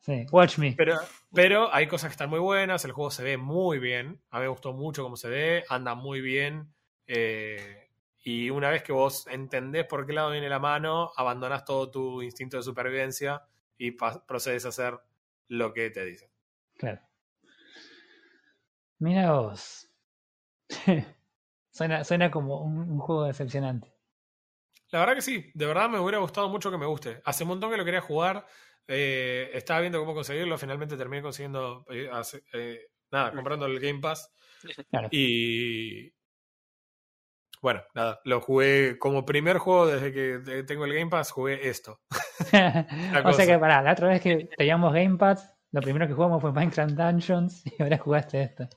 Sí, 0.00 0.24
watch 0.30 0.58
me. 0.58 0.74
Pero, 0.76 0.96
pero 1.32 1.74
hay 1.74 1.86
cosas 1.86 2.08
que 2.08 2.12
están 2.12 2.30
muy 2.30 2.38
buenas, 2.38 2.84
el 2.84 2.92
juego 2.92 3.10
se 3.10 3.24
ve 3.24 3.36
muy 3.36 3.78
bien, 3.78 4.22
a 4.30 4.38
mí 4.38 4.42
me 4.44 4.48
gustó 4.48 4.72
mucho 4.72 5.02
cómo 5.02 5.16
se 5.16 5.28
ve, 5.28 5.64
anda 5.68 5.94
muy 5.94 6.20
bien. 6.20 6.72
eh, 7.06 7.88
y 8.30 8.50
una 8.50 8.68
vez 8.68 8.82
que 8.82 8.92
vos 8.92 9.26
entendés 9.28 9.86
por 9.86 10.06
qué 10.06 10.12
lado 10.12 10.30
viene 10.30 10.50
la 10.50 10.58
mano, 10.58 11.10
abandonás 11.16 11.64
todo 11.64 11.90
tu 11.90 12.20
instinto 12.20 12.58
de 12.58 12.62
supervivencia 12.62 13.42
y 13.78 13.92
procedes 13.92 14.66
a 14.66 14.68
hacer 14.68 15.00
lo 15.48 15.72
que 15.72 15.88
te 15.88 16.04
dicen. 16.04 16.28
Claro. 16.76 17.00
Mira 18.98 19.32
vos. 19.32 19.90
suena, 21.78 22.04
suena 22.04 22.30
como 22.30 22.60
un, 22.60 22.78
un 22.78 22.98
juego 22.98 23.24
decepcionante. 23.24 23.94
La 24.90 25.00
verdad 25.00 25.14
que 25.14 25.22
sí, 25.22 25.50
de 25.54 25.66
verdad 25.66 25.88
me 25.88 26.00
hubiera 26.00 26.18
gustado 26.18 26.48
mucho 26.48 26.70
que 26.70 26.78
me 26.78 26.86
guste. 26.86 27.20
Hace 27.24 27.44
un 27.44 27.50
montón 27.50 27.70
que 27.70 27.76
lo 27.76 27.84
quería 27.84 28.00
jugar, 28.00 28.44
eh, 28.86 29.50
estaba 29.54 29.80
viendo 29.80 30.00
cómo 30.00 30.14
conseguirlo, 30.14 30.58
finalmente 30.58 30.96
terminé 30.96 31.22
consiguiendo, 31.22 31.84
eh, 31.90 32.08
hace- 32.12 32.42
eh, 32.52 32.80
nada, 33.10 33.32
comprando 33.32 33.66
el 33.66 33.78
Game 33.80 34.00
Pass. 34.00 34.30
Claro. 34.90 35.08
Y 35.12 36.12
bueno, 37.60 37.82
nada, 37.94 38.20
lo 38.24 38.40
jugué 38.40 38.98
como 38.98 39.24
primer 39.24 39.58
juego 39.58 39.86
desde 39.86 40.12
que 40.12 40.38
te- 40.44 40.62
tengo 40.64 40.84
el 40.84 40.94
Game 40.94 41.10
Pass, 41.10 41.30
jugué 41.32 41.68
esto. 41.68 42.00
o 43.24 43.32
sea 43.32 43.46
que 43.46 43.58
pará, 43.58 43.82
la 43.82 43.92
otra 43.92 44.08
vez 44.08 44.22
que 44.22 44.48
teníamos 44.56 44.92
Gamepad, 44.92 45.38
lo 45.72 45.80
primero 45.82 46.06
que 46.06 46.14
jugamos 46.14 46.40
fue 46.40 46.52
Minecraft 46.52 46.92
Dungeons 46.92 47.62
y 47.78 47.82
ahora 47.82 47.98
jugaste 47.98 48.42
esto. 48.42 48.68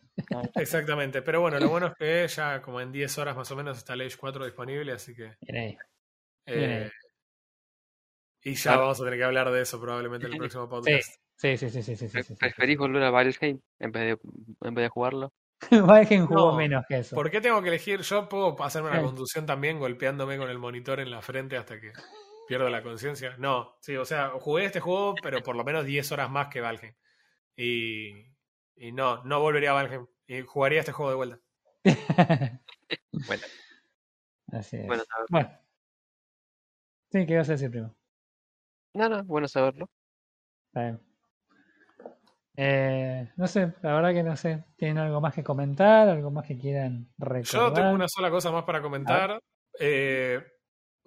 Exactamente, 0.56 1.22
pero 1.22 1.42
bueno, 1.42 1.60
lo 1.60 1.70
bueno 1.70 1.88
es 1.88 1.94
que 1.98 2.28
ya 2.28 2.62
como 2.62 2.82
en 2.82 2.92
10 2.92 3.18
horas 3.18 3.36
más 3.36 3.50
o 3.52 3.56
menos 3.56 3.78
está 3.78 3.94
el 3.94 4.02
Age 4.02 4.18
4 4.18 4.46
disponible, 4.46 4.92
así 4.94 5.16
que... 5.16 5.36
Bien 5.42 5.58
ahí. 5.58 5.78
eh, 6.46 6.92
y 8.44 8.56
ya 8.56 8.64
Claro. 8.72 8.82
vamos 8.82 9.00
a 9.00 9.04
tener 9.04 9.20
que 9.20 9.26
hablar 9.26 9.52
de 9.52 9.62
eso 9.62 9.80
probablemente 9.80 10.26
en 10.28 10.34
el 10.34 10.40
próximo 10.40 10.68
podcast. 10.68 11.10
sí, 11.36 11.58
sí, 11.58 11.70
sí, 11.70 11.84
sí, 11.84 11.96
sí, 11.96 11.96
sí, 11.96 12.10
sí, 12.10 12.24
sí. 12.24 12.36
¿Preferís 12.36 12.78
volver 12.78 13.04
a 13.04 13.12
varios 13.12 13.40
Game 13.40 13.60
en 13.80 13.92
vez 13.92 14.04
de, 14.04 14.68
en 14.68 14.74
vez 14.74 14.84
de 14.86 14.90
jugarlo? 14.90 15.32
Valheim 15.70 16.26
jugó 16.26 16.52
No, 16.52 16.58
menos 16.58 16.84
que 16.88 16.98
eso. 17.00 17.16
¿Por 17.16 17.30
qué 17.30 17.40
tengo 17.40 17.62
que 17.62 17.70
elegir? 17.70 18.02
Yo 18.02 18.28
puedo 18.28 18.62
hacerme 18.64 18.90
una 18.90 19.02
conducción 19.04 19.46
también 19.46 19.78
golpeándome 19.78 20.38
con 20.38 20.50
el 20.50 20.58
monitor 20.58 21.00
en 21.00 21.12
la 21.12 21.22
frente 21.22 21.56
hasta 21.56 21.80
que 21.80 21.94
pierdo 22.48 22.68
la 22.70 22.82
conciencia. 22.82 23.36
No, 23.38 23.78
sí, 23.80 23.96
o 23.96 24.06
sea, 24.06 24.30
jugué 24.40 24.66
este 24.66 24.80
juego, 24.80 25.14
pero 25.22 25.42
por 25.44 25.56
lo 25.56 25.64
menos 25.64 25.86
10 25.86 26.12
horas 26.12 26.32
más 26.32 26.48
que 26.48 26.62
Valheim. 26.62 26.96
Y, 27.56 28.31
y 28.82 28.92
no, 28.92 29.24
no 29.24 29.40
volvería 29.40 29.72
a 29.72 29.74
Valheim. 29.74 30.08
Y 30.28 30.42
jugaría 30.42 30.80
este 30.80 30.92
juego 30.92 31.12
de 31.12 31.16
vuelta. 31.18 31.40
Bueno, 33.28 33.44
Así 34.52 34.78
es. 34.78 34.88
bueno 34.88 35.04
saberlo. 35.06 35.28
Bueno. 35.30 35.50
Sí, 37.12 37.26
¿qué 37.26 37.34
ibas 37.34 37.48
a 37.50 37.52
decir, 37.54 37.70
primo? 37.72 37.96
No, 38.94 39.08
no, 39.08 39.24
bueno 39.24 39.48
saberlo. 39.48 39.90
Está 40.68 40.82
bien. 40.82 41.02
Eh, 42.58 43.32
no 43.38 43.48
sé, 43.48 43.74
la 43.82 43.94
verdad 43.94 44.14
que 44.14 44.24
no 44.24 44.36
sé. 44.36 44.66
¿Tienen 44.76 44.98
algo 44.98 45.22
más 45.22 45.34
que 45.34 45.44
comentar? 45.44 46.10
¿Algo 46.10 46.32
más 46.32 46.46
que 46.46 46.58
quieran 46.58 47.08
recordar? 47.18 47.44
Yo 47.70 47.74
tengo 47.74 47.92
una 47.92 48.08
sola 48.10 48.30
cosa 48.30 48.52
más 48.52 48.64
para 48.66 48.82
comentar. 48.82 49.40
eh, 49.80 50.42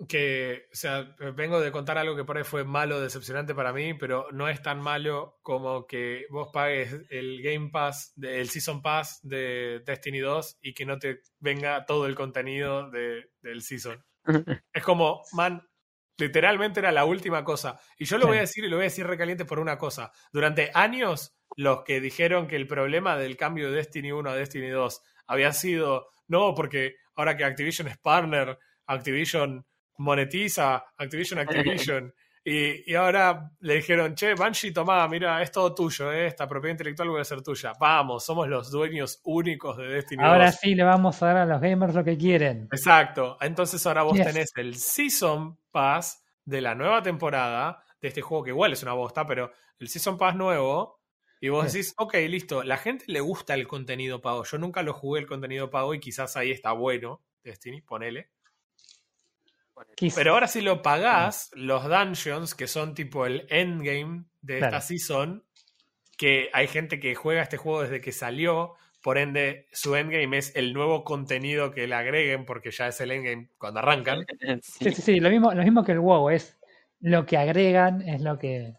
que, 0.08 0.66
o 0.72 0.76
sea, 0.76 1.14
vengo 1.36 1.60
de 1.60 1.70
contar 1.70 1.98
algo 1.98 2.16
que 2.16 2.24
por 2.24 2.36
ahí 2.36 2.44
fue 2.44 2.64
malo, 2.64 3.00
decepcionante 3.00 3.54
para 3.54 3.72
mí, 3.72 3.94
pero 3.94 4.26
no 4.32 4.48
es 4.48 4.60
tan 4.60 4.80
malo 4.80 5.38
como 5.42 5.86
que 5.86 6.26
vos 6.30 6.50
pagues 6.52 6.94
el 7.10 7.40
Game 7.42 7.70
Pass, 7.70 8.12
de- 8.16 8.40
el 8.40 8.48
Season 8.50 8.82
Pass 8.82 9.20
de 9.22 9.82
Destiny 9.86 10.18
2 10.18 10.58
y 10.60 10.74
que 10.74 10.84
no 10.84 10.98
te 10.98 11.20
venga 11.38 11.86
todo 11.86 12.06
el 12.06 12.16
contenido 12.16 12.90
de- 12.90 13.30
del 13.40 13.62
Season. 13.62 14.04
Es 14.72 14.82
como, 14.82 15.22
man, 15.32 15.62
literalmente 16.18 16.80
era 16.80 16.90
la 16.92 17.04
última 17.04 17.44
cosa. 17.44 17.80
Y 17.98 18.04
yo 18.06 18.18
lo 18.18 18.26
voy 18.26 18.38
a 18.38 18.40
decir 18.40 18.64
y 18.64 18.68
lo 18.68 18.76
voy 18.76 18.84
a 18.84 18.90
decir 18.90 19.06
recaliente 19.06 19.44
por 19.44 19.58
una 19.60 19.78
cosa. 19.78 20.10
Durante 20.32 20.70
años, 20.74 21.36
los 21.56 21.84
que 21.84 22.00
dijeron 22.00 22.48
que 22.48 22.56
el 22.56 22.66
problema 22.66 23.16
del 23.16 23.36
cambio 23.36 23.70
de 23.70 23.76
Destiny 23.76 24.10
1 24.12 24.28
a 24.30 24.34
Destiny 24.36 24.68
2 24.70 25.02
había 25.28 25.52
sido, 25.52 26.08
no, 26.26 26.54
porque 26.54 26.96
ahora 27.14 27.36
que 27.36 27.44
Activision 27.44 27.86
es 27.88 27.98
partner, 27.98 28.58
Activision 28.86 29.64
monetiza, 29.98 30.84
Activision 30.96 31.40
Activision. 31.40 32.14
Y, 32.46 32.90
y 32.92 32.94
ahora 32.94 33.50
le 33.60 33.76
dijeron, 33.76 34.14
che, 34.14 34.34
Banshee, 34.34 34.70
tomá, 34.70 35.08
mira, 35.08 35.40
es 35.40 35.50
todo 35.50 35.74
tuyo, 35.74 36.12
eh, 36.12 36.26
esta 36.26 36.46
propiedad 36.46 36.72
intelectual 36.74 37.08
vuelve 37.08 37.22
a 37.22 37.24
ser 37.24 37.40
tuya. 37.42 37.72
Vamos, 37.80 38.22
somos 38.26 38.46
los 38.48 38.70
dueños 38.70 39.18
únicos 39.24 39.78
de 39.78 39.84
Destiny 39.88 40.22
Ahora 40.22 40.46
2. 40.46 40.56
sí 40.60 40.74
le 40.74 40.84
vamos 40.84 41.22
a 41.22 41.26
dar 41.28 41.36
a 41.38 41.46
los 41.46 41.60
gamers 41.60 41.94
lo 41.94 42.04
que 42.04 42.18
quieren. 42.18 42.68
Exacto. 42.70 43.38
Entonces 43.40 43.86
ahora 43.86 44.02
vos 44.02 44.18
Yes. 44.18 44.26
tenés 44.26 44.52
el 44.56 44.74
Season 44.76 45.58
Pass 45.70 46.22
de 46.44 46.60
la 46.60 46.74
nueva 46.74 47.02
temporada 47.02 47.82
de 48.02 48.08
este 48.08 48.20
juego 48.20 48.44
que 48.44 48.50
igual 48.50 48.74
es 48.74 48.82
una 48.82 48.92
bosta, 48.92 49.26
pero 49.26 49.50
el 49.78 49.88
Season 49.88 50.18
Pass 50.18 50.36
nuevo. 50.36 51.00
Y 51.40 51.48
vos 51.48 51.64
Yes. 51.64 51.72
decís, 51.72 51.94
ok, 51.96 52.14
listo, 52.28 52.62
la 52.62 52.76
gente 52.76 53.06
le 53.08 53.20
gusta 53.20 53.54
el 53.54 53.66
contenido 53.66 54.20
pago. 54.20 54.44
Yo 54.44 54.58
nunca 54.58 54.82
lo 54.82 54.92
jugué 54.92 55.20
el 55.20 55.26
contenido 55.26 55.70
pago 55.70 55.94
y 55.94 56.00
quizás 56.00 56.36
ahí 56.36 56.50
está 56.50 56.72
bueno, 56.72 57.22
Destiny, 57.42 57.80
ponele. 57.80 58.30
Pero 60.14 60.32
ahora 60.32 60.46
si 60.48 60.60
lo 60.60 60.82
pagás, 60.82 61.50
los 61.54 61.84
dungeons, 61.88 62.54
que 62.54 62.66
son 62.66 62.94
tipo 62.94 63.26
el 63.26 63.46
endgame 63.50 64.24
de 64.42 64.58
Claro. 64.58 64.76
esta 64.76 64.86
season, 64.86 65.44
que 66.16 66.48
hay 66.52 66.68
gente 66.68 67.00
que 67.00 67.14
juega 67.14 67.42
este 67.42 67.56
juego 67.56 67.82
desde 67.82 68.00
que 68.00 68.12
salió, 68.12 68.74
por 69.02 69.18
ende 69.18 69.66
su 69.72 69.96
endgame 69.96 70.38
es 70.38 70.54
el 70.56 70.72
nuevo 70.72 71.04
contenido 71.04 71.70
que 71.72 71.86
le 71.86 71.94
agreguen, 71.94 72.44
porque 72.44 72.70
ya 72.70 72.88
es 72.88 73.00
el 73.00 73.10
endgame 73.10 73.50
cuando 73.58 73.80
arrancan. 73.80 74.24
Sí, 74.62 74.90
sí, 74.92 75.02
sí, 75.02 75.20
lo 75.20 75.28
mismo, 75.30 75.52
lo 75.52 75.62
mismo 75.62 75.84
que 75.84 75.92
el 75.92 76.00
WoW, 76.00 76.30
es 76.30 76.56
lo 77.00 77.26
que 77.26 77.36
agregan, 77.36 78.00
es 78.02 78.20
lo 78.22 78.38
que. 78.38 78.74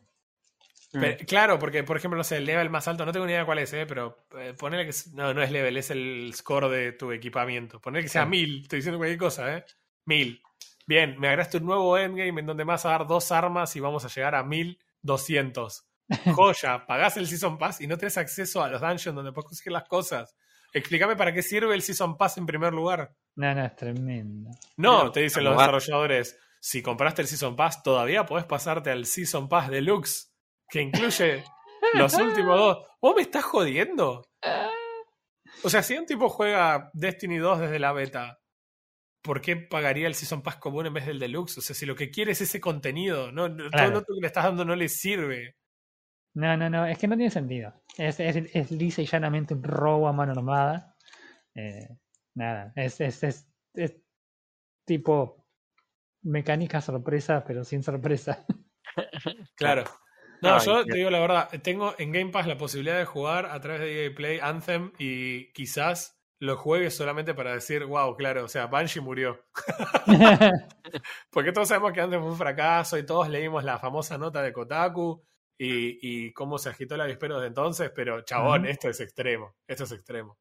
Mm. 0.93 0.99
Pero, 1.01 1.25
claro, 1.27 1.59
porque 1.59 1.83
por 1.83 1.97
ejemplo, 1.97 2.17
no 2.17 2.23
sé, 2.23 2.37
el 2.37 2.45
level 2.45 2.69
más 2.69 2.87
alto, 2.87 3.05
no 3.05 3.11
tengo 3.11 3.25
ni 3.25 3.33
idea 3.33 3.45
cuál 3.45 3.59
es, 3.59 3.73
eh, 3.73 3.85
pero 3.85 4.25
eh, 4.39 4.53
ponele 4.57 4.85
que 4.85 4.93
no, 5.13 5.33
no 5.33 5.43
es 5.43 5.51
level, 5.51 5.75
es 5.77 5.91
el 5.91 6.31
score 6.33 6.69
de 6.69 6.93
tu 6.93 7.11
equipamiento. 7.11 7.79
Ponele 7.81 8.03
que 8.03 8.09
sea 8.09 8.21
Claro. 8.21 8.29
mil, 8.31 8.61
estoy 8.61 8.77
diciendo 8.79 8.97
cualquier 8.97 9.19
cosa, 9.19 9.57
¿eh? 9.57 9.65
Mil. 10.05 10.41
Bien, 10.87 11.19
me 11.19 11.27
agregaste 11.29 11.57
un 11.57 11.65
nuevo 11.65 11.97
endgame 11.97 12.41
en 12.41 12.45
donde 12.45 12.63
me 12.63 12.73
vas 12.73 12.85
a 12.85 12.89
dar 12.89 13.07
dos 13.07 13.31
armas 13.31 13.75
y 13.75 13.79
vamos 13.79 14.05
a 14.05 14.07
llegar 14.07 14.35
a 14.35 14.43
1200. 14.43 15.87
Joya, 16.35 16.85
pagás 16.85 17.17
el 17.17 17.27
Season 17.27 17.57
Pass 17.57 17.81
y 17.81 17.87
no 17.87 17.97
tenés 17.97 18.17
acceso 18.17 18.63
a 18.63 18.69
los 18.69 18.81
dungeons 18.81 19.15
donde 19.15 19.31
puedes 19.31 19.47
conseguir 19.47 19.73
las 19.73 19.87
cosas. 19.87 20.35
Explícame 20.71 21.15
para 21.15 21.33
qué 21.33 21.41
sirve 21.41 21.73
el 21.73 21.81
Season 21.81 22.17
Pass 22.17 22.37
en 22.37 22.45
primer 22.45 22.73
lugar. 22.73 23.15
No, 23.35 23.55
no, 23.55 23.65
es 23.65 23.75
tremendo. 23.75 24.51
No, 24.77 24.99
Pero, 24.99 25.11
te 25.11 25.19
dicen 25.21 25.43
¿cómo 25.43 25.55
los 25.55 25.59
desarrolladores, 25.59 26.37
si 26.59 26.81
compraste 26.81 27.21
el 27.23 27.27
Season 27.27 27.55
Pass, 27.55 27.81
todavía 27.81 28.25
podés 28.25 28.45
pasarte 28.45 28.91
al 28.91 29.05
Season 29.05 29.49
Pass 29.49 29.69
Deluxe, 29.69 30.33
que 30.69 30.81
incluye 30.81 31.43
los 31.93 32.13
últimos 32.15 32.57
dos. 32.59 32.77
¿Vos 33.01 33.15
me 33.15 33.21
estás 33.23 33.43
jodiendo? 33.43 34.23
O 35.63 35.69
sea, 35.69 35.81
si 35.81 35.97
un 35.97 36.05
tipo 36.05 36.29
juega 36.29 36.91
Destiny 36.93 37.37
2 37.37 37.59
desde 37.59 37.79
la 37.79 37.93
beta, 37.93 38.39
¿por 39.25 39.41
qué 39.41 39.55
pagaría 39.57 40.05
el 40.07 40.13
Season 40.13 40.43
Pass 40.43 40.57
común 40.57 40.85
en 40.85 40.93
vez 40.93 41.07
del 41.07 41.19
Deluxe? 41.19 41.57
O 41.57 41.61
sea, 41.61 41.75
si 41.75 41.85
lo 41.87 41.95
que 41.95 42.11
quiere 42.11 42.31
es 42.33 42.41
ese 42.41 42.61
contenido, 42.61 43.31
no, 43.31 43.47
Claro. 43.71 43.89
todo 43.91 44.05
lo 44.09 44.15
que 44.15 44.21
le 44.21 44.27
estás 44.27 44.43
dando 44.45 44.63
no 44.63 44.75
le 44.75 44.87
sirve. 44.87 45.55
No, 46.35 46.55
no, 46.55 46.69
no, 46.69 46.85
es 46.85 46.97
que 46.97 47.07
no 47.07 47.15
tiene 47.15 47.31
sentido. 47.31 47.73
Es, 47.97 48.19
es, 48.19 48.35
es 48.53 48.71
lisa 48.71 49.01
y 49.01 49.05
llanamente 49.05 49.53
un 49.55 49.63
robo 49.63 50.07
a 50.07 50.13
mano 50.13 50.33
armada. 50.33 50.95
Eh, 51.55 51.87
nada, 52.35 52.71
es, 52.75 53.01
es, 53.01 53.23
es, 53.23 53.47
es 53.73 53.95
tipo 54.85 55.47
mecánica 56.21 56.81
sorpresa, 56.81 57.43
pero 57.45 57.63
sin 57.63 57.83
sorpresa. 57.83 58.45
Claro. 59.55 59.83
No, 60.41 60.55
Ay, 60.55 60.65
yo 60.65 60.85
te 60.85 60.95
digo 60.95 61.09
la 61.09 61.19
verdad, 61.19 61.49
tengo 61.61 61.95
en 61.97 62.11
Game 62.11 62.31
Pass 62.31 62.47
la 62.47 62.57
posibilidad 62.57 62.97
de 62.97 63.05
jugar 63.05 63.45
a 63.47 63.59
través 63.59 63.81
de 63.81 64.05
EA 64.05 64.15
Play 64.15 64.39
Anthem 64.41 64.91
y 64.99 65.51
quizás 65.53 66.17
lo 66.45 66.57
juegue 66.57 66.91
solamente 66.91 67.33
para 67.33 67.53
decir, 67.53 67.85
wow, 67.85 68.15
claro, 68.15 68.45
o 68.45 68.47
sea, 68.47 68.67
Banshee 68.67 69.01
murió. 69.01 69.45
Porque 71.29 71.51
todos 71.51 71.67
sabemos 71.67 71.93
que 71.93 72.01
Anthem 72.01 72.21
fue 72.21 72.31
un 72.31 72.37
fracaso 72.37 72.97
y 72.97 73.05
todos 73.05 73.29
leímos 73.29 73.63
la 73.63 73.79
famosa 73.79 74.17
nota 74.17 74.41
de 74.41 74.53
Kotaku 74.53 75.23
y, 75.57 75.99
y 76.01 76.33
cómo 76.33 76.57
se 76.57 76.69
agitó 76.69 76.95
el 76.95 77.01
avispero 77.01 77.35
desde 77.35 77.47
entonces, 77.47 77.91
pero 77.93 78.21
chabón, 78.21 78.65
esto 78.65 78.89
es 78.89 78.99
extremo, 78.99 79.55
esto 79.67 79.83
es 79.85 79.91
extremo. 79.91 80.37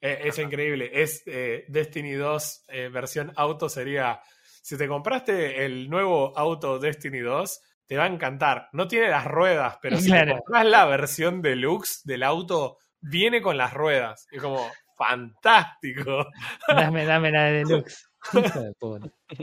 Eh, 0.00 0.22
es 0.24 0.38
increíble, 0.38 0.90
es 0.92 1.22
eh, 1.26 1.64
Destiny 1.68 2.14
2 2.14 2.64
eh, 2.68 2.88
versión 2.88 3.32
auto 3.36 3.68
sería, 3.68 4.20
si 4.60 4.76
te 4.76 4.88
compraste 4.88 5.64
el 5.64 5.88
nuevo 5.88 6.36
auto 6.36 6.80
Destiny 6.80 7.20
2, 7.20 7.60
te 7.86 7.96
va 7.96 8.04
a 8.04 8.08
encantar. 8.08 8.68
No 8.72 8.88
tiene 8.88 9.08
las 9.08 9.26
ruedas, 9.26 9.78
pero 9.80 9.98
si 9.98 10.10
te 10.10 10.26
compras 10.26 10.66
la 10.66 10.86
versión 10.86 11.40
deluxe 11.40 12.02
del 12.04 12.24
auto, 12.24 12.78
viene 13.00 13.42
con 13.42 13.56
las 13.56 13.74
ruedas. 13.74 14.26
Es 14.32 14.42
como, 14.42 14.68
fantástico. 15.08 16.26
dame, 16.68 17.04
dame 17.04 17.30
la 17.30 17.42
de 17.44 17.52
deluxe. 17.64 18.08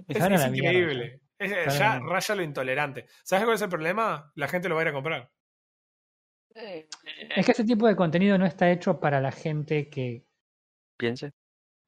Es, 0.07 0.17
es 0.17 0.45
increíble. 0.55 1.21
Es- 1.37 1.77
ya 1.77 1.99
raya 1.99 2.35
lo 2.35 2.43
intolerante. 2.43 3.05
¿Sabes 3.23 3.43
cuál 3.45 3.55
es 3.55 3.61
el 3.61 3.69
problema? 3.69 4.31
La 4.35 4.47
gente 4.47 4.69
lo 4.69 4.75
va 4.75 4.81
a 4.81 4.83
ir 4.85 4.89
a 4.89 4.93
comprar. 4.93 5.29
Es 6.55 7.45
que 7.45 7.51
ese 7.51 7.63
tipo 7.63 7.87
de 7.87 7.95
contenido 7.95 8.37
no 8.37 8.45
está 8.45 8.69
hecho 8.71 8.99
para 8.99 9.21
la 9.21 9.31
gente 9.31 9.89
que 9.89 10.25
Piense. 10.97 11.31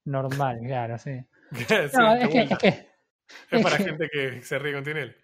normal, 0.06 0.60
claro, 0.66 0.98
sí. 0.98 1.12
Sí, 1.52 1.66
No, 1.98 2.16
es 2.16 2.30
que, 2.30 2.34
vuelta. 2.46 2.54
es 2.56 2.60
que, 2.60 2.68
Es 3.58 3.64
para 3.64 3.76
es 3.76 3.78
que- 3.78 3.84
gente 3.90 4.10
que 4.12 4.42
se 4.42 4.60
ríe 4.60 4.74
con 4.74 4.84
Tinel. 4.84 5.16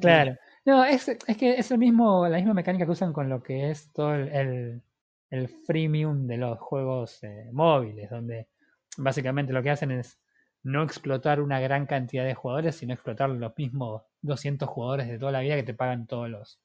claro. 0.00 0.36
No, 0.64 0.84
es, 0.84 1.06
es 1.08 1.36
que 1.36 1.54
es 1.54 1.70
el 1.70 1.78
mismo, 1.78 2.26
la 2.28 2.38
misma 2.38 2.52
mecánica 2.54 2.84
que 2.84 2.90
usan 2.90 3.12
con 3.12 3.28
lo 3.28 3.40
que 3.42 3.70
es 3.70 3.92
todo 3.92 4.14
el, 4.14 4.28
el, 4.30 4.82
el 5.30 5.48
freemium 5.48 6.26
de 6.26 6.36
los 6.36 6.58
juegos 6.58 7.22
eh, 7.24 7.50
móviles, 7.52 8.10
donde 8.10 8.48
básicamente 8.96 9.52
lo 9.52 9.62
que 9.62 9.70
hacen 9.70 9.90
es 9.90 10.20
no 10.62 10.82
explotar 10.82 11.40
una 11.40 11.60
gran 11.60 11.86
cantidad 11.86 12.24
de 12.24 12.34
jugadores, 12.34 12.76
sino 12.76 12.94
explotar 12.94 13.30
los 13.30 13.56
mismos 13.56 14.02
200 14.22 14.68
jugadores 14.68 15.08
de 15.08 15.18
toda 15.18 15.32
la 15.32 15.40
vida 15.40 15.56
que 15.56 15.62
te 15.62 15.74
pagan 15.74 16.06
todos 16.06 16.28
los 16.28 16.60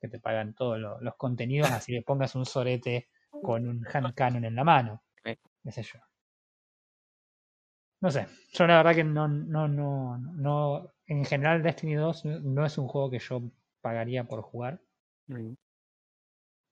que 0.00 0.08
te 0.08 0.20
pagan 0.20 0.54
todos 0.54 0.78
los, 0.78 1.00
los 1.00 1.16
contenidos, 1.16 1.70
así 1.70 1.92
le 1.92 2.02
pongas 2.02 2.34
un 2.34 2.44
sorete 2.44 3.08
con 3.30 3.66
un 3.66 3.86
hand 3.92 4.14
cannon 4.14 4.44
en 4.44 4.54
la 4.54 4.64
mano. 4.64 5.02
Qué 5.22 5.72
sé 5.72 5.82
yo. 5.82 5.98
No 8.02 8.10
sé, 8.10 8.26
yo 8.52 8.66
la 8.66 8.76
verdad 8.76 8.94
que 8.94 9.04
no, 9.04 9.26
no, 9.26 9.66
no, 9.66 10.18
no, 10.18 10.92
en 11.06 11.24
general 11.24 11.62
Destiny 11.62 11.94
2 11.94 12.26
no 12.26 12.66
es 12.66 12.76
un 12.76 12.88
juego 12.88 13.10
que 13.10 13.18
yo 13.18 13.42
pagaría 13.80 14.24
por 14.24 14.42
jugar, 14.42 14.80
Mm. 15.28 15.54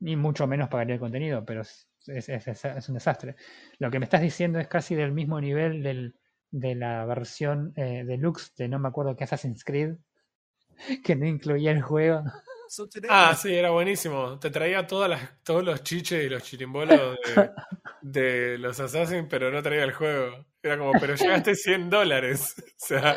Ni 0.01 0.17
mucho 0.17 0.47
menos 0.47 0.69
pagaría 0.69 0.95
el 0.95 1.01
contenido, 1.01 1.45
pero 1.45 1.63
es, 1.63 1.89
es, 2.07 2.29
es- 2.29 2.49
es- 2.49 2.65
es 2.65 2.89
un 2.89 2.95
desastre. 2.95 3.37
Lo 3.79 3.91
que 3.91 3.99
me 3.99 4.05
estás 4.05 4.21
diciendo 4.23 4.59
es 4.59 4.69
casi 4.69 4.95
del 4.95 5.13
mismo 5.13 5.41
nivel 5.41 5.83
del, 5.83 6.15
de 6.51 6.75
la 6.75 7.05
versión 7.07 7.73
eh, 7.77 8.05
deluxe 8.07 8.55
de 8.57 8.69
no 8.69 8.79
me 8.79 8.89
acuerdo 8.89 9.17
qué 9.17 9.25
Assassin's 9.25 9.65
Creed, 9.65 9.95
que 11.05 11.17
no 11.17 11.27
incluía 11.27 11.73
el 11.73 11.83
juego. 11.83 12.23
Ah, 13.09 13.35
sí, 13.37 13.55
era 13.55 13.71
buenísimo. 13.71 14.39
Te 14.39 14.51
traía 14.51 14.87
todas 14.87 15.09
las, 15.09 15.43
todos 15.45 15.63
los 15.65 15.83
chiches 15.83 16.25
y 16.25 16.29
los 16.29 16.43
chirimbolos 16.43 17.17
de, 17.25 17.51
de 18.01 18.59
los 18.59 18.81
Assassin, 18.81 19.29
pero 19.29 19.51
no 19.51 19.63
traía 19.63 19.85
el 19.85 19.93
juego. 19.93 20.45
Era 20.63 20.79
como, 20.79 20.99
pero 20.99 21.15
llegaste 21.15 21.55
100 21.55 21.89
dólares. 21.91 22.55
O 22.85 22.87
sea, 22.87 23.17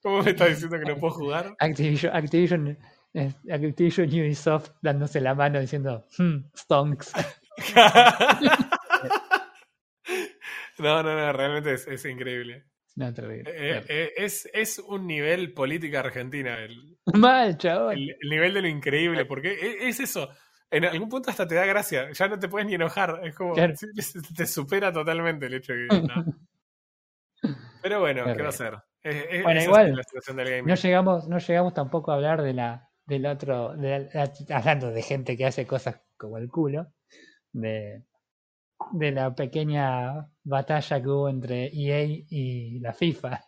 ¿cómo 0.00 0.22
me 0.22 0.30
estás 0.30 0.50
diciendo 0.50 0.78
que 0.78 0.84
no 0.84 0.96
puedo 0.98 1.14
jugar? 1.14 1.54
Activision, 1.58 2.14
Activision, 2.14 2.78
eh, 3.14 3.32
Activision 3.50 4.08
Ubisoft 4.08 4.70
dándose 4.80 5.20
la 5.20 5.34
mano 5.34 5.60
diciendo, 5.60 6.06
hmm, 6.18 6.38
stonks. 6.56 7.12
No, 10.78 11.02
no, 11.02 11.14
no, 11.14 11.32
realmente 11.32 11.74
es, 11.74 11.86
es 11.86 12.04
increíble. 12.06 12.64
No, 12.96 13.12
terrible. 13.12 13.50
Eh, 13.54 13.84
eh, 13.88 14.12
es, 14.16 14.48
es 14.52 14.78
un 14.78 15.06
nivel 15.06 15.52
política 15.52 16.00
argentina, 16.00 16.58
el, 16.58 16.98
Mal, 17.14 17.56
chabón. 17.58 17.92
el- 17.94 18.16
el 18.20 18.28
nivel 18.28 18.54
de 18.54 18.62
lo 18.62 18.68
increíble, 18.68 19.24
porque 19.24 19.52
e- 19.52 19.88
es 19.88 20.00
eso. 20.00 20.28
En 20.70 20.84
algún 20.86 21.08
punto 21.08 21.30
hasta 21.30 21.46
te 21.46 21.54
da 21.54 21.66
gracia, 21.66 22.10
ya 22.12 22.28
no 22.28 22.38
te 22.38 22.48
puedes 22.48 22.66
ni 22.66 22.74
enojar, 22.74 23.20
es 23.24 23.34
como, 23.34 23.52
Claro. 23.54 23.74
te 24.36 24.46
supera 24.46 24.92
totalmente 24.92 25.46
el 25.46 25.54
hecho 25.54 25.72
de 25.74 25.88
que... 25.88 26.00
no. 26.02 26.24
Pero 27.82 28.00
bueno, 28.00 28.24
¿qué 28.34 28.42
va 28.42 28.48
a 28.48 28.52
ser? 28.52 28.74
Es- 29.02 29.42
Bueno, 29.42 29.62
igual, 29.62 29.94
la 29.94 30.44
del. 30.44 30.66
No 30.66 30.74
llegamos, 30.74 31.28
no 31.28 31.38
llegamos 31.38 31.74
tampoco 31.74 32.10
a 32.10 32.14
hablar 32.14 32.42
de 32.42 32.54
la, 32.54 32.88
del 33.06 33.26
otro, 33.26 33.74
de 33.76 34.08
hablando 34.50 34.90
de 34.90 35.02
gente 35.02 35.36
que 35.36 35.46
hace 35.46 35.66
cosas 35.66 36.00
como 36.16 36.38
el 36.38 36.48
culo, 36.48 36.86
de, 37.52 38.02
de 38.92 39.10
la 39.12 39.34
pequeña 39.34 40.28
batalla 40.44 41.02
que 41.02 41.08
hubo 41.08 41.28
entre 41.28 41.66
EA 41.72 42.04
y 42.28 42.78
la 42.80 42.92
FIFA. 42.92 43.40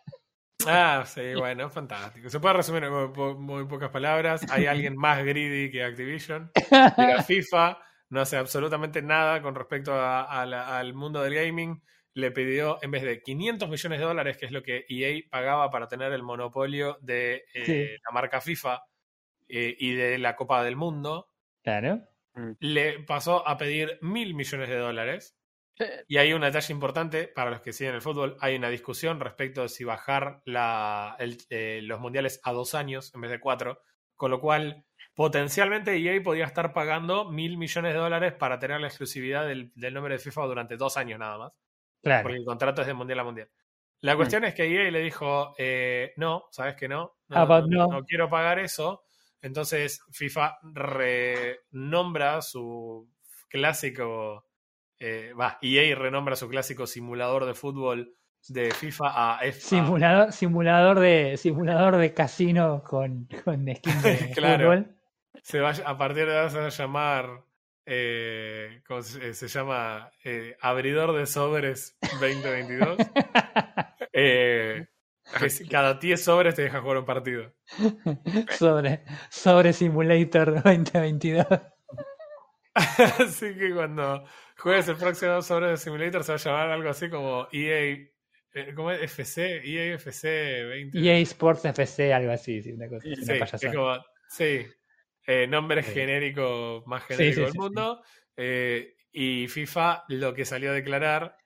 Ah, 0.67 1.03
sí, 1.05 1.33
bueno, 1.37 1.69
fantástico. 1.69 2.29
Se 2.29 2.39
puede 2.39 2.55
resumir 2.55 2.83
en 2.85 2.91
muy, 2.93 3.07
po- 3.13 3.35
muy 3.35 3.65
pocas 3.65 3.89
palabras. 3.89 4.45
Hay 4.51 4.65
alguien 4.67 4.95
más 4.95 5.23
greedy 5.23 5.71
que 5.71 5.83
Activision. 5.83 6.51
Y 6.97 7.01
la 7.07 7.23
FIFA 7.23 7.77
no 8.09 8.21
hace 8.21 8.37
absolutamente 8.37 9.01
nada 9.01 9.41
con 9.41 9.55
respecto 9.55 9.93
a- 9.93 10.23
a 10.23 10.45
la- 10.45 10.77
al 10.77 10.93
mundo 10.93 11.21
del 11.21 11.33
gaming. 11.35 11.81
Le 12.13 12.31
pidió, 12.31 12.77
en 12.81 12.91
vez 12.91 13.03
de 13.03 13.21
500 13.21 13.67
millones 13.69 13.99
de 13.99 14.05
dólares, 14.05 14.37
que 14.37 14.45
es 14.45 14.51
lo 14.53 14.63
que 14.63 14.85
EA 14.87 15.21
pagaba 15.29 15.69
para 15.69 15.87
tener 15.89 16.13
el 16.13 16.23
monopolio 16.23 16.97
de 17.01 17.43
eh, 17.53 17.65
Sí. 17.65 17.87
la 18.05 18.13
marca 18.13 18.39
FIFA 18.39 18.81
eh, 19.47 19.75
y 19.79 19.93
de 19.93 20.17
la 20.17 20.35
Copa 20.35 20.63
del 20.63 20.75
Mundo, 20.75 21.29
Claro. 21.63 22.01
le 22.59 22.99
pasó 22.99 23.47
a 23.47 23.57
pedir 23.57 23.97
mil 24.01 24.33
millones 24.35 24.69
de 24.69 24.77
dólares. 24.77 25.37
Y 26.07 26.17
hay 26.17 26.31
un 26.31 26.41
detalle 26.41 26.73
importante 26.73 27.27
para 27.27 27.49
los 27.51 27.59
que 27.61 27.73
siguen 27.73 27.95
el 27.95 28.01
fútbol. 28.01 28.37
Hay 28.39 28.55
una 28.55 28.69
discusión 28.69 29.19
respecto 29.19 29.61
de 29.63 29.69
si 29.69 29.83
bajar 29.83 30.41
la, 30.45 31.17
el- 31.19 31.37
eh, 31.49 31.81
los 31.83 31.99
mundiales 31.99 32.39
a 32.43 32.53
dos 32.53 32.73
años 32.75 33.13
en 33.13 33.21
vez 33.21 33.31
de 33.31 33.39
cuatro. 33.41 33.81
Con 34.15 34.31
lo 34.31 34.39
cual, 34.39 34.85
potencialmente 35.15 35.97
EA 35.97 36.23
podía 36.23 36.45
estar 36.45 36.71
pagando 36.71 37.29
mil 37.29 37.57
millones 37.57 37.93
de 37.93 37.99
dólares 37.99 38.33
para 38.33 38.57
tener 38.59 38.79
la 38.79 38.87
exclusividad 38.87 39.45
del, 39.45 39.71
del 39.75 39.93
nombre 39.93 40.13
de 40.13 40.19
FIFA 40.19 40.45
durante 40.45 40.77
dos 40.77 40.95
años 40.95 41.19
nada 41.19 41.37
más. 41.37 41.53
Claro. 42.01 42.23
Porque 42.23 42.37
el 42.37 42.45
contrato 42.45 42.81
es 42.81 42.87
de 42.87 42.93
mundial 42.93 43.19
a 43.19 43.23
mundial. 43.25 43.49
La 44.01 44.15
cuestión 44.15 44.43
es 44.45 44.53
que 44.53 44.63
EA 44.63 44.91
le 44.91 44.99
dijo, 44.99 45.55
eh, 45.57 46.13
no, 46.17 46.45
¿sabes 46.51 46.75
que 46.75 46.87
no? 46.87 47.17
No, 47.27 47.37
About 47.37 47.65
no, 47.67 47.87
no. 47.87 47.93
no 47.99 48.05
quiero 48.05 48.29
pagar 48.29 48.59
eso. 48.59 49.04
Entonces 49.45 50.01
FIFA 50.11 50.57
renombra 50.73 52.41
su 52.41 53.07
clásico, 53.47 54.47
eh, 54.97 55.33
va, 55.39 55.59
EA 55.61 55.95
renombra 55.95 56.35
su 56.35 56.49
clásico 56.49 56.87
simulador 56.87 57.45
de 57.45 57.53
fútbol 57.53 58.15
de 58.47 58.71
FIFA 58.71 59.05
a 59.35 59.45
F. 59.45 59.59
Simulador, 59.61 60.33
simulador 60.33 60.99
de 60.99 61.37
simulador 61.37 61.97
de 61.97 62.11
casino 62.15 62.81
con, 62.83 63.27
con 63.43 63.67
skin 63.75 64.01
de 64.01 64.31
Claro. 64.35 64.63
fútbol. 64.71 64.95
se 65.43 65.59
va, 65.59 65.69
a 65.85 65.95
partir 65.95 66.25
de 66.25 66.35
ahora 66.37 66.49
se 66.49 66.57
va 66.59 66.65
a 66.65 66.69
llamar, 66.69 67.43
eh, 67.85 68.81
¿cómo 68.87 69.03
se, 69.03 69.35
se 69.35 69.47
llama? 69.47 70.09
Eh, 70.23 70.57
Abridor 70.59 71.13
de 71.15 71.27
sobres 71.27 71.97
2022. 72.19 72.97
Que 75.39 75.67
cada 75.69 75.95
10 75.95 76.23
sobres 76.23 76.55
te 76.55 76.63
deja 76.63 76.81
jugar 76.81 76.97
un 76.97 77.05
partido. 77.05 77.53
sobre, 78.57 79.03
sobre 79.29 79.73
Simulator 79.73 80.61
2022. 80.63 81.45
Así 82.75 83.55
que 83.55 83.73
cuando 83.73 84.25
juegues 84.57 84.87
el 84.89 84.97
próximo 84.97 85.41
sobre 85.41 85.69
de 85.69 85.77
Simulator 85.77 86.23
se 86.23 86.33
va 86.33 86.35
a 86.35 86.39
llamar 86.39 86.69
algo 86.71 86.89
así 86.89 87.09
como 87.09 87.47
EA. 87.51 87.97
eh, 88.53 88.73
¿Cómo 88.75 88.91
es? 88.91 89.01
FC, 89.01 89.61
EA 89.63 89.95
FC 89.95 90.63
20. 90.63 90.99
EA 90.99 91.17
Sports 91.19 91.65
FC, 91.65 92.13
algo 92.13 92.31
así, 92.33 92.61
sí, 92.61 92.73
una 92.73 92.89
cosa, 92.89 93.01
Sí, 93.01 93.13
una 93.21 93.45
es 93.45 93.75
como, 93.75 93.97
sí. 94.29 94.67
Eh, 95.27 95.47
nombre 95.47 95.81
Sí. 95.83 95.91
genérico, 95.91 96.83
más 96.85 97.03
genérico 97.05 97.35
sí, 97.35 97.45
del 97.45 97.53
mundo. 97.55 98.03
Eh, 98.37 98.95
y 99.11 99.47
FIFA 99.47 100.03
lo 100.09 100.33
que 100.33 100.43
salió 100.45 100.71
a 100.71 100.73
declarar 100.73 101.37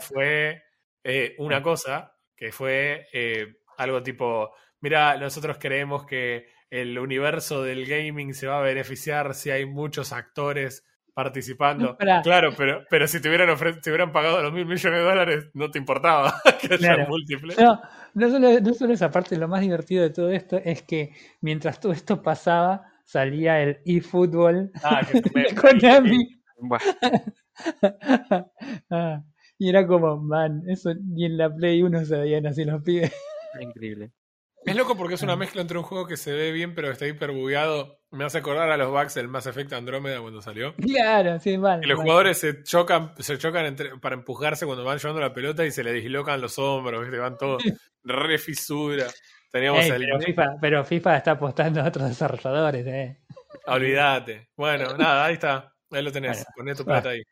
fue 0.00 0.62
eh, 1.02 1.34
una 1.38 1.62
cosa, 1.62 2.15
que 2.36 2.52
fue 2.52 3.06
eh, 3.12 3.56
algo 3.78 4.02
tipo, 4.02 4.50
mira, 4.80 5.16
nosotros 5.18 5.56
creemos 5.60 6.04
que 6.06 6.46
el 6.70 6.98
universo 6.98 7.62
del 7.62 7.86
gaming 7.86 8.34
se 8.34 8.46
va 8.46 8.58
a 8.58 8.62
beneficiar 8.62 9.34
si 9.34 9.50
hay 9.50 9.66
muchos 9.66 10.12
actores 10.12 10.84
participando. 11.14 11.96
Claro, 12.22 12.50
pero, 12.56 12.84
pero 12.90 13.06
si 13.08 13.20
te 13.22 13.28
hubieran, 13.28 13.56
te 13.80 13.90
hubieran 13.90 14.12
pagado 14.12 14.42
los 14.42 14.52
mil 14.52 14.66
millones 14.66 14.98
de 15.00 15.04
dólares, 15.04 15.44
no 15.54 15.70
te 15.70 15.78
importaba 15.78 16.34
que 16.60 16.74
haya 16.74 16.78
Claro. 16.94 17.06
múltiples. 17.08 17.58
No, 17.58 17.80
no 18.14 18.30
solo, 18.30 18.60
no 18.60 18.74
solo 18.74 18.92
esa 18.92 19.10
parte, 19.10 19.36
lo 19.36 19.48
más 19.48 19.60
divertido 19.62 20.02
de 20.02 20.10
todo 20.10 20.30
esto 20.30 20.56
es 20.62 20.82
que 20.82 21.12
mientras 21.40 21.80
todo 21.80 21.92
esto 21.92 22.20
pasaba, 22.20 22.82
salía 23.04 23.62
el 23.62 23.78
eFootball 23.86 24.70
Ah, 24.82 25.00
que 25.10 25.20
de 25.40 25.54
Konami. 25.54 26.28
Buah, 26.58 26.80
Ah, 28.90 29.22
y 29.58 29.68
era 29.70 29.86
como, 29.86 30.16
man, 30.18 30.62
eso 30.68 30.92
ni 30.94 31.24
en 31.26 31.36
la 31.38 31.54
Play 31.54 31.82
1 31.82 32.04
se 32.04 32.16
veían 32.18 32.46
así 32.46 32.64
los 32.64 32.82
pibes. 32.82 33.12
increíble. 33.60 34.12
Es 34.64 34.74
loco 34.74 34.96
porque 34.96 35.14
es 35.14 35.22
una 35.22 35.34
Ah. 35.34 35.36
mezcla 35.36 35.62
entre 35.62 35.78
un 35.78 35.84
juego 35.84 36.06
que 36.08 36.16
se 36.16 36.32
ve 36.32 36.50
bien 36.50 36.74
pero 36.74 36.90
está 36.90 37.06
hiper 37.06 37.30
bugueado. 37.30 38.00
Me 38.10 38.24
hace 38.24 38.38
acordar 38.38 38.68
a 38.70 38.76
los 38.76 38.90
bugs 38.90 39.14
del 39.14 39.28
Mass 39.28 39.46
Effect 39.46 39.72
Andrómeda 39.74 40.20
cuando 40.20 40.42
salió. 40.42 40.74
Claro, 40.76 41.38
sí, 41.38 41.56
mal. 41.56 41.84
Y 41.84 41.86
los 41.86 41.98
mal. 41.98 42.04
jugadores 42.06 42.38
se 42.38 42.62
chocan, 42.64 43.12
se 43.18 43.38
chocan 43.38 43.64
entre- 43.66 43.96
para 43.98 44.16
empujarse 44.16 44.66
cuando 44.66 44.84
van 44.84 44.98
llevando 44.98 45.20
la 45.20 45.32
pelota 45.32 45.64
y 45.64 45.70
se 45.70 45.84
les 45.84 45.94
dislocan 45.94 46.40
los 46.40 46.58
hombros, 46.58 47.02
¿viste? 47.02 47.18
van 47.18 47.36
todos 47.38 47.62
re 48.04 48.38
fisura. 48.38 49.06
Teníamos 49.52 49.84
Ey, 49.84 49.90
el. 49.92 50.00
pero, 50.06 50.20
FIFA, 50.20 50.56
pero 50.60 50.84
FIFA 50.84 51.16
está 51.16 51.30
apostando 51.32 51.80
a 51.80 51.86
otros 51.88 52.08
desarrolladores, 52.08 52.86
eh. 52.86 53.20
Olvídate. 53.66 54.48
Bueno, 54.56 54.96
nada, 54.98 55.26
ahí 55.26 55.34
está. 55.34 55.72
Ahí 55.90 56.02
lo 56.02 56.10
tenés. 56.10 56.38
Bueno, 56.38 56.50
Poné 56.56 56.74
tu 56.74 56.84
plata 56.84 57.10
ahí. 57.10 57.22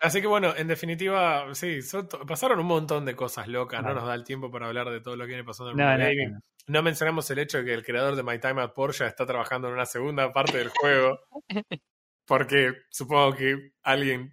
Así 0.00 0.20
que 0.20 0.26
bueno, 0.26 0.54
en 0.56 0.68
definitiva, 0.68 1.54
sí, 1.54 1.82
son 1.82 2.08
pasaron 2.26 2.58
un 2.60 2.66
montón 2.66 3.04
de 3.04 3.14
cosas 3.16 3.48
locas. 3.48 3.82
No 3.82 3.94
nos 3.94 4.06
da 4.06 4.14
el 4.14 4.24
tiempo 4.24 4.50
para 4.50 4.66
hablar 4.68 4.88
de 4.90 5.00
todo 5.00 5.16
lo 5.16 5.24
que 5.24 5.28
viene 5.28 5.44
pasando 5.44 5.72
en 5.72 5.78
el 5.80 5.84
No, 5.84 5.90
mundo 5.90 5.98
no, 6.02 6.08
del 6.08 6.16
gaming. 6.16 6.32
no. 6.34 6.40
No 6.68 6.82
mencionamos 6.82 7.30
el 7.30 7.38
hecho 7.38 7.58
de 7.58 7.64
que 7.64 7.74
el 7.74 7.84
creador 7.84 8.14
de 8.14 8.22
My 8.22 8.38
Time 8.38 8.60
at 8.62 8.72
Porsche 8.74 9.06
está 9.06 9.24
trabajando 9.26 9.68
en 9.68 9.74
una 9.74 9.86
segunda 9.86 10.32
parte 10.32 10.58
del 10.58 10.68
juego. 10.68 11.18
Porque 12.26 12.74
supongo 12.90 13.34
que 13.36 13.72
alguien 13.82 14.32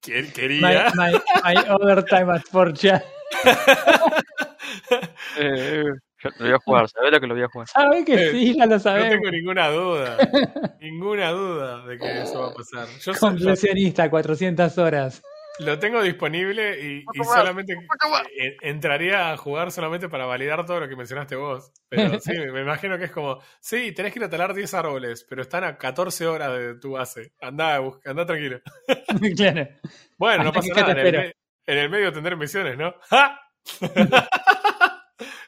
que- 0.00 0.22
My, 0.22 0.28
quería. 0.32 0.92
my, 0.96 1.12
my 1.44 1.54
overtime 1.70 2.32
at 2.32 2.42
Forza. 2.50 3.02
Eh, 5.38 5.84
yo 6.22 6.30
lo 6.38 6.44
voy 6.46 6.54
a 6.54 6.58
jugar, 6.58 6.88
¿sabes 6.88 7.12
lo 7.12 7.20
que 7.20 7.26
lo 7.26 7.34
voy 7.34 7.42
a 7.44 7.48
jugar? 7.48 7.68
¿Sabe 7.68 8.04
que 8.04 8.14
Eh, 8.14 8.30
sí? 8.32 8.56
Ya 8.56 8.66
lo 8.66 8.72
No 8.74 8.78
sabemos. 8.80 9.10
tengo 9.10 9.30
ninguna 9.30 9.68
duda. 9.68 10.16
ninguna 10.80 11.30
duda 11.30 11.86
de 11.86 11.98
que 11.98 12.22
eso 12.22 12.40
va 12.40 12.48
a 12.48 12.54
pasar. 12.54 12.86
Yo, 13.00 13.12
Conclusionista, 13.18 14.08
400 14.10 14.78
horas. 14.78 15.22
Lo 15.58 15.78
tengo 15.78 16.02
disponible 16.02 16.80
y, 16.80 17.04
y 17.12 17.24
solamente 17.24 17.74
eh, 17.74 18.56
entraría 18.62 19.32
a 19.32 19.36
jugar 19.36 19.70
solamente 19.70 20.08
para 20.08 20.24
validar 20.24 20.64
todo 20.64 20.80
lo 20.80 20.88
que 20.88 20.96
mencionaste 20.96 21.36
vos. 21.36 21.70
Pero 21.90 22.18
sí, 22.20 22.32
me 22.52 22.62
imagino 22.62 22.96
que 22.96 23.04
es 23.04 23.10
como, 23.10 23.38
sí, 23.60 23.92
tenés 23.92 24.14
que 24.14 24.18
ir 24.20 24.24
a 24.24 24.30
talar 24.30 24.54
10 24.54 24.72
árboles, 24.72 25.26
pero 25.28 25.42
están 25.42 25.64
a 25.64 25.76
14 25.76 26.26
horas 26.26 26.58
de 26.58 26.74
tu 26.76 26.92
base. 26.92 27.34
Andá, 27.42 27.78
busca, 27.80 28.10
andá 28.10 28.24
tranquilo. 28.24 28.60
claro. 29.36 29.68
Bueno, 30.16 30.44
no 30.44 30.52
pasa 30.52 30.72
nada. 30.74 30.92
En 30.92 31.14
el, 31.14 31.34
en 31.66 31.78
el 31.78 31.90
medio 31.90 32.12
tendré 32.14 32.34
misiones, 32.34 32.78
¿no? 32.78 32.94
¡Ja! 33.10 33.38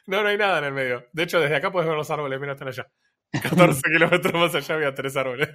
No, 0.07 0.21
no 0.21 0.27
hay 0.27 0.37
nada 0.37 0.59
en 0.59 0.65
el 0.65 0.73
medio. 0.73 1.05
De 1.13 1.23
hecho, 1.23 1.39
desde 1.39 1.55
acá 1.55 1.71
puedes 1.71 1.87
ver 1.87 1.97
los 1.97 2.09
árboles, 2.09 2.39
mira, 2.39 2.53
están 2.53 2.67
allá. 2.67 2.87
14 3.43 3.81
kilómetros 3.91 4.33
más 4.33 4.55
allá 4.55 4.75
había 4.75 4.93
tres 4.93 5.17
árboles. 5.17 5.49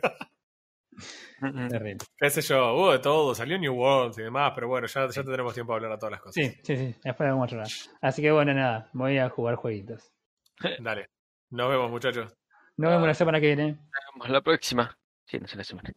Mm, 1.40 1.64
mm. 1.64 1.68
Terrible. 1.68 2.06
Qué 2.18 2.30
sé 2.30 2.42
yo, 2.42 2.74
hubo 2.74 2.92
de 2.92 2.98
todo, 2.98 3.34
salió 3.34 3.58
New 3.58 3.74
World 3.74 4.14
y 4.18 4.22
demás, 4.22 4.52
pero 4.54 4.68
bueno, 4.68 4.86
ya, 4.86 5.06
ya 5.08 5.22
tendremos 5.22 5.54
tiempo 5.54 5.72
de 5.72 5.76
hablar 5.76 5.92
a 5.92 5.98
todas 5.98 6.12
las 6.12 6.20
cosas. 6.20 6.34
Sí, 6.34 6.60
sí, 6.62 6.76
sí. 6.76 6.96
Después 7.02 7.30
vamos 7.30 7.50
a 7.50 7.54
hablar. 7.54 7.68
Así 8.02 8.22
que 8.22 8.30
bueno, 8.30 8.52
nada. 8.52 8.90
Voy 8.92 9.18
a 9.18 9.28
jugar 9.30 9.54
jueguitos. 9.54 10.12
Dale. 10.80 11.08
Nos 11.50 11.70
vemos, 11.70 11.90
muchachos. 11.90 12.36
Nos 12.76 12.90
vemos 12.90 13.06
la 13.06 13.14
semana 13.14 13.40
que 13.40 13.46
viene. 13.46 13.72
Nos 13.72 14.14
vemos 14.14 14.30
la 14.30 14.40
próxima. 14.42 14.96
Sí, 15.24 15.38
no 15.38 15.46
sé 15.46 15.56
la 15.56 15.64
semana. 15.64 15.90